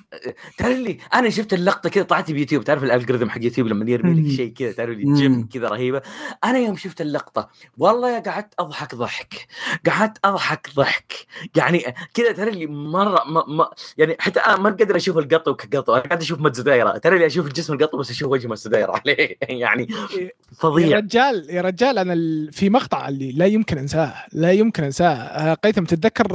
تعرف 0.58 0.76
اللي 0.76 0.98
أنا 1.14 1.30
شفت 1.30 1.54
اللقطة 1.54 1.90
كذا 1.90 2.04
طلعت 2.04 2.32
بيوتيوب 2.32 2.64
تعرف 2.64 2.84
ال 2.84 2.88
algorithm 2.88 3.30
حق 3.30 3.44
يوتيوب 3.44 3.68
لما 3.68 3.92
يرمي. 3.92 4.22
لك 4.22 4.36
شيء 4.36 4.54
كذا 4.54 4.72
تعرف 4.72 4.90
اللي. 4.90 5.14
gem 5.14 5.48
كذا 5.48 5.68
رهيبة. 5.68 6.02
أنا 6.44 6.58
يوم 6.58 6.76
شفت 6.78 7.02
اللقطة 7.02 7.50
والله 7.78 8.16
يا 8.16 8.20
قعدت 8.20 8.54
أضحك 8.60 8.96
ضحك 8.96 9.48
قعدت 9.88 10.18
أضحك 10.26 10.68
ضحك. 10.76 11.14
يعني 11.56 11.84
كذا 12.14 12.32
تعرف 12.32 12.54
اللي 12.54 12.66
مرة 12.68 13.24
ما 13.26 13.44
ما 13.48 13.70
يعني 13.98 14.16
حتى 14.20 14.40
أنا 14.40 14.58
ما 14.58 14.70
قادر 14.70 14.96
أشوف 14.96 15.18
القطو 15.18 15.56
كقطو 15.56 15.94
أنا 15.94 16.02
قاعد 16.04 16.22
أشوف 16.22 16.40
ماتسودايرا. 16.40 16.98
تعرف 16.98 17.16
اللي 17.16 17.26
أشوف 17.26 17.48
الجسم 17.48 17.74
القطو 17.74 17.98
بس 17.98 18.10
أشوف 18.12 18.32
وجه 18.32 18.48
ماتسودايرا. 18.48 18.92
عليه. 19.00 19.38
يعني 19.42 19.88
يا 20.18 20.32
فظيع 20.58 20.98
رجال 20.98 21.46
يا 21.50 21.62
رجال 21.62 21.98
أنا 21.98 22.14
ال- 22.14 22.54
في 22.54 22.70
مقطع 22.70 23.08
اللي 23.08 23.32
لا 23.32 23.46
يمكن 23.46 23.78
أنساه 23.78 24.14
لا 24.34 24.52
يمكن 24.52 24.84
أنساه. 24.84 25.14
آه، 25.14 25.54
قيثم 25.54 25.84
تتذكر 25.84 26.28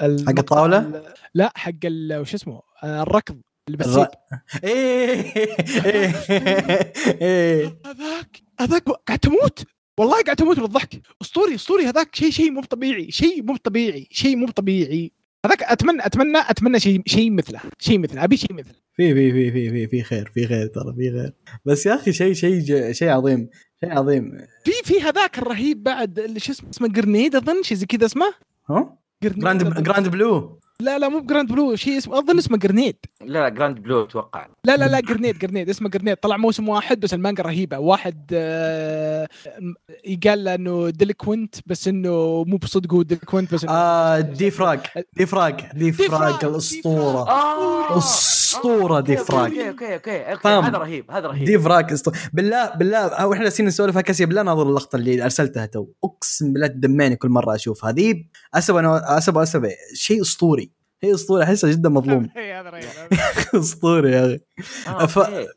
آه، 0.00 0.06
المقطع 0.06 0.40
الطاولة؟ 0.40 0.78
ال- 0.78 1.14
لا 1.34 1.52
حق 1.56 1.72
وش 2.12 2.34
اسمه؟ 2.34 2.60
الركض 2.84 3.40
بالسيب 3.70 4.06
إيه 4.64 5.34
إيه 7.22 7.78
هذاك 7.86 8.42
هذاك 8.60 8.82
قاعد 8.88 9.18
تموت. 9.18 9.64
والله 9.98 10.22
قاعد 10.22 10.36
تموت 10.36 10.58
من 10.58 10.64
الضحك. 10.64 11.00
أسطوري 11.22 11.54
أسطوري 11.54 11.84
هذاك 11.86 12.14
شيء 12.14 12.30
شيء 12.30 12.50
مو 12.50 12.60
طبيعي 12.62 13.10
شيء 13.10 13.42
مو 13.42 13.56
طبيعي 13.56 14.08
شيء 14.10 14.36
مو 14.36 14.46
طبيعي. 14.50 15.12
هذاك 15.46 15.62
أتمنى 15.62 16.06
أتمنى 16.06 16.38
أتمنى 16.38 16.80
شيء 16.80 17.02
شيء 17.06 17.30
مثله 17.30 17.60
شيء 17.78 17.98
مثله 17.98 18.24
أبي 18.24 18.36
شيء 18.36 18.52
مثله. 18.52 18.74
في 18.96 19.14
في 19.14 19.32
في 19.32 19.50
في 19.52 19.70
في 19.70 19.86
في 19.88 20.02
خير 20.02 20.30
في 20.34 20.46
خير 20.46 20.66
ترى 20.66 20.94
في 20.96 21.10
خير. 21.10 21.32
بس 21.64 21.86
يا 21.86 21.94
أخي 21.94 22.12
شيء 22.12 22.32
شيء 22.32 22.92
شيء 22.92 23.08
عظيم 23.08 23.48
شيء 23.84 23.92
عظيم. 23.98 24.32
في 24.64 24.72
في 24.84 25.00
هذاك 25.02 25.38
الرهيب 25.38 25.82
بعد 25.82 26.18
اللي 26.18 26.40
شو 26.40 26.52
اسمه 26.52 26.70
اسمه 26.70 26.88
جرنيد 26.88 27.36
أظن 27.36 27.62
شيء 27.62 27.76
زي 27.78 27.86
كذا 27.86 28.06
اسمه. 28.06 28.34
ها؟ 28.70 28.98
Grand. 29.22 29.84
Grand 29.86 30.10
Blue 30.10 30.60
لا 30.80 30.98
لا 30.98 31.08
مو 31.08 31.20
Grand 31.20 31.52
Blue 31.52 31.76
شيء 31.76 31.98
اسمه 31.98 32.18
أظن 32.18 32.38
اسمه 32.38 32.58
جرنيد 32.58 32.96
لا 33.20 33.38
لا 33.38 33.48
Grand 33.48 33.82
Blue 33.82 34.04
أتوقع. 34.04 34.46
لا 34.64 34.76
لا 34.76 34.84
لا 34.84 35.00
جرنيد 35.00 35.38
جرنيد 35.38 35.68
اسمه 35.68 35.88
جرنيد 35.88 36.16
طلع 36.16 36.36
موسم 36.36 36.68
واحد 36.68 37.00
بس 37.00 37.14
المانجا 37.14 37.42
رهيبة. 37.42 37.78
واحد 37.78 38.30
آه 38.32 39.28
يقال 40.04 40.44
له 40.44 40.54
إنه 40.54 40.90
delinquent 40.90 41.54
بس 41.66 41.88
إنه 41.88 42.44
مو 42.46 42.56
بصدق 42.56 42.94
هو 42.94 43.02
delinquent 43.02 43.54
بس 43.54 43.64
إنه 43.64 43.72
آه 43.72 44.20
دي 44.20 44.50
فراج 44.50 44.80
دي 45.16 45.26
فراج 45.26 45.54
دي 45.74 45.90
دي 45.90 45.92
فراج 45.92 46.32
فراج، 46.32 46.44
الأسطورة. 46.44 47.28
آه 47.28 47.98
اسطوره 47.98 49.00
دي 49.00 49.18
أوكي، 49.18 49.24
فراج 49.24 49.58
أوكي 49.58 49.94
أوكي 49.94 50.30
أوكي. 50.32 50.42
فاهم. 50.42 50.64
هذا 50.64 50.78
رهيب 50.78 51.10
هذا 51.10 51.26
رهيب. 51.26 51.44
دي 51.44 51.58
فراج 51.58 51.92
أسطورة. 51.92 52.16
بالله 52.32 52.74
بالله 52.74 52.98
أو 52.98 53.32
إحنا 53.32 53.44
جالسين 53.44 53.66
نسولف 53.66 53.98
كاسي 53.98 54.26
بالله 54.26 54.42
ناظر 54.42 54.62
اللقطة 54.62 54.96
اللي 54.96 55.24
أرسلتها 55.24 55.66
تو. 55.66 55.86
أقسم 56.04 56.52
بالله 56.52 56.66
تدمعني 56.66 57.16
كل 57.16 57.28
مرة 57.28 57.54
اشوفها 57.54 57.92
ذي 57.92 58.30
اسب 58.54 58.76
أنا 58.76 59.18
اسب 59.18 59.38
اسب 59.38 59.68
شيء 59.94 60.22
أسطوري. 60.22 60.73
شيء 61.04 61.14
اسطوري 61.14 61.44
احسه 61.44 61.70
جدا 61.70 61.88
مظلوم. 61.88 62.28
إيه، 62.36 62.64
اسطوري 63.60 64.12
يا 64.12 64.26
أخي. 64.26 64.40
آه، 64.88 65.06
ف- 65.06 65.18
أوكي. 65.18 65.48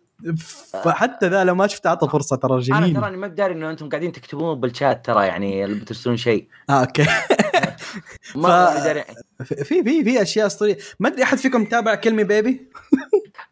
فحتى 0.85 1.27
ذا 1.27 1.43
لو 1.43 1.55
ما 1.55 1.67
شفت 1.67 1.85
أعطى 1.87 2.07
فرصة 2.09 2.35
ترى 2.35 2.53
أنا 2.53 2.61
جميل. 2.61 2.95
تراني 2.95 3.17
ما 3.17 3.27
بداري 3.27 3.53
إنه 3.53 3.69
أنتم 3.69 3.89
قاعدين 3.89 4.11
تكتبون 4.11 4.59
بالشات 4.59 5.05
ترى 5.05 5.25
يعني 5.27 5.65
اللي 5.65 5.79
بترسلون 5.79 6.17
شيء. 6.17 6.47
آه 6.69 6.73
أوكي. 6.81 7.05
ما 8.35 8.65
ف- 8.65 8.79
بداري 8.81 9.03
في 9.43 9.83
في 9.83 10.03
في 10.03 10.21
أشياء 10.21 10.47
أسطورية. 10.47 10.77
ما 10.99 11.09
أدري 11.09 11.23
أحد 11.23 11.37
فيكم 11.37 11.65
تابع 11.65 11.95
كلمي 11.95 12.23
بيبي؟ 12.23 12.69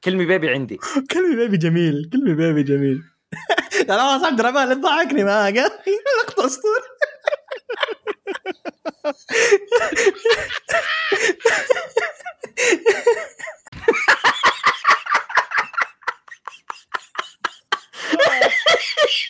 كلمي 0.04 0.26
بيبي 0.26 0.50
عندي. 0.50 0.80
كلمي 1.12 1.36
بيبي 1.36 1.58
جميل 1.58 2.10
كلمي 2.14 2.34
بيبي 2.36 2.64
جميل. 2.64 3.04
خلاص 3.88 4.24
عبد 4.24 4.40
الرحمن 4.40 4.68
لا 4.68 4.74
تضحكني 4.74 5.24
معاك. 5.24 5.54
لقطه 5.56 6.46
اسطوري 6.46 6.84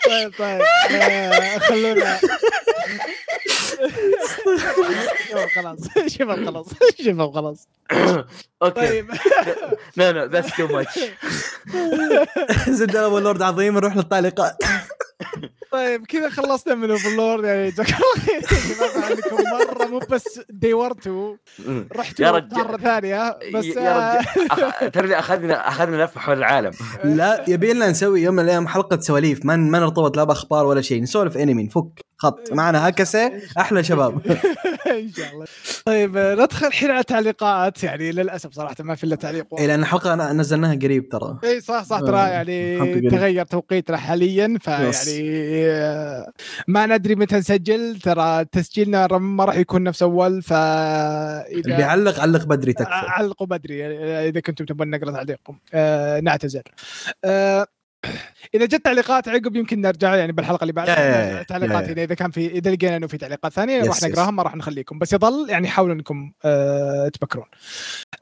طيب 0.05 0.31
طيب 0.37 0.61
آه، 0.91 1.57
خلونا. 1.59 2.19
شباب 5.29 5.49
خلاص. 5.55 5.77
شباب 6.07 6.45
خلاص. 6.45 6.65
شباب 7.01 7.33
خلاص. 7.33 7.67
okay. 8.63 8.71
طيب. 8.87 9.11
لا 9.95 10.11
لا 10.11 10.25
that's 10.25 10.57
too 10.57 10.67
much 10.67 10.99
زد 12.69 12.95
Overlord 12.95 13.41
عظيم 13.41 13.73
نروح 13.73 13.95
للتعليقات 13.97 14.57
طيب 15.71 16.05
كذا 16.05 16.29
خلصنا 16.29 16.75
من 16.75 16.91
Overlord 16.91 17.43
يعني 17.43 17.69
جزاك 17.71 17.87
الله. 17.87 18.41
خير 19.01 19.17
مرة 19.51 19.85
مو 19.85 19.99
بس 20.09 20.39
detour 20.49 21.14
توا 21.14 21.35
رحتوا. 21.95 22.39
مرة 22.51 22.77
ثانية 22.77 23.37
بس 23.53 23.65
يا 23.65 24.19
آه، 24.19 24.19
رجال 24.19 24.71
أخ- 24.71 24.89
ترى 24.91 25.15
أخذنا 25.15 25.67
أخذنا 25.67 26.03
لفة 26.03 26.19
حول 26.19 26.37
العالم. 26.37 26.71
لا 27.03 27.45
يبي 27.47 27.73
لنا 27.73 27.89
نسوي 27.89 28.21
يوم 28.21 28.35
من 28.35 28.43
الأيام 28.43 28.67
حلقة 28.67 28.99
سواليف 28.99 29.45
ما 29.45 29.55
ما 29.55 29.79
نرتبط 29.79 30.17
لا 30.17 30.23
بأخبار 30.23 30.65
ولا 30.65 30.81
شيء 30.81 31.01
نسولف 31.01 31.37
انمي 31.37 31.63
نفك. 31.63 31.85
خط 32.25 32.53
معنا 32.53 32.89
هكسه 32.89 33.31
أحلى 33.57 33.83
شباب. 33.83 34.21
إن 34.87 35.11
شاء 35.17 35.33
الله. 35.33 35.45
طيب 35.85 36.17
ندخل 36.17 36.67
الحين 36.67 36.91
على 36.91 37.03
تعليقات 37.03 37.83
يعني 37.83 38.11
للأسف 38.11 38.53
صراحة 38.53 38.75
ما 38.79 38.95
في 38.95 39.03
إلا 39.03 39.15
تعليق. 39.15 39.45
إيه 39.59 39.67
لأن 39.67 39.79
الحلقة 39.79 40.15
نزلناها 40.33 40.75
قريب 40.75 41.09
ترى. 41.09 41.39
إي 41.43 41.61
صح 41.61 41.83
صح 41.83 41.99
ترى 41.99 42.17
آه، 42.17 42.27
يعني. 42.27 43.09
تغير 43.09 43.45
توقيتنا 43.45 43.97
حاليا 43.97 44.57
فيعني 44.61 44.91
آه، 45.69 46.31
ما 46.67 46.85
ندري 46.85 47.15
متى 47.15 47.35
نسجل. 47.35 47.99
ترى 48.03 48.45
تسجيلنا 48.45 49.07
ما 49.17 49.45
راح 49.45 49.55
يكون 49.57 49.83
نفس 49.83 50.03
أول 50.03 50.41
ف 50.41 50.53
اللي 50.53 51.75
بيعلق 51.77 52.19
علق 52.19 52.43
بدري 52.43 52.73
تكفى. 52.73 52.89
علقوا 52.91 53.47
بدري 53.47 53.85
إذا 54.29 54.39
كنتم 54.39 54.65
تبون 54.65 54.89
نقرأ 54.89 55.11
تعليقكم. 55.11 55.57
آه 55.73 56.19
نعتذر. 56.19 56.63
آه 57.25 57.67
إذا 58.55 58.65
جت 58.65 58.85
تعليقات 58.85 59.27
عقب 59.27 59.55
يمكن 59.55 59.81
نرجع 59.81 60.15
يعني 60.15 60.31
بالحلقة 60.31 60.61
اللي 60.63 60.73
بعدها. 60.73 61.43
تعليقات. 61.43 61.89
اذا 61.89 62.03
إذا 62.03 62.15
كان 62.15 62.31
في 62.31 62.47
إذا 62.47 62.71
لقينا 62.71 62.97
إنه 62.97 63.07
في 63.07 63.17
تعليقات 63.17 63.53
ثانية 63.53 63.83
راح. 63.83 64.03
نقراها 64.03 64.31
ما 64.31 64.43
راح 64.43 64.55
نخليكم. 64.55 64.99
بس 64.99 65.13
يظل 65.13 65.49
يعني 65.49 65.67
حاولوا 65.67 65.95
إنكم 65.95 66.31
آه 66.45 67.07
تفكرون 67.09 67.45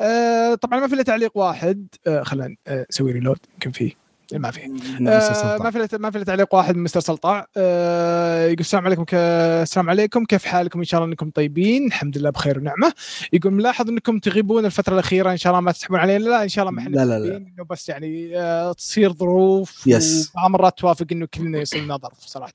آه 0.01 0.55
طبعا 0.55 0.79
ما 0.79 0.87
في 0.87 0.93
إلا 0.93 1.03
تعليق 1.03 1.37
واحد. 1.37 1.87
آه 2.07 2.23
خلينا 2.23 2.55
آه، 2.67 2.85
نسوي 2.89 3.11
ريلود 3.11 3.39
يمكن 3.53 3.71
فيه 3.71 4.02
ما 4.33 4.51
في. 4.51 4.61
آه 5.07 5.57
ما 5.57 5.71
في 5.71 5.97
ما 5.97 6.11
في 6.11 6.23
تعليق 6.23 6.55
واحد 6.55 6.75
من 6.75 6.83
مستر 6.83 6.99
سلطع 6.99 7.45
آه 7.57 8.45
يقول 8.45 8.59
السلام 8.59 8.85
عليكم 8.85 9.03
ك... 9.03 9.13
السلام 9.13 9.89
عليكم. 9.89 10.25
كيف 10.25 10.45
حالكم؟ 10.45 10.79
إن 10.79 10.85
شاء 10.85 10.99
الله 11.01 11.11
إنكم 11.11 11.29
طيبين. 11.29 11.87
الحمد 11.87 12.17
لله 12.17 12.29
بخير 12.29 12.59
ونعمة. 12.59 12.93
يقول 13.33 13.53
ملاحظ 13.53 13.89
إنكم 13.89 14.19
تغيبون 14.19 14.65
الفترة 14.65 14.93
الأخيرة. 14.93 15.31
إن 15.31 15.37
شاء 15.37 15.51
الله 15.53 15.61
ما 15.61 15.71
تسحبون 15.71 15.99
علينا. 15.99 16.23
لا 16.23 16.43
إن 16.43 16.49
شاء 16.49 16.63
الله 16.63 16.75
ما 16.75 16.81
إحنا 16.81 16.95
لا- 16.95 17.05
لا- 17.05 17.19
لا. 17.19 17.37
إنه 17.37 17.63
بس 17.69 17.89
يعني 17.89 18.39
آه 18.39 18.73
تصير 18.73 19.13
ظروف 19.13 19.87
يس. 19.87 20.31
مرات 20.35 20.77
توافق 20.79 21.05
إنه 21.11 21.27
كلنا 21.33 21.59
يصير 21.59 21.83
لنا 21.83 21.97
ظرف 21.97 22.19
صراحة. 22.19 22.53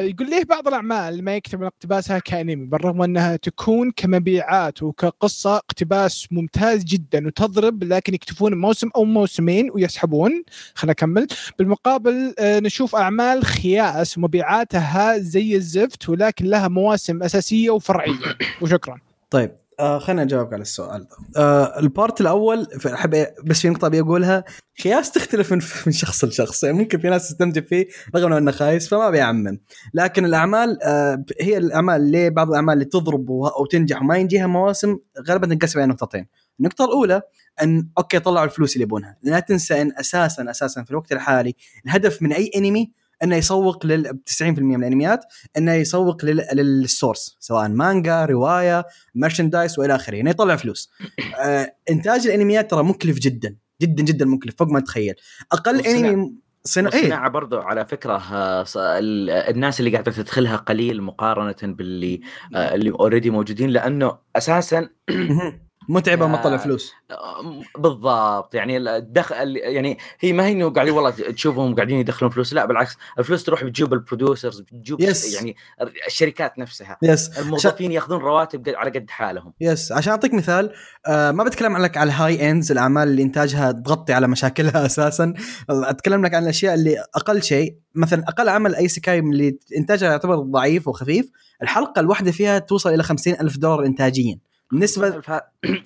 يقول 0.00 0.30
ليه 0.30 0.44
بعض 0.44 0.68
الأعمال 0.68 1.24
ما 1.24 1.36
يكتب 1.36 1.62
اقتباسها 1.62 2.18
كأنمي 2.18 2.66
بالرغم 2.66 3.02
أنها 3.02 3.36
تكون 3.36 3.90
كمبيعات 3.90 4.82
وكقصة 4.82 5.56
اقتباس 5.56 6.26
ممتاز 6.30 6.84
جدا 6.84 7.26
وتضرب 7.26 7.84
لكن 7.84 8.14
يكتفون 8.14 8.54
موسم 8.54 8.90
أو 8.96 9.04
موسمين 9.04 9.70
ويسحبون. 9.74 10.42
خلينا 10.74 10.92
نكمل. 10.92 11.26
بالمقابل 11.58 12.34
آه، 12.38 12.60
نشوف 12.60 12.96
أعمال 12.96 13.44
خياس 13.44 14.18
ومبيعاتها 14.18 15.18
زي 15.18 15.56
الزفت 15.56 16.08
ولكن 16.08 16.44
لها 16.44 16.68
مواسم 16.68 17.22
أساسية 17.22 17.70
وفرعية. 17.70 18.14
وشكرا. 18.60 18.98
طيب 19.30 19.50
آه 19.80 19.98
خلينا 19.98 20.24
نجاوبك 20.24 20.52
على 20.52 20.62
السؤال 20.62 21.06
ده. 21.08 21.16
آه 21.42 21.78
ال 21.80 21.88
part 21.88 22.20
الأول 22.20 22.66
أحب 22.94 23.26
بس 23.44 23.60
في 23.60 23.68
نقطة 23.68 23.86
أبي 23.86 24.00
أقولها. 24.00 24.44
خياس 24.82 25.10
تختلف 25.12 25.52
من 25.52 25.58
من 25.86 25.92
شخص 25.92 26.24
لشخص. 26.24 26.64
يعني 26.64 26.78
ممكن 26.78 26.98
في 26.98 27.08
ناس 27.08 27.28
تستمتع 27.28 27.60
فيه 27.60 27.86
رغم 28.16 28.32
إنه 28.32 28.50
خايس 28.50 28.88
فما 28.88 29.10
بيعمم. 29.10 29.60
لكن 29.94 30.24
الأعمال 30.24 30.82
آه 30.82 31.24
هي 31.40 31.56
الأعمال 31.58 31.96
اللي 32.00 32.30
بعض 32.30 32.48
الأعمال 32.48 32.74
اللي 32.74 32.84
تضرب 32.84 33.30
و- 33.30 33.46
أو 33.46 33.66
تنجح 33.66 34.02
وما 34.02 34.16
ينجيها 34.16 34.46
مواسم 34.46 34.98
غالبا 35.28 35.46
تنقسم 35.46 35.78
إلى 35.78 35.86
نقطتين. 35.88 36.26
النقطة 36.60 36.84
الأولى 36.84 37.22
إن 37.62 37.88
okay 37.98 38.18
طلعوا 38.18 38.44
الفلوس 38.44 38.72
اللي 38.74 38.82
يبونها. 38.82 39.16
لا 39.22 39.40
تنسى 39.40 39.82
إن 39.82 39.92
أساسا 40.00 40.50
أساسا 40.50 40.82
في 40.82 40.90
الوقت 40.90 41.12
الحالي 41.12 41.54
الهدف 41.86 42.22
من 42.22 42.32
أي 42.32 42.50
أنمي 42.56 42.92
إنه 43.24 43.36
يسوق 43.36 43.86
لل 43.86 44.18
90% 44.40 44.42
من 44.42 44.84
الأنميات 44.84 45.24
إنه 45.58 45.72
يسوق 45.72 46.24
لل... 46.24 46.46
لل 46.52 46.73
source 46.73 47.36
سواء 47.40 47.68
مانجا 47.68 48.24
رواية 48.24 48.86
merchandise 49.14 49.78
وإلى 49.78 49.94
آخره 49.94 50.14
يعني 50.16 50.30
يطلع 50.30 50.56
فلوس. 50.56 50.90
آه 51.38 51.74
إنتاج 51.90 52.26
الأنميات 52.26 52.70
ترى 52.70 52.82
مكلف 52.82 53.18
جدا 53.18 53.56
جدا 53.82 54.02
جدا 54.02 54.24
مكلف 54.24 54.54
فوق 54.58 54.68
ما 54.68 54.80
تتخيل 54.80 55.14
أقل 55.52 55.80
أنمي 55.80 56.08
إيه. 56.08 56.44
والصناعة 56.64 57.28
برضو 57.28 57.58
على 57.58 57.86
فكرة 57.86 58.22
آه، 58.32 58.64
الناس 59.50 59.80
اللي 59.80 59.90
قاعدة 59.90 60.12
تدخلها 60.12 60.56
قليل 60.56 61.02
مقارنة 61.02 61.74
باللي 61.74 62.20
آه، 62.54 62.74
اللي 62.74 62.90
already 62.90 63.30
موجودين 63.30 63.70
لأنه 63.70 64.18
أساسا 64.36 64.88
متعبة 65.88 66.26
ما. 66.26 66.36
تطلع 66.36 66.56
فلوس. 66.56 66.92
بالضبط. 67.78 68.54
يعني 68.54 68.76
الدخل 68.76 69.56
يعني 69.56 69.98
هي 70.20 70.32
ما 70.32 70.46
هي 70.46 70.52
إنه 70.52 70.70
قاعدين 70.70 70.92
والله 70.94 71.10
تشوفهم 71.10 71.74
قاعدين 71.74 71.98
يدخلون 72.00 72.30
فلوس. 72.32 72.52
لا 72.52 72.64
بالعكس 72.66 72.96
الفلوس 73.18 73.44
تروح 73.44 73.64
بتجيب 73.64 73.92
ال 73.92 73.99
producers 73.99 74.60
بتجيب 74.60 75.02
Yes. 75.02 75.34
يعني 75.34 75.56
الشركات 76.06 76.58
نفسها. 76.58 76.98
yes 77.02 77.38
الموظفين 77.38 77.92
ياخذون 77.92 78.20
رواتب 78.20 78.68
على 78.68 78.90
قد 78.90 79.10
حالهم. 79.10 79.52
yes 79.60 79.92
عشان 79.92 80.10
أعطيك 80.10 80.34
مثال 80.34 80.72
آه 81.06 81.30
ما 81.30 81.44
بتكلم 81.44 81.76
لك 81.78 81.96
على 81.96 82.08
ال 82.08 82.50
high 82.50 82.61
ends 82.61 82.72
الأعمال 82.72 83.08
اللي 83.08 83.22
إنتاجها 83.22 83.72
تغطي 83.72 84.12
على 84.12 84.28
مشاكلها 84.28 84.86
أساسا. 84.86 85.34
أتكلم 85.70 86.24
لك 86.26 86.34
عن 86.34 86.42
الأشياء 86.42 86.74
اللي 86.74 87.04
أقل 87.14 87.42
شيء. 87.42 87.76
مثلا 87.94 88.24
أقل 88.28 88.48
عمل 88.48 88.74
isekai 88.74 89.18
اللي 89.18 89.58
إنتاجها 89.76 90.10
يعتبر 90.10 90.36
ضعيف 90.36 90.88
وخفيف 90.88 91.30
الحلقة 91.62 92.00
الواحدة 92.00 92.32
فيها 92.32 92.58
توصل 92.58 92.94
إلى 92.94 93.02
50 93.02 93.34
ألف 93.40 93.56
دولار 93.58 93.84
انتاجيا. 93.86 94.38
بالنسبة 94.74 95.22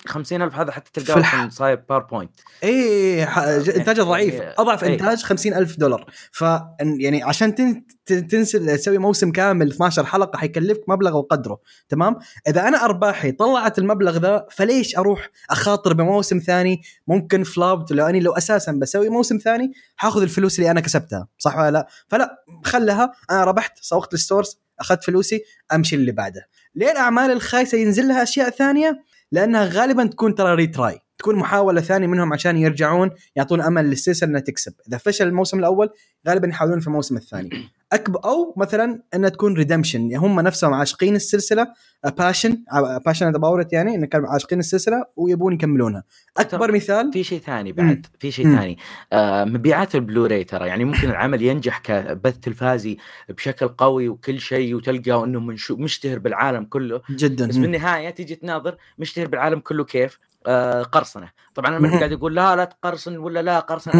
50000 0.07 0.55
هذا 0.59 0.71
حتى 0.71 1.01
تلقاه 1.01 1.47
في 1.47 1.55
صايب 1.55 1.79
PowerPoint 1.89 2.31
اي 2.63 3.23
إنتاجه 3.77 4.01
ضعيف. 4.01 4.33
يعني- 4.33 4.53
أضعف 4.57 4.83
إيه. 4.83 4.93
إنتاج 4.93 5.23
50 5.23 5.53
ألف 5.53 5.77
دولار. 5.77 6.05
ف 6.31 6.41
يعني 6.81 7.23
عشان 7.23 7.55
تن- 7.55 7.85
تن- 8.05 8.27
تنزل 8.27 8.77
تسوي 8.77 8.97
موسم 8.97 9.31
كامل 9.31 9.67
12 9.71 10.05
حلقة 10.05 10.37
حيكلفك 10.37 10.83
مبلغ 10.87 11.17
وقدره. 11.17 11.59
تمام؟ 11.89 12.15
إذا 12.47 12.67
أنا 12.67 12.85
أرباحي 12.85 13.31
طلعت 13.31 13.79
المبلغ 13.79 14.17
ذا 14.17 14.45
فليش 14.51 14.97
أروح 14.97 15.29
أخاطر 15.49 15.93
بموسم 15.93 16.39
ثاني؟ 16.39 16.81
ممكن 17.07 17.43
flop 17.43 17.93
لو 17.93 18.05
أني 18.05 18.19
لو 18.19 18.31
أساسا 18.31 18.71
بسوي 18.71 19.09
موسم 19.09 19.37
ثاني 19.37 19.71
حاخذ 19.95 20.21
الفلوس 20.21 20.59
اللي 20.59 20.71
أنا 20.71 20.79
كسبتها. 20.81 21.27
صح 21.37 21.57
ولا 21.57 21.71
لا؟ 21.71 21.87
فلا 22.07 22.43
خلها. 22.65 23.11
أنا 23.31 23.43
ربحت 23.43 23.77
سوقت 23.81 24.13
ال 24.13 24.20
stores 24.20 24.59
أخذت 24.79 25.03
فلوسي 25.03 25.43
أمشي 25.73 25.95
اللي 25.95 26.11
بعده. 26.11 26.47
ليه 26.75 26.91
الاعمال 26.91 27.31
الخايسة 27.31 27.77
ينزل 27.77 28.07
لها 28.07 28.23
أشياء 28.23 28.49
ثانية 28.49 29.03
لأنها 29.31 29.65
غالبا 29.65 30.07
تكون 30.07 30.35
ترى 30.35 30.55
retry 30.55 30.99
تكون 31.17 31.35
محاولة 31.35 31.81
ثانية 31.81 32.07
منهم 32.07 32.33
عشان 32.33 32.57
يرجعون 32.57 33.09
يعطون 33.35 33.61
أمل 33.61 33.85
للسلسلة 33.85 34.29
إنها 34.29 34.41
تكسب. 34.41 34.73
إذا 34.87 34.97
فشل 34.97 35.27
الموسم 35.27 35.59
الأول 35.59 35.89
غالبا 36.27 36.47
يحاولون 36.47 36.79
في 36.79 36.87
الموسم 36.87 37.17
الثاني. 37.17 37.49
اكبر 37.93 38.19
أو 38.25 38.53
مثلا 38.57 39.01
إنها 39.15 39.29
تكون 39.29 39.53
redemption 39.53 40.15
هم 40.15 40.39
نفسهم 40.39 40.73
عاشقين 40.73 41.15
السلسلة 41.15 41.67
passion 42.17 42.63
passion 43.05 43.35
about 43.35 43.73
يعني 43.73 43.95
ان 43.95 44.05
كانوا 44.05 44.29
عاشقين 44.29 44.59
السلسلة 44.59 45.05
ويبون 45.15 45.53
يكملونها 45.53 46.03
أكبر 46.37 46.71
مثال 46.71 47.13
في 47.13 47.23
شيء 47.23 47.39
ثاني 47.39 47.71
بعد 47.71 48.05
في 48.19 48.31
شيء. 48.31 48.45
ثاني 48.45 48.77
آه 49.13 49.43
مبيعات 49.43 49.95
البلوراي 49.95 50.43
ترى 50.43 50.67
يعني 50.67 50.85
ممكن 50.85 51.09
العمل 51.09 51.41
ينجح 51.41 51.79
كبث 51.79 52.39
تلفازي 52.39 52.97
بشكل 53.29 53.67
قوي 53.67 54.09
وكل 54.09 54.39
شيء 54.39 54.75
وتلقاه 54.75 55.25
إنه 55.25 55.39
مشتهر 55.71 56.19
بالعالم 56.19 56.63
كله 56.65 57.01
جدا 57.09 57.47
بس. 57.47 57.57
بالنهايه 57.57 58.09
تيجي 58.09 58.35
تناظر 58.35 58.77
مشتهر 58.97 59.27
بالعالم 59.27 59.59
كله 59.59 59.83
كيف؟ 59.83 60.19
آه 60.49 60.83
قرصنة. 60.83 61.29
طبعا 61.55 61.69
أنا 61.69 61.79
مهم. 61.79 61.97
قاعد 61.97 62.11
أقول 62.11 62.35
لا 62.35 62.55
لا 62.55 62.65
تقرصن 62.65 63.17
ولا 63.17 63.41
لا 63.41 63.59
قرصن. 63.59 63.91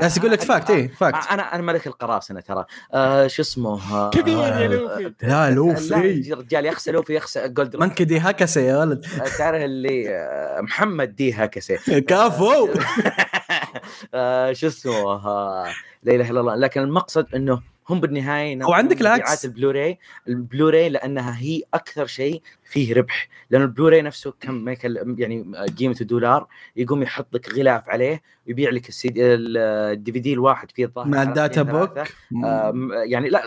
بس 0.00 0.16
يقول 0.16 0.30
لك 0.30 0.40
فاكت 0.40 0.70
إيه 0.70 0.88
فاكت 0.88 1.26
أنا 1.30 1.54
أنا 1.54 1.62
ملك 1.62 1.86
القراصنة 1.86 2.40
ترى. 2.40 2.64
آه 2.94 3.26
شو 3.26 3.42
اسمه؟ 3.42 3.94
آه، 3.94 4.10
كبير 4.10 4.38
يا 4.38 4.64
آه، 4.64 4.66
لوفي. 4.66 5.12
يا 5.22 5.50
لوفي. 5.50 5.88
لا 5.88 5.98
يا 6.04 6.34
رجال 6.36 6.66
يخسى 6.66 6.90
لوفي 6.92 7.14
يخسى 7.16 7.48
جولد 7.48 7.76
منك 7.76 8.02
دي 8.02 8.18
هكسه 8.18 8.60
يا 8.60 8.76
ولد؟ 8.76 9.06
تعرف 9.38 9.62
اللي 9.62 10.08
آه، 10.08 10.60
محمد 10.60 11.14
دي 11.16 11.32
هكسه 11.32 12.00
كافو 12.00 12.68
آه، 14.14 14.52
شو 14.52 14.66
اسمه؟ 14.66 14.92
آه، 15.12 15.66
لا 16.02 16.14
إله 16.14 16.30
إلا 16.30 16.40
الله. 16.40 16.54
لكن 16.54 16.80
المقصد 16.80 17.34
إنه 17.34 17.71
هم 17.88 18.00
بالنهاية 18.00 18.64
أو 18.64 18.72
عندك 18.72 19.00
العكس. 19.00 19.44
البلوراي. 19.44 19.98
البلوراي 20.28 20.88
لأنها 20.88 21.38
هي 21.40 21.62
أكثر 21.74 22.06
شيء 22.06 22.42
فيه 22.64 22.94
ربح. 22.94 23.28
لأن 23.50 23.62
البلوراي 23.62 24.02
نفسه 24.02 24.34
كم 24.40 24.68
يعني 25.18 25.44
قيمته 25.78 26.04
دولار 26.04 26.46
يقوم 26.76 27.02
يحط 27.02 27.34
لك 27.34 27.54
غلاف 27.54 27.88
عليه 27.88 28.22
ويبيع 28.46 28.70
لك 28.70 28.88
ال 28.88 29.08
CD 29.08 29.22
ال 29.34 30.12
DVD 30.12 30.32
الواحد 30.32 30.70
فيه 30.70 30.84
الظاهر 30.84 31.08
مع 31.08 31.22
ال 31.22 31.30
data 31.30 31.62
book. 31.62 31.98
آم، 32.44 32.92
يعني 32.92 33.28
لا 33.28 33.42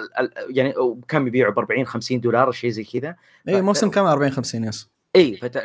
يعني 0.49 0.73
كم 1.07 1.27
يبيعوا؟ 1.27 1.53
ب 1.53 1.59
40 1.59 1.85
50 1.85 2.19
دولار 2.19 2.51
شيء 2.51 2.69
زي 2.69 2.83
كذا. 2.83 3.15
اي 3.47 3.61
موسم 3.61 3.89
كامل 3.89 4.07
40 4.07 4.31
50 4.31 4.63
yes. 4.63 4.94
اي 5.15 5.35
فت... 5.37 5.57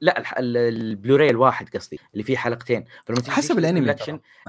لا 0.00 0.38
البلوراي 0.38 1.30
الواحد 1.30 1.68
قصدي 1.76 2.00
اللي 2.12 2.24
فيه 2.24 2.36
حلقتين 2.36 2.84
حسب 3.32 3.58
الأنمي. 3.58 3.80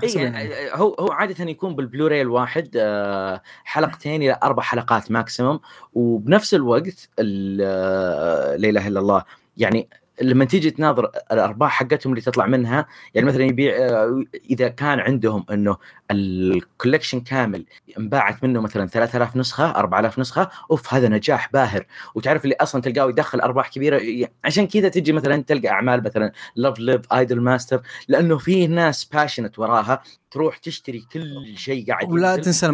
اي 0.03 0.10
يعني 0.23 0.48
الأنمي. 0.53 0.72
هو 0.73 0.94
هو 0.94 1.11
عادة 1.11 1.45
يكون 1.45 1.76
بالبلوراي 1.76 2.22
الواحد 2.22 2.69
آه، 2.76 3.41
حلقتين 3.64 4.22
إلى 4.22 4.40
أربع 4.44 4.64
حلقات 4.64 5.11
maximum 5.11 5.60
وبنفس 5.94 6.53
الوقت 6.53 7.10
ال- 7.19 7.61
آه، 7.64 8.56
لا 8.56 8.69
إله 8.69 8.88
إلا 8.88 8.99
الله 8.99 9.23
يعني 9.57 9.90
لما 10.22 10.45
تيجي 10.45 10.72
تناظر 10.72 11.11
الأرباح 11.31 11.72
حقتهم 11.72 12.14
اللي 12.14 12.22
تطلع 12.22 12.45
منها 12.45 12.85
يعني 13.14 13.27
مثلا 13.27 13.43
يبيع 13.43 13.76
آه، 13.76 14.23
إذا 14.49 14.68
كان 14.68 14.99
عندهم 14.99 15.45
إنه 15.52 15.77
ال 16.11 16.21
collection 16.21 17.19
كامل 17.19 17.65
انباعت 17.98 18.43
منه 18.43 18.61
مثلا 18.61 18.88
3000 18.88 19.35
نسخة 19.35 19.72
4000 19.72 20.19
نسخة 20.19 20.49
oof 20.72 20.93
هذا 20.93 21.07
نجاح 21.07 21.52
باهر 21.52 21.85
وتعرف 22.15 22.43
اللي 22.43 22.56
أصلا 22.61 22.81
تلقاه 22.81 23.10
يدخل 23.10 23.39
أرباح 23.39 23.69
كبيرة 23.69 24.27
عشان 24.43 24.68
كذا 24.68 24.89
تجي 24.89 25.11
مثلا 25.14 25.43
تلقى 25.43 25.68
أعمال 25.68 26.03
مثلا 26.03 26.31
Love 26.56 26.80
Live 26.80 27.14
Idolmaster 27.14 27.81
لأنه 28.07 28.38
في 28.38 28.68
ناس 28.68 29.06
passionate 29.06 29.60
وراها 29.60 30.02
تروح 30.31 30.57
تشتري 30.57 31.06
كل 31.14 31.57
شيء 31.57 31.88
قاعد 31.88 32.11
ولا. 32.11 32.35
تنسى 32.35 32.65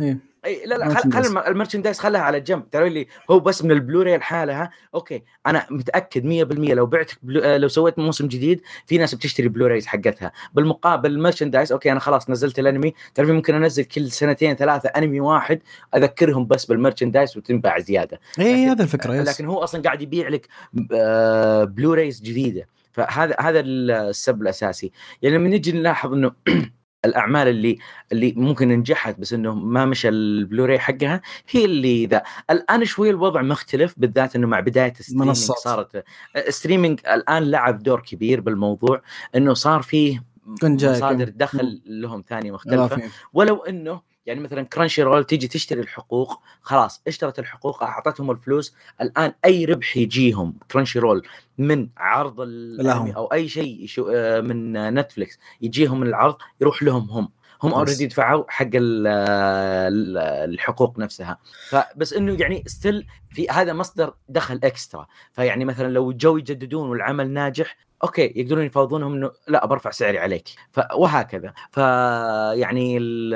Okay. 0.00 0.18
إي 0.44 0.62
لا 0.66 0.74
لا 0.74 0.88
خل. 0.94 1.12
خل 1.12 1.26
الم- 1.26 1.38
ال 1.38 1.43
merchandise 1.43 1.98
خلها 1.98 2.20
على 2.20 2.40
جنب. 2.40 2.70
ترى 2.70 2.86
اللي 2.88 3.06
هو 3.30 3.40
بس 3.40 3.64
من 3.64 3.70
البلوراي 3.70 4.16
لحالها 4.16 4.70
okay 4.94 5.22
أنا 5.46 5.66
متأكد 5.70 6.24
100% 6.24 6.72
لو 6.74 6.86
بعت 6.86 7.10
بلو... 7.22 7.40
آه، 7.40 7.56
لو 7.56 7.68
سويت 7.68 7.98
موسم 7.98 8.28
جديد 8.28 8.60
في 8.86 8.98
ناس 8.98 9.14
بتشتري 9.14 9.48
Blu-rays 9.48 9.86
حقتها. 9.86 10.32
بالمقابل 10.54 11.10
ال 11.10 11.15
merchandise 11.15 11.72
okay 11.72 11.92
أنا 11.92 12.00
خلاص 12.00 12.30
نزلت 12.30 12.58
الأنمي. 12.58 12.94
تعرف 13.14 13.28
ممكن 13.30 13.54
أنزل 13.54 13.84
كل 13.84 14.10
سنتين 14.10 14.56
ثلاثة 14.56 14.88
أنمي 14.88 15.20
واحد 15.20 15.60
أذكرهم 15.96 16.46
بس 16.46 16.64
بال 16.64 16.75
merchandise 16.75 17.36
وتنباع 17.36 17.78
زيادة. 17.78 18.20
إي 18.40 18.66
هذا 18.66 18.82
الفكرة 18.82 19.14
yes. 19.14 19.28
لكن 19.28 19.46
هو 19.46 19.58
أصلا 19.58 19.82
قاعد 19.82 20.02
يبيع 20.02 20.28
لك 20.28 20.48
آه، 20.94 21.64
Blu-rays 21.64 22.20
جديدة. 22.20 22.68
فهذا 22.92 23.36
هذا 23.40 23.60
السبب 23.60 24.42
الأساسي. 24.42 24.92
يعني 25.22 25.36
لما 25.36 25.48
نجي 25.48 25.72
نلاحظ 25.72 26.12
إنه 26.12 26.32
الأعمال 27.04 27.48
اللي 27.48 27.78
اللي 28.12 28.32
ممكن 28.36 28.68
نجحت 28.68 29.18
بس 29.18 29.32
إنه 29.32 29.54
ما 29.54 29.84
مشى 29.84 30.08
البلوراي 30.08 30.78
حقها 30.78 31.20
هي 31.50 31.64
اللي 31.64 32.06
ذا 32.06 32.22
الان 32.50 32.84
شوي 32.84 33.10
الوضع 33.10 33.42
مختلف 33.42 33.94
بالذات 33.96 34.36
إنه 34.36 34.46
مع 34.46 34.60
بداية 34.60 34.92
ال 35.00 35.03
streaming. 35.03 35.36
صارت 35.36 36.04
ال 36.36 36.42
streaming 36.42 37.00
الآن 37.06 37.50
لعب 37.50 37.82
دور 37.82 38.00
كبير 38.00 38.40
بالموضوع 38.40 39.02
إنه 39.36 39.54
صار 39.54 39.82
فيه 39.82 40.24
مصادر 40.96 41.28
دخل 41.28 41.82
لهم 41.86 42.24
ثانية 42.28 42.52
مختلفة. 42.52 42.96
ولو 43.32 43.56
إنه 43.56 44.11
يعني 44.26 44.40
مثلا 44.40 44.62
Crunchyroll 44.62 45.24
تيجي 45.24 45.48
تشتري 45.48 45.80
الحقوق 45.80 46.40
خلاص 46.60 47.02
اشترت 47.06 47.38
الحقوق 47.38 47.82
أعطتهم 47.82 48.30
الفلوس 48.30 48.74
الآن 49.00 49.32
أي 49.44 49.64
ربح 49.64 49.96
يجيهم 49.96 50.58
Crunchyroll 50.70 51.22
من 51.58 51.88
عرض 51.96 52.40
الانمي 52.40 52.88
لهم. 52.88 53.10
أو 53.10 53.26
أي 53.26 53.48
شيء 53.48 53.86
آه، 54.14 54.40
من 54.40 54.72
Netflix 54.94 55.38
يجيهم 55.60 56.00
من 56.00 56.06
العرض 56.06 56.36
يروح 56.60 56.82
لهم 56.82 57.10
هم 57.10 57.28
هم. 57.62 57.74
already 57.74 58.06
دفعوا 58.06 58.44
حق 58.48 58.66
ال- 58.74 60.18
الحقوق 60.50 60.98
نفسها 60.98 61.38
فبس 61.68 62.12
إنه 62.12 62.36
يعني 62.40 62.64
still 62.66 63.06
في 63.30 63.48
هذا 63.50 63.72
مصدر 63.72 64.14
دخل 64.28 64.60
extra 64.64 65.06
فيعني 65.32 65.64
مثلا 65.64 65.88
لو 65.92 66.12
جو 66.12 66.36
يجددون 66.36 66.88
والعمل 66.88 67.30
ناجح 67.30 67.76
okay 68.04 68.32
يقدرون 68.36 68.64
يفاوضونهم 68.64 69.14
إنه 69.14 69.30
لا 69.48 69.66
برفع 69.66 69.90
سعري 69.90 70.18
عليك. 70.18 70.48
ف... 70.70 70.80
وهكذا. 70.94 71.52
فيعني 71.70 72.96
ال... 72.98 73.34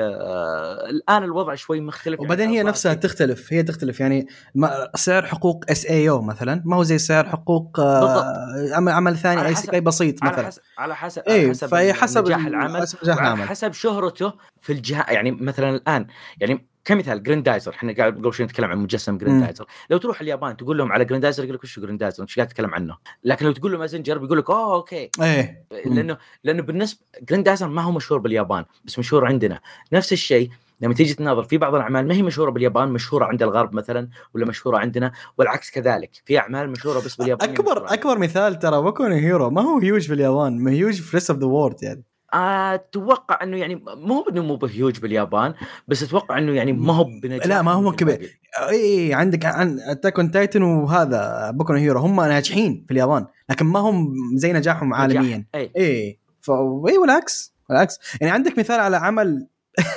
الآن 0.89 1.23
الوضع 1.23 1.55
شوي 1.55 1.81
مختلف 1.81 2.19
وبعدين 2.19 2.49
هي 2.49 2.55
يعني 2.55 2.67
نفسها 2.67 2.93
تختلف 2.93 3.53
هي 3.53 3.63
تختلف. 3.63 3.99
يعني 3.99 4.27
ما 4.55 4.89
سعر 4.95 5.25
حقوق 5.25 5.65
isekai 5.69 6.09
أو 6.09 6.21
مثلا 6.21 6.61
ما 6.65 6.75
هو 6.75 6.83
زي 6.83 6.97
سعر 6.97 7.29
حقوق 7.29 7.79
آه،. 7.79 8.33
عمل 8.73 8.91
عمل 8.91 9.17
ثاني 9.17 9.45
isekai 9.45 9.79
بسيط 9.79 10.23
على 10.23 10.31
مثلا. 10.31 10.45
حسب 10.47 10.61
على 10.77 10.95
حسب 10.95 11.21
اي 11.27 11.39
على 11.41 11.49
حسب 11.49 11.67
فهي 11.67 11.93
حسب 11.93 12.25
نجاح 12.25 12.39
ال- 12.39 12.47
العمل 12.47 12.81
حسب 12.81 12.97
العمل. 13.03 13.47
حسب 13.47 13.73
شهرته 13.73 14.33
في 14.61 14.73
الجهة. 14.73 15.05
يعني 15.11 15.31
مثلا 15.31 15.69
الآن 15.69 16.07
يعني 16.39 16.67
كمثال 16.87 17.23
جريندايزر 17.23 17.71
إحنا 17.71 17.93
قاعد 17.93 18.17
قبل 18.17 18.33
شوي 18.33 18.45
نتكلم 18.45 18.71
عن 18.71 18.77
مجسم 18.77 19.17
جريندايزر 19.17 19.65
لو 19.89 19.97
تروح 19.97 20.21
اليابان 20.21 20.57
تقول 20.57 20.77
لهم 20.77 20.91
على 20.91 21.05
جريندايزر 21.05 21.43
يقول 21.43 21.55
لك 21.55 21.63
وش 21.63 21.79
جريندايزر 21.79 22.23
انت 22.23 22.29
إيش 22.29 22.35
قاعد 22.35 22.47
تتكلم 22.47 22.73
عنه؟ 22.73 22.97
لكن 23.23 23.45
لو 23.45 23.51
تقول 23.51 23.71
له 23.71 23.77
مازنجر 23.77 24.17
بيقول 24.17 24.37
لك 24.37 24.49
أوه 24.49 24.73
okay. 24.73 25.09
إيه. 25.21 25.65
لأنه 25.85 26.17
لأنه 26.43 26.61
بالنسبة 26.61 26.99
جريندايزر 27.29 27.67
ما 27.67 27.81
هو 27.81 27.91
مشهور 27.91 28.19
باليابان 28.19 28.65
بس 28.85 28.99
مشهور 28.99 29.25
عندنا. 29.25 29.59
نفس 29.93 30.13
الشيء 30.13 30.49
لما 30.81 30.93
تيجي 30.93 31.13
تناظر 31.13 31.43
في 31.43 31.57
بعض 31.57 31.75
الأعمال 31.75 32.07
ما 32.07 32.13
هي 32.13 32.21
مشهورة 32.21 32.51
باليابان 32.51 32.89
مشهورة 32.89 33.25
عند 33.25 33.43
الغرب 33.43 33.73
مثلا 33.73 34.09
ولا 34.33 34.45
مشهورة 34.45 34.77
عندنا 34.77 35.11
والعكس 35.37 35.71
كذلك. 35.71 36.11
في 36.25 36.37
أعمال 36.37 36.69
مشهورة 36.69 36.99
بس 36.99 37.15
باليابان 37.15 37.49
أكبر 37.49 37.93
أكبر 37.93 38.17
مثال 38.17 38.59
ترى 38.59 38.81
بوكو 38.81 39.03
نو 39.03 39.15
هيرو 39.15 39.49
ما 39.49 39.61
هو 39.61 39.79
هيوج 39.79 40.07
في 40.07 40.13
اليابان 40.13 40.63
ما 40.63 40.71
huge 40.71 41.01
في 41.01 41.17
rest 41.17 41.31
of 41.31 41.39
the 41.39 41.45
world 41.45 41.83
يعني. 41.83 42.03
أتوقع 42.33 43.43
إنه 43.43 43.57
يعني 43.57 43.75
مو 43.87 44.25
إنه 44.29 44.43
مو 44.43 44.55
بهيوج 44.55 44.99
باليابان 44.99 45.53
بس 45.87 46.03
أتوقع 46.03 46.37
إنه 46.37 46.51
يعني 46.53 46.73
ما 46.73 46.93
هو 46.93 47.03
بنجاح 47.03 47.47
لا، 47.47 47.61
ما 47.61 47.71
هو 47.71 47.91
كبير. 47.91 48.15
باقي. 48.17 48.29
اي 48.69 49.13
عندك 49.13 49.45
عن 49.45 49.79
Attack 49.79 50.19
on 50.19 50.31
Titan 50.31 50.61
وهذا 50.61 51.51
بوكو 51.51 51.73
هيرو 51.73 51.99
هم 51.99 52.15
ناجحين 52.21 52.85
في 52.87 52.91
اليابان 52.93 53.25
لكن 53.49 53.65
ما 53.65 53.79
هم 53.79 54.15
زي 54.35 54.53
نجاحهم 54.53 54.87
نجاح. 54.89 54.99
عالميا 55.01 55.45
إي 55.55 55.71
إيه 55.75 56.19
ف 56.41 56.51
إي 56.89 56.97
والعكس 56.97 57.53
والعكس 57.69 57.99
يعني 58.21 58.33
عندك 58.33 58.59
مثال 58.59 58.79
على 58.79 58.97
عمل 58.97 59.47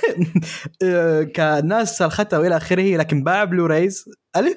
آه، 0.84 1.22
كناس 1.22 1.98
سلختها 1.98 2.38
وإلى 2.38 2.56
آخره 2.56 2.96
لكن 2.96 3.24
باع 3.24 3.44
Blu-rays 3.44 4.04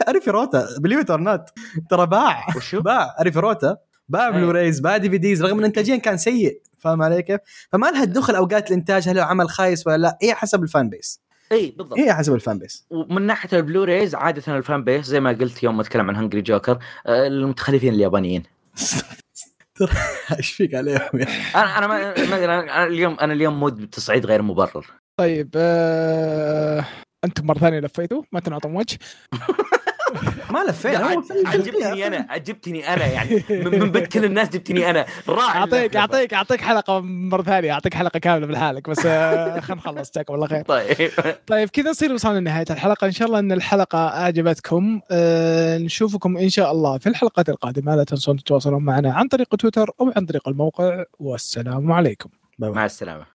Arifureta 0.09 0.29
believe 0.31 0.67
it 0.79 1.11
or 1.11 1.19
not 1.21 1.41
ترى 1.89 2.05
باع 2.05 2.45
وشو؟ 2.55 2.81
باع 2.81 3.15
Arifureta 3.19 3.77
باع 4.09 4.27
أي. 4.27 4.31
Blu-rays 4.33 4.79
باع 4.79 4.97
DVDs 4.97 5.43
رغم 5.43 5.59
إن 5.59 5.65
انتاجيا 5.65 5.95
كان 5.95 6.17
سيء 6.17 6.61
فاهم 6.83 7.01
علي 7.01 7.21
كيف؟ 7.21 7.39
فما 7.71 7.87
لها 7.87 8.05
دخل 8.05 8.35
اوقات 8.35 8.71
الإنتاج 8.71 9.09
هل 9.09 9.19
هو 9.19 9.25
عمل 9.25 9.49
خايس 9.49 9.87
ولا 9.87 9.97
لا 9.97 10.17
هي 10.21 10.33
حسب 10.33 10.63
ال 10.63 10.70
fan 10.70 10.89
base 10.89 11.21
إي 11.51 11.75
بالضبط. 11.77 11.99
هي 11.99 12.13
حسب 12.13 12.33
ال 12.33 12.40
fan 12.40 12.59
base 12.59 12.85
ومن 12.89 13.21
ناحية 13.21 13.57
ال 13.57 13.64
Blu-rays 13.64 14.15
عادة 14.15 14.57
ال 14.57 14.64
fan 14.64 14.83
base 14.83 15.05
زي 15.05 15.19
ما 15.19 15.29
قلت 15.31 15.63
يوم 15.63 15.79
أتكلم 15.79 16.09
عن 16.09 16.15
Hungry 16.15 16.41
Joker 16.41 16.79
المتخلفين 17.07 17.93
اليابانيين. 17.93 18.43
إيش 20.37 20.51
فيك 20.51 20.75
عليهم 20.75 21.01
أنا 21.55 21.77
أنا 21.77 21.87
ما 21.87 22.13
أنا 22.45 22.83
اليوم 22.83 23.19
أنا 23.19 23.33
اليوم 23.33 23.59
مود 23.59 23.89
تصعيد 23.89 24.25
غير 24.25 24.41
مبرر. 24.41 24.85
طيب 25.17 25.49
آه... 25.55 26.85
أنتم 27.25 27.45
مرة 27.45 27.59
ثانية 27.59 27.79
لفيتوا 27.79 28.23
ما 28.31 28.39
تنعطون 28.39 28.75
وجه. 28.75 28.97
ما 30.51 30.71
في- 30.71 30.95
عجبتني 31.47 32.07
أنا 32.07 32.27
عجبتني 32.29 32.93
أنا 32.93 33.05
يعني. 33.05 33.43
من 33.79 33.91
بيت 33.91 34.07
كل 34.07 34.25
الناس 34.25 34.49
جبتني 34.49 34.89
أنا. 34.89 35.05
راعي 35.29 35.57
اعطيك. 35.59 35.95
اعطيك 35.95 36.33
أعطيك 36.33 36.61
حلقة 36.61 36.99
مرة 36.99 37.41
ثانية 37.43 37.71
أعطيك 37.71 37.93
حلقة 37.93 38.19
كاملة 38.19 38.45
بالحالك 38.47 38.89
بس 38.89 39.05
آه، 39.05 39.59
خلينا 39.59 39.81
نخلص. 39.81 40.11
جزاكم 40.11 40.33
الله 40.35 40.47
خير. 40.47 40.61
طيب. 40.61 41.11
طيب 41.47 41.69
كذا 41.69 41.89
نصير 41.89 42.13
وصلنا 42.13 42.39
لنهاية 42.39 42.65
الحلقة. 42.69 43.07
إن 43.07 43.11
شاء 43.11 43.27
الله 43.27 43.39
إن 43.39 43.51
الحلقة 43.51 44.07
أعجبتكم. 44.07 45.01
أه 45.11 45.77
نشوفكم 45.77 46.37
إن 46.37 46.49
شاء 46.49 46.71
الله 46.71 46.97
في 46.97 47.09
الحلقات 47.09 47.49
القادمة. 47.49 47.95
لا 47.95 48.03
تنسون 48.03 48.37
تتواصلون 48.37 48.83
معنا 48.85 49.13
عن 49.13 49.27
طريق 49.27 49.55
تويتر 49.55 49.91
أو 50.01 50.13
عن 50.17 50.25
طريق 50.25 50.47
الموقع. 50.47 51.03
والسلام 51.19 51.91
عليكم. 51.91 52.29
مع 52.59 52.85
السلامة. 52.85 53.32